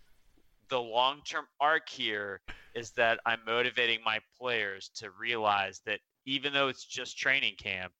the 0.69 0.81
long 0.81 1.21
term 1.23 1.45
arc 1.61 1.87
here 1.87 2.41
is 2.73 2.91
that 2.91 3.19
I'm 3.25 3.39
motivating 3.45 3.99
my 4.03 4.19
players 4.37 4.89
to 4.95 5.11
realize 5.11 5.81
that 5.85 5.99
even 6.25 6.51
though 6.51 6.67
it's 6.67 6.83
just 6.83 7.17
training 7.17 7.53
camp, 7.57 7.93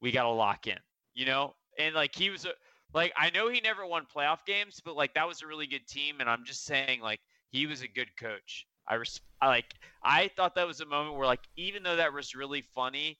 we 0.00 0.12
got 0.12 0.24
to 0.24 0.30
lock 0.30 0.66
in, 0.66 0.78
you 1.14 1.26
know? 1.26 1.54
And 1.78 1.94
like 1.94 2.14
he 2.14 2.30
was 2.30 2.44
a, 2.44 2.50
like, 2.94 3.12
I 3.16 3.30
know 3.30 3.48
he 3.48 3.60
never 3.60 3.86
won 3.86 4.06
playoff 4.14 4.44
games, 4.46 4.80
but 4.84 4.96
like 4.96 5.14
that 5.14 5.26
was 5.26 5.42
a 5.42 5.46
really 5.46 5.66
good 5.66 5.86
team. 5.86 6.16
And 6.20 6.28
I'm 6.30 6.44
just 6.44 6.64
saying, 6.64 7.00
like, 7.00 7.20
he 7.50 7.66
was 7.66 7.82
a 7.82 7.88
good 7.88 8.08
coach. 8.18 8.66
I, 8.88 8.94
res- 8.94 9.20
I 9.40 9.48
like, 9.48 9.74
I 10.02 10.28
thought 10.36 10.54
that 10.54 10.66
was 10.66 10.80
a 10.80 10.86
moment 10.86 11.16
where, 11.16 11.26
like, 11.26 11.42
even 11.56 11.82
though 11.82 11.96
that 11.96 12.12
was 12.12 12.34
really 12.34 12.62
funny, 12.62 13.18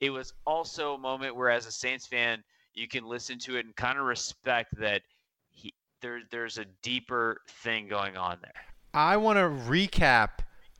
it 0.00 0.10
was 0.10 0.32
also 0.46 0.94
a 0.94 0.98
moment 0.98 1.36
where, 1.36 1.50
as 1.50 1.66
a 1.66 1.72
Saints 1.72 2.06
fan, 2.06 2.42
you 2.74 2.88
can 2.88 3.04
listen 3.04 3.38
to 3.40 3.56
it 3.56 3.66
and 3.66 3.74
kind 3.76 3.98
of 3.98 4.04
respect 4.04 4.78
that 4.78 5.02
he, 5.50 5.74
there, 6.00 6.20
there's 6.30 6.58
a 6.58 6.64
deeper 6.82 7.40
thing 7.48 7.88
going 7.88 8.16
on 8.16 8.38
there. 8.42 8.52
I 8.94 9.16
want 9.16 9.38
to 9.38 9.70
recap 9.70 10.28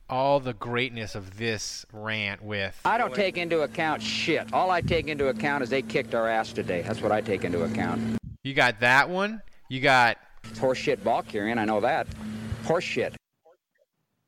all 0.09 0.39
the 0.39 0.53
greatness 0.53 1.15
of 1.15 1.37
this 1.37 1.85
rant 1.91 2.43
with 2.43 2.79
I 2.85 2.97
don't 2.97 3.13
take 3.15 3.37
into 3.37 3.61
account 3.61 4.01
shit. 4.01 4.51
All 4.53 4.69
I 4.69 4.81
take 4.81 5.07
into 5.07 5.27
account 5.29 5.63
is 5.63 5.69
they 5.69 5.81
kicked 5.81 6.13
our 6.13 6.27
ass 6.27 6.51
today. 6.53 6.81
That's 6.81 7.01
what 7.01 7.11
I 7.11 7.21
take 7.21 7.43
into 7.43 7.63
account. 7.63 8.17
You 8.43 8.53
got 8.53 8.79
that 8.81 9.09
one. 9.09 9.41
You 9.69 9.79
got 9.81 10.17
horseshit 10.55 11.03
ball 11.03 11.23
carrying. 11.23 11.57
I 11.57 11.65
know 11.65 11.79
that. 11.81 12.07
Horseshit. 12.65 13.15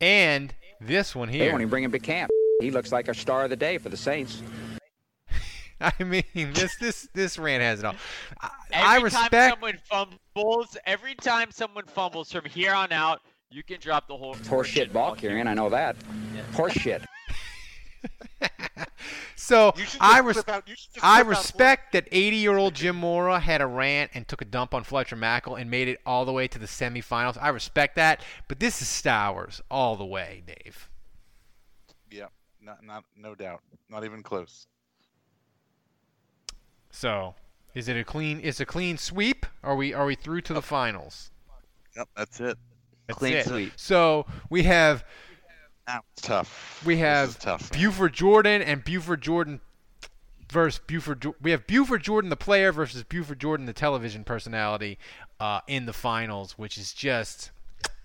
and 0.02 0.54
this 0.82 1.16
one 1.16 1.30
They 1.30 1.38
here. 1.40 1.52
won't 1.52 1.62
even 1.62 1.70
bring 1.70 1.84
him 1.84 1.92
to 1.92 2.00
camp. 2.00 2.30
He 2.62 2.72
looks 2.72 2.92
like 2.92 3.08
a 3.08 3.14
star 3.14 3.44
of 3.44 3.50
the 3.50 3.56
day 3.56 3.78
for 3.78 3.90
the 3.90 3.98
Saints. 3.98 4.42
I 5.82 5.92
mean, 6.04 6.24
this 6.54 6.76
this 6.78 7.08
this 7.14 7.38
rant 7.38 7.62
has 7.62 7.80
it 7.80 7.86
all. 7.86 7.96
I, 8.42 8.50
I 8.74 8.96
Every 8.96 9.04
respect. 9.06 9.32
time 9.32 9.50
someone 9.52 9.78
fumbles, 9.90 10.78
every 10.86 11.16
time 11.16 11.52
someone 11.52 11.86
fumbles 11.86 12.32
from 12.32 12.46
here 12.46 12.74
on 12.74 12.92
out, 12.94 13.22
you 13.56 13.64
can 13.64 13.80
drop 13.80 14.08
the 14.08 14.18
whole 14.18 14.34
It's 14.36 14.48
horse 14.48 14.68
shit 14.68 14.92
ball 14.92 15.16
carrying. 15.16 15.48
I 15.48 15.54
know 15.54 15.70
that. 15.70 15.96
Horse 16.54 16.74
shit. 16.74 17.02
So 19.38 19.74
I 20.00 20.22
res- 20.22 20.38
out- 20.48 20.68
you 20.68 20.76
should 20.76 20.94
just 20.94 21.06
I 21.06 21.18
clip 21.18 21.28
out 21.28 21.30
respect 21.30 21.92
that 21.92 22.08
80 22.12 22.38
year 22.38 22.58
old 22.58 22.74
Jim 22.74 22.96
Mora 22.96 23.40
had 23.40 23.62
a 23.62 23.68
rant 23.68 24.10
and 24.16 24.28
took 24.28 24.42
a 24.42 24.46
dump 24.46 24.74
on 24.74 24.84
Fletcher 24.84 25.16
Mackel 25.16 25.60
and 25.60 25.70
made 25.70 25.88
it 25.88 26.00
all 26.04 26.26
the 26.26 26.32
way 26.32 26.48
to 26.48 26.58
the 26.58 26.66
semifinals. 26.66 27.38
I 27.40 27.50
respect 27.50 27.96
that, 27.98 28.24
but 28.48 28.60
this 28.60 28.82
is 28.82 28.88
Stowers 28.88 29.62
all 29.70 29.98
the 29.98 30.06
way, 30.06 30.42
Dave. 30.48 30.90
Yeah, 32.10 32.28
not, 32.60 32.84
not, 32.84 33.04
no 33.16 33.36
doubt, 33.36 33.62
not 33.88 34.04
even 34.04 34.24
close. 34.24 34.66
So, 36.90 37.36
is 37.76 37.88
it 37.88 37.98
a 37.98 38.04
clean? 38.04 38.40
Is 38.40 38.60
a 38.60 38.66
clean 38.66 38.98
sweep? 38.98 39.46
Are 39.62 39.76
we 39.76 39.94
are 39.94 40.06
we 40.06 40.16
through 40.16 40.42
to 40.42 40.54
the 40.56 40.62
finals? 40.62 41.30
Yep, 41.96 42.10
that's 42.16 42.40
it. 42.40 42.58
That's 43.08 43.20
Clean 43.20 43.34
it. 43.38 43.46
sweep. 43.46 43.74
So 43.76 44.26
we 44.50 44.64
have 44.64 45.04
That 45.88 46.04
was 46.16 46.24
tough. 46.24 46.84
we 46.86 46.98
have 46.98 47.30
is 47.30 47.36
tough. 47.36 47.72
Buford 47.72 48.14
Jordan 48.14 48.62
and 48.62 48.84
Buford 48.84 49.22
Jordan 49.22 49.62
versus 50.52 50.82
Buford. 50.86 51.26
We 51.42 51.52
have 51.52 51.68
Buford 51.68 52.04
Jordan 52.04 52.30
the 52.30 52.36
player 52.36 52.72
versus 52.72 53.04
Buford 53.04 53.40
Jordan 53.40 53.66
the 53.66 53.74
television 53.74 54.24
personality 54.24 54.98
uh, 55.40 55.62
in 55.68 55.86
the 55.86 55.94
finals, 55.94 56.54
which 56.58 56.78
is 56.78 56.94
just 56.94 57.52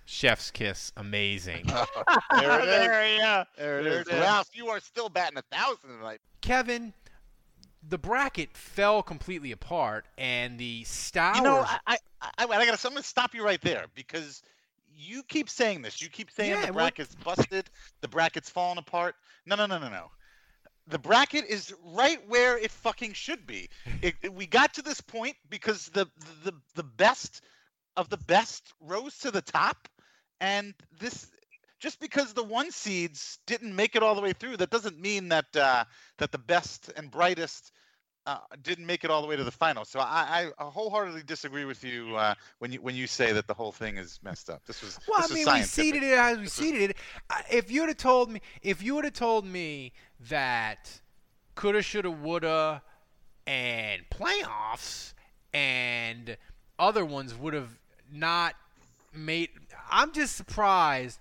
chef's 0.05 0.51
kiss, 0.51 0.91
amazing. 0.97 1.65
There 2.39 2.59
it 2.59 2.63
is. 2.63 2.67
There, 2.87 3.15
yeah. 3.17 3.43
There 3.57 3.79
it 3.79 3.83
There 3.83 3.93
is. 4.01 4.07
it 4.07 4.13
is. 4.13 4.19
Ralph, 4.21 4.49
you 4.53 4.67
are 4.69 4.79
still 4.79 5.09
batting 5.09 5.37
a 5.37 5.55
thousand 5.55 5.89
tonight. 5.97 6.19
Kevin, 6.41 6.93
the 7.87 7.97
bracket 7.97 8.55
fell 8.55 9.01
completely 9.03 9.51
apart, 9.51 10.05
and 10.17 10.57
the 10.57 10.83
Stowers. 10.83 11.37
You 11.37 11.43
know, 11.43 11.65
I, 11.67 11.77
I, 11.87 11.97
I, 12.21 12.29
I 12.45 12.65
gotta. 12.65 12.87
I'm 12.87 12.93
gonna 12.93 13.03
stop 13.03 13.33
you 13.33 13.43
right 13.43 13.61
there 13.61 13.85
because 13.95 14.41
you 14.95 15.23
keep 15.23 15.49
saying 15.49 15.81
this. 15.81 16.01
You 16.01 16.09
keep 16.09 16.31
saying 16.31 16.51
Yeah, 16.51 16.65
the 16.67 16.73
well- 16.73 16.85
bracket's 16.85 17.15
busted, 17.15 17.69
the 18.01 18.07
bracket's 18.07 18.49
falling 18.49 18.77
apart. 18.77 19.15
No, 19.45 19.55
no, 19.55 19.65
no, 19.65 19.77
no, 19.79 19.89
no. 19.89 20.11
The 20.87 20.99
bracket 20.99 21.45
is 21.45 21.73
right 21.85 22.19
where 22.27 22.57
it 22.57 22.71
fucking 22.71 23.13
should 23.13 23.45
be. 23.45 23.69
It, 24.01 24.15
it- 24.23 24.33
we 24.33 24.47
got 24.47 24.73
to 24.75 24.81
this 24.81 25.01
point 25.01 25.35
because 25.49 25.87
the, 25.89 26.07
the 26.43 26.53
the 26.75 26.83
best 26.83 27.41
of 27.97 28.09
the 28.09 28.17
best 28.17 28.73
rose 28.79 29.17
to 29.19 29.31
the 29.31 29.41
top, 29.41 29.87
and 30.39 30.73
this 30.99 31.29
just 31.79 31.99
because 31.99 32.33
the 32.33 32.43
one 32.43 32.71
seeds 32.71 33.39
didn't 33.47 33.75
make 33.75 33.95
it 33.95 34.03
all 34.03 34.15
the 34.15 34.21
way 34.21 34.33
through, 34.33 34.57
that 34.57 34.69
doesn't 34.69 34.99
mean 34.99 35.29
that 35.29 35.55
uh, 35.55 35.83
that 36.17 36.31
the 36.31 36.37
best 36.37 36.91
and 36.95 37.09
brightest 37.11 37.71
uh, 38.25 38.37
didn't 38.63 38.85
make 38.85 39.03
it 39.03 39.09
all 39.09 39.21
the 39.21 39.27
way 39.27 39.35
to 39.35 39.43
the 39.43 39.51
final. 39.51 39.85
So 39.85 39.99
I, 39.99 40.51
I 40.59 40.63
wholeheartedly 40.63 41.23
disagree 41.23 41.65
with 41.65 41.83
you 41.83 42.15
uh, 42.15 42.35
when 42.59 42.71
you 42.71 42.81
when 42.81 42.95
you 42.95 43.07
say 43.07 43.31
that 43.31 43.47
the 43.47 43.53
whole 43.53 43.71
thing 43.71 43.97
is 43.97 44.19
messed 44.23 44.49
up. 44.49 44.63
This 44.65 44.81
was 44.81 44.99
Well, 45.07 45.21
this 45.21 45.31
I 45.31 45.33
was 45.33 45.45
mean, 45.45 45.55
we 45.55 45.63
seeded 45.63 46.03
it 46.03 46.17
as 46.17 46.37
we 46.37 46.47
seeded 46.47 46.91
it. 46.91 46.97
If 47.51 47.71
you 47.71 47.81
would 47.81 47.89
have 47.89 47.97
told 47.97 48.31
me, 48.31 48.41
if 48.61 48.83
you 48.83 48.95
would 48.95 49.05
have 49.05 49.13
told 49.13 49.45
me 49.45 49.93
that 50.29 51.01
coulda, 51.55 51.81
shoulda, 51.81 52.11
woulda, 52.11 52.81
and 53.47 54.03
playoffs 54.09 55.13
and 55.53 56.37
other 56.77 57.05
ones 57.05 57.35
would 57.35 57.53
have 57.53 57.79
not 58.11 58.55
made, 59.13 59.49
I'm 59.89 60.11
just 60.13 60.35
surprised 60.35 61.19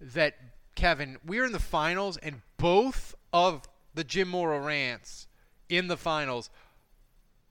that 0.00 0.36
Kevin, 0.76 1.16
we're 1.24 1.44
in 1.44 1.52
the 1.52 1.58
finals 1.58 2.18
and 2.18 2.42
both 2.56 3.14
of 3.32 3.62
the 3.94 4.04
Jim 4.04 4.28
Mora 4.28 4.60
rants 4.60 5.25
in 5.68 5.88
the 5.88 5.96
finals 5.96 6.50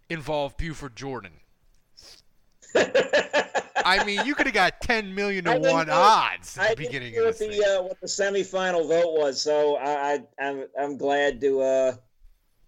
involve 0.10 0.56
Buford 0.58 0.96
Jordan. 0.96 1.32
I 2.76 4.04
mean, 4.04 4.26
you 4.26 4.36
could 4.36 4.48
have 4.48 4.54
got 4.56 4.82
10 4.82 5.14
million 5.14 5.46
to 5.46 5.52
I 5.52 5.58
one 5.58 5.88
know- 5.88 5.94
odds 5.94 6.58
at 6.58 6.64
I 6.64 6.70
the 6.70 6.76
didn't 6.76 6.88
beginning 6.92 7.18
of 7.18 7.38
this. 7.38 7.58
the 7.58 7.78
uh, 7.80 7.84
what 7.84 8.00
the 8.02 8.08
semifinal 8.08 8.88
vote 8.88 9.14
was, 9.20 9.42
so 9.42 9.76
I, 9.78 10.14
I 10.40 10.44
I'm 10.48 10.66
I'm 10.80 10.98
glad 10.98 11.40
to. 11.42 11.62
Uh, 11.62 11.96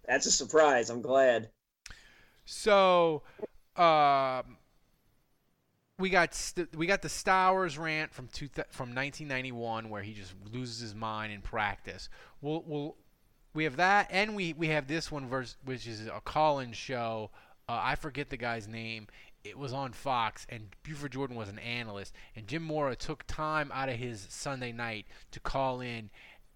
that's 0.06 0.26
a 0.26 0.30
surprise. 0.30 0.90
I'm 0.90 1.02
glad. 1.02 1.50
So, 2.46 3.22
um, 3.76 4.56
we 5.98 6.08
got 6.08 6.34
st- 6.34 6.74
we 6.76 6.86
got 6.86 7.02
the 7.02 7.08
Stowers 7.08 7.78
rant 7.78 8.14
from 8.14 8.28
two 8.28 8.48
th- 8.48 8.68
from 8.70 8.94
1991 8.94 9.90
where 9.90 10.02
he 10.02 10.14
just 10.14 10.32
loses 10.52 10.80
his 10.80 10.94
mind 10.94 11.32
in 11.32 11.42
practice. 11.42 12.08
We'll, 12.40 12.62
we'll 12.66 12.96
we 13.58 13.64
have 13.64 13.74
that, 13.74 14.06
and 14.14 14.36
we 14.36 14.52
we 14.52 14.68
have 14.68 14.86
this 14.86 15.10
one 15.10 15.26
verse, 15.26 15.56
which 15.64 15.88
is 15.88 16.06
a 16.06 16.22
call-in 16.22 16.70
show. 16.70 17.28
Uh, 17.68 17.80
I 17.82 17.96
forget 17.96 18.30
the 18.30 18.36
guy's 18.36 18.68
name. 18.68 19.08
It 19.42 19.58
was 19.58 19.72
on 19.72 19.90
Fox, 19.90 20.46
and 20.48 20.68
Buford 20.84 21.10
Jordan 21.10 21.34
was 21.34 21.48
an 21.48 21.58
analyst, 21.58 22.14
and 22.36 22.46
Jim 22.46 22.62
Mora 22.62 22.94
took 22.94 23.26
time 23.26 23.72
out 23.74 23.88
of 23.88 23.96
his 23.96 24.28
Sunday 24.30 24.70
night 24.70 25.06
to 25.32 25.40
call 25.40 25.80
in 25.80 26.10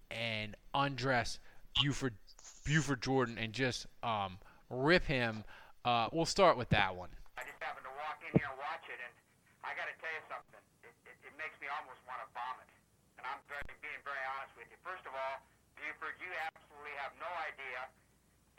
and 0.09 0.55
undress 0.73 1.39
Buford 1.75 2.15
Buford 2.63 3.01
Jordan 3.01 3.37
and 3.37 3.51
just 3.51 3.85
um, 4.01 4.39
rip 4.69 5.03
him. 5.03 5.43
Uh, 5.83 6.07
we'll 6.13 6.23
start 6.23 6.55
with 6.55 6.69
that 6.69 6.95
one. 6.95 7.09
I 7.35 7.43
just 7.43 7.59
happened 7.59 7.83
to 7.83 7.91
walk 7.99 8.23
in 8.23 8.31
here 8.39 8.47
and 8.47 8.55
watch 8.63 8.87
it, 8.87 9.03
and 9.03 9.11
I 9.59 9.75
got 9.75 9.91
to 9.91 9.95
tell 9.99 10.13
you 10.15 10.23
something. 10.31 10.63
It, 10.87 10.95
it, 11.03 11.19
it 11.27 11.35
makes 11.35 11.59
me 11.59 11.67
almost 11.67 11.99
want 12.07 12.23
to 12.23 12.31
vomit. 12.31 12.71
And 13.19 13.27
I'm 13.27 13.43
very, 13.51 13.67
being 13.83 13.99
very 14.07 14.23
honest 14.39 14.55
with 14.55 14.71
you. 14.71 14.79
First 14.87 15.03
of 15.03 15.11
all, 15.11 15.43
Buford, 15.83 16.15
you 16.23 16.31
absolutely 16.47 16.95
have 17.03 17.11
no 17.19 17.27
idea 17.43 17.83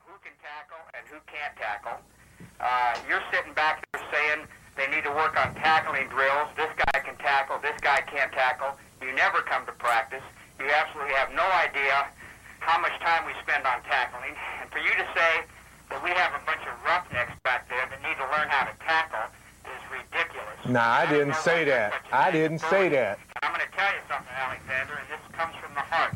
who 0.05 0.13
can 0.21 0.37
tackle 0.45 0.85
and 0.93 1.01
who 1.09 1.17
can't 1.25 1.57
tackle. 1.57 1.97
Uh, 2.61 3.01
you're 3.09 3.25
sitting 3.33 3.57
back 3.57 3.81
there 3.81 4.05
saying 4.13 4.45
they 4.77 4.85
need 4.93 5.09
to 5.09 5.15
work 5.17 5.33
on 5.41 5.57
tackling 5.57 6.05
drills. 6.13 6.53
This 6.53 6.69
guy 6.77 7.01
can 7.01 7.17
tackle. 7.17 7.57
This 7.65 7.81
guy 7.81 8.05
can't 8.05 8.29
tackle. 8.37 8.77
You 9.01 9.09
never 9.17 9.41
come 9.41 9.65
to 9.65 9.73
practice. 9.81 10.21
You 10.61 10.69
absolutely 10.69 11.17
have 11.17 11.33
no 11.33 11.49
idea 11.65 12.05
how 12.61 12.77
much 12.85 12.93
time 13.01 13.25
we 13.25 13.33
spend 13.41 13.65
on 13.65 13.81
tackling. 13.89 14.37
And 14.61 14.69
for 14.69 14.85
you 14.85 14.93
to 14.93 15.07
say 15.17 15.49
that 15.97 16.05
we 16.05 16.13
have 16.13 16.37
a 16.37 16.45
bunch 16.45 16.61
of 16.69 16.77
roughnecks 16.85 17.33
back 17.41 17.65
there 17.73 17.89
that 17.89 18.05
need 18.05 18.21
to 18.21 18.29
learn 18.37 18.53
how 18.53 18.69
to 18.69 18.77
tackle 18.85 19.33
is 19.65 19.81
ridiculous. 19.89 20.61
Nah, 20.69 21.01
I 21.01 21.09
didn't 21.09 21.41
say 21.41 21.65
that. 21.73 22.05
I 22.13 22.29
didn't 22.29 22.61
say 22.61 22.93
that. 22.93 23.17
I'm 23.41 23.57
going 23.57 23.65
to 23.65 23.73
tell 23.73 23.97
you 23.97 24.05
something, 24.13 24.37
Alexander, 24.37 25.01
and 25.01 25.09
this 25.09 25.25
comes 25.33 25.57
from 25.57 25.73
the 25.73 25.89
heart. 25.89 26.13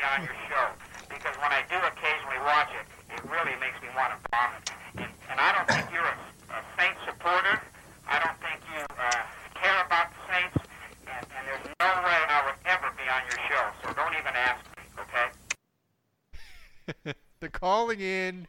Don't 0.00 0.08
ever 0.08 0.24
ask 0.24 0.24
me 0.24 0.24
on 0.24 0.24
your 0.24 0.38
show 0.48 0.66
because 1.08 1.36
when 1.36 1.52
I 1.52 1.62
do 1.68 1.76
occasionally 1.76 2.40
watch 2.44 2.70
it, 2.72 2.86
it 3.12 3.20
really 3.28 3.56
makes 3.60 3.76
me 3.82 3.88
want 3.96 4.12
to 4.12 4.18
vomit. 4.32 4.70
And, 4.96 5.12
and 5.30 5.40
I 5.40 5.52
don't 5.52 5.68
think 5.68 5.92
you're 5.92 6.04
a, 6.04 6.16
a 6.56 6.60
Saint 6.78 6.96
supporter. 7.04 7.60
I 8.08 8.18
don't 8.18 8.38
think 8.40 8.60
you 8.72 8.80
uh, 8.96 9.22
care 9.54 9.84
about 9.84 10.08
the 10.10 10.20
Saints, 10.32 10.56
and, 11.06 11.26
and 11.36 11.42
there's 11.46 11.66
no 11.80 11.90
way 12.04 12.18
I 12.28 12.42
would 12.46 12.56
ever 12.64 12.88
be 12.96 13.04
on 13.12 13.22
your 13.28 13.40
show. 13.48 13.64
So 13.82 13.92
don't 13.92 14.14
even 14.14 14.32
ask 14.34 14.64
me, 14.76 14.84
okay? 17.04 17.14
They're 17.40 17.50
calling 17.50 18.00
in 18.00 18.48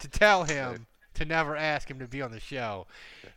to 0.00 0.08
tell 0.08 0.44
him 0.44 0.86
to 1.14 1.24
never 1.24 1.56
ask 1.56 1.90
him 1.90 1.98
to 1.98 2.06
be 2.06 2.20
on 2.20 2.30
the 2.30 2.40
show. 2.40 2.86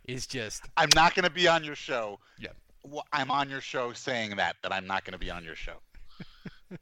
Is 0.06 0.26
just 0.26 0.64
I'm 0.76 0.90
not 0.94 1.14
going 1.14 1.24
to 1.24 1.30
be 1.30 1.48
on 1.48 1.64
your 1.64 1.74
show. 1.74 2.18
Yeah. 2.38 2.48
Well, 2.82 3.06
I'm 3.12 3.30
on 3.30 3.50
your 3.50 3.60
show 3.60 3.92
saying 3.92 4.36
that 4.36 4.56
that 4.62 4.72
I'm 4.72 4.86
not 4.86 5.04
going 5.04 5.12
to 5.12 5.18
be 5.18 5.30
on 5.30 5.44
your 5.44 5.56
show. 5.56 5.76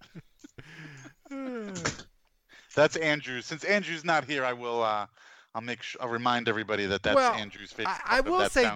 That's 2.75 2.97
Andrew. 2.97 3.41
Since 3.41 3.65
Andrew's 3.65 4.05
not 4.05 4.25
here, 4.25 4.45
I 4.45 4.53
will. 4.53 4.83
Uh, 4.83 5.07
I'll 5.55 5.63
make. 5.63 5.83
Sh- 5.83 5.97
I'll 6.01 6.09
remind 6.09 6.49
everybody 6.49 6.87
that 6.87 7.03
that's 7.03 7.17
Well, 7.17 7.33
Andrew's 7.33 7.73
favorite. 7.73 7.97
I, 8.05 8.19
I 8.19 8.21
will 8.21 8.49
say. 8.49 8.71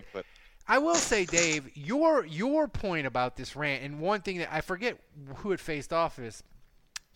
I 0.67 0.79
will 0.79 0.95
say, 0.95 1.25
Dave, 1.25 1.69
your 1.75 2.25
your 2.25 2.69
point 2.69 3.07
about 3.07 3.37
this 3.37 3.57
rant, 3.57 3.83
and 3.83 4.01
one 4.01 4.21
thing 4.21 4.39
that 4.39 4.53
I 4.53 4.61
forget 4.61 4.99
who 5.37 5.53
it 5.53 5.61
faced 5.61 5.93
off 5.93 6.19
is 6.19 6.43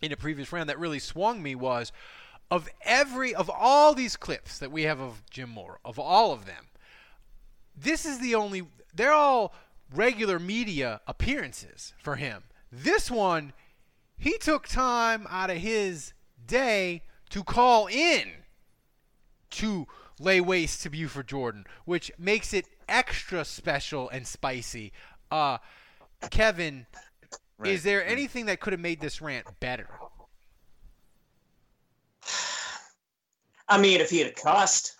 in 0.03 0.13
a 0.13 0.17
previous 0.17 0.53
round 0.53 0.69
that 0.69 0.79
really 0.79 0.99
swung 0.99 1.43
me 1.43 1.55
was 1.55 1.93
of 2.51 2.69
every 2.83 3.35
of 3.35 3.49
all 3.49 3.95
these 3.95 4.17
clips 4.17 4.59
that 4.59 4.71
we 4.71 4.83
have 4.83 5.01
of 5.01 5.23
Jim 5.31 5.51
Mora, 5.51 5.79
of 5.85 5.99
all 5.99 6.33
of 6.33 6.47
them, 6.47 6.67
this 7.77 8.05
is 8.05 8.19
the 8.19 8.35
only. 8.35 8.67
They're 8.95 9.13
all 9.13 9.55
regular 9.95 10.39
media 10.39 11.01
appearances 11.07 11.95
for 11.99 12.17
him. 12.17 12.45
This 12.71 13.11
one, 13.11 13.53
he 14.17 14.39
took 14.39 14.67
time 14.69 15.27
out 15.31 15.51
of 15.51 15.59
his 15.59 16.13
day 16.47 17.03
to 17.31 17.43
call 17.43 17.87
in 17.87 18.31
to 19.51 19.87
lay 20.21 20.41
waste 20.41 20.83
to 20.83 20.91
Buford 20.91 21.29
Jordan, 21.29 21.65
which 21.85 22.11
makes 22.19 22.53
it 22.53 22.67
extra 22.89 23.45
special 23.45 24.09
and 24.09 24.27
spicy. 24.27 24.93
Uh, 25.31 25.59
Kevin, 26.31 26.87
is 27.65 27.83
there 27.83 28.05
anything 28.07 28.47
that 28.47 28.61
could 28.61 28.73
have 28.73 28.81
made 28.81 29.01
this 29.01 29.21
rant 29.21 29.47
better? 29.61 29.89
I 33.69 33.79
mean, 33.79 34.01
if 34.01 34.11
he 34.11 34.19
had 34.21 34.37
cussed, 34.37 34.97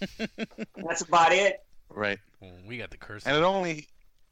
that's 0.76 1.02
about 1.02 1.32
it. 1.32 1.60
Right. 1.88 2.18
we 2.66 2.78
got 2.78 2.90
the 2.90 2.96
curse. 2.96 3.26
And 3.26 3.36
it 3.36 3.42
only, 3.42 3.88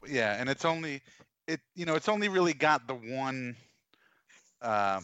yeah, 0.07 0.35
and 0.39 0.49
it's 0.49 0.65
only, 0.65 1.01
it 1.47 1.61
you 1.75 1.85
know, 1.85 1.95
it's 1.95 2.09
only 2.09 2.27
really 2.27 2.53
got 2.53 2.87
the 2.87 2.95
one, 2.95 3.55
uh, 4.61 5.01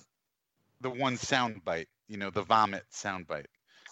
the 0.81 0.89
one 0.89 1.17
sound 1.17 1.63
bite. 1.63 1.87
You 2.07 2.17
know, 2.17 2.29
the 2.29 2.43
vomit 2.43 2.83
sound 2.89 3.27
bite. 3.27 3.47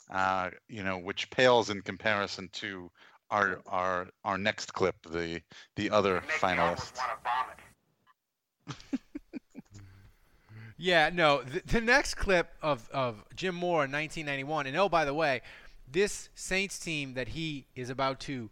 Uh, 0.10 0.52
you 0.70 0.84
know, 0.84 0.98
which 0.98 1.30
pales 1.32 1.70
in 1.70 1.82
comparison 1.82 2.50
to 2.54 2.90
our 3.32 3.60
our 3.66 4.08
our 4.24 4.38
next 4.38 4.74
clip, 4.74 4.96
the 5.10 5.42
the 5.76 5.90
other 5.90 6.22
finalist. 6.40 6.94
Yeah, 10.78 11.10
no. 11.14 11.42
The, 11.42 11.62
the 11.66 11.82
next 11.82 12.16
clip 12.16 12.50
of, 12.62 12.90
of 12.92 13.24
Jim 13.36 13.56
Mora 13.56 13.86
in 13.86 13.92
1991, 13.92 14.68
and 14.68 14.78
oh, 14.78 14.90
by 14.90 15.06
the 15.06 15.14
way, 15.14 15.42
this 15.90 16.30
Saints 16.36 16.78
team 16.80 17.14
that 17.14 17.30
he 17.30 17.68
is 17.76 17.90
about 17.90 18.20
to 18.22 18.50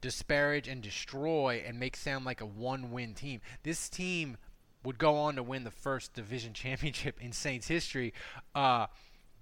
disparage 0.00 0.68
and 0.68 0.82
destroy 0.82 1.62
and 1.66 1.78
make 1.78 1.96
sound 1.96 2.24
like 2.24 2.40
a 2.40 2.46
one-win 2.46 3.14
team. 3.14 3.40
This 3.62 3.88
team 3.88 4.38
would 4.86 4.98
go 4.98 5.16
on 5.16 5.34
to 5.34 5.42
win 5.42 5.64
the 5.64 5.70
first 5.70 6.14
division 6.14 6.52
championship 6.54 7.18
in 7.20 7.32
Saints 7.32 7.66
history. 7.66 8.14
Uh, 8.54 8.86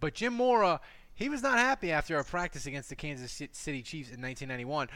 but 0.00 0.14
Jim 0.14 0.34
Mora, 0.34 0.80
he 1.14 1.28
was 1.28 1.42
not 1.42 1.58
happy 1.58 1.92
after 1.92 2.18
a 2.18 2.24
practice 2.24 2.66
against 2.66 2.88
the 2.88 2.96
Kansas 2.96 3.30
City 3.30 3.82
Chiefs 3.82 4.08
in 4.08 4.20
1991. 4.20 4.88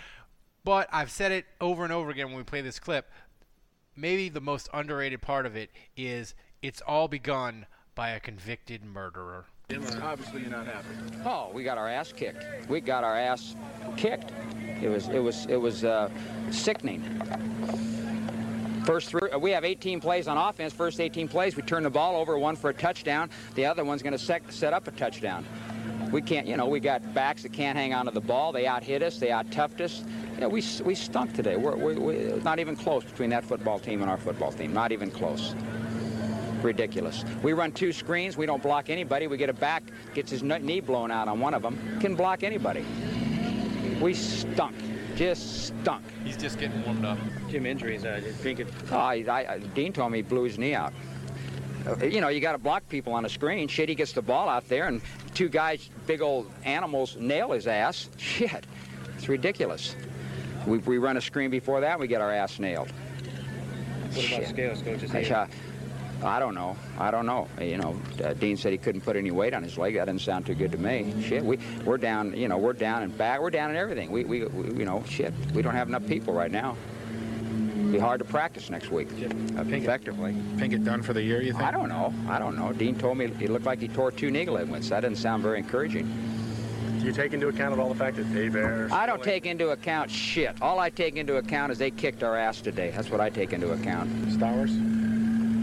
But 0.64 0.88
I've 0.92 1.10
said 1.10 1.32
it 1.32 1.44
over 1.60 1.84
and 1.84 1.92
over 1.92 2.10
again 2.10 2.28
when 2.28 2.36
we 2.36 2.42
play 2.42 2.62
this 2.62 2.80
clip. 2.80 3.10
Maybe 3.94 4.28
the 4.28 4.40
most 4.40 4.68
underrated 4.72 5.22
part 5.22 5.46
of 5.46 5.56
it 5.56 5.70
is 5.96 6.34
it's 6.62 6.80
all 6.80 7.08
begun 7.08 7.66
by 7.94 8.10
a 8.10 8.20
convicted 8.20 8.84
murderer. 8.84 9.46
Obviously, 10.02 10.42
you're 10.42 10.50
not 10.50 10.66
happy. 10.66 10.88
Oh, 11.26 11.50
we 11.52 11.62
got 11.62 11.76
our 11.76 11.88
ass 11.88 12.12
kicked. 12.12 12.44
We 12.70 12.80
got 12.80 13.04
our 13.04 13.18
ass 13.18 13.54
kicked. 13.96 14.32
It 14.80 14.88
was 14.88 15.08
it 15.08 15.18
was 15.18 15.46
it 15.46 15.56
was 15.56 15.84
uh, 15.84 16.08
sickening. 16.50 17.02
First 18.88 19.10
three, 19.10 19.28
uh, 19.30 19.38
we 19.38 19.50
have 19.50 19.66
18 19.66 20.00
plays 20.00 20.28
on 20.28 20.38
offense. 20.38 20.72
First 20.72 20.98
18 20.98 21.28
plays, 21.28 21.54
we 21.54 21.62
turn 21.62 21.82
the 21.82 21.90
ball 21.90 22.16
over, 22.16 22.38
one 22.38 22.56
for 22.56 22.70
a 22.70 22.72
touchdown. 22.72 23.28
The 23.54 23.66
other 23.66 23.84
one's 23.84 24.02
going 24.02 24.16
to 24.16 24.42
set 24.50 24.72
up 24.72 24.88
a 24.88 24.90
touchdown. 24.92 25.44
We 26.10 26.22
can't, 26.22 26.46
you 26.46 26.56
know, 26.56 26.64
we 26.64 26.80
got 26.80 27.12
backs 27.12 27.42
that 27.42 27.52
can't 27.52 27.76
hang 27.76 27.92
onto 27.92 28.12
the 28.12 28.22
ball. 28.22 28.50
They 28.50 28.66
out 28.66 28.82
hit 28.82 29.02
us. 29.02 29.18
They 29.18 29.30
out 29.30 29.50
toughed 29.50 29.82
us. 29.82 30.02
You 30.36 30.40
know, 30.40 30.48
we 30.48 30.64
we 30.86 30.94
stunk 30.94 31.34
today. 31.34 31.56
We're, 31.56 31.76
we're, 31.76 32.00
we're 32.00 32.40
not 32.40 32.60
even 32.60 32.76
close 32.76 33.04
between 33.04 33.28
that 33.28 33.44
football 33.44 33.78
team 33.78 34.00
and 34.00 34.10
our 34.10 34.16
football 34.16 34.52
team. 34.52 34.72
Not 34.72 34.90
even 34.90 35.10
close 35.10 35.54
ridiculous. 36.62 37.26
We 37.42 37.52
run 37.52 37.72
two 37.72 37.92
screens. 37.92 38.38
We 38.38 38.46
don't 38.46 38.62
block 38.62 38.88
anybody. 38.88 39.26
We 39.26 39.36
get 39.36 39.50
a 39.50 39.52
back, 39.52 39.82
gets 40.14 40.30
his 40.30 40.42
knee 40.42 40.80
blown 40.80 41.10
out 41.10 41.28
on 41.28 41.40
one 41.40 41.52
of 41.52 41.60
them. 41.60 41.78
Can 42.00 42.16
block 42.16 42.42
anybody. 42.42 42.86
We 44.00 44.14
stunk. 44.14 44.74
Just 45.18 45.66
stunk. 45.66 46.04
He's 46.24 46.36
just 46.36 46.60
getting 46.60 46.80
warmed 46.84 47.04
up. 47.04 47.18
Jim 47.50 47.66
injuries, 47.66 48.06
I 48.06 48.20
think 48.20 48.60
it. 48.60 48.68
Oh, 48.92 48.98
I, 48.98 49.14
I, 49.26 49.58
Dean 49.74 49.92
told 49.92 50.12
me 50.12 50.18
he 50.18 50.22
blew 50.22 50.44
his 50.44 50.58
knee 50.58 50.74
out. 50.74 50.92
Uh, 51.84 52.04
you 52.04 52.20
know, 52.20 52.28
you 52.28 52.38
got 52.40 52.52
to 52.52 52.58
block 52.58 52.88
people 52.88 53.12
on 53.12 53.24
a 53.24 53.28
screen. 53.28 53.66
Shit, 53.66 53.88
he 53.88 53.96
gets 53.96 54.12
the 54.12 54.22
ball 54.22 54.48
out 54.48 54.68
there, 54.68 54.86
and 54.86 55.00
two 55.34 55.48
guys, 55.48 55.90
big 56.06 56.22
old 56.22 56.48
animals, 56.64 57.16
nail 57.16 57.50
his 57.50 57.66
ass. 57.66 58.10
Shit, 58.16 58.64
it's 59.16 59.28
ridiculous. 59.28 59.96
We, 60.68 60.78
we 60.78 60.98
run 60.98 61.16
a 61.16 61.20
screen 61.20 61.50
before 61.50 61.80
that, 61.80 61.98
we 61.98 62.06
get 62.06 62.20
our 62.20 62.30
ass 62.30 62.60
nailed. 62.60 62.92
What 62.92 64.10
about 64.10 64.22
Shit. 64.22 64.48
scales, 64.48 64.82
coaches? 64.82 65.10
I 66.22 66.40
don't 66.40 66.54
know. 66.54 66.76
I 66.98 67.10
don't 67.10 67.26
know. 67.26 67.48
You 67.60 67.78
know, 67.78 68.00
uh, 68.24 68.34
Dean 68.34 68.56
said 68.56 68.72
he 68.72 68.78
couldn't 68.78 69.02
put 69.02 69.16
any 69.16 69.30
weight 69.30 69.54
on 69.54 69.62
his 69.62 69.78
leg. 69.78 69.94
That 69.94 70.06
doesn't 70.06 70.20
sound 70.20 70.46
too 70.46 70.54
good 70.54 70.72
to 70.72 70.78
me. 70.78 71.14
Shit, 71.22 71.44
we 71.44 71.58
we're 71.84 71.98
down. 71.98 72.36
You 72.36 72.48
know, 72.48 72.58
we're 72.58 72.72
down 72.72 73.02
and 73.02 73.16
back. 73.16 73.40
We're 73.40 73.50
down 73.50 73.70
in 73.70 73.76
everything. 73.76 74.10
We, 74.10 74.24
we, 74.24 74.44
we 74.44 74.78
you 74.78 74.84
know, 74.84 75.04
shit. 75.08 75.32
We 75.54 75.62
don't 75.62 75.74
have 75.74 75.88
enough 75.88 76.06
people 76.06 76.34
right 76.34 76.50
now. 76.50 76.76
Be 77.92 77.98
hard 77.98 78.18
to 78.18 78.24
practice 78.24 78.68
next 78.68 78.90
week 78.90 79.08
uh, 79.22 79.62
effectively. 79.62 80.36
it 80.58 80.84
done 80.84 81.02
for 81.02 81.14
the 81.14 81.22
year, 81.22 81.40
you 81.40 81.52
think? 81.52 81.64
I 81.64 81.70
don't 81.70 81.88
know. 81.88 82.12
I 82.28 82.38
don't 82.38 82.54
know. 82.54 82.72
Dean 82.72 82.98
told 82.98 83.16
me 83.16 83.26
it 83.26 83.48
looked 83.48 83.64
like 83.64 83.80
he 83.80 83.88
tore 83.88 84.10
two 84.10 84.30
knee 84.30 84.44
ligaments. 84.44 84.90
That 84.90 85.00
didn't 85.00 85.16
sound 85.16 85.42
very 85.42 85.58
encouraging. 85.58 86.06
Do 86.98 87.06
you 87.06 87.12
take 87.12 87.32
into 87.32 87.48
account 87.48 87.78
all 87.78 87.88
the 87.88 87.94
fact 87.94 88.16
that 88.16 88.26
Aver? 88.36 88.88
I 88.92 89.06
don't 89.06 89.22
take 89.22 89.46
into 89.46 89.70
account 89.70 90.10
shit. 90.10 90.60
All 90.60 90.80
I 90.80 90.90
take 90.90 91.16
into 91.16 91.36
account 91.36 91.72
is 91.72 91.78
they 91.78 91.90
kicked 91.90 92.22
our 92.22 92.36
ass 92.36 92.60
today. 92.60 92.90
That's 92.90 93.08
what 93.08 93.20
I 93.20 93.30
take 93.30 93.52
into 93.52 93.72
account. 93.72 94.10
Stowers? 94.32 94.97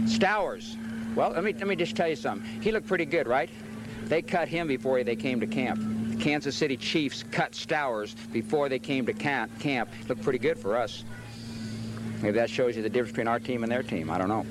Stowers. 0.06 0.76
Well, 1.14 1.30
let 1.30 1.44
me 1.44 1.52
let 1.54 1.66
me 1.66 1.76
just 1.76 1.96
tell 1.96 2.08
you 2.08 2.16
something. 2.16 2.48
He 2.60 2.72
looked 2.72 2.86
pretty 2.86 3.06
good, 3.06 3.26
right? 3.26 3.50
They 4.04 4.22
cut 4.22 4.48
him 4.48 4.68
before 4.68 5.02
they 5.02 5.16
came 5.16 5.40
to 5.40 5.46
camp. 5.46 5.80
The 6.10 6.16
Kansas 6.22 6.54
City 6.56 6.76
Chiefs 6.76 7.24
cut 7.30 7.52
Stowers 7.52 8.14
before 8.32 8.68
they 8.68 8.78
came 8.78 9.04
to 9.06 9.12
camp. 9.12 9.58
Camp 9.58 9.88
looked 10.08 10.22
pretty 10.22 10.38
good 10.38 10.58
for 10.58 10.76
us. 10.76 11.04
Maybe 12.22 12.32
that 12.32 12.48
shows 12.48 12.76
you 12.76 12.82
the 12.82 12.88
difference 12.88 13.12
between 13.12 13.28
our 13.28 13.40
team 13.40 13.62
and 13.62 13.70
their 13.70 13.82
team. 13.82 14.10
I 14.10 14.18
don't 14.18 14.28
know. 14.28 14.46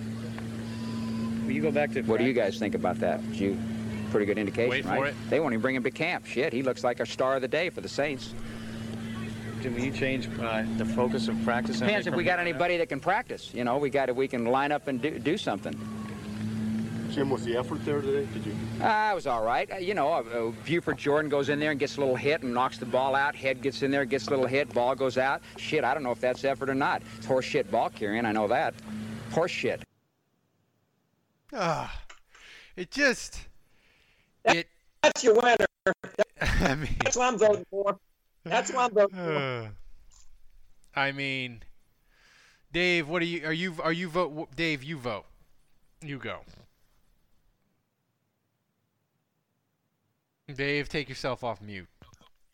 Will 1.45 1.52
you 1.52 1.61
go 1.61 1.72
back 1.72 1.91
to? 1.94 2.02
What 2.02 2.19
do 2.19 2.26
you 2.26 2.34
guys 2.34 2.60
think 2.60 2.76
about 2.76 2.99
that? 2.99 3.23
You 3.34 3.57
pretty 4.11 4.26
good 4.26 4.38
indication, 4.38 4.69
Wait 4.69 4.84
for 4.84 4.90
right? 5.02 5.07
it. 5.07 5.15
They 5.30 5.40
won't 5.40 5.53
even 5.53 5.61
bring 5.61 5.76
him 5.76 5.84
to 5.84 5.91
camp. 5.91 6.26
Shit, 6.26 6.53
he 6.53 6.64
looks 6.64 6.84
like 6.84 6.99
a 6.99 7.06
star 7.06 7.36
of 7.36 7.41
the 7.41 7.48
day 7.48 7.69
for 7.69 7.82
the 7.82 7.90
Saints. 7.90 8.34
Jim, 9.66 9.74
will 9.74 9.82
you 9.82 9.92
change 9.92 10.30
uh, 10.40 10.64
the 10.78 10.86
focus 10.86 11.28
of 11.28 11.44
practice? 11.44 11.80
Depends 11.80 12.06
if 12.06 12.14
we 12.14 12.24
got 12.24 12.38
anybody 12.38 12.78
that 12.78 12.88
can 12.88 13.00
practice. 13.00 13.52
You 13.52 13.64
know, 13.64 13.80
we 13.80 13.90
got 13.90 14.10
if 14.10 14.16
we 14.16 14.28
can 14.28 14.46
line 14.46 14.72
up 14.72 14.88
and 14.88 15.02
do, 15.02 15.18
do 15.18 15.40
something. 15.40 15.74
Jim, 17.10 17.32
was 17.32 17.44
the 17.44 17.58
effort 17.58 17.84
there 17.84 18.00
today? 18.00 18.28
Did 18.32 18.46
you? 18.46 18.56
Ah, 18.80 19.12
it 19.12 19.16
was 19.16 19.26
all 19.26 19.44
right. 19.44 19.68
Uh, 19.72 19.78
you 19.78 19.96
know, 19.96 20.14
uh, 20.14 20.22
uh, 20.22 20.52
Buford 20.68 21.00
Jordan 21.00 21.32
goes 21.32 21.50
in 21.50 21.60
there 21.60 21.72
and 21.72 21.80
gets 21.80 21.98
a 21.98 22.00
little 22.00 22.16
hit 22.16 22.44
and 22.44 22.54
knocks 22.54 22.78
the 22.78 22.86
ball 22.86 23.16
out. 23.16 23.36
Head 23.36 23.64
gets 23.64 23.82
in 23.82 23.90
there, 23.90 24.06
gets 24.06 24.28
a 24.28 24.30
little 24.30 24.46
hit, 24.46 24.72
ball 24.72 24.94
goes 24.94 25.18
out. 25.18 25.42
Shit, 25.58 25.84
I 25.84 25.96
don't 25.96 26.04
know 26.04 26.12
if 26.12 26.22
that's 26.22 26.44
effort 26.44 26.70
or 26.70 26.76
not. 26.76 27.02
It's 27.18 27.26
horse 27.26 27.46
shit 27.46 27.72
ball 27.72 27.90
carrying, 27.90 28.28
I 28.28 28.34
know 28.34 28.48
that. 28.48 28.76
Horse 29.32 29.50
shit. 29.50 29.82
Ah, 31.52 32.04
it 32.76 32.92
just 32.92 33.40
it. 34.44 34.68
That's 35.02 35.24
your 35.24 35.34
winner. 35.34 35.66
I 36.42 36.76
mean, 36.76 36.96
That's 37.04 37.18
what 37.18 37.34
I'm 37.34 37.40
voting 37.40 37.66
for. 37.72 37.98
That's 38.46 38.72
what 38.72 38.86
I'm 38.86 38.94
voting. 38.94 39.72
I 40.96 41.12
mean, 41.12 41.62
Dave, 42.72 43.10
what 43.10 43.22
are 43.22 43.26
you? 43.26 43.46
Are 43.46 43.54
you? 43.54 43.76
Are 43.84 43.92
you 43.92 44.08
vote? 44.08 44.56
Dave, 44.56 44.84
you 44.84 44.98
vote. 44.98 45.26
You 46.02 46.18
go. 46.20 46.40
Dave, 50.54 50.90
take 50.90 51.10
yourself 51.10 51.44
off 51.44 51.62
mute. 51.62 51.88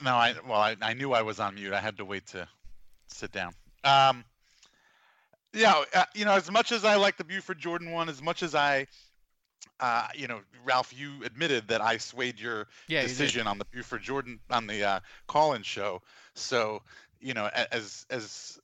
No, 0.02 0.16
I 0.16 0.34
well, 0.48 0.60
I, 0.60 0.76
I 0.82 0.94
knew 0.94 1.14
I 1.14 1.22
was 1.22 1.40
on 1.40 1.56
mute. 1.56 1.74
I 1.74 1.80
had 1.80 1.98
to 1.98 2.06
wait 2.06 2.26
to 2.28 2.48
sit 3.08 3.32
down. 3.32 3.54
Um, 3.84 4.24
yeah, 5.54 5.84
uh, 5.94 6.06
you 6.16 6.26
know, 6.26 6.34
as 6.34 6.50
much 6.50 6.72
as 6.72 6.86
I 6.86 6.96
like 6.96 7.18
the 7.18 7.24
Buford 7.24 7.60
Jordan 7.60 7.92
one, 7.92 8.10
as 8.10 8.22
much 8.22 8.42
as 8.42 8.56
I, 8.56 8.88
uh, 9.80 10.08
you 10.16 10.28
know, 10.28 10.42
Ralph, 10.66 10.94
you 10.98 11.24
admitted 11.24 11.68
that 11.70 11.82
I 11.82 11.98
swayed 11.98 12.40
your 12.40 12.68
Yeah, 12.88 13.02
you 13.04 13.08
decision 13.08 13.48
on 13.48 13.58
the 13.58 13.66
Buford 13.66 14.02
Jordan 14.04 14.40
on 14.50 14.68
the 14.68 14.84
uh, 14.84 15.00
call-in 15.28 15.64
show. 15.64 16.02
So, 16.36 16.82
you 17.20 17.34
know, 17.34 17.50
as 17.72 18.06
as 18.10 18.60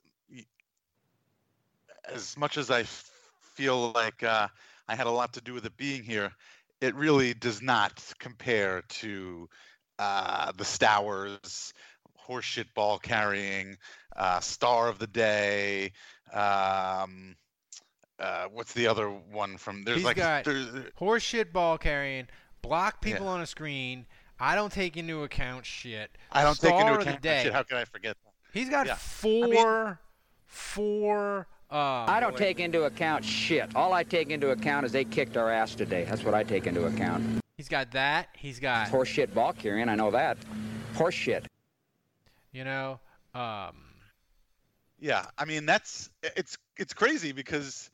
as 2.06 2.38
much 2.38 2.58
as 2.58 2.70
I 2.70 2.82
f- 2.82 3.12
feel 3.42 3.92
like 3.92 4.24
uh, 4.24 4.48
I 4.88 4.96
had 4.96 5.08
a 5.08 5.12
lot 5.12 5.34
to 5.34 5.42
do 5.42 5.54
with 5.54 5.66
it 5.66 5.78
being 5.78 6.04
here, 6.04 6.32
it 6.82 6.96
really 6.96 7.34
does 7.34 7.62
not 7.62 8.04
compare 8.20 8.82
to 9.02 9.50
uh, 10.00 10.52
the 10.58 10.64
Stowers, 10.64 11.74
horseshit 12.28 12.74
ball 12.76 13.00
carrying, 13.00 13.78
uh, 14.16 14.40
star 14.40 14.88
of 14.88 15.00
the 15.00 15.08
day. 15.08 15.92
Um, 16.34 17.36
uh, 18.20 18.46
what's 18.52 18.74
the 18.74 18.88
other 18.88 19.10
one 19.10 19.58
from? 19.58 19.84
There's 19.84 19.98
He's 19.98 20.06
like 20.06 20.18
got 20.18 20.44
there's, 20.44 20.68
horseshit 21.00 21.52
ball 21.52 21.78
carrying, 21.78 22.28
block 22.62 22.98
Yeah. 23.04 23.14
people 23.14 23.28
on 23.28 23.42
a 23.42 23.46
screen. 23.48 24.06
I 24.40 24.56
don't 24.56 24.72
take 24.72 24.98
into 24.98 25.24
account 25.24 25.66
shit. 25.66 26.12
I 26.32 26.44
don't 26.44 26.60
take 26.60 26.72
into 26.72 26.82
Star 26.84 26.92
of 27.00 27.06
the 27.06 27.10
account 27.10 27.22
day. 27.24 27.44
shit. 27.44 27.54
How 27.54 27.64
can 27.64 27.78
I 27.78 27.86
forget 27.86 28.16
that? 28.24 28.32
He's 28.54 28.70
got 28.70 28.86
Yeah. 28.88 28.96
four, 28.96 30.00
four. 30.46 31.48
Uh, 31.70 32.06
I 32.08 32.20
don't 32.20 32.38
take 32.38 32.60
into 32.60 32.84
account 32.84 33.26
shit. 33.26 33.76
All 33.76 33.92
I 33.94 34.04
take 34.04 34.30
into 34.30 34.52
account 34.52 34.86
is 34.86 34.92
they 34.92 35.04
kicked 35.04 35.36
our 35.38 35.52
ass 35.52 35.76
today. 35.76 36.06
That's 36.06 36.24
what 36.24 36.34
I 36.34 36.44
take 36.44 36.66
into 36.66 36.86
account. 36.86 37.42
He's 37.58 37.68
got 37.68 37.92
that. 37.92 38.30
He's 38.38 38.60
got 38.60 38.84
It's 38.84 38.92
horse 38.92 39.10
shit 39.10 39.34
ball 39.34 39.52
carrying, 39.54 39.90
I 39.90 39.96
know 39.96 40.12
that. 40.12 40.38
Horse 40.96 41.16
shit. 41.16 41.46
you 42.52 42.64
know. 42.64 43.00
Um, 43.34 43.76
Yeah, 45.00 45.26
I 45.38 45.46
mean 45.46 45.66
that's 45.66 46.10
it's 46.36 46.58
it's 46.78 46.94
crazy 46.94 47.32
because 47.32 47.90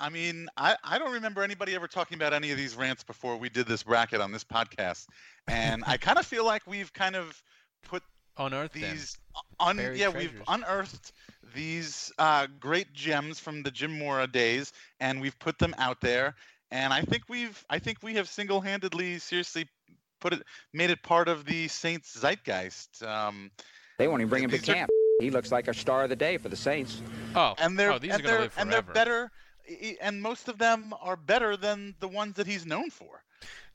I 0.00 0.08
mean 0.08 0.48
I 0.56 0.76
I 0.84 0.98
don't 0.98 1.12
remember 1.12 1.42
anybody 1.42 1.74
ever 1.74 1.88
talking 1.88 2.16
about 2.16 2.32
any 2.32 2.50
of 2.50 2.56
these 2.56 2.76
rants 2.76 3.02
before 3.02 3.36
we 3.36 3.48
did 3.48 3.66
this 3.66 3.82
bracket 3.82 4.20
on 4.20 4.32
this 4.32 4.44
podcast, 4.44 5.06
and 5.48 5.82
I 5.86 5.96
kind 5.96 6.18
of 6.18 6.26
feel 6.26 6.44
like 6.44 6.62
we've 6.66 6.92
kind 6.92 7.16
of 7.16 7.42
put 7.82 8.02
unearthed 8.38 8.74
them. 8.74 8.82
these 8.82 9.18
un 9.60 9.76
yeah 9.78 9.84
treasures. 10.10 10.14
we've 10.14 10.42
unearthed 10.48 11.12
these 11.54 12.12
uh, 12.18 12.46
great 12.60 12.92
gems 12.92 13.40
from 13.40 13.62
the 13.62 13.70
Jim 13.70 13.98
Mora 13.98 14.26
days, 14.26 14.72
and 15.00 15.20
we've 15.20 15.38
put 15.38 15.58
them 15.58 15.74
out 15.78 16.00
there, 16.00 16.34
and 16.70 16.92
I 16.92 17.00
think 17.02 17.24
we've 17.28 17.64
I 17.70 17.78
think 17.78 18.02
we 18.02 18.14
have 18.14 18.28
single-handedly 18.28 19.18
seriously 19.18 19.66
put 20.20 20.32
it 20.34 20.42
made 20.72 20.90
it 20.90 21.02
part 21.02 21.28
of 21.28 21.44
the 21.44 21.66
Saints 21.68 22.16
zeitgeist. 22.20 23.02
Um, 23.02 23.50
They 23.98 24.06
won't 24.08 24.20
even 24.20 24.28
bring 24.30 24.44
him 24.44 24.50
to 24.50 24.58
These 24.58 24.68
are- 24.68 24.74
camp. 24.74 24.90
He 25.20 25.30
looks 25.30 25.50
like 25.50 25.66
a 25.66 25.74
star 25.74 26.04
of 26.04 26.10
the 26.10 26.16
day 26.16 26.36
for 26.38 26.48
the 26.48 26.56
Saints. 26.56 27.02
Oh, 27.34 27.54
and 27.58 27.76
they're 27.76 27.90
oh, 27.92 27.98
these 27.98 28.12
and 28.12 28.20
are 28.20 28.22
gonna 28.22 28.32
they're 28.36 28.42
live 28.42 28.54
and 28.56 28.72
they're 28.72 28.82
forever. 28.82 28.92
better, 28.92 29.24
i- 29.24 29.47
and 30.00 30.22
most 30.22 30.48
of 30.48 30.58
them 30.58 30.94
are 31.00 31.16
better 31.16 31.56
than 31.56 31.94
the 32.00 32.08
ones 32.08 32.34
that 32.36 32.46
he's 32.46 32.64
known 32.66 32.90
for. 32.90 33.22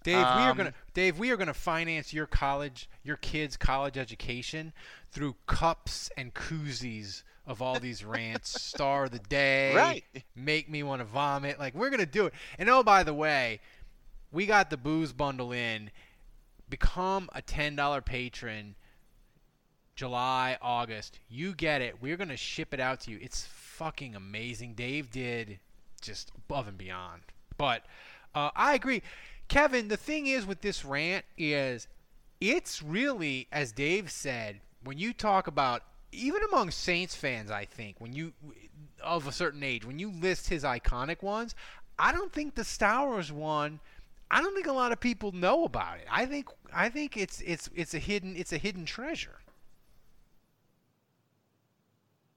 Dave, 0.03 0.17
we 0.17 0.21
are 0.23 0.51
Um, 0.51 0.57
gonna 0.57 0.73
Dave, 0.93 1.17
we 1.17 1.31
are 1.31 1.37
gonna 1.37 1.53
finance 1.53 2.11
your 2.13 2.27
college, 2.27 2.89
your 3.03 3.15
kids' 3.17 3.55
college 3.55 3.97
education 3.97 4.73
through 5.11 5.35
cups 5.47 6.09
and 6.17 6.33
koozies 6.33 7.23
of 7.45 7.61
all 7.61 7.79
these 7.79 8.03
rants. 8.03 8.61
Star 8.61 9.05
of 9.05 9.11
the 9.11 9.19
day, 9.19 9.73
Right. 9.75 10.03
Make 10.35 10.69
me 10.69 10.83
want 10.83 10.99
to 10.99 11.05
vomit. 11.05 11.57
Like 11.59 11.73
we're 11.73 11.89
gonna 11.89 12.05
do 12.05 12.25
it. 12.25 12.33
And 12.57 12.69
oh, 12.69 12.83
by 12.83 13.03
the 13.03 13.13
way, 13.13 13.61
we 14.31 14.45
got 14.45 14.69
the 14.69 14.77
booze 14.77 15.13
bundle 15.13 15.51
in. 15.53 15.91
Become 16.69 17.29
a 17.33 17.41
$10 17.41 18.03
patron 18.03 18.75
July, 19.95 20.57
August. 20.61 21.19
You 21.29 21.53
get 21.53 21.81
it. 21.81 22.01
We're 22.01 22.17
going 22.17 22.29
to 22.29 22.37
ship 22.37 22.73
it 22.73 22.79
out 22.79 23.01
to 23.01 23.11
you. 23.11 23.19
It's 23.21 23.45
fucking 23.45 24.15
amazing. 24.15 24.73
Dave 24.73 25.11
did 25.11 25.59
just 26.03 26.31
above 26.35 26.67
and 26.67 26.77
beyond. 26.77 27.21
But 27.57 27.83
uh, 28.35 28.51
I 28.55 28.75
agree. 28.75 29.01
Kevin, 29.47 29.87
the 29.87 29.97
thing 29.97 30.27
is 30.27 30.45
with 30.45 30.61
this 30.61 30.85
rant 30.85 31.25
is 31.37 31.87
it's 32.39 32.81
really, 32.81 33.47
as 33.51 33.71
Dave 33.71 34.11
said, 34.11 34.59
when 34.83 34.97
you 34.97 35.13
talk 35.13 35.47
about 35.47 35.83
even 36.11 36.41
among 36.43 36.71
Saints 36.71 37.15
fans, 37.15 37.49
I 37.49 37.65
think 37.65 37.99
when 37.99 38.13
you 38.13 38.33
of 39.01 39.27
a 39.27 39.31
certain 39.31 39.63
age, 39.63 39.85
when 39.85 39.99
you 39.99 40.11
list 40.11 40.49
his 40.49 40.63
iconic 40.63 41.21
ones, 41.21 41.55
I 41.97 42.11
don't 42.11 42.31
think 42.31 42.55
the 42.55 42.63
Stowers 42.63 43.31
one. 43.31 43.79
I 44.31 44.41
don't 44.41 44.55
think 44.55 44.67
a 44.67 44.73
lot 44.73 44.91
of 44.91 44.99
people 44.99 45.31
know 45.31 45.63
about 45.63 45.97
it. 45.97 46.07
I 46.09 46.25
think 46.25 46.49
I 46.73 46.89
think 46.89 47.17
it's 47.17 47.41
it's 47.41 47.69
it's 47.75 47.93
a 47.93 47.99
hidden 47.99 48.35
it's 48.35 48.53
a 48.53 48.57
hidden 48.57 48.85
treasure. 48.85 49.39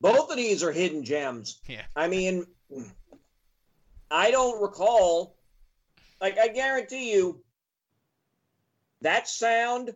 Both 0.00 0.30
of 0.30 0.36
these 0.36 0.62
are 0.62 0.72
hidden 0.72 1.04
gems. 1.04 1.60
Yeah. 1.66 1.82
I 1.96 2.06
mean, 2.06 2.46
I 4.10 4.30
don't 4.30 4.60
recall. 4.62 5.36
Like 6.20 6.38
I 6.38 6.48
guarantee 6.48 7.12
you, 7.12 7.42
that 9.02 9.28
sound 9.28 9.94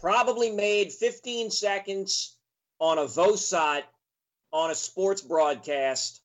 probably 0.00 0.50
made 0.50 0.92
15 0.92 1.50
seconds 1.50 2.36
on 2.80 2.98
a 2.98 3.02
VOSOT 3.02 3.82
on 4.52 4.70
a 4.70 4.74
sports 4.74 5.22
broadcast, 5.22 6.20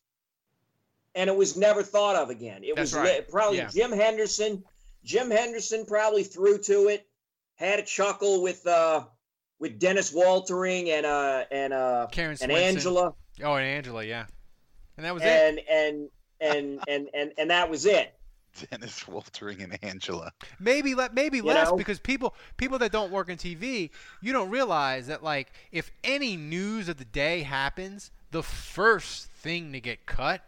and 1.15 1.29
it 1.29 1.35
was 1.35 1.55
never 1.55 1.83
thought 1.83 2.15
of 2.15 2.29
again. 2.29 2.63
It 2.63 2.75
That's 2.75 2.93
was 2.93 2.99
right. 2.99 3.27
probably 3.29 3.59
Yeah. 3.59 3.69
Jim 3.69 3.91
Henderson. 3.91 4.63
Jim 5.03 5.29
Henderson 5.31 5.85
probably 5.85 6.23
threw 6.23 6.57
to 6.63 6.87
it, 6.89 7.07
had 7.55 7.79
a 7.79 7.83
chuckle 7.83 8.41
with 8.41 8.65
uh 8.67 9.05
with 9.59 9.79
Dennis 9.79 10.11
Woltering 10.13 10.89
and 10.89 11.05
uh 11.05 11.45
and 11.51 11.71
uh 11.73 12.07
Karen 12.11 12.37
and 12.41 12.51
Angela 12.51 13.13
Oh, 13.43 13.53
and 13.53 13.65
Angela, 13.65 14.03
yeah. 14.03 14.25
And 14.97 15.05
that 15.05 15.13
was 15.13 15.21
it. 15.23 15.27
and 15.27 15.59
and 15.69 16.09
and 16.41 16.79
and 16.87 17.09
and 17.13 17.33
and 17.37 17.49
that 17.49 17.69
was 17.69 17.85
it. 17.85 18.13
Dennis 18.71 19.03
Woltering 19.03 19.63
and 19.63 19.77
Angela. 19.83 20.31
Maybe 20.59 20.95
let 20.95 21.13
maybe 21.13 21.37
You 21.37 21.43
less 21.43 21.69
know? 21.69 21.75
because 21.75 21.99
people 21.99 22.35
people 22.57 22.79
that 22.79 22.91
don't 22.91 23.11
work 23.11 23.29
in 23.29 23.37
TV, 23.37 23.89
you 24.21 24.33
don't 24.33 24.49
realize 24.49 25.07
that 25.07 25.23
like 25.23 25.51
if 25.71 25.91
any 26.03 26.35
news 26.37 26.89
of 26.89 26.97
the 26.97 27.05
day 27.05 27.43
happens, 27.43 28.11
the 28.31 28.43
first 28.43 29.27
thing 29.31 29.71
to 29.73 29.79
get 29.79 30.05
cut 30.05 30.41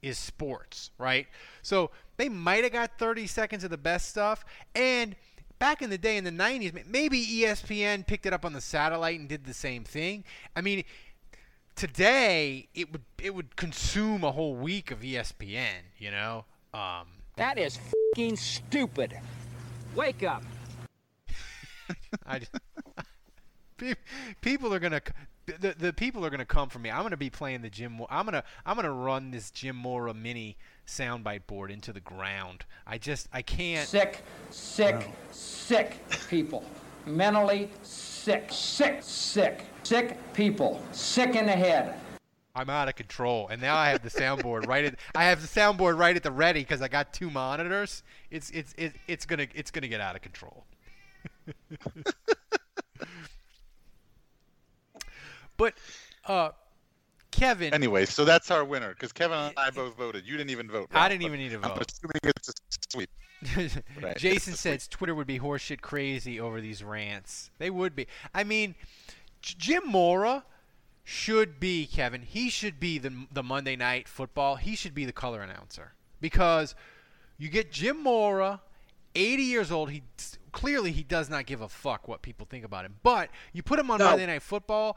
is 0.00 0.18
sports, 0.18 0.90
right? 0.98 1.26
So 1.62 1.90
they 2.16 2.28
might 2.28 2.64
have 2.64 2.72
got 2.72 2.98
30 2.98 3.26
seconds 3.26 3.64
of 3.64 3.70
the 3.70 3.78
best 3.78 4.08
stuff 4.08 4.44
and 4.74 5.14
back 5.58 5.80
in 5.80 5.90
the 5.90 5.98
day 5.98 6.16
in 6.16 6.24
the 6.24 6.30
90s 6.30 6.84
maybe 6.88 7.24
ESPN 7.24 8.04
picked 8.04 8.26
it 8.26 8.32
up 8.32 8.44
on 8.44 8.52
the 8.52 8.60
satellite 8.60 9.20
and 9.20 9.28
did 9.28 9.44
the 9.44 9.54
same 9.54 9.84
thing. 9.84 10.24
I 10.56 10.60
mean 10.60 10.82
today 11.74 12.68
it 12.74 12.92
would 12.92 13.02
it 13.20 13.34
would 13.34 13.56
consume 13.56 14.24
a 14.24 14.32
whole 14.32 14.54
week 14.54 14.90
of 14.90 15.00
ESPN, 15.00 15.82
you 15.98 16.10
know? 16.10 16.44
Um 16.74 17.06
That 17.36 17.58
is 17.58 17.78
fing 18.14 18.36
stupid. 18.36 19.18
Wake 19.94 20.22
up. 20.22 20.42
I 22.26 22.38
just, 22.38 22.52
people 24.40 24.72
are 24.74 24.78
gonna 24.78 25.00
the, 25.46 25.74
the 25.76 25.92
people 25.92 26.24
are 26.24 26.30
gonna 26.30 26.44
come 26.44 26.68
for 26.68 26.78
me. 26.78 26.90
I'm 26.90 27.02
gonna 27.02 27.16
be 27.16 27.30
playing 27.30 27.62
the 27.62 27.70
Jim. 27.70 27.92
Mo- 27.92 28.06
I'm 28.10 28.24
gonna 28.24 28.44
I'm 28.64 28.76
gonna 28.76 28.92
run 28.92 29.30
this 29.30 29.50
Jim 29.50 29.76
Mora 29.76 30.14
mini 30.14 30.56
soundbite 30.86 31.46
board 31.46 31.70
into 31.70 31.92
the 31.92 32.00
ground. 32.00 32.64
I 32.86 32.98
just 32.98 33.28
I 33.32 33.42
can't. 33.42 33.88
Sick, 33.88 34.22
sick, 34.50 35.08
sick 35.30 35.96
people. 36.28 36.64
Mentally 37.06 37.70
sick, 37.82 38.11
sick, 38.22 38.46
sick, 38.50 38.98
sick 39.02 39.64
sick 39.82 40.16
people. 40.32 40.80
Sick 40.92 41.34
in 41.34 41.46
the 41.46 41.52
head. 41.52 41.94
I'm 42.54 42.68
out 42.68 42.86
of 42.88 42.94
control, 42.96 43.48
and 43.48 43.62
now 43.62 43.76
I 43.76 43.88
have 43.88 44.02
the 44.02 44.10
soundboard 44.10 44.66
right 44.66 44.84
at 44.84 44.96
I 45.14 45.24
have 45.24 45.40
the 45.40 45.48
soundboard 45.48 45.98
right 45.98 46.14
at 46.14 46.22
the 46.22 46.30
ready 46.30 46.60
because 46.60 46.82
I 46.82 46.88
got 46.88 47.14
two 47.14 47.30
monitors. 47.30 48.02
It's 48.30 48.50
it's 48.50 48.74
it, 48.76 48.94
it's 49.06 49.24
gonna 49.24 49.46
it's 49.54 49.70
gonna 49.70 49.88
get 49.88 50.02
out 50.02 50.16
of 50.16 50.22
control. 50.22 50.66
but 55.56 55.74
uh, 56.26 56.50
Kevin. 57.30 57.72
Anyway, 57.72 58.04
so 58.04 58.26
that's 58.26 58.50
our 58.50 58.64
winner 58.64 58.90
because 58.90 59.12
Kevin 59.12 59.38
and 59.38 59.54
I 59.56 59.70
both 59.70 59.96
voted. 59.96 60.26
You 60.26 60.36
didn't 60.36 60.50
even 60.50 60.70
vote. 60.70 60.88
I 60.92 61.08
didn't 61.08 61.22
even 61.22 61.38
need 61.38 61.52
to 61.52 61.58
vote. 61.58 61.70
I'm 61.70 61.78
vote. 61.78 61.90
assuming 61.90 62.20
it's 62.24 62.50
a 62.50 62.52
sweep. 62.90 63.08
Right. 64.00 64.16
Jason 64.16 64.54
says 64.54 64.88
Twitter 64.88 65.14
would 65.14 65.26
be 65.26 65.38
horseshit 65.38 65.80
crazy 65.80 66.40
over 66.40 66.60
these 66.60 66.82
rants. 66.82 67.50
They 67.58 67.70
would 67.70 67.94
be. 67.94 68.06
I 68.34 68.44
mean, 68.44 68.74
Jim 69.40 69.82
Mora 69.86 70.44
should 71.04 71.58
be 71.58 71.86
Kevin. 71.86 72.22
He 72.22 72.50
should 72.50 72.78
be 72.78 72.98
the 72.98 73.26
the 73.32 73.42
Monday 73.42 73.76
night 73.76 74.08
football. 74.08 74.56
He 74.56 74.76
should 74.76 74.94
be 74.94 75.04
the 75.04 75.12
color 75.12 75.42
announcer 75.42 75.92
because 76.20 76.74
you 77.38 77.48
get 77.48 77.72
Jim 77.72 78.02
Mora, 78.02 78.60
80 79.14 79.42
years 79.42 79.72
old. 79.72 79.90
He 79.90 80.02
clearly 80.52 80.92
he 80.92 81.02
does 81.02 81.28
not 81.28 81.46
give 81.46 81.60
a 81.60 81.68
fuck 81.68 82.06
what 82.06 82.22
people 82.22 82.46
think 82.48 82.64
about 82.64 82.84
him. 82.84 82.96
But 83.02 83.30
you 83.52 83.62
put 83.62 83.78
him 83.78 83.90
on 83.90 83.98
No. 83.98 84.06
Monday 84.06 84.26
night 84.26 84.42
football 84.42 84.96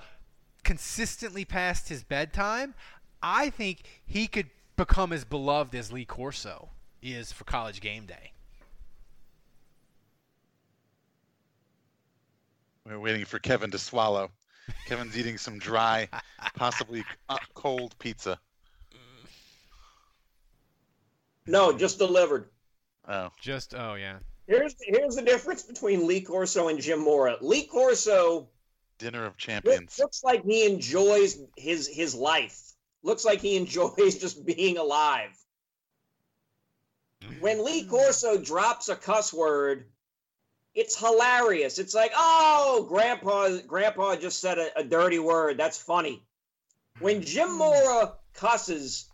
consistently 0.63 1.45
past 1.45 1.89
his 1.89 2.03
bedtime. 2.03 2.75
I 3.21 3.49
think 3.49 3.83
he 4.05 4.27
could 4.27 4.49
become 4.75 5.11
as 5.13 5.23
beloved 5.23 5.73
as 5.73 5.91
Lee 5.91 6.05
Corso 6.05 6.69
is 7.01 7.31
for 7.31 7.45
college 7.45 7.81
game 7.81 8.05
day. 8.05 8.33
We're 12.85 12.99
waiting 12.99 13.25
for 13.25 13.39
Kevin 13.39 13.71
to 13.71 13.79
swallow. 13.79 14.31
Kevin's 14.87 15.17
eating 15.17 15.37
some 15.37 15.57
dry, 15.57 16.07
possibly 16.55 17.03
uh, 17.29 17.37
cold 17.53 17.95
pizza. 17.99 18.39
No, 21.47 21.75
just 21.77 21.97
delivered. 21.99 22.49
Oh, 23.07 23.29
Just 23.39 23.75
oh 23.75 23.95
yeah. 23.95 24.17
Here's 24.47 24.75
here's 24.81 25.15
the 25.15 25.21
difference 25.21 25.63
between 25.63 26.07
Lee 26.07 26.21
Corso 26.21 26.67
and 26.67 26.79
Jim 26.79 26.99
Mora. 26.99 27.37
Lee 27.41 27.65
Corso 27.65 28.47
dinner 28.97 29.25
of 29.25 29.37
champions. 29.37 29.97
looks 29.99 30.23
like 30.23 30.43
he 30.43 30.65
enjoys 30.65 31.37
his 31.57 31.87
his 31.87 32.15
life. 32.15 32.59
Looks 33.03 33.25
like 33.25 33.41
he 33.41 33.57
enjoys 33.57 34.17
just 34.19 34.45
being 34.45 34.77
alive. 34.77 35.37
When 37.39 37.65
Lee 37.65 37.85
Corso 37.85 38.37
drops 38.37 38.89
a 38.89 38.95
cuss 38.95 39.33
word, 39.33 39.85
it's 40.75 40.99
hilarious. 40.99 41.79
It's 41.79 41.95
like, 41.95 42.11
oh, 42.15 42.85
grandpa, 42.87 43.57
grandpa 43.65 44.17
just 44.17 44.41
said 44.41 44.59
a, 44.59 44.79
a 44.79 44.83
dirty 44.83 45.19
word. 45.19 45.57
That's 45.57 45.81
funny. 45.81 46.21
When 46.99 47.21
Jim 47.21 47.57
Mora 47.57 48.13
cusses, 48.33 49.09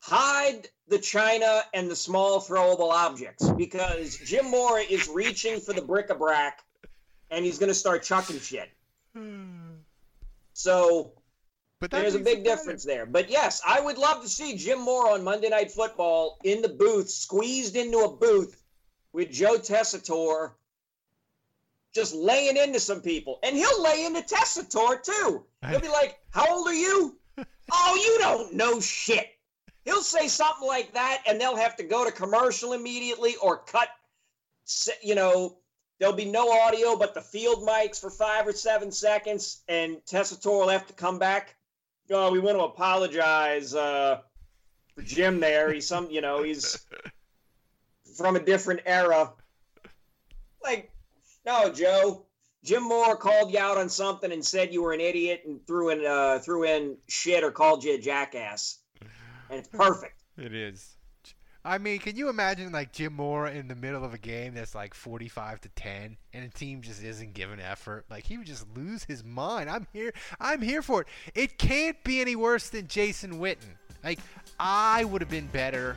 hide 0.00 0.68
the 0.88 0.98
china 0.98 1.62
and 1.72 1.90
the 1.90 1.96
small 1.96 2.40
throwable 2.40 2.90
objects 2.90 3.48
because 3.50 4.18
Jim 4.18 4.50
Mora 4.50 4.82
is 4.82 5.08
reaching 5.08 5.60
for 5.60 5.72
the 5.72 5.82
bric-a-brac 5.82 6.62
and 7.30 7.44
he's 7.44 7.58
going 7.58 7.68
to 7.68 7.74
start 7.74 8.02
chucking 8.02 8.38
shit. 8.40 8.68
So 10.52 11.12
But 11.80 11.90
there's 11.90 12.14
a 12.14 12.20
big 12.20 12.44
difference 12.44 12.84
there. 12.84 13.06
But 13.06 13.30
yes, 13.30 13.60
I 13.66 13.80
would 13.80 13.98
love 13.98 14.22
to 14.22 14.28
see 14.28 14.56
Jim 14.56 14.80
Mora 14.80 15.14
on 15.14 15.24
Monday 15.24 15.48
Night 15.48 15.70
Football 15.70 16.38
in 16.44 16.62
the 16.62 16.68
booth, 16.68 17.10
squeezed 17.10 17.76
into 17.76 17.98
a 17.98 18.16
booth 18.16 18.62
with 19.16 19.32
Joe 19.32 19.56
Tessitore, 19.56 20.52
just 21.94 22.14
laying 22.14 22.58
into 22.58 22.78
some 22.78 23.00
people. 23.00 23.38
And 23.42 23.56
he'll 23.56 23.82
lay 23.82 24.04
into 24.04 24.20
Tessitore 24.20 25.02
too. 25.02 25.42
He'll 25.66 25.80
be 25.80 25.88
like, 25.88 26.18
How 26.30 26.54
old 26.54 26.68
are 26.68 26.74
you? 26.74 27.16
oh, 27.72 27.94
you 27.96 28.18
don't 28.20 28.52
know 28.52 28.78
shit. 28.78 29.26
He'll 29.86 30.02
say 30.02 30.28
something 30.28 30.68
like 30.68 30.92
that, 30.92 31.22
and 31.26 31.40
they'll 31.40 31.56
have 31.56 31.76
to 31.76 31.82
go 31.82 32.04
to 32.04 32.12
commercial 32.12 32.74
immediately 32.74 33.36
or 33.42 33.56
cut, 33.56 33.88
you 35.02 35.14
know, 35.14 35.56
there'll 35.98 36.14
be 36.14 36.24
no 36.26 36.50
audio 36.50 36.96
but 36.96 37.14
the 37.14 37.20
field 37.22 37.66
mics 37.66 37.98
for 37.98 38.10
five 38.10 38.46
or 38.46 38.52
seven 38.52 38.92
seconds, 38.92 39.62
and 39.66 39.96
Tessitore 40.04 40.60
will 40.60 40.68
have 40.68 40.86
to 40.88 40.92
come 40.92 41.18
back. 41.18 41.54
Oh, 42.10 42.30
we 42.30 42.40
want 42.40 42.58
to 42.58 42.64
apologize 42.64 43.74
uh, 43.74 44.18
for 44.94 45.02
Jim 45.02 45.40
there. 45.40 45.72
He's 45.72 45.86
some, 45.86 46.10
you 46.10 46.20
know, 46.20 46.42
he's 46.42 46.84
from 48.16 48.36
a 48.36 48.40
different 48.40 48.80
era. 48.86 49.32
Like, 50.62 50.90
no, 51.44 51.70
Joe. 51.70 52.22
Jim 52.64 52.82
Mora 52.82 53.16
called 53.16 53.52
you 53.52 53.60
out 53.60 53.78
on 53.78 53.88
something 53.88 54.32
and 54.32 54.44
said 54.44 54.72
you 54.72 54.82
were 54.82 54.92
an 54.92 55.00
idiot 55.00 55.42
and 55.46 55.64
threw 55.68 55.90
in 55.90 56.04
uh, 56.04 56.40
threw 56.40 56.64
in 56.64 56.96
shit 57.06 57.44
or 57.44 57.52
called 57.52 57.84
you 57.84 57.94
a 57.94 57.98
jackass, 57.98 58.80
and 59.48 59.60
it's 59.60 59.68
perfect. 59.68 60.24
It 60.36 60.52
is. 60.52 60.96
I 61.66 61.78
mean, 61.78 61.98
can 61.98 62.14
you 62.14 62.28
imagine 62.28 62.70
like 62.70 62.92
Jim 62.92 63.14
Mora 63.14 63.50
in 63.50 63.66
the 63.66 63.74
middle 63.74 64.04
of 64.04 64.14
a 64.14 64.18
game 64.18 64.54
that's 64.54 64.74
like 64.74 64.94
45 64.94 65.60
to 65.62 65.68
10 65.70 66.16
and 66.32 66.44
a 66.44 66.48
team 66.48 66.80
just 66.80 67.02
isn't 67.02 67.34
giving 67.34 67.58
effort? 67.58 68.04
Like 68.08 68.24
he 68.24 68.38
would 68.38 68.46
just 68.46 68.66
lose 68.76 69.02
his 69.02 69.24
mind. 69.24 69.68
I'm 69.68 69.86
here. 69.92 70.12
I'm 70.38 70.62
here 70.62 70.80
for 70.80 71.00
it. 71.00 71.08
It 71.34 71.58
can't 71.58 72.02
be 72.04 72.20
any 72.20 72.36
worse 72.36 72.68
than 72.68 72.86
Jason 72.86 73.40
Witten. 73.40 73.74
Like 74.04 74.20
I 74.60 75.04
would 75.04 75.20
have 75.20 75.30
been 75.30 75.48
better 75.48 75.96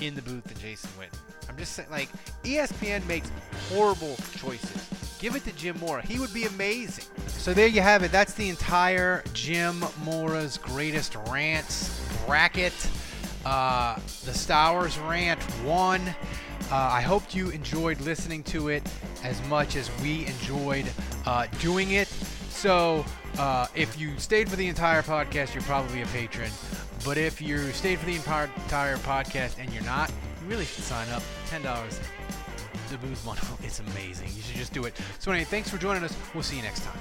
in 0.00 0.14
the 0.14 0.22
booth 0.22 0.44
than 0.44 0.58
Jason 0.58 0.90
Witten. 0.98 1.18
I'm 1.48 1.56
just 1.56 1.72
saying, 1.72 1.90
like, 1.90 2.08
ESPN 2.42 3.06
makes 3.06 3.30
horrible 3.68 4.16
choices. 4.36 4.88
Give 5.18 5.36
it 5.36 5.44
to 5.44 5.52
Jim 5.52 5.78
Mora. 5.78 6.04
He 6.04 6.18
would 6.18 6.34
be 6.34 6.44
amazing. 6.44 7.04
So 7.28 7.54
there 7.54 7.66
you 7.66 7.80
have 7.80 8.02
it. 8.02 8.12
That's 8.12 8.34
the 8.34 8.48
entire 8.48 9.22
Jim 9.32 9.84
Mora's 10.04 10.58
greatest 10.58 11.16
rants 11.28 12.06
bracket. 12.26 12.74
Uh, 13.44 13.94
the 14.24 14.32
Stowers 14.32 14.98
rant 15.08 15.40
won. 15.64 16.00
Uh, 16.70 16.76
I 16.76 17.02
hope 17.02 17.34
you 17.34 17.50
enjoyed 17.50 18.00
listening 18.00 18.42
to 18.44 18.68
it 18.68 18.82
as 19.22 19.42
much 19.48 19.76
as 19.76 19.90
we 20.02 20.26
enjoyed 20.26 20.86
uh, 21.26 21.46
doing 21.60 21.92
it. 21.92 22.08
So, 22.50 23.04
uh, 23.38 23.66
if 23.74 23.98
you 24.00 24.18
stayed 24.18 24.48
for 24.48 24.56
the 24.56 24.66
entire 24.66 25.02
podcast, 25.02 25.54
you're 25.54 25.62
probably 25.64 26.02
a 26.02 26.06
patron. 26.06 26.50
But 27.04 27.18
if 27.18 27.40
you 27.42 27.58
stayed 27.72 27.98
for 27.98 28.06
the 28.06 28.14
entire, 28.14 28.48
podcast 28.98 29.58
and 29.58 29.72
you're 29.72 29.84
not, 29.84 30.08
you 30.08 30.48
really 30.48 30.64
should 30.64 30.84
sign 30.84 31.08
up. 31.10 31.22
$10. 31.50 31.62
The 32.90 32.98
booth 32.98 33.24
bundle. 33.24 33.46
It's 33.62 33.80
amazing. 33.80 34.28
You 34.34 34.42
should 34.42 34.56
just 34.56 34.72
do 34.72 34.84
it. 34.84 34.94
So, 35.18 35.30
anyway, 35.30 35.44
thanks 35.44 35.68
for 35.68 35.78
joining 35.78 36.02
us. 36.02 36.16
We'll 36.32 36.42
see 36.42 36.56
you 36.56 36.62
next 36.62 36.82
time. 36.82 36.98